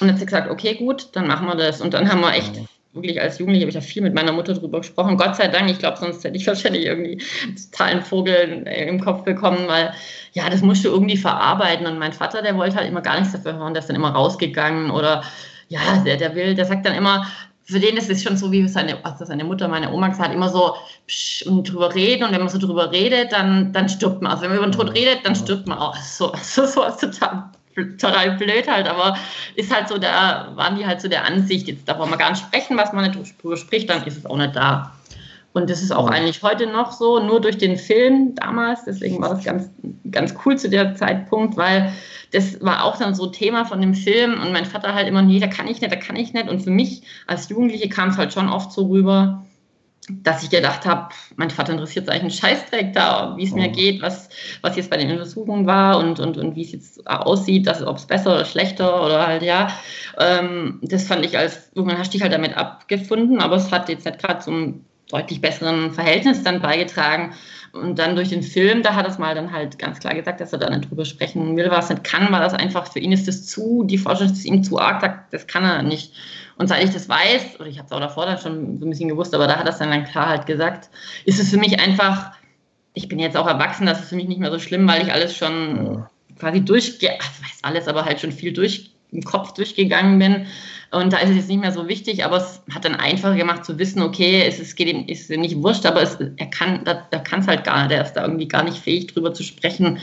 dann 0.00 0.10
hat 0.10 0.18
sie 0.18 0.26
gesagt, 0.26 0.50
okay, 0.50 0.74
gut, 0.74 1.08
dann 1.12 1.26
machen 1.26 1.46
wir 1.46 1.54
das. 1.54 1.80
Und 1.80 1.94
dann 1.94 2.10
haben 2.10 2.20
wir 2.20 2.34
echt 2.34 2.60
wirklich 2.92 3.20
als 3.20 3.38
Jugendliche 3.38 3.64
habe 3.64 3.70
ich 3.70 3.74
ja 3.74 3.80
viel 3.80 4.02
mit 4.02 4.14
meiner 4.14 4.32
Mutter 4.32 4.54
drüber 4.54 4.80
gesprochen. 4.80 5.16
Gott 5.16 5.36
sei 5.36 5.48
Dank, 5.48 5.70
ich 5.70 5.78
glaube, 5.78 5.98
sonst 5.98 6.24
hätte 6.24 6.36
ich 6.36 6.46
wahrscheinlich 6.46 6.86
irgendwie 6.86 7.22
totalen 7.70 8.02
Vogel 8.02 8.66
im 8.66 9.00
Kopf 9.00 9.24
bekommen, 9.24 9.68
weil 9.68 9.92
ja, 10.32 10.50
das 10.50 10.62
musste 10.62 10.88
irgendwie 10.88 11.16
verarbeiten. 11.16 11.86
Und 11.86 11.98
mein 11.98 12.12
Vater, 12.12 12.42
der 12.42 12.56
wollte 12.56 12.76
halt 12.76 12.88
immer 12.88 13.00
gar 13.00 13.18
nichts 13.18 13.32
dafür 13.32 13.56
hören, 13.56 13.74
der 13.74 13.80
ist 13.80 13.88
dann 13.88 13.96
immer 13.96 14.10
rausgegangen 14.10 14.90
oder 14.90 15.22
ja, 15.68 16.02
der, 16.04 16.16
der 16.16 16.34
will, 16.34 16.54
der 16.54 16.64
sagt 16.64 16.84
dann 16.84 16.96
immer, 16.96 17.26
für 17.70 17.78
den 17.78 17.96
ist 17.96 18.10
es 18.10 18.22
schon 18.22 18.36
so, 18.36 18.50
wie 18.50 18.66
seine, 18.66 19.04
also 19.04 19.24
seine 19.24 19.44
Mutter, 19.44 19.68
meine 19.68 19.92
Oma 19.92 20.08
gesagt 20.08 20.28
hat, 20.28 20.34
immer 20.34 20.48
so 20.48 20.74
psch, 21.06 21.46
und 21.46 21.70
drüber 21.70 21.94
reden. 21.94 22.24
Und 22.24 22.32
wenn 22.32 22.40
man 22.40 22.48
so 22.48 22.58
drüber 22.58 22.90
redet, 22.90 23.32
dann, 23.32 23.72
dann 23.72 23.88
stirbt 23.88 24.20
man. 24.20 24.32
Also 24.32 24.42
wenn 24.42 24.50
man 24.50 24.58
über 24.58 24.66
den 24.66 24.72
Tod 24.72 24.94
redet, 24.94 25.24
dann 25.24 25.36
stirbt 25.36 25.68
man 25.68 25.78
auch. 25.78 25.96
So, 25.96 26.32
so, 26.42 26.66
so 26.66 26.82
total, 27.00 27.50
total 27.98 28.32
blöd 28.32 28.68
halt, 28.68 28.88
aber 28.88 29.16
ist 29.56 29.74
halt 29.74 29.88
so, 29.88 29.98
da 29.98 30.52
waren 30.54 30.76
die 30.76 30.86
halt 30.86 31.00
so 31.00 31.08
der 31.08 31.24
Ansicht, 31.24 31.68
jetzt 31.68 31.88
darf 31.88 31.98
man 31.98 32.18
gar 32.18 32.30
nicht 32.30 32.42
sprechen, 32.42 32.76
was 32.76 32.92
man 32.92 33.10
nicht 33.10 33.42
drüber 33.42 33.56
spricht, 33.56 33.90
dann 33.90 34.04
ist 34.04 34.18
es 34.18 34.26
auch 34.26 34.36
nicht 34.36 34.56
da. 34.56 34.92
Und 35.52 35.68
das 35.68 35.82
ist 35.82 35.90
auch 35.90 36.08
eigentlich 36.08 36.42
heute 36.42 36.66
noch 36.66 36.92
so, 36.92 37.18
nur 37.18 37.40
durch 37.40 37.58
den 37.58 37.76
Film 37.76 38.36
damals. 38.36 38.84
Deswegen 38.84 39.20
war 39.20 39.30
das 39.30 39.44
ganz, 39.44 39.68
ganz 40.10 40.34
cool 40.44 40.56
zu 40.56 40.70
der 40.70 40.94
Zeitpunkt, 40.94 41.56
weil 41.56 41.92
das 42.30 42.62
war 42.62 42.84
auch 42.84 42.96
dann 42.96 43.16
so 43.16 43.26
Thema 43.26 43.64
von 43.64 43.80
dem 43.80 43.94
Film. 43.94 44.40
Und 44.40 44.52
mein 44.52 44.64
Vater 44.64 44.94
halt 44.94 45.08
immer, 45.08 45.22
nee, 45.22 45.40
da 45.40 45.48
kann 45.48 45.66
ich 45.66 45.80
nicht, 45.80 45.92
da 45.92 45.96
kann 45.96 46.14
ich 46.14 46.32
nicht. 46.32 46.48
Und 46.48 46.60
für 46.60 46.70
mich 46.70 47.02
als 47.26 47.48
Jugendliche 47.48 47.88
kam 47.88 48.10
es 48.10 48.16
halt 48.16 48.32
schon 48.32 48.48
oft 48.48 48.70
so 48.70 48.86
rüber, 48.86 49.44
dass 50.22 50.42
ich 50.42 50.50
gedacht 50.50 50.86
habe, 50.86 51.08
mein 51.36 51.50
Vater 51.50 51.72
interessiert 51.72 52.06
sich 52.06 52.14
eigentlich 52.14 52.42
einen 52.42 52.56
Scheißdreck 52.56 52.92
da, 52.92 53.34
wie 53.36 53.44
es 53.44 53.52
mir 53.52 53.68
geht, 53.68 54.02
was, 54.02 54.28
was 54.62 54.76
jetzt 54.76 54.90
bei 54.90 54.96
den 54.96 55.10
Untersuchungen 55.10 55.66
war 55.66 55.98
und, 55.98 56.20
und, 56.20 56.36
und 56.36 56.56
wie 56.56 56.62
es 56.62 56.72
jetzt 56.72 57.06
aussieht, 57.08 57.68
ob 57.68 57.96
es 57.96 58.06
besser 58.06 58.34
oder 58.34 58.44
schlechter 58.44 59.04
oder 59.04 59.26
halt 59.26 59.42
ja. 59.42 59.68
Ähm, 60.18 60.80
das 60.82 61.04
fand 61.04 61.24
ich 61.24 61.36
als, 61.38 61.70
irgendwann 61.74 61.98
hast 61.98 62.14
dich 62.14 62.22
halt 62.22 62.32
damit 62.32 62.56
abgefunden, 62.56 63.40
aber 63.40 63.56
es 63.56 63.70
hat 63.70 63.88
jetzt 63.88 64.04
nicht 64.04 64.18
gerade 64.18 64.40
zum 64.40 64.84
deutlich 65.10 65.40
besseren 65.40 65.92
Verhältnis 65.92 66.42
dann 66.42 66.60
beigetragen. 66.60 67.34
Und 67.72 68.00
dann 68.00 68.16
durch 68.16 68.30
den 68.30 68.42
Film, 68.42 68.82
da 68.82 68.96
hat 68.96 69.06
er 69.06 69.12
es 69.12 69.18
mal 69.18 69.34
dann 69.34 69.52
halt 69.52 69.78
ganz 69.78 70.00
klar 70.00 70.14
gesagt, 70.14 70.40
dass 70.40 70.52
er 70.52 70.58
da 70.58 70.68
nicht 70.70 70.90
drüber 70.90 71.04
sprechen 71.04 71.56
will, 71.56 71.70
was 71.70 71.88
nicht 71.88 72.02
kann, 72.02 72.32
weil 72.32 72.40
das 72.40 72.52
einfach 72.52 72.92
für 72.92 72.98
ihn 72.98 73.12
ist 73.12 73.28
das 73.28 73.46
zu, 73.46 73.84
die 73.84 73.98
Forschung 73.98 74.26
ist 74.26 74.44
ihm 74.44 74.64
zu 74.64 74.80
arg, 74.80 75.30
das 75.30 75.46
kann 75.46 75.64
er 75.64 75.82
nicht. 75.82 76.12
Und 76.60 76.66
seit 76.66 76.84
ich 76.84 76.90
das 76.90 77.08
weiß, 77.08 77.58
oder 77.58 77.70
ich 77.70 77.78
habe 77.78 77.86
es 77.86 77.92
auch 77.92 78.00
davor 78.00 78.26
dann 78.26 78.36
schon 78.36 78.78
so 78.78 78.84
ein 78.84 78.90
bisschen 78.90 79.08
gewusst, 79.08 79.34
aber 79.34 79.46
da 79.46 79.56
hat 79.56 79.66
es 79.66 79.78
dann, 79.78 79.88
dann 79.88 80.04
klar 80.04 80.28
halt 80.28 80.44
gesagt, 80.44 80.90
ist 81.24 81.40
es 81.40 81.48
für 81.48 81.56
mich 81.56 81.80
einfach, 81.80 82.32
ich 82.92 83.08
bin 83.08 83.18
jetzt 83.18 83.38
auch 83.38 83.46
erwachsen, 83.46 83.86
das 83.86 84.00
ist 84.00 84.10
für 84.10 84.16
mich 84.16 84.28
nicht 84.28 84.40
mehr 84.40 84.50
so 84.50 84.58
schlimm, 84.58 84.86
weil 84.86 85.00
ich 85.00 85.10
alles 85.10 85.34
schon 85.34 85.94
ja. 85.94 86.10
quasi 86.38 86.62
durchge, 86.62 87.06
ich 87.18 87.42
weiß 87.42 87.60
alles, 87.62 87.88
aber 87.88 88.04
halt 88.04 88.20
schon 88.20 88.30
viel 88.30 88.52
durch 88.52 88.90
im 89.10 89.22
Kopf 89.22 89.54
durchgegangen 89.54 90.18
bin. 90.18 90.48
Und 90.90 91.14
da 91.14 91.20
ist 91.20 91.30
es 91.30 91.36
jetzt 91.36 91.48
nicht 91.48 91.62
mehr 91.62 91.72
so 91.72 91.88
wichtig, 91.88 92.26
aber 92.26 92.36
es 92.36 92.60
hat 92.74 92.84
dann 92.84 92.94
einfacher 92.94 93.36
gemacht 93.36 93.64
zu 93.64 93.78
wissen, 93.78 94.02
okay, 94.02 94.44
es, 94.46 94.60
es 94.60 94.74
geht 94.74 94.88
ihm, 94.88 95.06
ist 95.06 95.30
ihm 95.30 95.40
nicht 95.40 95.56
wurscht, 95.62 95.86
aber 95.86 96.02
es, 96.02 96.18
er 96.36 96.50
kann 96.50 96.84
er 96.84 97.20
kann 97.20 97.40
es 97.40 97.46
halt 97.46 97.64
gar 97.64 97.84
nicht, 97.84 97.96
er 97.96 98.04
ist 98.04 98.12
da 98.12 98.22
irgendwie 98.22 98.48
gar 98.48 98.64
nicht 98.64 98.76
fähig, 98.76 99.06
drüber 99.06 99.32
zu 99.32 99.44
sprechen. 99.44 99.98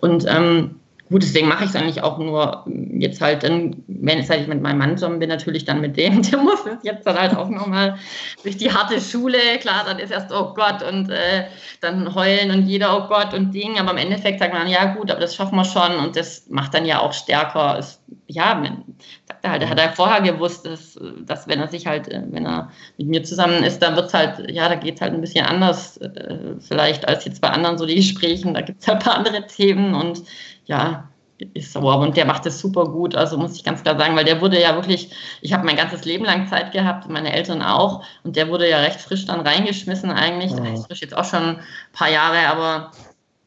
Und 0.00 0.26
ähm, 0.28 0.74
gut, 1.12 1.22
deswegen 1.22 1.46
mache 1.46 1.64
ich 1.64 1.70
es 1.70 1.76
eigentlich 1.76 2.02
auch 2.02 2.18
nur 2.18 2.64
jetzt 2.98 3.20
halt 3.20 3.44
dann 3.44 3.84
wenn 4.04 4.18
jetzt 4.18 4.30
halt 4.30 4.42
ich 4.42 4.48
mit 4.48 4.60
meinem 4.60 4.78
Mann 4.78 4.98
zusammen 4.98 5.20
bin, 5.20 5.28
natürlich 5.28 5.64
dann 5.64 5.80
mit 5.80 5.96
dem, 5.96 6.22
der 6.30 6.38
muss 6.38 6.60
jetzt 6.82 7.06
dann 7.06 7.18
halt 7.18 7.36
auch 7.36 7.48
nochmal 7.48 7.98
durch 8.42 8.56
die 8.56 8.72
harte 8.72 9.00
Schule, 9.00 9.38
klar, 9.60 9.84
dann 9.86 9.98
ist 9.98 10.10
erst, 10.10 10.32
oh 10.32 10.52
Gott, 10.54 10.82
und 10.82 11.08
äh, 11.10 11.44
dann 11.80 12.14
heulen 12.14 12.50
und 12.50 12.66
jeder, 12.66 12.96
oh 12.96 13.08
Gott 13.08 13.32
und 13.32 13.52
Ding, 13.52 13.78
aber 13.78 13.92
im 13.92 13.98
Endeffekt 13.98 14.40
sagt 14.40 14.52
man, 14.52 14.68
ja 14.68 14.94
gut, 14.94 15.10
aber 15.10 15.20
das 15.20 15.36
schaffen 15.36 15.56
wir 15.56 15.64
schon. 15.64 15.96
Und 15.96 16.16
das 16.16 16.48
macht 16.48 16.74
dann 16.74 16.84
ja 16.84 17.00
auch 17.00 17.12
stärker. 17.12 17.76
Es, 17.78 18.02
ja, 18.26 18.54
man, 18.54 18.84
sagt 19.26 19.44
er 19.44 19.50
halt, 19.50 19.68
hat 19.68 19.80
er 19.80 19.92
vorher 19.92 20.20
gewusst, 20.20 20.66
dass, 20.66 20.98
dass 21.24 21.46
wenn 21.46 21.60
er 21.60 21.68
sich 21.68 21.86
halt, 21.86 22.08
äh, 22.08 22.22
wenn 22.30 22.46
er 22.46 22.70
mit 22.98 23.06
mir 23.08 23.22
zusammen 23.22 23.62
ist, 23.62 23.80
dann 23.80 23.94
wird 23.94 24.06
es 24.06 24.14
halt, 24.14 24.50
ja, 24.50 24.68
da 24.68 24.74
geht 24.74 24.96
es 24.96 25.00
halt 25.00 25.14
ein 25.14 25.20
bisschen 25.20 25.46
anders, 25.46 25.96
äh, 25.98 26.56
vielleicht 26.60 27.06
als 27.08 27.24
jetzt 27.24 27.40
bei 27.40 27.50
anderen 27.50 27.78
so 27.78 27.86
die 27.86 27.96
Gesprächen, 27.96 28.54
da 28.54 28.62
gibt 28.62 28.82
es 28.82 28.88
halt 28.88 28.98
ein 28.98 29.04
paar 29.04 29.16
andere 29.16 29.46
Themen 29.46 29.94
und 29.94 30.22
ja, 30.64 31.08
ist 31.54 31.72
so, 31.72 31.80
und 31.80 32.16
der 32.16 32.24
macht 32.24 32.46
es 32.46 32.60
super 32.60 32.84
gut, 32.84 33.14
also 33.14 33.36
muss 33.36 33.56
ich 33.56 33.64
ganz 33.64 33.82
klar 33.82 33.98
sagen, 33.98 34.16
weil 34.16 34.24
der 34.24 34.40
wurde 34.40 34.60
ja 34.60 34.74
wirklich, 34.74 35.10
ich 35.40 35.52
habe 35.52 35.64
mein 35.64 35.76
ganzes 35.76 36.04
Leben 36.04 36.24
lang 36.24 36.46
Zeit 36.46 36.72
gehabt, 36.72 37.08
meine 37.08 37.32
Eltern 37.32 37.62
auch, 37.62 38.04
und 38.22 38.36
der 38.36 38.48
wurde 38.48 38.68
ja 38.68 38.78
recht 38.78 39.00
frisch 39.00 39.26
dann 39.26 39.40
reingeschmissen 39.40 40.10
eigentlich, 40.10 40.54
der 40.54 40.74
ist 40.74 40.86
frisch 40.86 41.00
jetzt 41.00 41.16
auch 41.16 41.24
schon 41.24 41.42
ein 41.42 41.60
paar 41.92 42.10
Jahre, 42.10 42.46
aber 42.48 42.92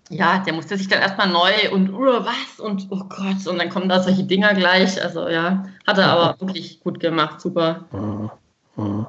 ja, 0.09 0.39
der 0.39 0.53
musste 0.53 0.77
sich 0.77 0.87
dann 0.87 1.01
erstmal 1.01 1.29
neu 1.29 1.51
und 1.71 1.91
uh, 1.91 2.23
was? 2.23 2.59
Und 2.59 2.87
oh 2.91 3.03
Gott, 3.09 3.47
und 3.47 3.57
dann 3.57 3.69
kommen 3.69 3.89
da 3.89 4.03
solche 4.03 4.23
Dinger 4.23 4.53
gleich, 4.53 5.01
also 5.01 5.27
ja, 5.29 5.65
hat 5.87 5.97
er 5.97 6.11
aber 6.11 6.39
wirklich 6.39 6.79
gut 6.81 6.99
gemacht, 6.99 7.41
super. 7.41 7.85
Mhm. 7.91 8.29
Mhm. 8.75 9.07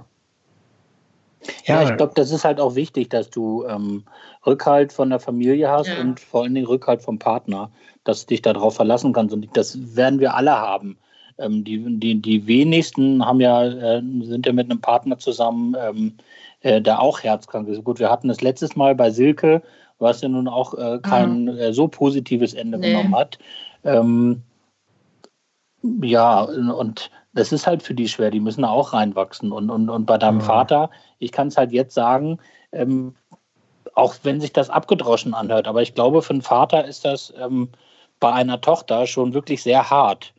Ja, 1.65 1.83
ich 1.83 1.97
glaube, 1.97 2.13
das 2.15 2.31
ist 2.31 2.45
halt 2.45 2.61
auch 2.61 2.75
wichtig, 2.75 3.11
dass 3.11 3.31
du 3.31 3.65
ähm, 3.67 4.05
Rückhalt 4.47 4.93
von 4.93 5.11
der 5.11 5.21
Familie 5.21 5.71
hast 5.71 5.89
ja. 5.89 6.01
und 6.01 6.21
vor 6.21 6.43
allen 6.43 6.55
Dingen 6.55 6.67
Rückhalt 6.67 7.03
vom 7.03 7.19
Partner, 7.19 7.71
dass 8.05 8.25
du 8.25 8.29
dich 8.29 8.43
darauf 8.43 8.77
verlassen 8.77 9.13
kannst. 9.13 9.35
Und 9.35 9.49
das 9.57 9.97
werden 9.97 10.21
wir 10.21 10.35
alle 10.35 10.53
haben. 10.53 10.99
Ähm, 11.39 11.65
die, 11.65 11.79
die, 11.99 12.21
die 12.21 12.47
wenigsten 12.47 13.25
haben 13.25 13.41
ja, 13.41 13.65
äh, 13.65 14.03
sind 14.23 14.47
ja 14.47 14.53
mit 14.53 14.71
einem 14.71 14.81
Partner 14.81 15.19
zusammen, 15.19 15.77
ähm, 15.79 16.15
äh, 16.61 16.81
der 16.81 17.01
auch 17.01 17.23
herzkrank 17.23 17.69
ist. 17.69 17.85
Gut, 17.85 17.99
wir 17.99 18.11
hatten 18.11 18.29
das 18.29 18.41
letztes 18.41 18.77
Mal 18.77 18.95
bei 18.95 19.11
Silke, 19.11 19.63
was 19.99 20.23
ja 20.23 20.29
nun 20.29 20.49
auch 20.49 20.75
äh, 20.75 20.99
kein 21.03 21.43
mhm. 21.43 21.49
Äh, 21.59 21.73
so 21.73 21.89
positives 21.89 22.55
Ende 22.55 22.79
nee. 22.79 22.91
genommen 22.91 23.15
hat. 23.15 23.39
Ähm, 23.85 24.43
ja, 26.03 26.41
und 26.43 27.11
das 27.37 27.53
ist 27.53 27.67
halt 27.67 27.83
für 27.83 27.95
die 27.95 28.09
schwer, 28.09 28.31
die 28.31 28.41
müssen 28.41 28.65
auch 28.65 28.93
reinwachsen. 28.93 29.53
Und, 29.53 29.71
und, 29.71 29.89
und 29.91 30.07
bei 30.07 30.19
deinem 30.19 30.41
ja. 30.41 30.47
Vater, 30.47 30.91
ich 31.19 31.33
kann 31.33 31.49
es 31.49 31.57
halt 31.57 31.71
jetzt 31.71 31.95
sagen, 31.95 32.39
ähm, 32.73 33.15
auch 33.95 34.15
wenn 34.23 34.41
sich 34.41 34.53
das 34.53 34.71
abgedroschen 34.71 35.35
anhört, 35.35 35.69
aber 35.69 35.83
ich 35.83 35.95
glaube, 35.95 36.23
für 36.23 36.33
einen 36.33 36.43
Vater 36.43 36.85
ist 36.85 37.05
das 37.05 37.33
ähm, 37.39 37.69
bei 38.21 38.33
einer 38.33 38.61
Tochter 38.61 39.07
schon 39.07 39.35
wirklich 39.35 39.63
sehr 39.63 39.91
hart. 39.91 40.33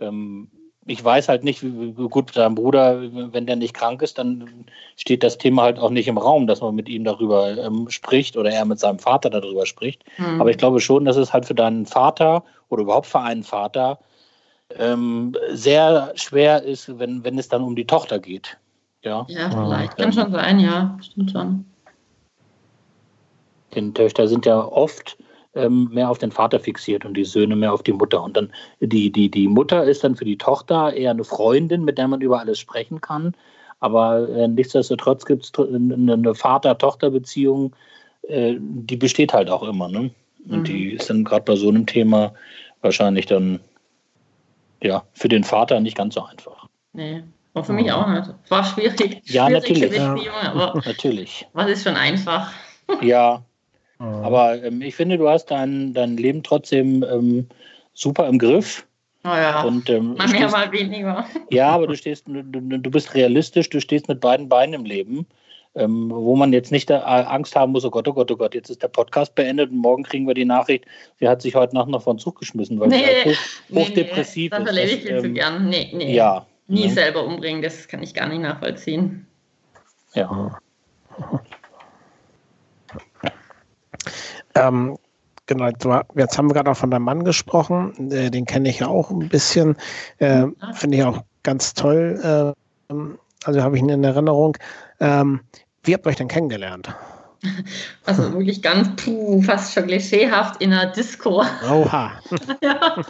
Ähm, 0.00 0.50
ich 0.86 1.04
weiß 1.04 1.28
halt 1.28 1.44
nicht, 1.44 1.62
wie, 1.62 1.92
gut 1.92 2.34
dein 2.34 2.54
Bruder, 2.54 3.02
wenn 3.32 3.44
der 3.44 3.56
nicht 3.56 3.74
krank 3.74 4.00
ist, 4.00 4.16
dann 4.16 4.64
steht 4.96 5.22
das 5.22 5.36
Thema 5.36 5.62
halt 5.62 5.78
auch 5.78 5.90
nicht 5.90 6.08
im 6.08 6.16
Raum, 6.16 6.46
dass 6.46 6.62
man 6.62 6.74
mit 6.74 6.88
ihm 6.88 7.04
darüber 7.04 7.58
ähm, 7.58 7.90
spricht 7.90 8.38
oder 8.38 8.50
er 8.50 8.64
mit 8.64 8.80
seinem 8.80 8.98
Vater 8.98 9.28
darüber 9.28 9.66
spricht. 9.66 10.02
Mhm. 10.16 10.40
Aber 10.40 10.48
ich 10.48 10.56
glaube 10.56 10.80
schon, 10.80 11.04
dass 11.04 11.16
es 11.16 11.32
halt 11.32 11.44
für 11.44 11.54
deinen 11.54 11.84
Vater 11.84 12.42
oder 12.70 12.82
überhaupt 12.82 13.06
für 13.06 13.20
einen 13.20 13.42
Vater 13.42 13.98
ähm, 14.76 15.34
sehr 15.50 16.12
schwer 16.14 16.62
ist, 16.62 16.98
wenn, 16.98 17.24
wenn 17.24 17.38
es 17.38 17.48
dann 17.48 17.62
um 17.62 17.76
die 17.76 17.86
Tochter 17.86 18.18
geht. 18.18 18.58
Ja, 19.02 19.26
ja 19.28 19.50
vielleicht. 19.50 19.96
Kann 19.96 20.12
schon 20.12 20.32
sein, 20.32 20.60
ja, 20.60 20.98
stimmt 21.00 21.30
schon. 21.30 21.64
Denn 23.74 23.94
Töchter 23.94 24.28
sind 24.28 24.46
ja 24.46 24.60
oft 24.60 25.16
ähm, 25.54 25.88
mehr 25.92 26.10
auf 26.10 26.18
den 26.18 26.32
Vater 26.32 26.60
fixiert 26.60 27.04
und 27.04 27.14
die 27.14 27.24
Söhne 27.24 27.56
mehr 27.56 27.72
auf 27.72 27.82
die 27.82 27.92
Mutter. 27.92 28.22
Und 28.22 28.36
dann 28.36 28.50
die, 28.80 29.10
die, 29.10 29.30
die 29.30 29.48
Mutter 29.48 29.84
ist 29.84 30.04
dann 30.04 30.16
für 30.16 30.24
die 30.24 30.38
Tochter 30.38 30.92
eher 30.92 31.10
eine 31.10 31.24
Freundin, 31.24 31.84
mit 31.84 31.98
der 31.98 32.08
man 32.08 32.20
über 32.20 32.40
alles 32.40 32.58
sprechen 32.58 33.00
kann. 33.00 33.34
Aber 33.80 34.28
äh, 34.28 34.48
nichtsdestotrotz 34.48 35.24
gibt 35.24 35.44
es 35.44 35.68
eine 35.68 36.34
Vater-Tochter-Beziehung, 36.34 37.74
äh, 38.22 38.56
die 38.58 38.96
besteht 38.96 39.32
halt 39.32 39.50
auch 39.50 39.62
immer. 39.62 39.88
Ne? 39.88 40.10
Und 40.48 40.60
mhm. 40.60 40.64
die 40.64 40.90
ist 40.92 41.08
dann 41.10 41.24
gerade 41.24 41.44
bei 41.44 41.56
so 41.56 41.68
einem 41.68 41.86
Thema 41.86 42.32
wahrscheinlich 42.80 43.26
dann 43.26 43.60
ja, 44.82 45.04
für 45.12 45.28
den 45.28 45.44
Vater 45.44 45.80
nicht 45.80 45.96
ganz 45.96 46.14
so 46.14 46.24
einfach. 46.24 46.68
Nee, 46.92 47.22
war 47.52 47.64
für 47.64 47.72
mich 47.72 47.90
auch 47.92 48.08
nicht. 48.08 48.30
War 48.48 48.64
schwierig. 48.64 49.22
Ja, 49.24 49.46
schwierig 49.46 49.68
natürlich. 49.68 49.90
Beziehung, 49.90 50.36
aber 50.42 50.82
natürlich. 50.86 51.46
Was 51.52 51.70
ist 51.70 51.84
schon 51.84 51.96
einfach? 51.96 52.52
ja, 53.02 53.42
aber 53.98 54.62
ähm, 54.62 54.80
ich 54.82 54.94
finde, 54.94 55.18
du 55.18 55.28
hast 55.28 55.46
dein, 55.46 55.92
dein 55.92 56.16
Leben 56.16 56.42
trotzdem 56.42 57.02
ähm, 57.02 57.48
super 57.94 58.28
im 58.28 58.38
Griff. 58.38 58.86
Oh 59.24 59.28
ja, 59.28 59.62
und, 59.62 59.90
ähm, 59.90 60.14
mal 60.14 60.28
mehr, 60.28 60.48
stehst, 60.48 60.52
mal 60.52 60.72
weniger. 60.72 61.26
Ja, 61.50 61.70
aber 61.70 61.88
du 61.88 61.96
stehst, 61.96 62.28
du, 62.28 62.42
du 62.42 62.90
bist 62.90 63.14
realistisch, 63.14 63.68
du 63.68 63.80
stehst 63.80 64.08
mit 64.08 64.20
beiden 64.20 64.48
Beinen 64.48 64.74
im 64.74 64.84
Leben 64.84 65.26
ähm, 65.78 66.10
wo 66.10 66.36
man 66.36 66.52
jetzt 66.52 66.72
nicht 66.72 66.90
Angst 66.90 67.54
haben 67.56 67.72
muss, 67.72 67.84
oh 67.84 67.90
Gott, 67.90 68.08
oh 68.08 68.12
Gott, 68.12 68.30
oh 68.30 68.36
Gott, 68.36 68.54
jetzt 68.54 68.70
ist 68.70 68.82
der 68.82 68.88
Podcast 68.88 69.34
beendet 69.34 69.70
und 69.70 69.78
morgen 69.78 70.02
kriegen 70.02 70.26
wir 70.26 70.34
die 70.34 70.44
Nachricht, 70.44 70.84
sie 71.18 71.28
hat 71.28 71.40
sich 71.42 71.54
heute 71.54 71.74
Nacht 71.74 71.88
noch 71.88 72.02
von 72.02 72.18
Zug 72.18 72.38
geschmissen, 72.38 72.78
weil 72.80 72.88
nee, 72.88 72.98
sie 72.98 73.04
halt 73.04 73.26
hoch, 73.26 73.76
hochdepressiv 73.76 74.52
nee, 74.52 74.58
nee. 74.58 74.64
Das 74.64 74.76
erlebe 74.76 74.96
ich 74.96 75.02
viel 75.02 75.16
ähm, 75.16 75.22
zu 75.22 75.30
gern. 75.32 75.68
Nee, 75.68 75.90
nee. 75.94 76.14
Ja. 76.14 76.46
Nie 76.66 76.86
ne? 76.86 76.92
selber 76.92 77.24
umbringen, 77.24 77.62
das 77.62 77.88
kann 77.88 78.02
ich 78.02 78.12
gar 78.12 78.28
nicht 78.28 78.42
nachvollziehen. 78.42 79.26
Ja. 80.14 80.58
Ähm, 84.54 84.98
genau, 85.46 85.66
jetzt 85.66 86.38
haben 86.38 86.50
wir 86.50 86.54
gerade 86.54 86.70
auch 86.70 86.76
von 86.76 86.90
deinem 86.90 87.04
Mann 87.04 87.22
gesprochen, 87.22 88.10
äh, 88.10 88.30
den 88.30 88.44
kenne 88.44 88.68
ich 88.68 88.80
ja 88.80 88.88
auch 88.88 89.10
ein 89.10 89.28
bisschen, 89.28 89.76
äh, 90.18 90.46
finde 90.74 90.96
ich 90.96 91.04
auch 91.04 91.22
ganz 91.42 91.74
toll, 91.74 92.18
äh, 92.90 92.94
also 93.44 93.62
habe 93.62 93.76
ich 93.76 93.82
ihn 93.82 93.88
in 93.88 94.04
Erinnerung. 94.04 94.56
Ähm, 95.00 95.40
wie 95.88 95.94
habt 95.94 96.06
ihr 96.06 96.10
euch 96.10 96.16
denn 96.16 96.28
kennengelernt? 96.28 96.94
Also 98.04 98.30
wirklich 98.32 98.60
ganz 98.60 99.02
puh, 99.02 99.40
fast 99.40 99.72
schon 99.72 99.86
klischeehaft 99.86 100.60
in 100.60 100.72
einer 100.72 100.92
Disco. 100.92 101.42
Oha. 101.66 102.12
ja, 102.62 103.02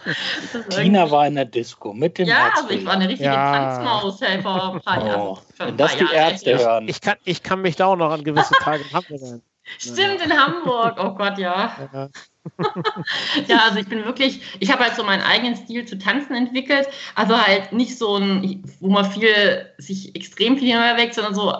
Tina 0.68 1.11
war 1.11 1.26
in 1.26 1.35
der 1.35 1.47
Disco 1.47 1.93
mit 1.93 2.18
dem 2.18 2.29
Ja, 2.29 2.53
also 2.55 2.70
ich 2.70 2.87
war 2.87 2.93
eine 2.93 3.09
richtige 3.09 3.31
ja. 3.31 3.53
Tanzmaus 3.53 4.20
hey, 4.20 4.41
vor 4.41 4.74
ein 4.74 4.81
paar 4.81 5.05
Jahren. 5.05 5.20
Oh, 5.20 5.39
wenn 5.59 5.76
das 5.76 5.97
die 5.97 6.07
Ärzte 6.14 6.57
hören. 6.57 6.87
Ich 6.89 7.01
kann, 7.01 7.16
ich 7.24 7.43
kann 7.43 7.62
mich 7.62 7.74
da 7.74 7.87
auch 7.87 7.97
noch 7.97 8.12
an 8.12 8.22
gewisse 8.22 8.55
Tage 8.61 8.85
erinnern. 8.93 9.43
Stimmt, 9.79 10.23
in 10.25 10.33
Hamburg. 10.33 10.97
Oh 10.99 11.14
Gott, 11.14 11.39
ja. 11.39 11.73
ja. 11.93 12.09
ja, 13.47 13.59
also 13.66 13.79
ich 13.79 13.89
bin 13.89 14.05
wirklich, 14.05 14.41
ich 14.59 14.73
habe 14.73 14.85
halt 14.85 14.95
so 14.95 15.05
meinen 15.05 15.23
eigenen 15.23 15.57
Stil 15.57 15.85
zu 15.85 15.99
tanzen 15.99 16.35
entwickelt. 16.35 16.89
Also 17.14 17.39
halt 17.39 17.73
nicht 17.73 17.99
so 17.99 18.16
ein, 18.16 18.64
wo 18.81 18.89
man 18.89 19.11
viel, 19.11 19.66
sich 19.79 20.14
extrem 20.16 20.57
viel 20.57 20.73
hinweg, 20.73 21.12
sondern 21.12 21.35
so 21.35 21.53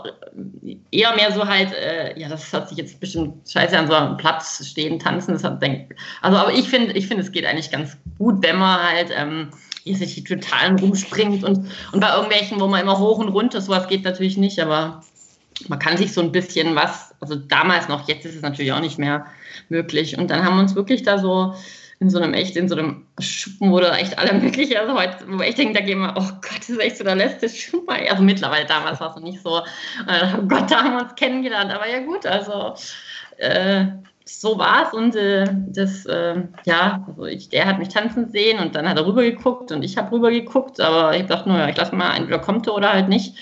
eher 0.90 1.14
mehr 1.14 1.32
so 1.32 1.46
halt, 1.46 1.72
äh, 1.72 2.18
ja, 2.18 2.28
das 2.28 2.52
hat 2.52 2.68
sich 2.68 2.78
jetzt 2.78 3.00
bestimmt 3.00 3.48
scheiße 3.48 3.78
an 3.78 3.86
so 3.86 3.94
einem 3.94 4.16
Platz 4.16 4.64
stehen, 4.66 4.98
tanzen. 4.98 5.34
Das 5.34 5.44
hat, 5.44 5.61
denk, 5.62 5.94
also, 6.22 6.38
aber 6.38 6.52
ich 6.52 6.68
finde, 6.68 6.92
ich 6.92 7.06
finde, 7.06 7.22
es 7.22 7.32
geht 7.32 7.44
eigentlich 7.44 7.70
ganz 7.70 7.96
gut, 8.18 8.42
wenn 8.42 8.59
man 8.59 8.82
halt, 8.82 9.11
ähm, 9.14 9.50
hier 9.88 9.96
sich 9.96 10.14
die 10.14 10.24
totalen 10.24 10.78
rumspringt 10.78 11.44
und, 11.44 11.70
und 11.92 12.00
bei 12.00 12.14
irgendwelchen, 12.14 12.61
wo 12.61 12.66
man 12.66 12.82
immer 12.82 12.98
hoch 12.98 13.18
und 13.18 13.28
runter, 13.28 13.61
sowas 13.61 13.88
geht 13.88 14.04
natürlich 14.04 14.36
nicht, 14.36 14.61
aber 14.61 15.02
man 15.68 15.78
kann 15.78 15.96
sich 15.96 16.12
so 16.12 16.20
ein 16.20 16.32
bisschen 16.32 16.76
was, 16.76 17.07
also 17.20 17.36
damals 17.36 17.88
noch, 17.88 18.08
jetzt 18.08 18.24
ist 18.24 18.36
es 18.36 18.42
natürlich 18.42 18.72
auch 18.72 18.80
nicht 18.80 18.98
mehr 18.98 19.26
möglich. 19.68 20.18
Und 20.18 20.30
dann 20.30 20.44
haben 20.44 20.56
wir 20.56 20.62
uns 20.62 20.74
wirklich 20.74 21.02
da 21.02 21.18
so 21.18 21.54
in 22.00 22.10
so 22.10 22.18
einem 22.18 22.32
echt, 22.32 22.56
in 22.56 22.68
so 22.68 22.76
einem 22.76 23.06
Schuppen, 23.18 23.72
wo 23.72 23.80
da 23.80 23.96
echt 23.96 24.18
alle 24.18 24.32
mögliche, 24.34 24.80
also 24.80 24.94
heute, 24.94 25.16
wo 25.26 25.42
ich 25.42 25.56
denke, 25.56 25.74
da 25.74 25.84
gehen 25.84 25.98
wir, 25.98 26.14
oh 26.16 26.28
Gott, 26.40 26.58
das 26.60 26.68
ist 26.68 26.80
echt 26.80 26.96
so 26.96 27.04
der 27.04 27.16
letzte 27.16 27.48
Schuppen. 27.48 27.96
Also 28.08 28.22
mittlerweile 28.22 28.66
damals 28.66 29.00
war 29.00 29.10
es 29.10 29.16
noch 29.16 29.22
nicht 29.22 29.42
so, 29.42 29.58
äh, 30.06 30.36
oh 30.38 30.42
Gott, 30.42 30.70
da 30.70 30.84
haben 30.84 30.96
wir 30.96 31.02
uns 31.02 31.14
kennengelernt. 31.16 31.72
Aber 31.72 31.88
ja 31.88 32.00
gut, 32.00 32.24
also 32.24 32.74
äh, 33.38 33.86
so 34.24 34.58
war 34.58 34.86
es 34.86 34.92
und 34.92 35.16
äh, 35.16 35.46
das, 35.68 36.06
äh, 36.06 36.42
ja, 36.66 37.04
also 37.08 37.24
ich, 37.24 37.48
der 37.48 37.66
hat 37.66 37.78
mich 37.78 37.88
tanzen 37.88 38.30
sehen 38.30 38.60
und 38.60 38.74
dann 38.74 38.88
hat 38.88 38.98
er 38.98 39.06
rüber 39.06 39.22
geguckt 39.22 39.72
und 39.72 39.82
ich 39.82 39.96
habe 39.96 40.12
rüber 40.12 40.30
geguckt, 40.30 40.80
aber 40.80 41.16
ich 41.16 41.26
dachte 41.26 41.48
nur, 41.48 41.66
ich 41.66 41.76
lasse 41.76 41.94
mal, 41.94 42.14
entweder 42.14 42.38
kommt 42.38 42.66
er 42.66 42.74
oder 42.74 42.92
halt 42.92 43.08
nicht. 43.08 43.36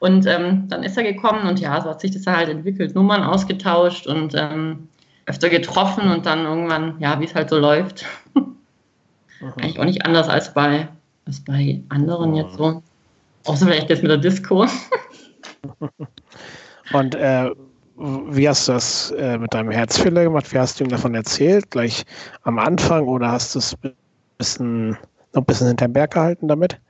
Und 0.00 0.26
ähm, 0.26 0.68
dann 0.68 0.82
ist 0.82 0.96
er 0.96 1.02
gekommen 1.02 1.46
und 1.48 1.58
ja, 1.60 1.80
so 1.80 1.90
hat 1.90 2.00
sich 2.00 2.12
das 2.12 2.26
halt 2.26 2.48
entwickelt, 2.48 2.94
Nummern 2.94 3.22
ausgetauscht 3.22 4.06
und 4.06 4.34
ähm, 4.36 4.88
öfter 5.26 5.48
getroffen 5.48 6.10
und 6.10 6.24
dann 6.26 6.44
irgendwann, 6.44 6.96
ja, 7.00 7.20
wie 7.20 7.24
es 7.24 7.34
halt 7.34 7.50
so 7.50 7.58
läuft. 7.58 8.06
Eigentlich 9.56 9.78
auch 9.78 9.84
nicht 9.84 10.04
anders 10.04 10.28
als 10.28 10.52
bei, 10.54 10.88
als 11.26 11.40
bei 11.40 11.82
anderen 11.88 12.34
jetzt 12.34 12.56
so. 12.56 12.82
Außer 13.44 13.66
vielleicht 13.66 13.90
jetzt 13.90 14.02
mit 14.02 14.10
der 14.10 14.18
Disco. 14.18 14.66
und 16.92 17.14
äh, 17.14 17.50
wie 17.96 18.48
hast 18.48 18.68
du 18.68 18.72
das 18.72 19.10
äh, 19.12 19.38
mit 19.38 19.52
deinem 19.54 19.70
Herzfehler 19.70 20.24
gemacht? 20.24 20.52
Wie 20.52 20.58
hast 20.58 20.78
du 20.78 20.84
ihm 20.84 20.90
davon 20.90 21.14
erzählt? 21.14 21.70
Gleich 21.70 22.04
am 22.42 22.58
Anfang 22.58 23.06
oder 23.06 23.30
hast 23.30 23.54
du 23.54 23.58
es 23.58 23.76
bisschen, 24.38 24.90
noch 25.32 25.42
ein 25.42 25.44
bisschen 25.44 25.66
hinterm 25.66 25.92
Berg 25.92 26.12
gehalten 26.12 26.48
damit? 26.48 26.80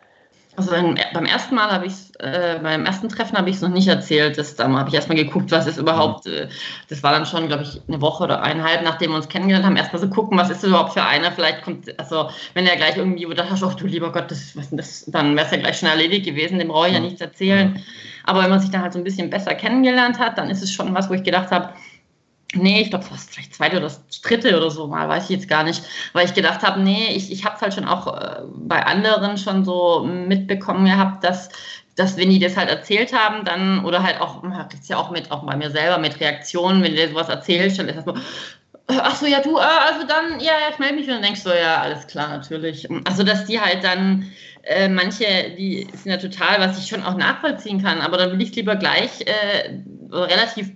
Also 0.58 0.72
beim 0.72 1.24
ersten 1.24 1.54
Mal 1.54 1.70
habe 1.70 1.86
ich 1.86 1.94
äh, 2.18 2.58
beim 2.60 2.84
ersten 2.84 3.08
Treffen 3.08 3.38
habe 3.38 3.48
ich 3.48 3.56
es 3.56 3.62
noch 3.62 3.68
nicht 3.68 3.86
erzählt. 3.86 4.38
Das, 4.38 4.56
da 4.56 4.68
habe 4.68 4.88
ich 4.88 4.94
erstmal 4.94 5.16
geguckt, 5.16 5.52
was 5.52 5.68
ist 5.68 5.78
überhaupt, 5.78 6.26
mhm. 6.26 6.32
äh, 6.32 6.48
das 6.88 7.02
war 7.04 7.12
dann 7.12 7.26
schon, 7.26 7.46
glaube 7.46 7.62
ich, 7.62 7.80
eine 7.86 8.00
Woche 8.00 8.24
oder 8.24 8.42
eineinhalb, 8.42 8.82
nachdem 8.82 9.10
wir 9.10 9.16
uns 9.16 9.28
kennengelernt 9.28 9.64
haben, 9.64 9.76
erstmal 9.76 10.02
so 10.02 10.08
gucken, 10.08 10.36
was 10.36 10.50
ist 10.50 10.62
das 10.62 10.68
überhaupt 10.68 10.94
für 10.94 11.02
einer. 11.04 11.30
Vielleicht 11.30 11.62
kommt, 11.62 11.96
also 11.98 12.28
wenn 12.54 12.66
er 12.66 12.76
gleich 12.76 12.96
irgendwie 12.96 13.26
oder 13.26 13.48
hast, 13.48 13.62
oh 13.62 13.70
du 13.70 13.86
lieber 13.86 14.10
Gott, 14.10 14.30
das, 14.30 14.56
was 14.56 14.68
das, 14.72 15.04
dann 15.06 15.36
wäre 15.36 15.46
es 15.46 15.52
ja 15.52 15.58
gleich 15.58 15.78
schon 15.78 15.88
erledigt 15.88 16.26
gewesen, 16.26 16.58
dem 16.58 16.68
brauche 16.68 16.88
ich 16.88 16.94
ja 16.94 17.00
nichts 17.00 17.20
erzählen. 17.20 17.80
Aber 18.24 18.42
wenn 18.42 18.50
man 18.50 18.60
sich 18.60 18.70
dann 18.70 18.82
halt 18.82 18.92
so 18.92 18.98
ein 18.98 19.04
bisschen 19.04 19.30
besser 19.30 19.54
kennengelernt 19.54 20.18
hat, 20.18 20.38
dann 20.38 20.50
ist 20.50 20.62
es 20.62 20.72
schon 20.72 20.92
was, 20.94 21.08
wo 21.08 21.14
ich 21.14 21.22
gedacht 21.22 21.52
habe, 21.52 21.70
Nee, 22.54 22.80
ich 22.80 22.88
glaube, 22.88 23.04
das 23.04 23.10
war 23.12 23.18
vielleicht 23.18 23.54
zweite 23.54 23.76
oder 23.76 23.84
das 23.86 24.20
dritte 24.22 24.56
oder 24.56 24.70
so 24.70 24.86
mal, 24.86 25.06
weiß 25.08 25.24
ich 25.24 25.36
jetzt 25.36 25.48
gar 25.48 25.64
nicht. 25.64 25.82
Weil 26.14 26.24
ich 26.24 26.32
gedacht 26.32 26.62
habe, 26.62 26.80
nee, 26.80 27.08
ich, 27.14 27.30
ich 27.30 27.44
habe 27.44 27.56
es 27.56 27.62
halt 27.62 27.74
schon 27.74 27.84
auch 27.84 28.06
äh, 28.06 28.40
bei 28.54 28.84
anderen 28.86 29.36
schon 29.36 29.64
so 29.66 30.02
mitbekommen 30.04 30.86
gehabt, 30.86 31.24
dass, 31.24 31.50
dass 31.94 32.16
wenn 32.16 32.30
die 32.30 32.38
das 32.38 32.56
halt 32.56 32.70
erzählt 32.70 33.12
haben, 33.12 33.44
dann, 33.44 33.84
oder 33.84 34.02
halt 34.02 34.20
auch, 34.22 34.42
man 34.42 34.56
hat 34.56 34.72
es 34.72 34.88
ja 34.88 34.96
auch 34.96 35.10
mit, 35.10 35.30
auch 35.30 35.44
bei 35.44 35.56
mir 35.56 35.70
selber 35.70 35.98
mit 35.98 36.20
Reaktionen, 36.20 36.82
wenn 36.82 36.94
der 36.96 37.10
sowas 37.10 37.28
erzählt, 37.28 37.78
dann 37.78 37.88
ist 37.88 37.96
das 37.96 38.04
so, 38.06 38.14
ach 38.88 39.16
so, 39.16 39.26
ja, 39.26 39.42
du, 39.42 39.58
äh, 39.58 39.60
also 39.60 40.06
dann, 40.06 40.40
ja, 40.40 40.52
ja, 40.52 40.70
ich 40.72 40.78
melde 40.78 40.94
mich 40.94 41.06
und 41.06 41.14
dann 41.14 41.22
denkst 41.22 41.44
du, 41.44 41.50
ja, 41.50 41.82
alles 41.82 42.06
klar, 42.06 42.28
natürlich. 42.28 42.88
Also, 43.04 43.24
dass 43.24 43.44
die 43.44 43.60
halt 43.60 43.84
dann, 43.84 44.26
äh, 44.62 44.88
manche, 44.88 45.54
die 45.58 45.86
sind 45.92 46.12
ja 46.12 46.16
total, 46.16 46.60
was 46.60 46.78
ich 46.78 46.88
schon 46.88 47.02
auch 47.02 47.16
nachvollziehen 47.16 47.82
kann, 47.82 48.00
aber 48.00 48.16
dann 48.16 48.32
will 48.32 48.40
ich 48.40 48.54
lieber 48.56 48.76
gleich 48.76 49.20
äh, 49.26 49.82
relativ 50.10 50.70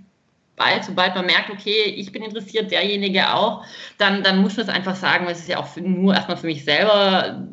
bald, 0.56 0.84
sobald 0.84 1.14
man 1.14 1.26
merkt, 1.26 1.50
okay, 1.50 1.84
ich 1.96 2.12
bin 2.12 2.22
interessiert, 2.22 2.70
derjenige 2.70 3.34
auch, 3.34 3.64
dann, 3.98 4.22
dann 4.22 4.42
muss 4.42 4.56
man 4.56 4.66
es 4.66 4.72
einfach 4.72 4.96
sagen, 4.96 5.26
weil 5.26 5.32
es 5.32 5.40
ist 5.40 5.48
ja 5.48 5.58
auch 5.58 5.66
für, 5.66 5.80
nur 5.80 6.14
erstmal 6.14 6.36
für 6.36 6.46
mich 6.46 6.64
selber, 6.64 7.46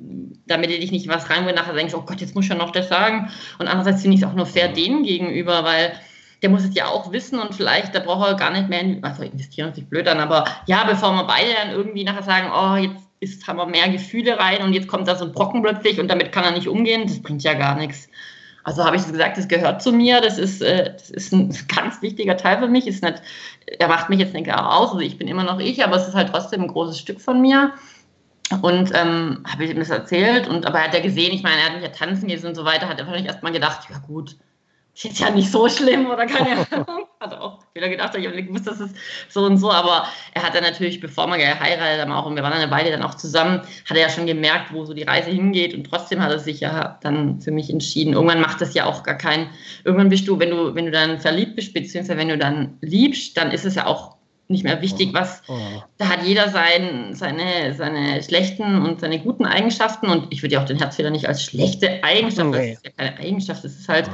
damit 0.46 0.72
ich 0.72 0.92
nicht 0.92 1.08
was 1.08 1.30
rein, 1.30 1.46
wo 1.46 1.52
nachher 1.52 1.74
denkst, 1.74 1.94
oh 1.94 2.02
Gott, 2.02 2.22
jetzt 2.22 2.36
muss 2.36 2.46
ich 2.46 2.50
ja 2.50 2.56
noch 2.56 2.72
das 2.72 2.90
sagen. 2.90 3.30
Und 3.60 3.68
andererseits 3.68 4.02
finde 4.02 4.16
ich 4.16 4.24
es 4.24 4.28
auch 4.28 4.34
nur 4.34 4.46
fair 4.46 4.68
denen 4.70 5.04
gegenüber, 5.04 5.64
weil 5.64 5.94
der 6.42 6.50
muss 6.50 6.64
es 6.64 6.76
ja 6.76 6.88
auch 6.88 7.12
wissen 7.12 7.40
und 7.40 7.54
vielleicht, 7.54 7.94
da 7.94 8.00
braucht 8.00 8.28
er 8.28 8.36
gar 8.36 8.52
nicht 8.52 8.70
mehr, 8.70 8.98
also 9.02 9.24
investieren 9.24 9.74
sich 9.74 9.88
blöd 9.88 10.08
an, 10.08 10.20
aber 10.20 10.46
ja, 10.68 10.86
bevor 10.86 11.12
wir 11.14 11.26
beide 11.26 11.54
dann 11.54 11.72
irgendwie 11.72 12.04
nachher 12.04 12.24
sagen, 12.24 12.50
oh, 12.54 12.76
jetzt 12.78 13.10
ist, 13.20 13.48
haben 13.48 13.58
wir 13.58 13.66
mehr 13.66 13.90
Gefühle 13.90 14.40
rein 14.40 14.62
und 14.62 14.74
jetzt 14.74 14.88
kommt 14.88 15.08
da 15.08 15.16
so 15.16 15.26
ein 15.26 15.34
Brocken 15.34 15.62
plötzlich 15.62 16.00
und 16.00 16.08
damit 16.08 16.32
kann 16.32 16.46
er 16.46 16.52
nicht 16.52 16.68
umgehen, 16.68 17.04
das 17.08 17.22
bringt 17.22 17.44
ja 17.44 17.54
gar 17.54 17.76
nichts. 17.76 18.08
Also 18.64 18.84
habe 18.84 18.98
ich 18.98 19.06
gesagt, 19.06 19.38
das 19.38 19.48
gehört 19.48 19.82
zu 19.82 19.92
mir, 19.92 20.22
das 20.22 20.38
ist, 20.38 20.62
äh, 20.62 20.94
das 20.94 21.10
ist 21.10 21.34
ein 21.34 21.56
ganz 21.76 22.02
wichtiger 22.02 22.38
Teil 22.38 22.60
für 22.60 22.68
mich. 22.68 22.88
Ist 22.88 23.04
nicht, 23.04 23.22
er 23.66 23.88
macht 23.88 24.10
mich 24.10 24.20
jetzt 24.20 24.34
nicht 24.34 24.52
aus, 24.52 24.92
also 24.92 25.00
ich 25.00 25.18
bin 25.18 25.28
immer 25.28 25.44
noch 25.44 25.60
ich, 25.60 25.84
aber 25.84 25.96
es 25.96 26.08
ist 26.08 26.16
halt 26.16 26.30
trotzdem 26.30 26.62
ein 26.62 26.68
großes 26.68 27.00
Stück 27.00 27.22
von 27.22 27.42
mir. 27.42 27.74
Und 28.62 28.92
ähm, 28.96 29.44
habe 29.48 29.64
ich 29.64 29.70
ihm 29.70 29.78
das 29.78 29.92
erzählt 29.92 30.48
und 30.48 30.66
aber 30.66 30.80
er 30.80 30.86
hat 30.86 30.94
ja 30.96 31.02
gesehen, 31.02 31.32
ich 31.34 31.44
meine, 31.44 31.58
er 31.58 31.66
hat 31.68 31.74
mich 31.76 31.84
ja 31.84 31.90
tanzen 31.90 32.28
gesehen 32.28 32.50
und 32.50 32.56
so 32.56 32.66
weiter, 32.66 32.90
hat 32.90 32.98
er 32.98 33.06
wahrscheinlich 33.06 33.32
erstmal 33.32 33.52
gedacht, 33.52 33.88
ja 33.92 34.00
gut, 34.00 34.38
ist 35.00 35.06
jetzt 35.06 35.20
ja 35.20 35.30
nicht 35.30 35.50
so 35.50 35.70
schlimm 35.70 36.08
oder 36.08 36.26
keine 36.26 36.68
Ahnung. 36.72 37.06
Hat 37.22 37.34
auch 37.34 37.60
wieder 37.74 37.88
gedacht, 37.88 38.18
ich 38.18 38.28
habe 38.28 38.44
gewusst, 38.44 38.68
das 38.68 38.82
ist 38.82 38.94
so 39.30 39.46
und 39.46 39.58
so, 39.58 39.72
aber 39.72 40.06
er 40.34 40.44
hat 40.44 40.54
dann 40.54 40.64
natürlich, 40.64 41.00
bevor 41.00 41.28
wir 41.28 41.38
geheiratet 41.38 42.02
haben, 42.02 42.12
auch, 42.12 42.26
und 42.26 42.36
wir 42.36 42.44
waren 42.44 42.60
dann 42.60 42.70
beide 42.70 42.92
dann 42.92 43.04
auch 43.04 43.16
zusammen, 43.16 43.62
hat 43.62 43.96
er 43.96 44.02
ja 44.02 44.10
schon 44.10 44.26
gemerkt, 44.26 44.74
wo 44.74 44.84
so 44.84 44.94
die 44.94 45.04
Reise 45.04 45.30
hingeht 45.30 45.74
und 45.74 45.86
trotzdem 45.86 46.22
hat 46.22 46.32
er 46.32 46.40
sich 46.40 46.60
ja 46.60 47.00
dann 47.02 47.40
für 47.40 47.52
mich 47.52 47.70
entschieden. 47.70 48.14
Irgendwann 48.14 48.42
macht 48.42 48.60
das 48.60 48.74
ja 48.74 48.86
auch 48.86 49.04
gar 49.04 49.16
keinen, 49.16 49.50
irgendwann 49.86 50.10
bist 50.10 50.28
du, 50.28 50.38
wenn 50.38 50.50
du, 50.50 50.76
wenn 50.76 50.86
du 50.86 50.92
dann 50.92 51.22
verliebt 51.22 51.56
bist, 51.56 51.74
beziehungsweise 51.74 52.18
wenn 52.18 52.28
du 52.28 52.38
dann 52.38 52.78
liebst, 52.82 53.38
dann 53.38 53.52
ist 53.52 53.64
es 53.64 53.76
ja 53.76 53.86
auch 53.86 54.18
nicht 54.50 54.66
mehr 54.66 54.82
wichtig, 54.82 55.14
was 55.14 55.44
oh. 55.48 55.58
da 55.98 56.10
hat 56.10 56.24
jeder 56.24 56.50
sein, 56.50 57.14
seine, 57.14 57.74
seine 57.74 58.22
schlechten 58.22 58.82
und 58.82 59.00
seine 59.00 59.20
guten 59.20 59.46
Eigenschaften 59.46 60.08
und 60.08 60.34
ich 60.34 60.42
würde 60.42 60.56
ja 60.56 60.62
auch 60.62 60.66
den 60.66 60.80
Herzfehler 60.80 61.12
nicht 61.12 61.28
als 61.28 61.44
schlechte 61.44 62.04
Eigenschaft, 62.04 62.48
okay. 62.48 62.72
das 62.72 62.78
ist 62.80 62.86
ja 62.86 62.92
keine 62.98 63.18
Eigenschaft, 63.20 63.64
das 63.64 63.76
ist 63.76 63.88
halt, 63.88 64.10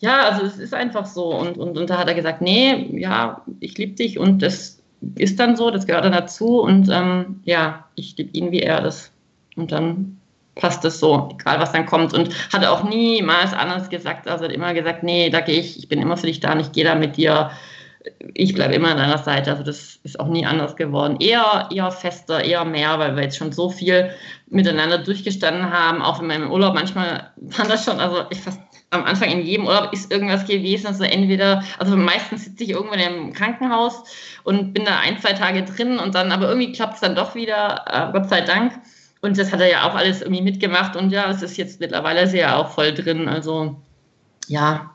ja, 0.00 0.28
also 0.28 0.44
es 0.46 0.58
ist 0.58 0.74
einfach 0.74 1.06
so. 1.06 1.34
Und, 1.34 1.58
und, 1.58 1.78
und 1.78 1.90
da 1.90 1.98
hat 1.98 2.08
er 2.08 2.14
gesagt, 2.14 2.40
nee, 2.40 2.98
ja, 2.98 3.42
ich 3.60 3.76
liebe 3.78 3.94
dich 3.94 4.18
und 4.18 4.42
das 4.42 4.80
ist 5.16 5.38
dann 5.38 5.56
so, 5.56 5.70
das 5.70 5.86
gehört 5.86 6.04
dann 6.04 6.12
dazu 6.12 6.60
und 6.60 6.88
ähm, 6.90 7.40
ja, 7.44 7.84
ich 7.94 8.16
liebe 8.16 8.36
ihn, 8.36 8.50
wie 8.50 8.60
er 8.60 8.84
ist. 8.84 9.12
Und 9.56 9.72
dann 9.72 10.20
passt 10.54 10.84
es 10.84 11.00
so, 11.00 11.28
egal 11.38 11.60
was 11.60 11.72
dann 11.72 11.86
kommt. 11.86 12.14
Und 12.14 12.34
hat 12.52 12.64
auch 12.64 12.84
niemals 12.84 13.52
anders 13.52 13.88
gesagt. 13.88 14.28
Also 14.28 14.44
hat 14.44 14.52
immer 14.52 14.74
gesagt, 14.74 15.02
nee, 15.02 15.30
da 15.30 15.40
gehe 15.40 15.58
ich, 15.58 15.78
ich 15.78 15.88
bin 15.88 16.00
immer 16.00 16.16
für 16.16 16.26
dich 16.26 16.40
da 16.40 16.52
und 16.52 16.60
ich 16.60 16.72
gehe 16.72 16.84
da 16.84 16.94
mit 16.94 17.16
dir. 17.16 17.50
Ich 18.32 18.54
bleibe 18.54 18.74
immer 18.74 18.88
an 18.90 18.96
deiner 18.96 19.18
Seite. 19.18 19.50
Also 19.50 19.62
das 19.62 19.98
ist 20.02 20.18
auch 20.18 20.28
nie 20.28 20.46
anders 20.46 20.76
geworden. 20.76 21.16
Eher, 21.20 21.68
eher 21.72 21.90
fester, 21.90 22.42
eher 22.42 22.64
mehr, 22.64 22.98
weil 22.98 23.16
wir 23.16 23.22
jetzt 23.22 23.36
schon 23.36 23.52
so 23.52 23.68
viel 23.68 24.10
miteinander 24.48 24.98
durchgestanden 24.98 25.70
haben. 25.70 26.00
Auch 26.00 26.20
in 26.20 26.28
meinem 26.28 26.50
Urlaub 26.50 26.74
manchmal 26.74 27.30
waren 27.36 27.68
das 27.68 27.84
schon, 27.84 28.00
also 28.00 28.24
ich 28.30 28.40
fast 28.40 28.60
am 28.90 29.04
Anfang 29.04 29.30
in 29.30 29.42
jedem 29.42 29.66
Urlaub 29.66 29.92
ist 29.92 30.10
irgendwas 30.10 30.46
gewesen. 30.46 30.88
Also 30.88 31.04
entweder, 31.04 31.62
also 31.78 31.96
meistens 31.96 32.44
sitze 32.44 32.64
ich 32.64 32.70
irgendwo 32.70 32.94
im 32.94 33.32
Krankenhaus 33.32 34.02
und 34.42 34.72
bin 34.72 34.84
da 34.84 34.98
ein, 34.98 35.18
zwei 35.18 35.32
Tage 35.32 35.62
drin 35.62 35.98
und 35.98 36.14
dann, 36.14 36.32
aber 36.32 36.48
irgendwie 36.48 36.72
klappt 36.72 36.94
es 36.94 37.00
dann 37.00 37.14
doch 37.14 37.34
wieder, 37.34 37.84
äh, 37.86 38.12
Gott 38.12 38.28
sei 38.28 38.40
Dank. 38.40 38.72
Und 39.22 39.38
das 39.38 39.52
hat 39.52 39.60
er 39.60 39.70
ja 39.70 39.88
auch 39.88 39.94
alles 39.94 40.22
irgendwie 40.22 40.42
mitgemacht 40.42 40.96
und 40.96 41.10
ja, 41.10 41.30
es 41.30 41.42
ist 41.42 41.56
jetzt 41.56 41.78
mittlerweile 41.78 42.26
sehr 42.26 42.56
auch 42.56 42.70
voll 42.70 42.92
drin. 42.94 43.28
Also 43.28 43.76
ja, 44.48 44.94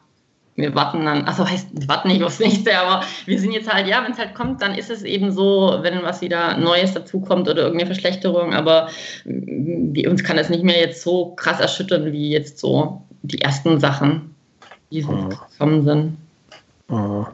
wir 0.55 0.73
warten 0.73 1.05
dann, 1.05 1.25
also 1.25 1.47
heißt, 1.47 1.67
wir 1.73 1.87
warten 1.87 2.07
nicht 2.07 2.23
aufs 2.23 2.39
nächste, 2.39 2.77
aber 2.77 3.05
wir 3.25 3.39
sind 3.39 3.51
jetzt 3.51 3.71
halt, 3.71 3.87
ja, 3.87 4.03
wenn 4.03 4.13
es 4.13 4.17
halt 4.17 4.33
kommt, 4.33 4.61
dann 4.61 4.73
ist 4.73 4.89
es 4.89 5.03
eben 5.03 5.31
so, 5.31 5.77
wenn 5.81 6.01
was 6.01 6.21
wieder 6.21 6.57
Neues 6.57 6.93
dazukommt 6.93 7.47
oder 7.47 7.63
irgendeine 7.63 7.87
Verschlechterung, 7.87 8.53
aber 8.53 8.89
wie, 9.25 10.07
uns 10.07 10.23
kann 10.23 10.37
es 10.37 10.49
nicht 10.49 10.63
mehr 10.63 10.79
jetzt 10.79 11.03
so 11.03 11.35
krass 11.35 11.59
erschüttern 11.59 12.11
wie 12.11 12.31
jetzt 12.31 12.57
so 12.57 13.04
die 13.27 13.41
ersten 13.41 13.79
Sachen, 13.79 14.35
die 14.91 15.03
mhm. 15.03 15.29
gekommen 15.29 15.83
sind. 15.83 16.17
Mhm. 16.89 17.25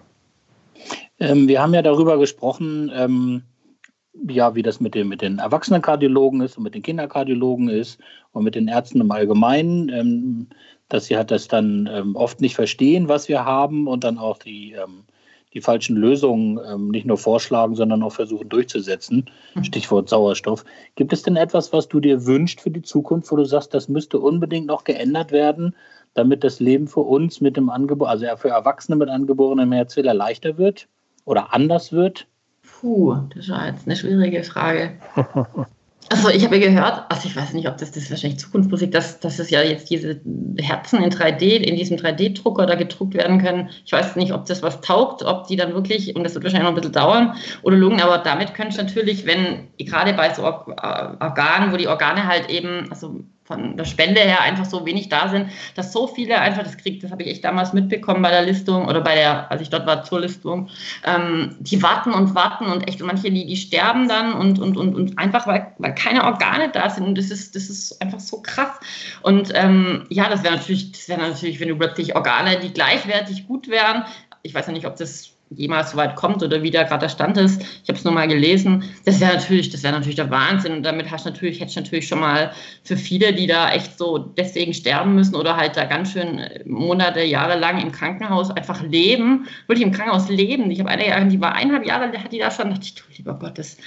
Ähm, 1.19 1.47
wir 1.47 1.61
haben 1.61 1.73
ja 1.73 1.81
darüber 1.81 2.17
gesprochen, 2.17 2.91
ähm, 2.93 3.43
ja, 4.27 4.55
wie 4.55 4.61
das 4.61 4.79
mit, 4.79 4.95
dem, 4.95 5.07
mit 5.07 5.21
den 5.21 5.39
Erwachsenenkardiologen 5.39 6.41
ist 6.41 6.57
und 6.57 6.63
mit 6.63 6.75
den 6.75 6.81
Kinderkardiologen 6.81 7.69
ist 7.69 7.99
und 8.31 8.43
mit 8.43 8.55
den 8.55 8.67
Ärzten 8.67 9.01
im 9.01 9.11
Allgemeinen, 9.11 9.89
ähm, 9.89 10.47
dass 10.89 11.05
sie 11.05 11.15
halt 11.15 11.31
das 11.31 11.47
dann 11.47 11.89
ähm, 11.91 12.15
oft 12.15 12.41
nicht 12.41 12.55
verstehen, 12.55 13.07
was 13.07 13.29
wir 13.29 13.45
haben 13.45 13.87
und 13.87 14.03
dann 14.03 14.17
auch 14.17 14.37
die, 14.37 14.73
ähm, 14.73 15.03
die 15.53 15.61
falschen 15.61 15.97
Lösungen 15.97 16.59
ähm, 16.65 16.89
nicht 16.89 17.05
nur 17.05 17.17
vorschlagen, 17.17 17.75
sondern 17.75 18.03
auch 18.03 18.13
versuchen 18.13 18.49
durchzusetzen. 18.49 19.29
Mhm. 19.55 19.63
Stichwort 19.63 20.09
Sauerstoff. 20.09 20.63
Gibt 20.95 21.13
es 21.13 21.23
denn 21.23 21.35
etwas, 21.35 21.73
was 21.73 21.87
du 21.87 21.99
dir 21.99 22.25
wünschst 22.25 22.61
für 22.61 22.71
die 22.71 22.81
Zukunft, 22.81 23.31
wo 23.31 23.35
du 23.35 23.45
sagst, 23.45 23.73
das 23.73 23.89
müsste 23.89 24.19
unbedingt 24.19 24.67
noch 24.67 24.83
geändert 24.83 25.31
werden, 25.31 25.75
damit 26.13 26.43
das 26.43 26.59
Leben 26.59 26.87
für 26.87 27.01
uns 27.01 27.41
mit 27.41 27.57
dem 27.57 27.69
Angebot, 27.69 28.07
also 28.07 28.25
für 28.37 28.49
Erwachsene 28.49 28.95
mit 28.95 29.09
angeborenem 29.09 29.71
Herzfehler 29.71 30.13
leichter 30.13 30.57
wird 30.57 30.87
oder 31.25 31.53
anders 31.53 31.91
wird? 31.91 32.27
Puh, 32.61 33.17
das 33.35 33.49
war 33.49 33.67
jetzt 33.67 33.87
eine 33.87 33.95
schwierige 33.95 34.43
Frage. 34.43 34.93
Also 36.11 36.27
ich 36.27 36.43
habe 36.43 36.59
gehört, 36.59 37.05
also 37.07 37.29
ich 37.29 37.37
weiß 37.37 37.53
nicht, 37.53 37.69
ob 37.69 37.77
das, 37.77 37.91
das 37.91 38.03
ist 38.03 38.11
wahrscheinlich 38.11 38.37
Zukunftsmusik, 38.37 38.91
dass, 38.91 39.21
dass 39.21 39.39
es 39.39 39.49
ja 39.49 39.61
jetzt 39.61 39.89
diese 39.89 40.19
Herzen 40.57 41.01
in 41.01 41.09
3D, 41.09 41.55
in 41.55 41.77
diesem 41.77 41.95
3D-Drucker 41.95 42.65
da 42.65 42.75
gedruckt 42.75 43.13
werden 43.13 43.41
können. 43.41 43.69
Ich 43.85 43.93
weiß 43.93 44.17
nicht, 44.17 44.33
ob 44.33 44.45
das 44.45 44.61
was 44.61 44.81
taugt, 44.81 45.23
ob 45.23 45.47
die 45.47 45.55
dann 45.55 45.73
wirklich, 45.73 46.13
und 46.13 46.25
das 46.25 46.33
wird 46.33 46.43
wahrscheinlich 46.43 46.63
noch 46.63 46.71
ein 46.71 46.75
bisschen 46.75 46.91
dauern, 46.91 47.35
oder 47.61 47.77
Lungen, 47.77 48.01
aber 48.01 48.17
damit 48.17 48.53
könnte 48.53 48.73
ich 48.73 48.77
natürlich, 48.77 49.25
wenn, 49.25 49.69
gerade 49.77 50.11
bei 50.11 50.33
so 50.33 50.43
Organen, 50.43 51.71
wo 51.71 51.77
die 51.77 51.87
Organe 51.87 52.27
halt 52.27 52.49
eben, 52.49 52.91
also 52.91 53.21
von 53.51 53.77
der 53.77 53.85
Spende 53.85 54.21
her 54.21 54.41
einfach 54.41 54.65
so 54.65 54.85
wenig 54.85 55.09
da 55.09 55.29
sind, 55.29 55.49
dass 55.75 55.91
so 55.91 56.07
viele 56.07 56.39
einfach 56.39 56.63
das 56.63 56.77
kriegt, 56.77 57.03
das 57.03 57.11
habe 57.11 57.23
ich 57.23 57.29
echt 57.29 57.43
damals 57.43 57.73
mitbekommen 57.73 58.21
bei 58.21 58.31
der 58.31 58.43
Listung 58.43 58.87
oder 58.87 59.01
bei 59.01 59.15
der, 59.15 59.51
als 59.51 59.61
ich 59.61 59.69
dort 59.69 59.85
war 59.85 60.03
zur 60.03 60.21
Listung, 60.21 60.69
ähm, 61.05 61.55
die 61.59 61.81
warten 61.83 62.13
und 62.13 62.35
warten 62.35 62.65
und 62.65 62.87
echt 62.87 63.01
manche, 63.01 63.31
die, 63.31 63.45
die 63.45 63.57
sterben 63.57 64.07
dann 64.07 64.33
und, 64.33 64.59
und, 64.59 64.77
und, 64.77 64.95
und 64.95 65.17
einfach, 65.17 65.47
weil, 65.47 65.73
weil 65.77 65.95
keine 65.95 66.23
Organe 66.23 66.69
da 66.69 66.89
sind. 66.89 67.05
Und 67.05 67.17
das 67.17 67.29
ist, 67.29 67.55
das 67.55 67.69
ist 67.69 68.01
einfach 68.01 68.19
so 68.19 68.41
krass. 68.41 68.79
Und 69.21 69.51
ähm, 69.53 70.05
ja, 70.09 70.29
das 70.29 70.43
wäre 70.43 70.55
natürlich, 70.55 70.91
das 70.91 71.09
wäre 71.09 71.21
natürlich, 71.21 71.59
wenn 71.59 71.69
du 71.69 71.75
plötzlich 71.75 72.15
Organe, 72.15 72.59
die 72.59 72.73
gleichwertig 72.73 73.47
gut 73.47 73.67
wären, 73.67 74.05
ich 74.43 74.53
weiß 74.53 74.67
ja 74.67 74.73
nicht, 74.73 74.87
ob 74.87 74.95
das 74.95 75.31
jemals 75.55 75.91
so 75.91 75.97
weit 75.97 76.15
kommt 76.15 76.41
oder 76.43 76.63
wie 76.63 76.71
da 76.71 76.83
gerade 76.83 77.01
der 77.01 77.09
Stand 77.09 77.37
ist. 77.37 77.61
Ich 77.61 77.89
habe 77.89 77.97
es 77.97 78.03
nur 78.03 78.13
mal 78.13 78.27
gelesen. 78.27 78.83
Das 79.05 79.19
wäre 79.19 79.35
natürlich, 79.35 79.69
das 79.69 79.83
wäre 79.83 79.93
natürlich 79.93 80.15
der 80.15 80.29
Wahnsinn. 80.29 80.73
Und 80.73 80.83
damit 80.83 81.11
hast 81.11 81.25
natürlich, 81.25 81.59
hättest 81.59 81.75
du 81.75 81.81
natürlich 81.81 82.07
schon 82.07 82.19
mal 82.19 82.51
für 82.83 82.97
viele, 82.97 83.33
die 83.33 83.47
da 83.47 83.71
echt 83.71 83.97
so 83.97 84.17
deswegen 84.17 84.73
sterben 84.73 85.15
müssen 85.15 85.35
oder 85.35 85.57
halt 85.57 85.75
da 85.75 85.85
ganz 85.85 86.11
schön 86.11 86.39
äh, 86.39 86.63
Monate, 86.65 87.21
Jahre 87.21 87.59
lang 87.59 87.81
im 87.81 87.91
Krankenhaus 87.91 88.49
einfach 88.51 88.81
leben, 88.81 89.47
wirklich 89.67 89.85
im 89.85 89.91
Krankenhaus 89.91 90.29
leben. 90.29 90.71
Ich 90.71 90.79
habe 90.79 90.89
eine, 90.89 91.27
die 91.27 91.41
war 91.41 91.53
eineinhalb 91.53 91.85
Jahre, 91.85 92.05
hat 92.11 92.31
die 92.31 92.39
da 92.39 92.51
schon, 92.51 92.69
da 92.69 92.75
dachte 92.75 92.85
ich, 92.85 92.95
du 92.95 93.03
lieber 93.17 93.33
Gott, 93.33 93.57
das, 93.57 93.77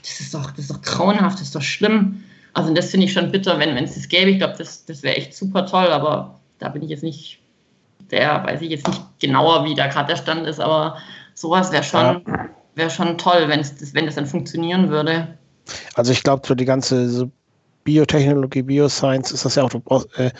das 0.00 0.20
ist 0.20 0.34
doch, 0.34 0.50
das 0.50 0.60
ist 0.60 0.70
doch 0.70 0.82
grauenhaft, 0.82 1.38
das 1.38 1.48
ist 1.48 1.54
doch 1.54 1.62
schlimm. 1.62 2.24
Also 2.52 2.72
das 2.74 2.90
finde 2.90 3.06
ich 3.06 3.12
schon 3.12 3.30
bitter, 3.30 3.58
wenn 3.58 3.76
es 3.76 3.94
das 3.94 4.08
gäbe. 4.08 4.30
Ich 4.30 4.38
glaube, 4.38 4.54
das, 4.58 4.84
das 4.84 5.02
wäre 5.02 5.16
echt 5.16 5.34
super 5.34 5.66
toll, 5.66 5.88
aber 5.88 6.40
da 6.58 6.68
bin 6.68 6.82
ich 6.82 6.90
jetzt 6.90 7.02
nicht 7.02 7.39
der 8.10 8.44
weiß 8.44 8.60
ich 8.62 8.70
jetzt 8.70 8.86
nicht 8.86 9.02
genauer, 9.20 9.64
wie 9.64 9.74
da 9.74 9.86
gerade 9.86 10.08
der 10.08 10.16
Stand 10.16 10.46
ist, 10.46 10.60
aber 10.60 10.98
sowas 11.34 11.72
wäre 11.72 11.82
schon, 11.82 12.22
wär 12.74 12.90
schon 12.90 13.18
toll, 13.18 13.44
wenn's 13.46 13.76
das, 13.76 13.94
wenn 13.94 14.06
das 14.06 14.16
dann 14.16 14.26
funktionieren 14.26 14.90
würde. 14.90 15.38
Also 15.94 16.12
ich 16.12 16.22
glaube, 16.22 16.46
so 16.46 16.54
die 16.54 16.64
ganze 16.64 17.30
Biotechnologie, 17.84 18.62
Bioscience 18.62 19.32
ist 19.32 19.44
das 19.44 19.54
ja 19.54 19.64
auch, 19.64 20.04
äh, 20.16 20.30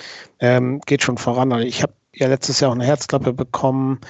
ähm, 0.41 0.81
geht 0.87 1.03
schon 1.03 1.19
voran. 1.19 1.53
Also 1.53 1.67
ich 1.67 1.83
habe 1.83 1.93
ja 2.15 2.29
letztes 2.29 2.61
Jahr 2.61 2.71
auch 2.71 2.75
eine 2.75 2.85
Herzklappe 2.85 3.33
bekommen, 3.33 4.01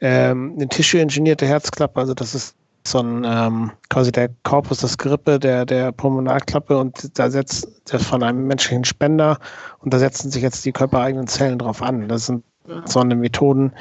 ähm, 0.00 0.54
eine 0.56 0.68
tissue-ingenierte 0.68 1.46
Herzklappe, 1.46 2.00
also 2.00 2.14
das 2.14 2.34
ist 2.34 2.56
so 2.86 2.98
ein 2.98 3.24
ähm, 3.24 3.72
quasi 3.88 4.12
der 4.12 4.28
Korpus, 4.42 4.80
das 4.80 4.98
Gerippe 4.98 5.38
der, 5.38 5.64
der 5.64 5.92
Pulmonalklappe 5.92 6.76
und 6.76 7.18
da 7.18 7.30
setzt 7.30 7.66
das 7.90 8.04
von 8.04 8.22
einem 8.22 8.46
menschlichen 8.46 8.84
Spender 8.84 9.38
und 9.78 9.94
da 9.94 9.98
setzen 9.98 10.30
sich 10.30 10.42
jetzt 10.42 10.64
die 10.66 10.72
körpereigenen 10.72 11.26
Zellen 11.26 11.58
drauf 11.58 11.80
an. 11.80 12.08
Das 12.08 12.26
sind 12.26 12.44
so 12.84 13.00
eine 13.00 13.14
Methoden, 13.14 13.72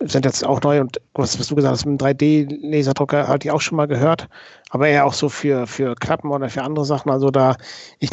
sind 0.00 0.24
jetzt 0.24 0.44
auch 0.46 0.60
neu 0.62 0.80
und 0.80 1.00
was, 1.14 1.38
was 1.38 1.48
du 1.48 1.56
gesagt 1.56 1.72
hast, 1.72 1.86
mit 1.86 2.02
einem 2.02 2.16
3D-Laserdrucker 2.16 3.26
hatte 3.26 3.48
ich 3.48 3.52
auch 3.52 3.60
schon 3.60 3.76
mal 3.76 3.88
gehört, 3.88 4.28
aber 4.70 4.88
eher 4.88 5.06
auch 5.06 5.12
so 5.12 5.28
für, 5.28 5.66
für 5.66 5.94
Klappen 5.96 6.30
oder 6.30 6.48
für 6.48 6.62
andere 6.62 6.84
Sachen. 6.84 7.10
Also 7.10 7.30
da, 7.30 7.56
ich 7.98 8.10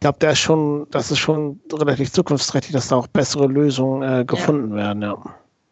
glaube, 0.00 0.18
da 0.18 0.30
ist 0.30 0.38
schon, 0.38 0.86
das 0.90 1.10
ist 1.10 1.18
schon 1.18 1.60
relativ 1.72 2.10
zukunftsträchtig, 2.12 2.72
dass 2.72 2.88
da 2.88 2.96
auch 2.96 3.06
bessere 3.06 3.46
Lösungen 3.46 4.02
äh, 4.02 4.24
gefunden 4.24 4.70
ja. 4.70 4.76
werden, 4.76 5.02
ja. 5.02 5.16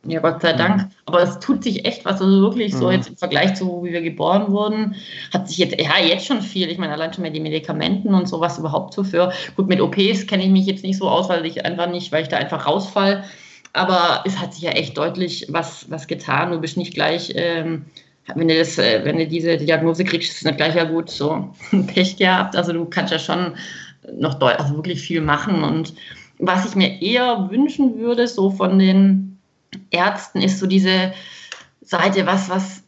Ja, 0.06 0.20
Gott 0.20 0.42
sei 0.42 0.52
Dank. 0.52 0.82
Mhm. 0.82 0.90
Aber 1.06 1.22
es 1.22 1.38
tut 1.38 1.64
sich 1.64 1.84
echt 1.84 2.04
was. 2.04 2.20
Also 2.20 2.40
wirklich 2.42 2.74
so 2.74 2.86
mhm. 2.86 2.92
jetzt 2.92 3.08
im 3.08 3.16
Vergleich 3.16 3.54
zu, 3.54 3.82
wie 3.84 3.92
wir 3.92 4.02
geboren 4.02 4.52
wurden, 4.52 4.94
hat 5.32 5.48
sich 5.48 5.58
jetzt, 5.58 5.80
ja, 5.80 5.98
jetzt 5.98 6.26
schon 6.26 6.42
viel. 6.42 6.68
Ich 6.68 6.78
meine, 6.78 6.92
allein 6.92 7.12
schon 7.12 7.22
mit 7.22 7.34
den 7.34 7.42
Medikamenten 7.42 8.12
und 8.12 8.28
sowas 8.28 8.58
überhaupt 8.58 8.94
so 8.94 9.02
für. 9.02 9.32
Gut, 9.56 9.68
mit 9.68 9.80
OPs 9.80 10.26
kenne 10.26 10.44
ich 10.44 10.50
mich 10.50 10.66
jetzt 10.66 10.84
nicht 10.84 10.98
so 10.98 11.08
aus, 11.08 11.28
weil 11.28 11.46
ich 11.46 11.64
einfach 11.64 11.88
nicht, 11.88 12.12
weil 12.12 12.22
ich 12.22 12.28
da 12.28 12.36
einfach 12.36 12.66
rausfall. 12.66 13.24
Aber 13.74 14.22
es 14.24 14.38
hat 14.38 14.54
sich 14.54 14.62
ja 14.62 14.70
echt 14.70 14.96
deutlich 14.96 15.46
was, 15.50 15.90
was 15.90 16.06
getan. 16.06 16.52
Du 16.52 16.60
bist 16.60 16.76
nicht 16.76 16.94
gleich, 16.94 17.32
ähm, 17.34 17.86
wenn 18.34 18.48
du 18.48 18.56
das, 18.56 18.78
äh, 18.78 19.04
wenn 19.04 19.18
du 19.18 19.26
diese 19.26 19.56
Diagnose 19.56 20.04
kriegst, 20.04 20.30
ist 20.30 20.38
es 20.38 20.44
nicht 20.44 20.56
gleich 20.56 20.76
ja 20.76 20.84
gut 20.84 21.10
so 21.10 21.52
Pech 21.88 22.16
gehabt. 22.16 22.56
Also 22.56 22.72
du 22.72 22.84
kannst 22.86 23.12
ja 23.12 23.18
schon 23.18 23.56
noch 24.12 24.40
also 24.40 24.76
wirklich 24.76 25.02
viel 25.02 25.20
machen. 25.20 25.64
Und 25.64 25.92
was 26.38 26.64
ich 26.64 26.76
mir 26.76 27.02
eher 27.02 27.48
wünschen 27.50 27.98
würde, 27.98 28.28
so 28.28 28.50
von 28.50 28.78
den 28.78 29.38
Ärzten 29.90 30.40
ist 30.40 30.60
so 30.60 30.66
diese 30.66 31.12
Seite, 31.82 32.26
was, 32.26 32.48
was 32.48 32.84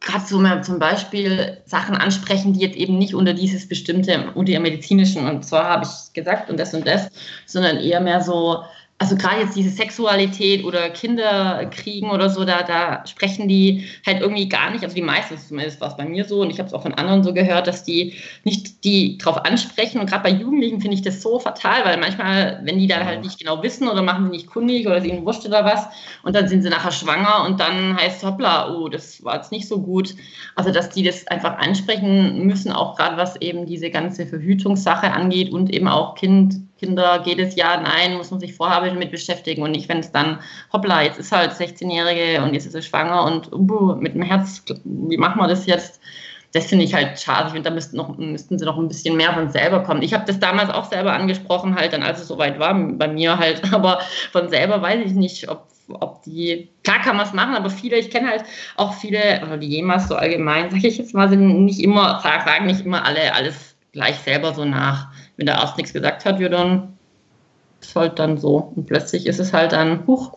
gerade 0.00 0.24
so 0.24 0.38
mal 0.38 0.64
zum 0.64 0.78
Beispiel 0.78 1.58
Sachen 1.66 1.94
ansprechen, 1.94 2.54
die 2.54 2.60
jetzt 2.60 2.76
eben 2.76 2.96
nicht 2.96 3.14
unter 3.14 3.34
dieses 3.34 3.68
bestimmte, 3.68 4.30
unter 4.34 4.52
ihr 4.52 4.60
medizinischen, 4.60 5.26
und 5.28 5.44
zwar 5.44 5.64
habe 5.64 5.84
ich 5.84 6.12
gesagt 6.14 6.48
und 6.48 6.58
das 6.58 6.72
und 6.72 6.86
das, 6.86 7.10
sondern 7.44 7.76
eher 7.76 8.00
mehr 8.00 8.22
so, 8.22 8.64
also 9.00 9.16
gerade 9.16 9.40
jetzt 9.40 9.56
diese 9.56 9.70
Sexualität 9.70 10.62
oder 10.62 10.90
Kinderkriegen 10.90 12.10
oder 12.10 12.28
so, 12.28 12.44
da, 12.44 12.62
da 12.62 13.06
sprechen 13.06 13.48
die 13.48 13.86
halt 14.06 14.20
irgendwie 14.20 14.46
gar 14.46 14.70
nicht, 14.70 14.84
also 14.84 14.94
die 14.94 15.00
meisten 15.00 15.38
zumindest 15.38 15.80
war 15.80 15.88
es 15.88 15.96
bei 15.96 16.04
mir 16.04 16.26
so 16.26 16.42
und 16.42 16.50
ich 16.50 16.58
habe 16.58 16.66
es 16.68 16.74
auch 16.74 16.82
von 16.82 16.92
anderen 16.92 17.24
so 17.24 17.32
gehört, 17.32 17.66
dass 17.66 17.82
die 17.82 18.12
nicht 18.44 18.84
die 18.84 19.16
drauf 19.16 19.38
ansprechen 19.46 20.00
und 20.00 20.10
gerade 20.10 20.24
bei 20.24 20.30
Jugendlichen 20.38 20.82
finde 20.82 20.96
ich 20.96 21.02
das 21.02 21.22
so 21.22 21.38
fatal, 21.38 21.82
weil 21.86 21.96
manchmal, 21.98 22.60
wenn 22.64 22.78
die 22.78 22.88
dann 22.88 23.06
halt 23.06 23.24
nicht 23.24 23.38
genau 23.38 23.62
wissen 23.62 23.88
oder 23.88 24.02
machen 24.02 24.26
sie 24.26 24.32
nicht 24.32 24.48
kundig 24.48 24.86
oder 24.86 25.00
sie 25.00 25.08
ihnen 25.08 25.24
wurscht 25.24 25.46
oder 25.46 25.64
was 25.64 25.86
und 26.22 26.36
dann 26.36 26.46
sind 26.48 26.60
sie 26.60 26.68
nachher 26.68 26.92
schwanger 26.92 27.46
und 27.46 27.58
dann 27.58 27.96
heißt 27.96 28.22
hoppla, 28.22 28.70
oh, 28.70 28.90
das 28.90 29.24
war 29.24 29.36
jetzt 29.36 29.50
nicht 29.50 29.66
so 29.66 29.80
gut. 29.80 30.14
Also 30.56 30.72
dass 30.72 30.90
die 30.90 31.04
das 31.04 31.26
einfach 31.26 31.56
ansprechen 31.56 32.46
müssen, 32.46 32.70
auch 32.70 32.98
gerade 32.98 33.16
was 33.16 33.36
eben 33.36 33.64
diese 33.64 33.88
ganze 33.88 34.26
Verhütungssache 34.26 35.10
angeht 35.10 35.50
und 35.52 35.72
eben 35.72 35.88
auch 35.88 36.16
Kind 36.16 36.69
Kinder 36.80 37.22
jedes 37.24 37.56
Jahr, 37.56 37.80
nein, 37.82 38.16
muss 38.16 38.30
man 38.30 38.40
sich 38.40 38.54
vorher 38.54 38.80
damit 38.80 39.10
beschäftigen 39.10 39.62
und 39.62 39.72
nicht, 39.72 39.88
wenn 39.88 39.98
es 39.98 40.10
dann, 40.10 40.40
hoppla, 40.72 41.02
jetzt 41.02 41.18
ist 41.18 41.30
halt 41.30 41.52
16-Jährige 41.52 42.42
und 42.42 42.54
jetzt 42.54 42.64
ist 42.66 42.72
sie 42.72 42.82
schwanger 42.82 43.24
und 43.24 43.52
uh, 43.52 43.94
mit 43.96 44.14
dem 44.14 44.22
Herz, 44.22 44.64
wie 44.84 45.18
machen 45.18 45.38
wir 45.38 45.46
das 45.46 45.66
jetzt? 45.66 46.00
Das 46.52 46.66
finde 46.66 46.84
ich 46.84 46.94
halt 46.94 47.20
schade. 47.20 47.46
Ich 47.46 47.52
finde, 47.52 47.68
da 47.68 47.74
müssten, 47.74 47.96
noch, 47.96 48.16
müssten 48.16 48.58
sie 48.58 48.64
noch 48.64 48.76
ein 48.76 48.88
bisschen 48.88 49.16
mehr 49.16 49.32
von 49.32 49.50
selber 49.50 49.84
kommen. 49.84 50.02
Ich 50.02 50.14
habe 50.14 50.24
das 50.26 50.40
damals 50.40 50.70
auch 50.70 50.86
selber 50.86 51.12
angesprochen, 51.12 51.76
halt 51.76 51.92
dann, 51.92 52.02
als 52.02 52.20
es 52.20 52.26
soweit 52.26 52.58
war, 52.58 52.74
bei 52.74 53.06
mir 53.06 53.38
halt, 53.38 53.62
aber 53.72 54.00
von 54.32 54.48
selber 54.48 54.80
weiß 54.82 55.04
ich 55.04 55.12
nicht, 55.12 55.48
ob 55.48 55.68
ob 55.92 56.22
die, 56.22 56.68
klar 56.84 57.00
kann 57.00 57.16
man 57.16 57.26
es 57.26 57.32
machen, 57.32 57.56
aber 57.56 57.68
viele, 57.68 57.96
ich 57.96 58.10
kenne 58.10 58.28
halt 58.28 58.44
auch 58.76 58.94
viele, 58.94 59.40
oder 59.44 59.56
die 59.56 59.66
jemals 59.66 60.06
so 60.06 60.14
allgemein, 60.14 60.70
sage 60.70 60.86
ich 60.86 60.98
jetzt 60.98 61.14
mal, 61.14 61.28
sind 61.28 61.64
nicht 61.64 61.80
immer, 61.80 62.20
sagen 62.20 62.66
nicht 62.66 62.86
immer 62.86 63.04
alle 63.04 63.34
alles 63.34 63.74
gleich 63.92 64.16
selber 64.20 64.54
so 64.54 64.64
nach 64.64 65.08
wenn 65.40 65.46
der 65.46 65.58
Arzt 65.58 65.78
nichts 65.78 65.94
gesagt 65.94 66.26
hat, 66.26 66.38
wir 66.38 66.50
dann 66.50 66.98
ist 67.80 67.96
halt 67.96 68.18
dann 68.18 68.36
so. 68.36 68.72
Und 68.76 68.84
plötzlich 68.86 69.26
ist 69.26 69.40
es 69.40 69.54
halt 69.54 69.72
dann, 69.72 70.06
huch. 70.06 70.36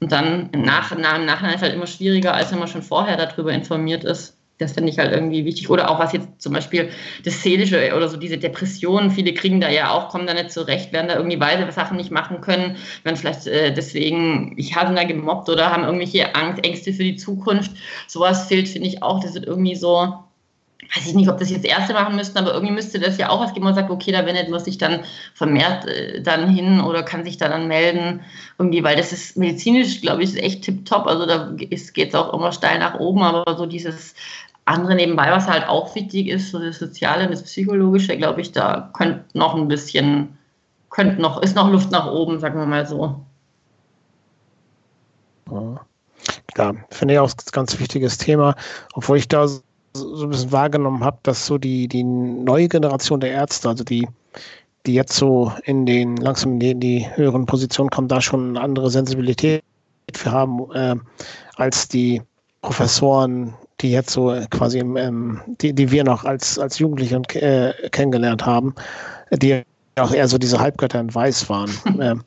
Und 0.00 0.12
dann 0.12 0.48
im, 0.52 0.62
Nach 0.62 0.92
im 0.92 1.02
Nachhinein 1.02 1.54
ist 1.54 1.60
halt 1.60 1.74
immer 1.74 1.86
schwieriger, 1.86 2.32
als 2.32 2.50
wenn 2.50 2.58
man 2.58 2.68
schon 2.68 2.80
vorher 2.80 3.18
darüber 3.18 3.52
informiert 3.52 4.02
ist. 4.02 4.38
Das 4.56 4.72
finde 4.72 4.90
ich 4.90 4.98
halt 4.98 5.12
irgendwie 5.12 5.44
wichtig. 5.44 5.68
Oder 5.68 5.90
auch 5.90 5.98
was 5.98 6.14
jetzt 6.14 6.28
zum 6.38 6.54
Beispiel 6.54 6.88
das 7.22 7.42
Seelische 7.42 7.94
oder 7.94 8.08
so 8.08 8.16
diese 8.16 8.38
Depressionen, 8.38 9.10
viele 9.10 9.34
kriegen 9.34 9.60
da 9.60 9.68
ja 9.68 9.90
auch, 9.90 10.08
kommen 10.08 10.26
da 10.26 10.32
nicht 10.32 10.52
zurecht, 10.52 10.90
werden 10.94 11.08
da 11.08 11.16
irgendwie 11.16 11.38
weise 11.38 11.70
Sachen 11.70 11.98
nicht 11.98 12.10
machen 12.10 12.40
können, 12.40 12.76
werden 13.02 13.16
vielleicht 13.16 13.46
äh, 13.46 13.74
deswegen, 13.74 14.54
ich 14.56 14.74
habe 14.74 14.94
da 14.94 15.04
gemobbt 15.04 15.50
oder 15.50 15.70
haben 15.70 15.84
irgendwelche 15.84 16.34
Angst, 16.34 16.64
Ängste 16.64 16.94
für 16.94 17.04
die 17.04 17.16
Zukunft. 17.16 17.72
Sowas 18.06 18.48
fehlt, 18.48 18.70
finde 18.70 18.88
ich 18.88 19.02
auch. 19.02 19.20
Das 19.20 19.34
wird 19.34 19.44
irgendwie 19.44 19.76
so, 19.76 20.14
weiß 20.94 21.06
ich 21.06 21.14
nicht, 21.14 21.28
ob 21.28 21.38
das 21.38 21.50
jetzt 21.50 21.64
Ärzte 21.64 21.92
machen 21.92 22.16
müssten, 22.16 22.38
aber 22.38 22.52
irgendwie 22.52 22.74
müsste 22.74 22.98
das 22.98 23.18
ja 23.18 23.28
auch 23.28 23.40
was 23.40 23.52
geben, 23.52 23.64
man 23.64 23.74
sagt, 23.74 23.90
okay, 23.90 24.12
da 24.12 24.26
wendet 24.26 24.48
man 24.48 24.60
sich 24.60 24.78
dann 24.78 25.04
vermehrt 25.34 25.86
äh, 25.86 26.22
dann 26.22 26.48
hin 26.48 26.80
oder 26.80 27.02
kann 27.02 27.24
sich 27.24 27.36
da 27.36 27.48
dann 27.48 27.68
melden, 27.68 28.20
irgendwie, 28.58 28.82
weil 28.82 28.96
das 28.96 29.12
ist 29.12 29.36
medizinisch, 29.36 30.00
glaube 30.00 30.22
ich, 30.22 30.36
echt 30.36 30.62
tipptopp, 30.62 31.06
also 31.06 31.26
da 31.26 31.52
geht 31.54 32.08
es 32.08 32.14
auch 32.14 32.34
immer 32.34 32.52
steil 32.52 32.78
nach 32.78 32.98
oben, 32.98 33.22
aber 33.22 33.56
so 33.56 33.66
dieses 33.66 34.14
andere 34.64 34.94
nebenbei, 34.94 35.30
was 35.30 35.48
halt 35.48 35.68
auch 35.68 35.94
wichtig 35.94 36.28
ist, 36.28 36.50
so 36.50 36.58
das 36.58 36.78
Soziale 36.78 37.24
und 37.24 37.32
das 37.32 37.42
Psychologische, 37.42 38.16
glaube 38.16 38.40
ich, 38.40 38.52
da 38.52 38.90
könnte 38.92 39.24
noch 39.34 39.54
ein 39.54 39.68
bisschen, 39.68 40.38
könnte 40.90 41.20
noch, 41.20 41.42
ist 41.42 41.56
noch 41.56 41.70
Luft 41.70 41.90
nach 41.90 42.06
oben, 42.10 42.38
sagen 42.40 42.58
wir 42.58 42.66
mal 42.66 42.86
so. 42.86 43.20
Ja, 46.56 46.74
finde 46.90 47.14
ich 47.14 47.20
auch 47.20 47.30
ein 47.30 47.52
ganz 47.52 47.78
wichtiges 47.78 48.18
Thema, 48.18 48.54
obwohl 48.92 49.18
ich 49.18 49.28
da 49.28 49.48
so 49.48 49.60
ein 49.96 50.30
bisschen 50.30 50.52
wahrgenommen 50.52 51.04
habe, 51.04 51.18
dass 51.22 51.46
so 51.46 51.58
die, 51.58 51.88
die 51.88 52.04
neue 52.04 52.68
Generation 52.68 53.20
der 53.20 53.32
Ärzte, 53.32 53.68
also 53.68 53.84
die, 53.84 54.06
die 54.86 54.94
jetzt 54.94 55.14
so 55.14 55.52
in 55.64 55.86
den 55.86 56.16
langsam 56.16 56.52
in 56.52 56.60
die, 56.60 56.70
in 56.70 56.80
die 56.80 57.06
höheren 57.16 57.46
Positionen 57.46 57.90
kommen, 57.90 58.08
da 58.08 58.20
schon 58.20 58.50
eine 58.50 58.60
andere 58.60 58.90
Sensibilität 58.90 59.62
für 60.14 60.30
haben, 60.30 60.70
äh, 60.72 60.96
als 61.56 61.88
die 61.88 62.22
Professoren, 62.62 63.54
die 63.80 63.90
jetzt 63.90 64.10
so 64.10 64.34
quasi, 64.50 64.78
im, 64.78 64.96
ähm, 64.96 65.40
die, 65.60 65.72
die 65.72 65.90
wir 65.90 66.04
noch 66.04 66.24
als, 66.24 66.58
als 66.58 66.78
Jugendliche 66.78 67.16
äh, 67.40 67.88
kennengelernt 67.90 68.44
haben, 68.44 68.74
die 69.32 69.62
auch 69.96 70.12
eher 70.12 70.28
so 70.28 70.38
diese 70.38 70.58
Halbgötter 70.58 71.00
in 71.00 71.14
Weiß 71.14 71.48
waren. 71.48 71.70
ähm, 72.00 72.24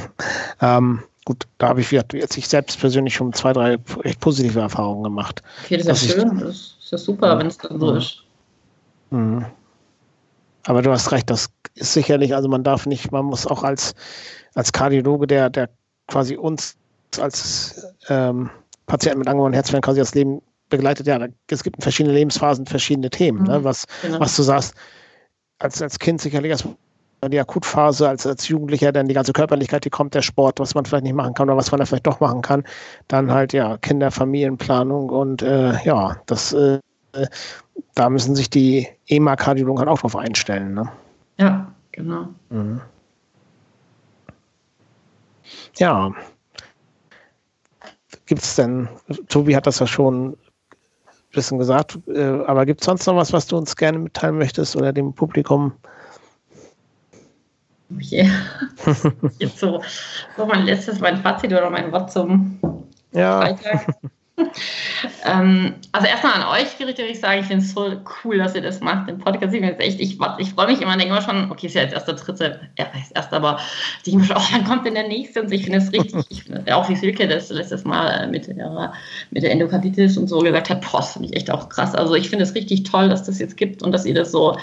ähm, 0.60 1.02
gut, 1.24 1.46
da 1.58 1.68
habe 1.68 1.80
ich 1.80 1.90
jetzt 1.90 2.36
ich 2.36 2.48
selbst 2.48 2.78
persönlich 2.78 3.14
schon 3.14 3.32
zwei, 3.32 3.52
drei 3.52 3.76
echt 4.02 4.20
positive 4.20 4.60
Erfahrungen 4.60 5.02
gemacht. 5.02 5.42
Okay, 5.64 5.78
das 5.78 6.02
ist 6.02 6.16
ja 6.16 6.22
schön. 6.22 6.38
Das 6.38 6.73
ist 6.84 6.92
ja 6.92 6.98
super, 6.98 7.28
ja. 7.28 7.38
wenn 7.38 7.46
es 7.46 7.58
dann 7.58 7.80
so 7.80 7.94
ist. 7.94 8.22
Mhm. 9.10 9.46
Aber 10.66 10.82
du 10.82 10.90
hast 10.90 11.12
recht, 11.12 11.28
das 11.30 11.48
ist 11.74 11.92
sicherlich, 11.92 12.34
also 12.34 12.48
man 12.48 12.64
darf 12.64 12.86
nicht, 12.86 13.10
man 13.12 13.26
muss 13.26 13.46
auch 13.46 13.62
als, 13.64 13.94
als 14.54 14.72
Kardiologe, 14.72 15.26
der, 15.26 15.50
der 15.50 15.68
quasi 16.08 16.36
uns 16.36 16.76
als 17.18 17.86
ähm, 18.08 18.50
Patienten 18.86 19.20
mit 19.20 19.28
angeborenen 19.28 19.54
Herzfehlern 19.54 19.82
quasi 19.82 20.00
das 20.00 20.14
Leben 20.14 20.42
begleitet, 20.70 21.06
ja, 21.06 21.18
es 21.50 21.62
gibt 21.62 21.76
in 21.76 21.82
verschiedenen 21.82 22.16
Lebensphasen 22.16 22.66
verschiedene 22.66 23.10
Themen, 23.10 23.44
ne? 23.44 23.44
mhm, 23.44 23.58
ne? 23.58 23.64
was, 23.64 23.86
genau. 24.02 24.20
was 24.20 24.36
du 24.36 24.42
sagst, 24.42 24.74
als, 25.58 25.80
als 25.80 25.98
Kind 25.98 26.20
sicherlich 26.20 26.50
erstmal 26.50 26.76
die 27.28 27.40
Akutphase, 27.40 28.08
als, 28.08 28.26
als 28.26 28.48
Jugendlicher 28.48 28.92
dann 28.92 29.08
die 29.08 29.14
ganze 29.14 29.32
Körperlichkeit, 29.32 29.84
die 29.84 29.90
kommt, 29.90 30.14
der 30.14 30.22
Sport, 30.22 30.60
was 30.60 30.74
man 30.74 30.84
vielleicht 30.84 31.04
nicht 31.04 31.14
machen 31.14 31.34
kann 31.34 31.48
oder 31.48 31.56
was 31.56 31.70
man 31.70 31.78
da 31.80 31.86
vielleicht 31.86 32.06
doch 32.06 32.20
machen 32.20 32.42
kann. 32.42 32.64
Dann 33.08 33.30
halt 33.30 33.52
ja 33.52 33.76
Kinder, 33.78 34.10
Familienplanung 34.10 35.10
und 35.10 35.42
äh, 35.42 35.82
ja, 35.84 36.16
das 36.26 36.52
äh, 36.52 36.78
da 37.94 38.10
müssen 38.10 38.34
sich 38.34 38.50
die 38.50 38.88
EMA-Kardiologen 39.06 39.78
halt 39.78 39.88
auch 39.88 40.00
drauf 40.00 40.16
einstellen. 40.16 40.74
Ne? 40.74 40.90
Ja, 41.38 41.72
genau. 41.92 42.28
Mhm. 42.50 42.80
Ja. 45.76 46.12
Gibt 48.26 48.42
es 48.42 48.56
denn, 48.56 48.88
Tobi 49.28 49.54
hat 49.54 49.66
das 49.66 49.80
ja 49.80 49.86
schon 49.86 50.30
ein 50.30 50.36
bisschen 51.32 51.58
gesagt, 51.58 51.98
äh, 52.08 52.22
aber 52.46 52.64
gibt 52.64 52.80
es 52.80 52.86
sonst 52.86 53.06
noch 53.06 53.16
was, 53.16 53.32
was 53.32 53.46
du 53.46 53.56
uns 53.56 53.76
gerne 53.76 53.98
mitteilen 53.98 54.38
möchtest 54.38 54.76
oder 54.76 54.92
dem 54.92 55.12
Publikum? 55.12 55.72
Yeah. 57.90 58.30
Jetzt 59.38 59.58
so, 59.58 59.82
so 60.36 60.46
mein 60.46 60.64
letztes, 60.64 61.00
mein 61.00 61.18
Fazit 61.18 61.52
oder 61.52 61.70
mein 61.70 61.92
Wort 61.92 62.12
zum 62.12 62.58
ja. 63.12 63.40
Freitag. 63.40 63.86
ähm, 65.24 65.74
also 65.92 66.06
erstmal 66.08 66.32
an 66.34 66.60
euch 66.60 66.76
gerichtet, 66.76 67.04
würde 67.04 67.12
ich 67.12 67.20
sagen, 67.20 67.40
ich 67.40 67.46
finde 67.46 67.64
es 67.64 67.72
so 67.72 67.92
cool, 68.24 68.38
dass 68.38 68.54
ihr 68.54 68.62
das 68.62 68.80
macht. 68.80 69.08
Den 69.08 69.18
Podcast, 69.18 69.54
ich 69.54 69.62
echt, 69.62 70.00
ich, 70.00 70.18
ich 70.38 70.50
freue 70.50 70.66
mich 70.66 70.80
immer, 70.80 70.96
denke 70.96 71.12
immer 71.12 71.22
schon, 71.22 71.50
okay, 71.52 71.66
ist 71.66 71.74
ja 71.74 71.82
jetzt 71.82 71.94
erst 71.94 72.08
der 72.08 72.16
dritte, 72.16 72.60
ja, 72.76 72.86
ist 73.00 73.12
erst, 73.14 73.32
aber 73.32 73.60
ich 73.98 74.02
denke 74.04 74.20
mir 74.20 74.26
schon, 74.26 74.36
oh, 74.36 74.46
wann 74.50 74.64
kommt 74.64 74.86
denn 74.86 74.94
der 74.94 75.06
nächste? 75.06 75.42
Und 75.42 75.52
ich 75.52 75.62
finde 75.62 75.78
es 75.78 75.92
richtig, 75.92 76.24
ich 76.30 76.42
find, 76.44 76.70
auch 76.72 76.88
wie 76.88 76.96
Silke 76.96 77.28
das 77.28 77.50
letztes 77.50 77.84
Mal 77.84 78.26
mit 78.28 78.48
der, 78.48 78.92
mit 79.30 79.44
der 79.44 79.52
Endokarditis 79.52 80.18
und 80.18 80.26
so 80.26 80.40
gesagt 80.40 80.68
hat, 80.68 80.80
boah, 80.80 80.98
das 80.98 81.12
finde 81.12 81.28
ich 81.28 81.36
echt 81.36 81.50
auch 81.50 81.68
krass. 81.68 81.94
Also 81.94 82.14
ich 82.14 82.28
finde 82.28 82.44
es 82.44 82.54
richtig 82.54 82.82
toll, 82.82 83.08
dass 83.08 83.22
das 83.22 83.38
jetzt 83.38 83.56
gibt 83.56 83.84
und 83.84 83.92
dass 83.92 84.04
ihr 84.04 84.14
das 84.14 84.32
so 84.32 84.56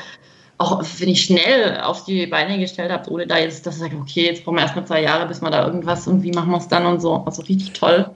auch 0.61 0.83
wenn 0.99 1.09
ich 1.09 1.23
schnell 1.23 1.81
auf 1.81 2.05
die 2.05 2.27
Beine 2.27 2.59
gestellt 2.59 2.91
habe, 2.91 3.09
ohne 3.09 3.25
da 3.25 3.37
jetzt, 3.37 3.65
dass 3.65 3.75
ich 3.75 3.81
sage, 3.81 3.97
okay, 3.97 4.25
jetzt 4.25 4.43
brauchen 4.43 4.55
wir 4.55 4.61
erstmal 4.61 4.85
zwei 4.85 5.01
Jahre, 5.01 5.27
bis 5.27 5.41
wir 5.41 5.49
da 5.49 5.65
irgendwas 5.65 6.07
und 6.07 6.23
wie 6.23 6.31
machen 6.31 6.51
wir 6.51 6.57
es 6.57 6.67
dann 6.67 6.85
und 6.85 7.01
so. 7.01 7.15
Also 7.25 7.41
richtig 7.41 7.73
toll. 7.73 8.09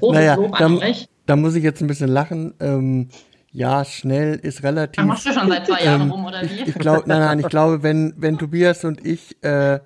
Großes 0.00 0.18
naja, 0.18 0.34
Lob 0.34 0.60
an 0.60 0.78
da, 0.80 0.86
euch. 0.86 1.06
Da 1.26 1.36
muss 1.36 1.54
ich 1.54 1.62
jetzt 1.62 1.80
ein 1.80 1.86
bisschen 1.86 2.08
lachen. 2.08 2.54
Ähm, 2.60 3.08
ja, 3.52 3.84
schnell 3.84 4.36
ist 4.36 4.62
relativ. 4.62 5.02
Ach, 5.02 5.06
machst 5.06 5.26
du 5.26 5.32
schon 5.32 5.48
seit 5.48 5.66
zwei 5.66 5.84
Jahren 5.84 6.02
ähm, 6.02 6.10
rum, 6.10 6.24
oder 6.24 6.42
wie? 6.42 6.62
Ich, 6.62 6.68
ich 6.68 6.74
glaube, 6.74 7.04
nein, 7.06 7.20
nein, 7.20 7.38
ich 7.38 7.48
glaube, 7.48 7.82
wenn, 7.82 8.14
wenn 8.16 8.38
Tobias 8.38 8.84
und 8.84 9.04
ich 9.04 9.42
äh, 9.44 9.80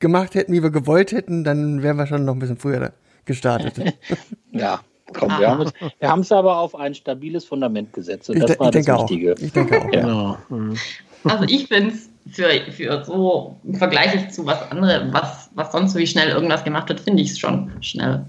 gemacht 0.00 0.34
hätten, 0.34 0.52
wie 0.52 0.62
wir 0.62 0.70
gewollt 0.70 1.12
hätten, 1.12 1.44
dann 1.44 1.82
wären 1.82 1.96
wir 1.96 2.06
schon 2.06 2.24
noch 2.24 2.34
ein 2.34 2.38
bisschen 2.40 2.58
früher 2.58 2.92
gestartet. 3.24 3.96
ja, 4.52 4.80
komm, 5.14 5.30
wir 5.38 5.48
haben, 5.48 5.62
es, 5.62 5.72
wir 5.98 6.08
haben 6.08 6.20
es 6.20 6.32
aber 6.32 6.58
auf 6.58 6.74
ein 6.74 6.94
stabiles 6.94 7.44
Fundament 7.44 7.92
gesetzt. 7.92 8.28
Und 8.30 8.40
das 8.40 8.52
ich, 8.52 8.60
war 8.60 8.74
ich 8.74 8.84
das 8.84 9.02
Wichtige. 9.02 9.32
Auch. 9.32 9.38
Ich 9.38 9.52
denke 9.52 9.80
auch. 9.80 9.92
Ja. 9.92 10.00
Genau. 10.00 10.38
Mhm. 10.48 10.76
Also 11.24 11.44
ich 11.44 11.68
finde 11.68 11.94
es 11.94 12.10
für, 12.30 12.50
für 12.70 13.04
so 13.04 13.58
vergleichlich 13.72 14.30
zu 14.30 14.46
was 14.46 14.70
anderem, 14.70 15.12
was, 15.12 15.50
was 15.54 15.72
sonst 15.72 15.92
so 15.92 15.98
wie 15.98 16.06
schnell 16.06 16.28
irgendwas 16.28 16.64
gemacht 16.64 16.88
wird, 16.88 17.00
finde 17.00 17.22
ich 17.22 17.30
es 17.30 17.38
schon 17.38 17.70
schnell. 17.80 18.24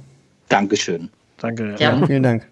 Dankeschön. 0.49 1.09
Danke. 1.37 1.75
Ja. 1.79 1.97
ja. 1.97 2.05
Vielen 2.05 2.23
Dank. 2.23 2.47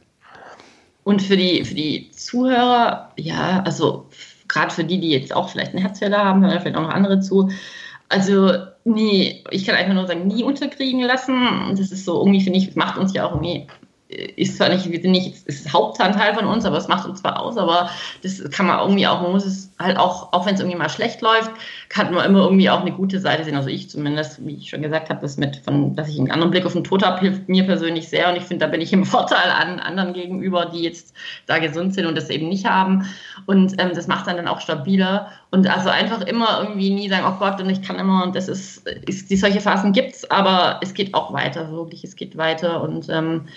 Und 1.04 1.22
für 1.22 1.38
die, 1.38 1.64
für 1.66 1.76
die 1.76 2.12
Zuhörer, 2.12 3.12
ja, 3.18 3.62
also 3.66 4.08
gerade 4.48 4.74
für 4.74 4.84
die, 4.84 5.00
die 5.00 5.10
jetzt 5.10 5.36
auch 5.36 5.50
vielleicht 5.50 5.72
einen 5.72 5.82
Herzfehler 5.82 6.24
haben, 6.24 6.46
hören 6.46 6.60
vielleicht 6.62 6.78
auch 6.78 6.84
noch 6.84 6.94
andere 6.94 7.20
zu. 7.20 7.50
Also 8.10 8.52
nie, 8.86 9.44
ich 9.50 9.66
kann 9.66 9.76
einfach 9.76 9.94
nur 9.94 10.08
sagen, 10.08 10.28
nie 10.28 10.44
unterkriegen 10.44 11.02
lassen. 11.02 11.76
Das 11.76 11.92
ist 11.92 12.06
so 12.06 12.20
irgendwie, 12.20 12.42
finde 12.42 12.60
ich, 12.60 12.76
macht 12.76 12.98
uns 12.98 13.14
ja 13.14 13.26
auch 13.26 13.32
irgendwie 13.32 13.68
ist 14.36 14.58
zwar 14.58 14.70
nicht, 14.70 14.90
wir 14.90 15.02
sind 15.02 15.12
nicht, 15.12 15.46
ist 15.46 15.72
Hauptanteil 15.74 16.34
von 16.34 16.46
uns, 16.46 16.66
aber 16.66 16.78
es 16.78 16.88
macht 16.88 17.08
uns 17.08 17.22
zwar 17.22 17.42
aus, 17.42 17.58
aber 17.58 17.90
das 18.22 18.44
kann 18.52 18.68
man 18.68 18.80
irgendwie 18.80 19.08
auch, 19.08 19.22
man 19.22 19.32
muss 19.32 19.46
es 19.46 19.72
halt 19.80 19.98
auch, 19.98 20.32
auch 20.34 20.46
wenn 20.46 20.56
es 20.56 20.62
irgendwie 20.62 20.78
mal 20.78 20.90
schlecht 20.90 21.22
läuft, 21.22 21.52
kann 21.90 22.14
man 22.14 22.26
immer 22.26 22.44
irgendwie 22.44 22.70
auch 22.70 22.82
eine 22.82 22.92
gute 22.92 23.20
Seite 23.20 23.44
sehen. 23.44 23.56
Also 23.56 23.70
ich 23.70 23.90
zumindest, 23.90 24.46
wie 24.46 24.56
ich 24.56 24.70
schon 24.70 24.82
gesagt 24.82 25.10
habe, 25.10 25.22
das 25.22 25.38
mit 25.38 25.58
von, 25.58 25.96
dass 25.96 26.10
ich 26.10 26.20
einen 26.20 26.32
anderen 26.32 26.52
Blick 26.52 26.66
auf 26.66 26.74
den 26.74 26.84
Tod 26.84 27.04
habe, 27.04 27.20
hilft 27.20 27.50
mir 27.50 27.66
persönlich 27.66 28.08
sehr 28.08 28.30
und 28.30 28.36
ich 28.36 28.44
finde, 28.44 28.66
da 28.66 28.72
bin 28.72 28.82
ich 28.82 28.94
im 28.94 29.06
Vorteil 29.14 29.50
an 29.50 29.80
anderen 29.80 30.14
gegenüber, 30.14 30.66
die 30.66 30.84
jetzt 30.84 31.14
da 31.46 31.60
gesund 31.60 31.94
sind 31.94 32.06
und 32.06 32.16
das 32.16 32.30
eben 32.30 32.50
nicht 32.50 32.66
haben. 32.66 33.06
Und 33.46 33.74
ähm, 33.82 33.92
das 33.94 34.08
macht 34.08 34.28
dann 34.28 34.38
dann 34.38 34.48
auch 34.48 34.62
stabiler. 34.62 35.32
Und 35.52 35.68
also 35.68 35.90
einfach 35.90 36.22
immer 36.22 36.62
irgendwie 36.62 36.90
nie 36.90 37.10
sagen, 37.10 37.26
oh 37.28 37.38
Gott, 37.40 37.62
und 37.62 37.70
ich 37.70 37.82
kann 37.82 38.00
immer, 38.00 38.24
und 38.24 38.36
das 38.36 38.48
ist, 38.48 38.88
ist 38.88 39.30
die 39.30 39.36
solche 39.36 39.62
Phasen 39.62 39.94
gibt's, 39.94 40.30
aber 40.32 40.80
es 40.82 40.94
geht 40.94 41.14
auch 41.14 41.32
weiter, 41.34 41.72
wirklich, 41.72 42.04
es 42.04 42.16
geht 42.16 42.38
weiter 42.38 42.82
und 42.82 43.08
ähm, 43.10 43.48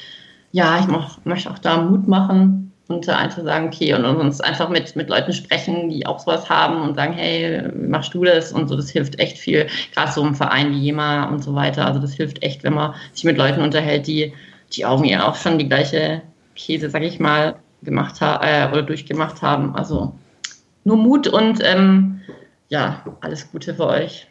ja, 0.53 0.81
ich 0.81 0.87
mach, 0.87 1.19
möchte 1.25 1.51
auch 1.51 1.59
da 1.59 1.83
Mut 1.83 2.09
machen 2.09 2.73
und 2.89 3.09
einfach 3.09 3.43
sagen, 3.43 3.67
okay, 3.67 3.95
und 3.95 4.05
uns 4.05 4.41
einfach 4.41 4.69
mit, 4.69 4.95
mit 4.95 5.09
Leuten 5.09 5.33
sprechen, 5.33 5.91
die 5.91 6.07
auch 6.07 6.21
sowas 6.21 6.49
haben 6.49 6.83
und 6.83 6.95
sagen, 6.95 7.13
hey, 7.15 7.69
machst 7.75 8.15
du 8.15 8.25
das? 8.25 8.53
Und 8.53 8.69
so, 8.69 8.77
das 8.77 8.91
hilft 8.91 9.19
echt 9.19 9.39
viel. 9.39 9.67
Gerade 9.93 10.13
so 10.13 10.25
im 10.25 10.35
Verein 10.35 10.71
wie 10.71 10.79
Jema 10.79 11.25
und 11.25 11.43
so 11.43 11.55
weiter. 11.55 11.85
Also 11.85 11.99
das 11.99 12.15
hilft 12.15 12.43
echt, 12.43 12.63
wenn 12.63 12.75
man 12.75 12.95
sich 13.13 13.25
mit 13.25 13.39
Leuten 13.39 13.61
unterhält, 13.61 14.07
die, 14.07 14.33
die 14.73 14.85
auch 14.85 15.01
mir 15.01 15.27
auch 15.27 15.35
schon 15.35 15.59
die 15.59 15.69
gleiche 15.69 16.23
Käse, 16.55 16.89
sag 16.89 17.03
ich 17.03 17.19
mal, 17.19 17.57
gemacht 17.83 18.21
haben 18.21 18.45
äh, 18.45 18.69
oder 18.71 18.83
durchgemacht 18.83 19.43
haben. 19.43 19.75
Also 19.75 20.15
nur 20.85 20.97
Mut 20.97 21.27
und 21.27 21.61
ähm, 21.65 22.21
ja, 22.69 23.05
alles 23.21 23.51
Gute 23.51 23.75
für 23.75 23.89
euch. 23.89 24.29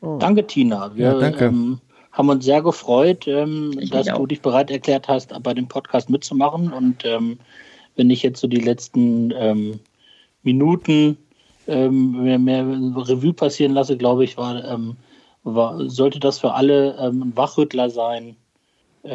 Oh. 0.00 0.18
Danke, 0.20 0.46
Tina. 0.46 0.94
Wir, 0.94 1.06
ja, 1.06 1.18
danke. 1.18 1.46
Ähm, 1.46 1.80
haben 2.18 2.28
uns 2.30 2.44
sehr 2.44 2.62
gefreut, 2.62 3.28
ähm, 3.28 3.78
dass 3.90 4.08
du 4.08 4.26
dich 4.26 4.42
bereit 4.42 4.72
erklärt 4.72 5.06
hast, 5.06 5.32
bei 5.40 5.54
dem 5.54 5.68
Podcast 5.68 6.10
mitzumachen. 6.10 6.72
Und 6.72 7.04
ähm, 7.04 7.38
wenn 7.94 8.10
ich 8.10 8.24
jetzt 8.24 8.40
so 8.40 8.48
die 8.48 8.60
letzten 8.60 9.32
ähm, 9.36 9.78
Minuten 10.42 11.16
ähm, 11.68 12.24
mehr, 12.24 12.40
mehr, 12.40 12.66
Revue 12.66 13.32
passieren 13.32 13.72
lasse, 13.72 13.96
glaube 13.96 14.24
ich, 14.24 14.36
war, 14.36 14.64
ähm, 14.64 14.96
war, 15.44 15.88
sollte 15.88 16.18
das 16.18 16.40
für 16.40 16.54
alle 16.54 16.96
ähm, 16.98 17.22
ein 17.22 17.36
Wachrüttler 17.36 17.88
sein, 17.88 18.36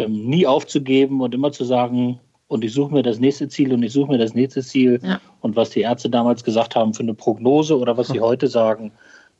nie 0.07 0.47
aufzugeben 0.47 1.21
und 1.21 1.35
immer 1.35 1.51
zu 1.51 1.65
sagen, 1.65 2.19
und 2.47 2.63
ich 2.63 2.73
suche 2.73 2.93
mir 2.93 3.03
das 3.03 3.19
nächste 3.19 3.49
Ziel 3.49 3.73
und 3.73 3.83
ich 3.83 3.91
suche 3.91 4.09
mir 4.09 4.17
das 4.17 4.33
nächste 4.33 4.63
Ziel. 4.63 4.99
Ja. 5.03 5.19
Und 5.41 5.55
was 5.55 5.71
die 5.71 5.81
Ärzte 5.81 6.09
damals 6.09 6.43
gesagt 6.43 6.75
haben 6.75 6.93
für 6.93 7.03
eine 7.03 7.13
Prognose 7.13 7.77
oder 7.77 7.95
was 7.97 8.07
sie 8.07 8.21
heute 8.21 8.47
sagen, 8.47 8.91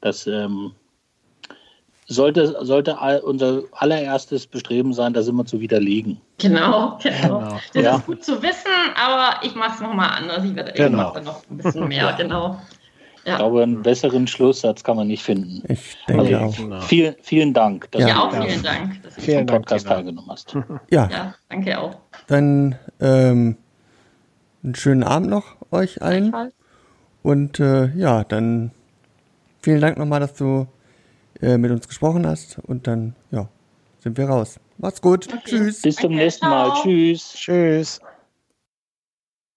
das 0.02 0.28
ähm, 0.28 0.74
sollte, 2.08 2.56
sollte 2.66 2.96
unser 3.24 3.64
allererstes 3.72 4.48
Bestreben 4.48 4.94
sein, 4.94 5.14
das 5.14 5.28
immer 5.28 5.46
zu 5.46 5.60
widerlegen. 5.60 6.20
Genau, 6.38 6.98
genau. 7.02 7.40
genau. 7.40 7.60
Das 7.74 7.84
ja. 7.84 7.96
ist 7.96 8.06
gut 8.06 8.24
zu 8.24 8.42
wissen, 8.42 8.72
aber 8.96 9.46
ich 9.46 9.56
mache 9.56 9.76
es 9.76 9.82
nochmal 9.82 10.10
anders. 10.18 10.44
Ich 10.44 10.56
werde 10.56 10.74
genau. 10.74 11.12
dann 11.12 11.24
noch 11.24 11.42
ein 11.50 11.58
bisschen 11.58 11.88
mehr, 11.88 12.14
genau. 12.18 12.60
Ja. 13.26 13.34
Ich 13.34 13.38
glaube, 13.38 13.64
einen 13.64 13.82
besseren 13.82 14.28
Schlusssatz 14.28 14.84
kann 14.84 14.98
man 14.98 15.08
nicht 15.08 15.24
finden. 15.24 15.64
Ich 15.72 15.98
denke 16.10 16.38
also, 16.38 16.46
auch. 16.46 16.58
Genau. 16.58 16.82
Vielen, 16.82 17.16
vielen 17.22 17.54
Dank, 17.54 17.90
dass 17.92 18.02
ja, 18.02 18.16
du 18.16 18.20
auch 18.20 18.32
vielen 18.46 18.64
Dank, 18.64 19.02
dass 19.04 19.16
du 19.16 19.38
am 19.38 19.46
Podcast 19.46 19.86
Dank, 19.86 19.96
teilgenommen 19.96 20.30
hast. 20.30 20.58
Ja. 20.90 21.10
ja, 21.10 21.36
danke 21.48 21.80
auch. 21.80 21.96
Dann 22.28 22.76
ähm, 23.00 23.56
einen 24.62 24.76
schönen 24.76 25.04
Abend 25.04 25.30
noch 25.30 25.56
euch 25.72 26.02
allen. 26.02 26.52
Und 27.22 27.62
äh, 27.62 27.88
ja, 27.96 28.26
dann 28.26 28.72
vielen 29.62 29.80
Dank 29.80 29.98
nochmal, 29.98 30.20
dass 30.20 30.34
du 30.34 30.68
äh, 31.44 31.58
mit 31.58 31.72
uns 31.72 31.88
gesprochen 31.88 32.26
hast. 32.26 32.60
Und 32.60 32.88
dann, 32.88 33.16
ja, 33.32 33.48
sind 34.00 34.18
wir 34.18 34.28
raus. 34.28 34.60
Macht's 34.78 35.02
gut. 35.02 35.28
Okay. 35.28 35.42
Tschüss. 35.46 35.82
Bis 35.82 35.96
zum 35.98 36.14
nächsten 36.14 36.48
Mal. 36.48 36.74
Tschüss. 36.82 37.34
Tschüss. 37.34 38.00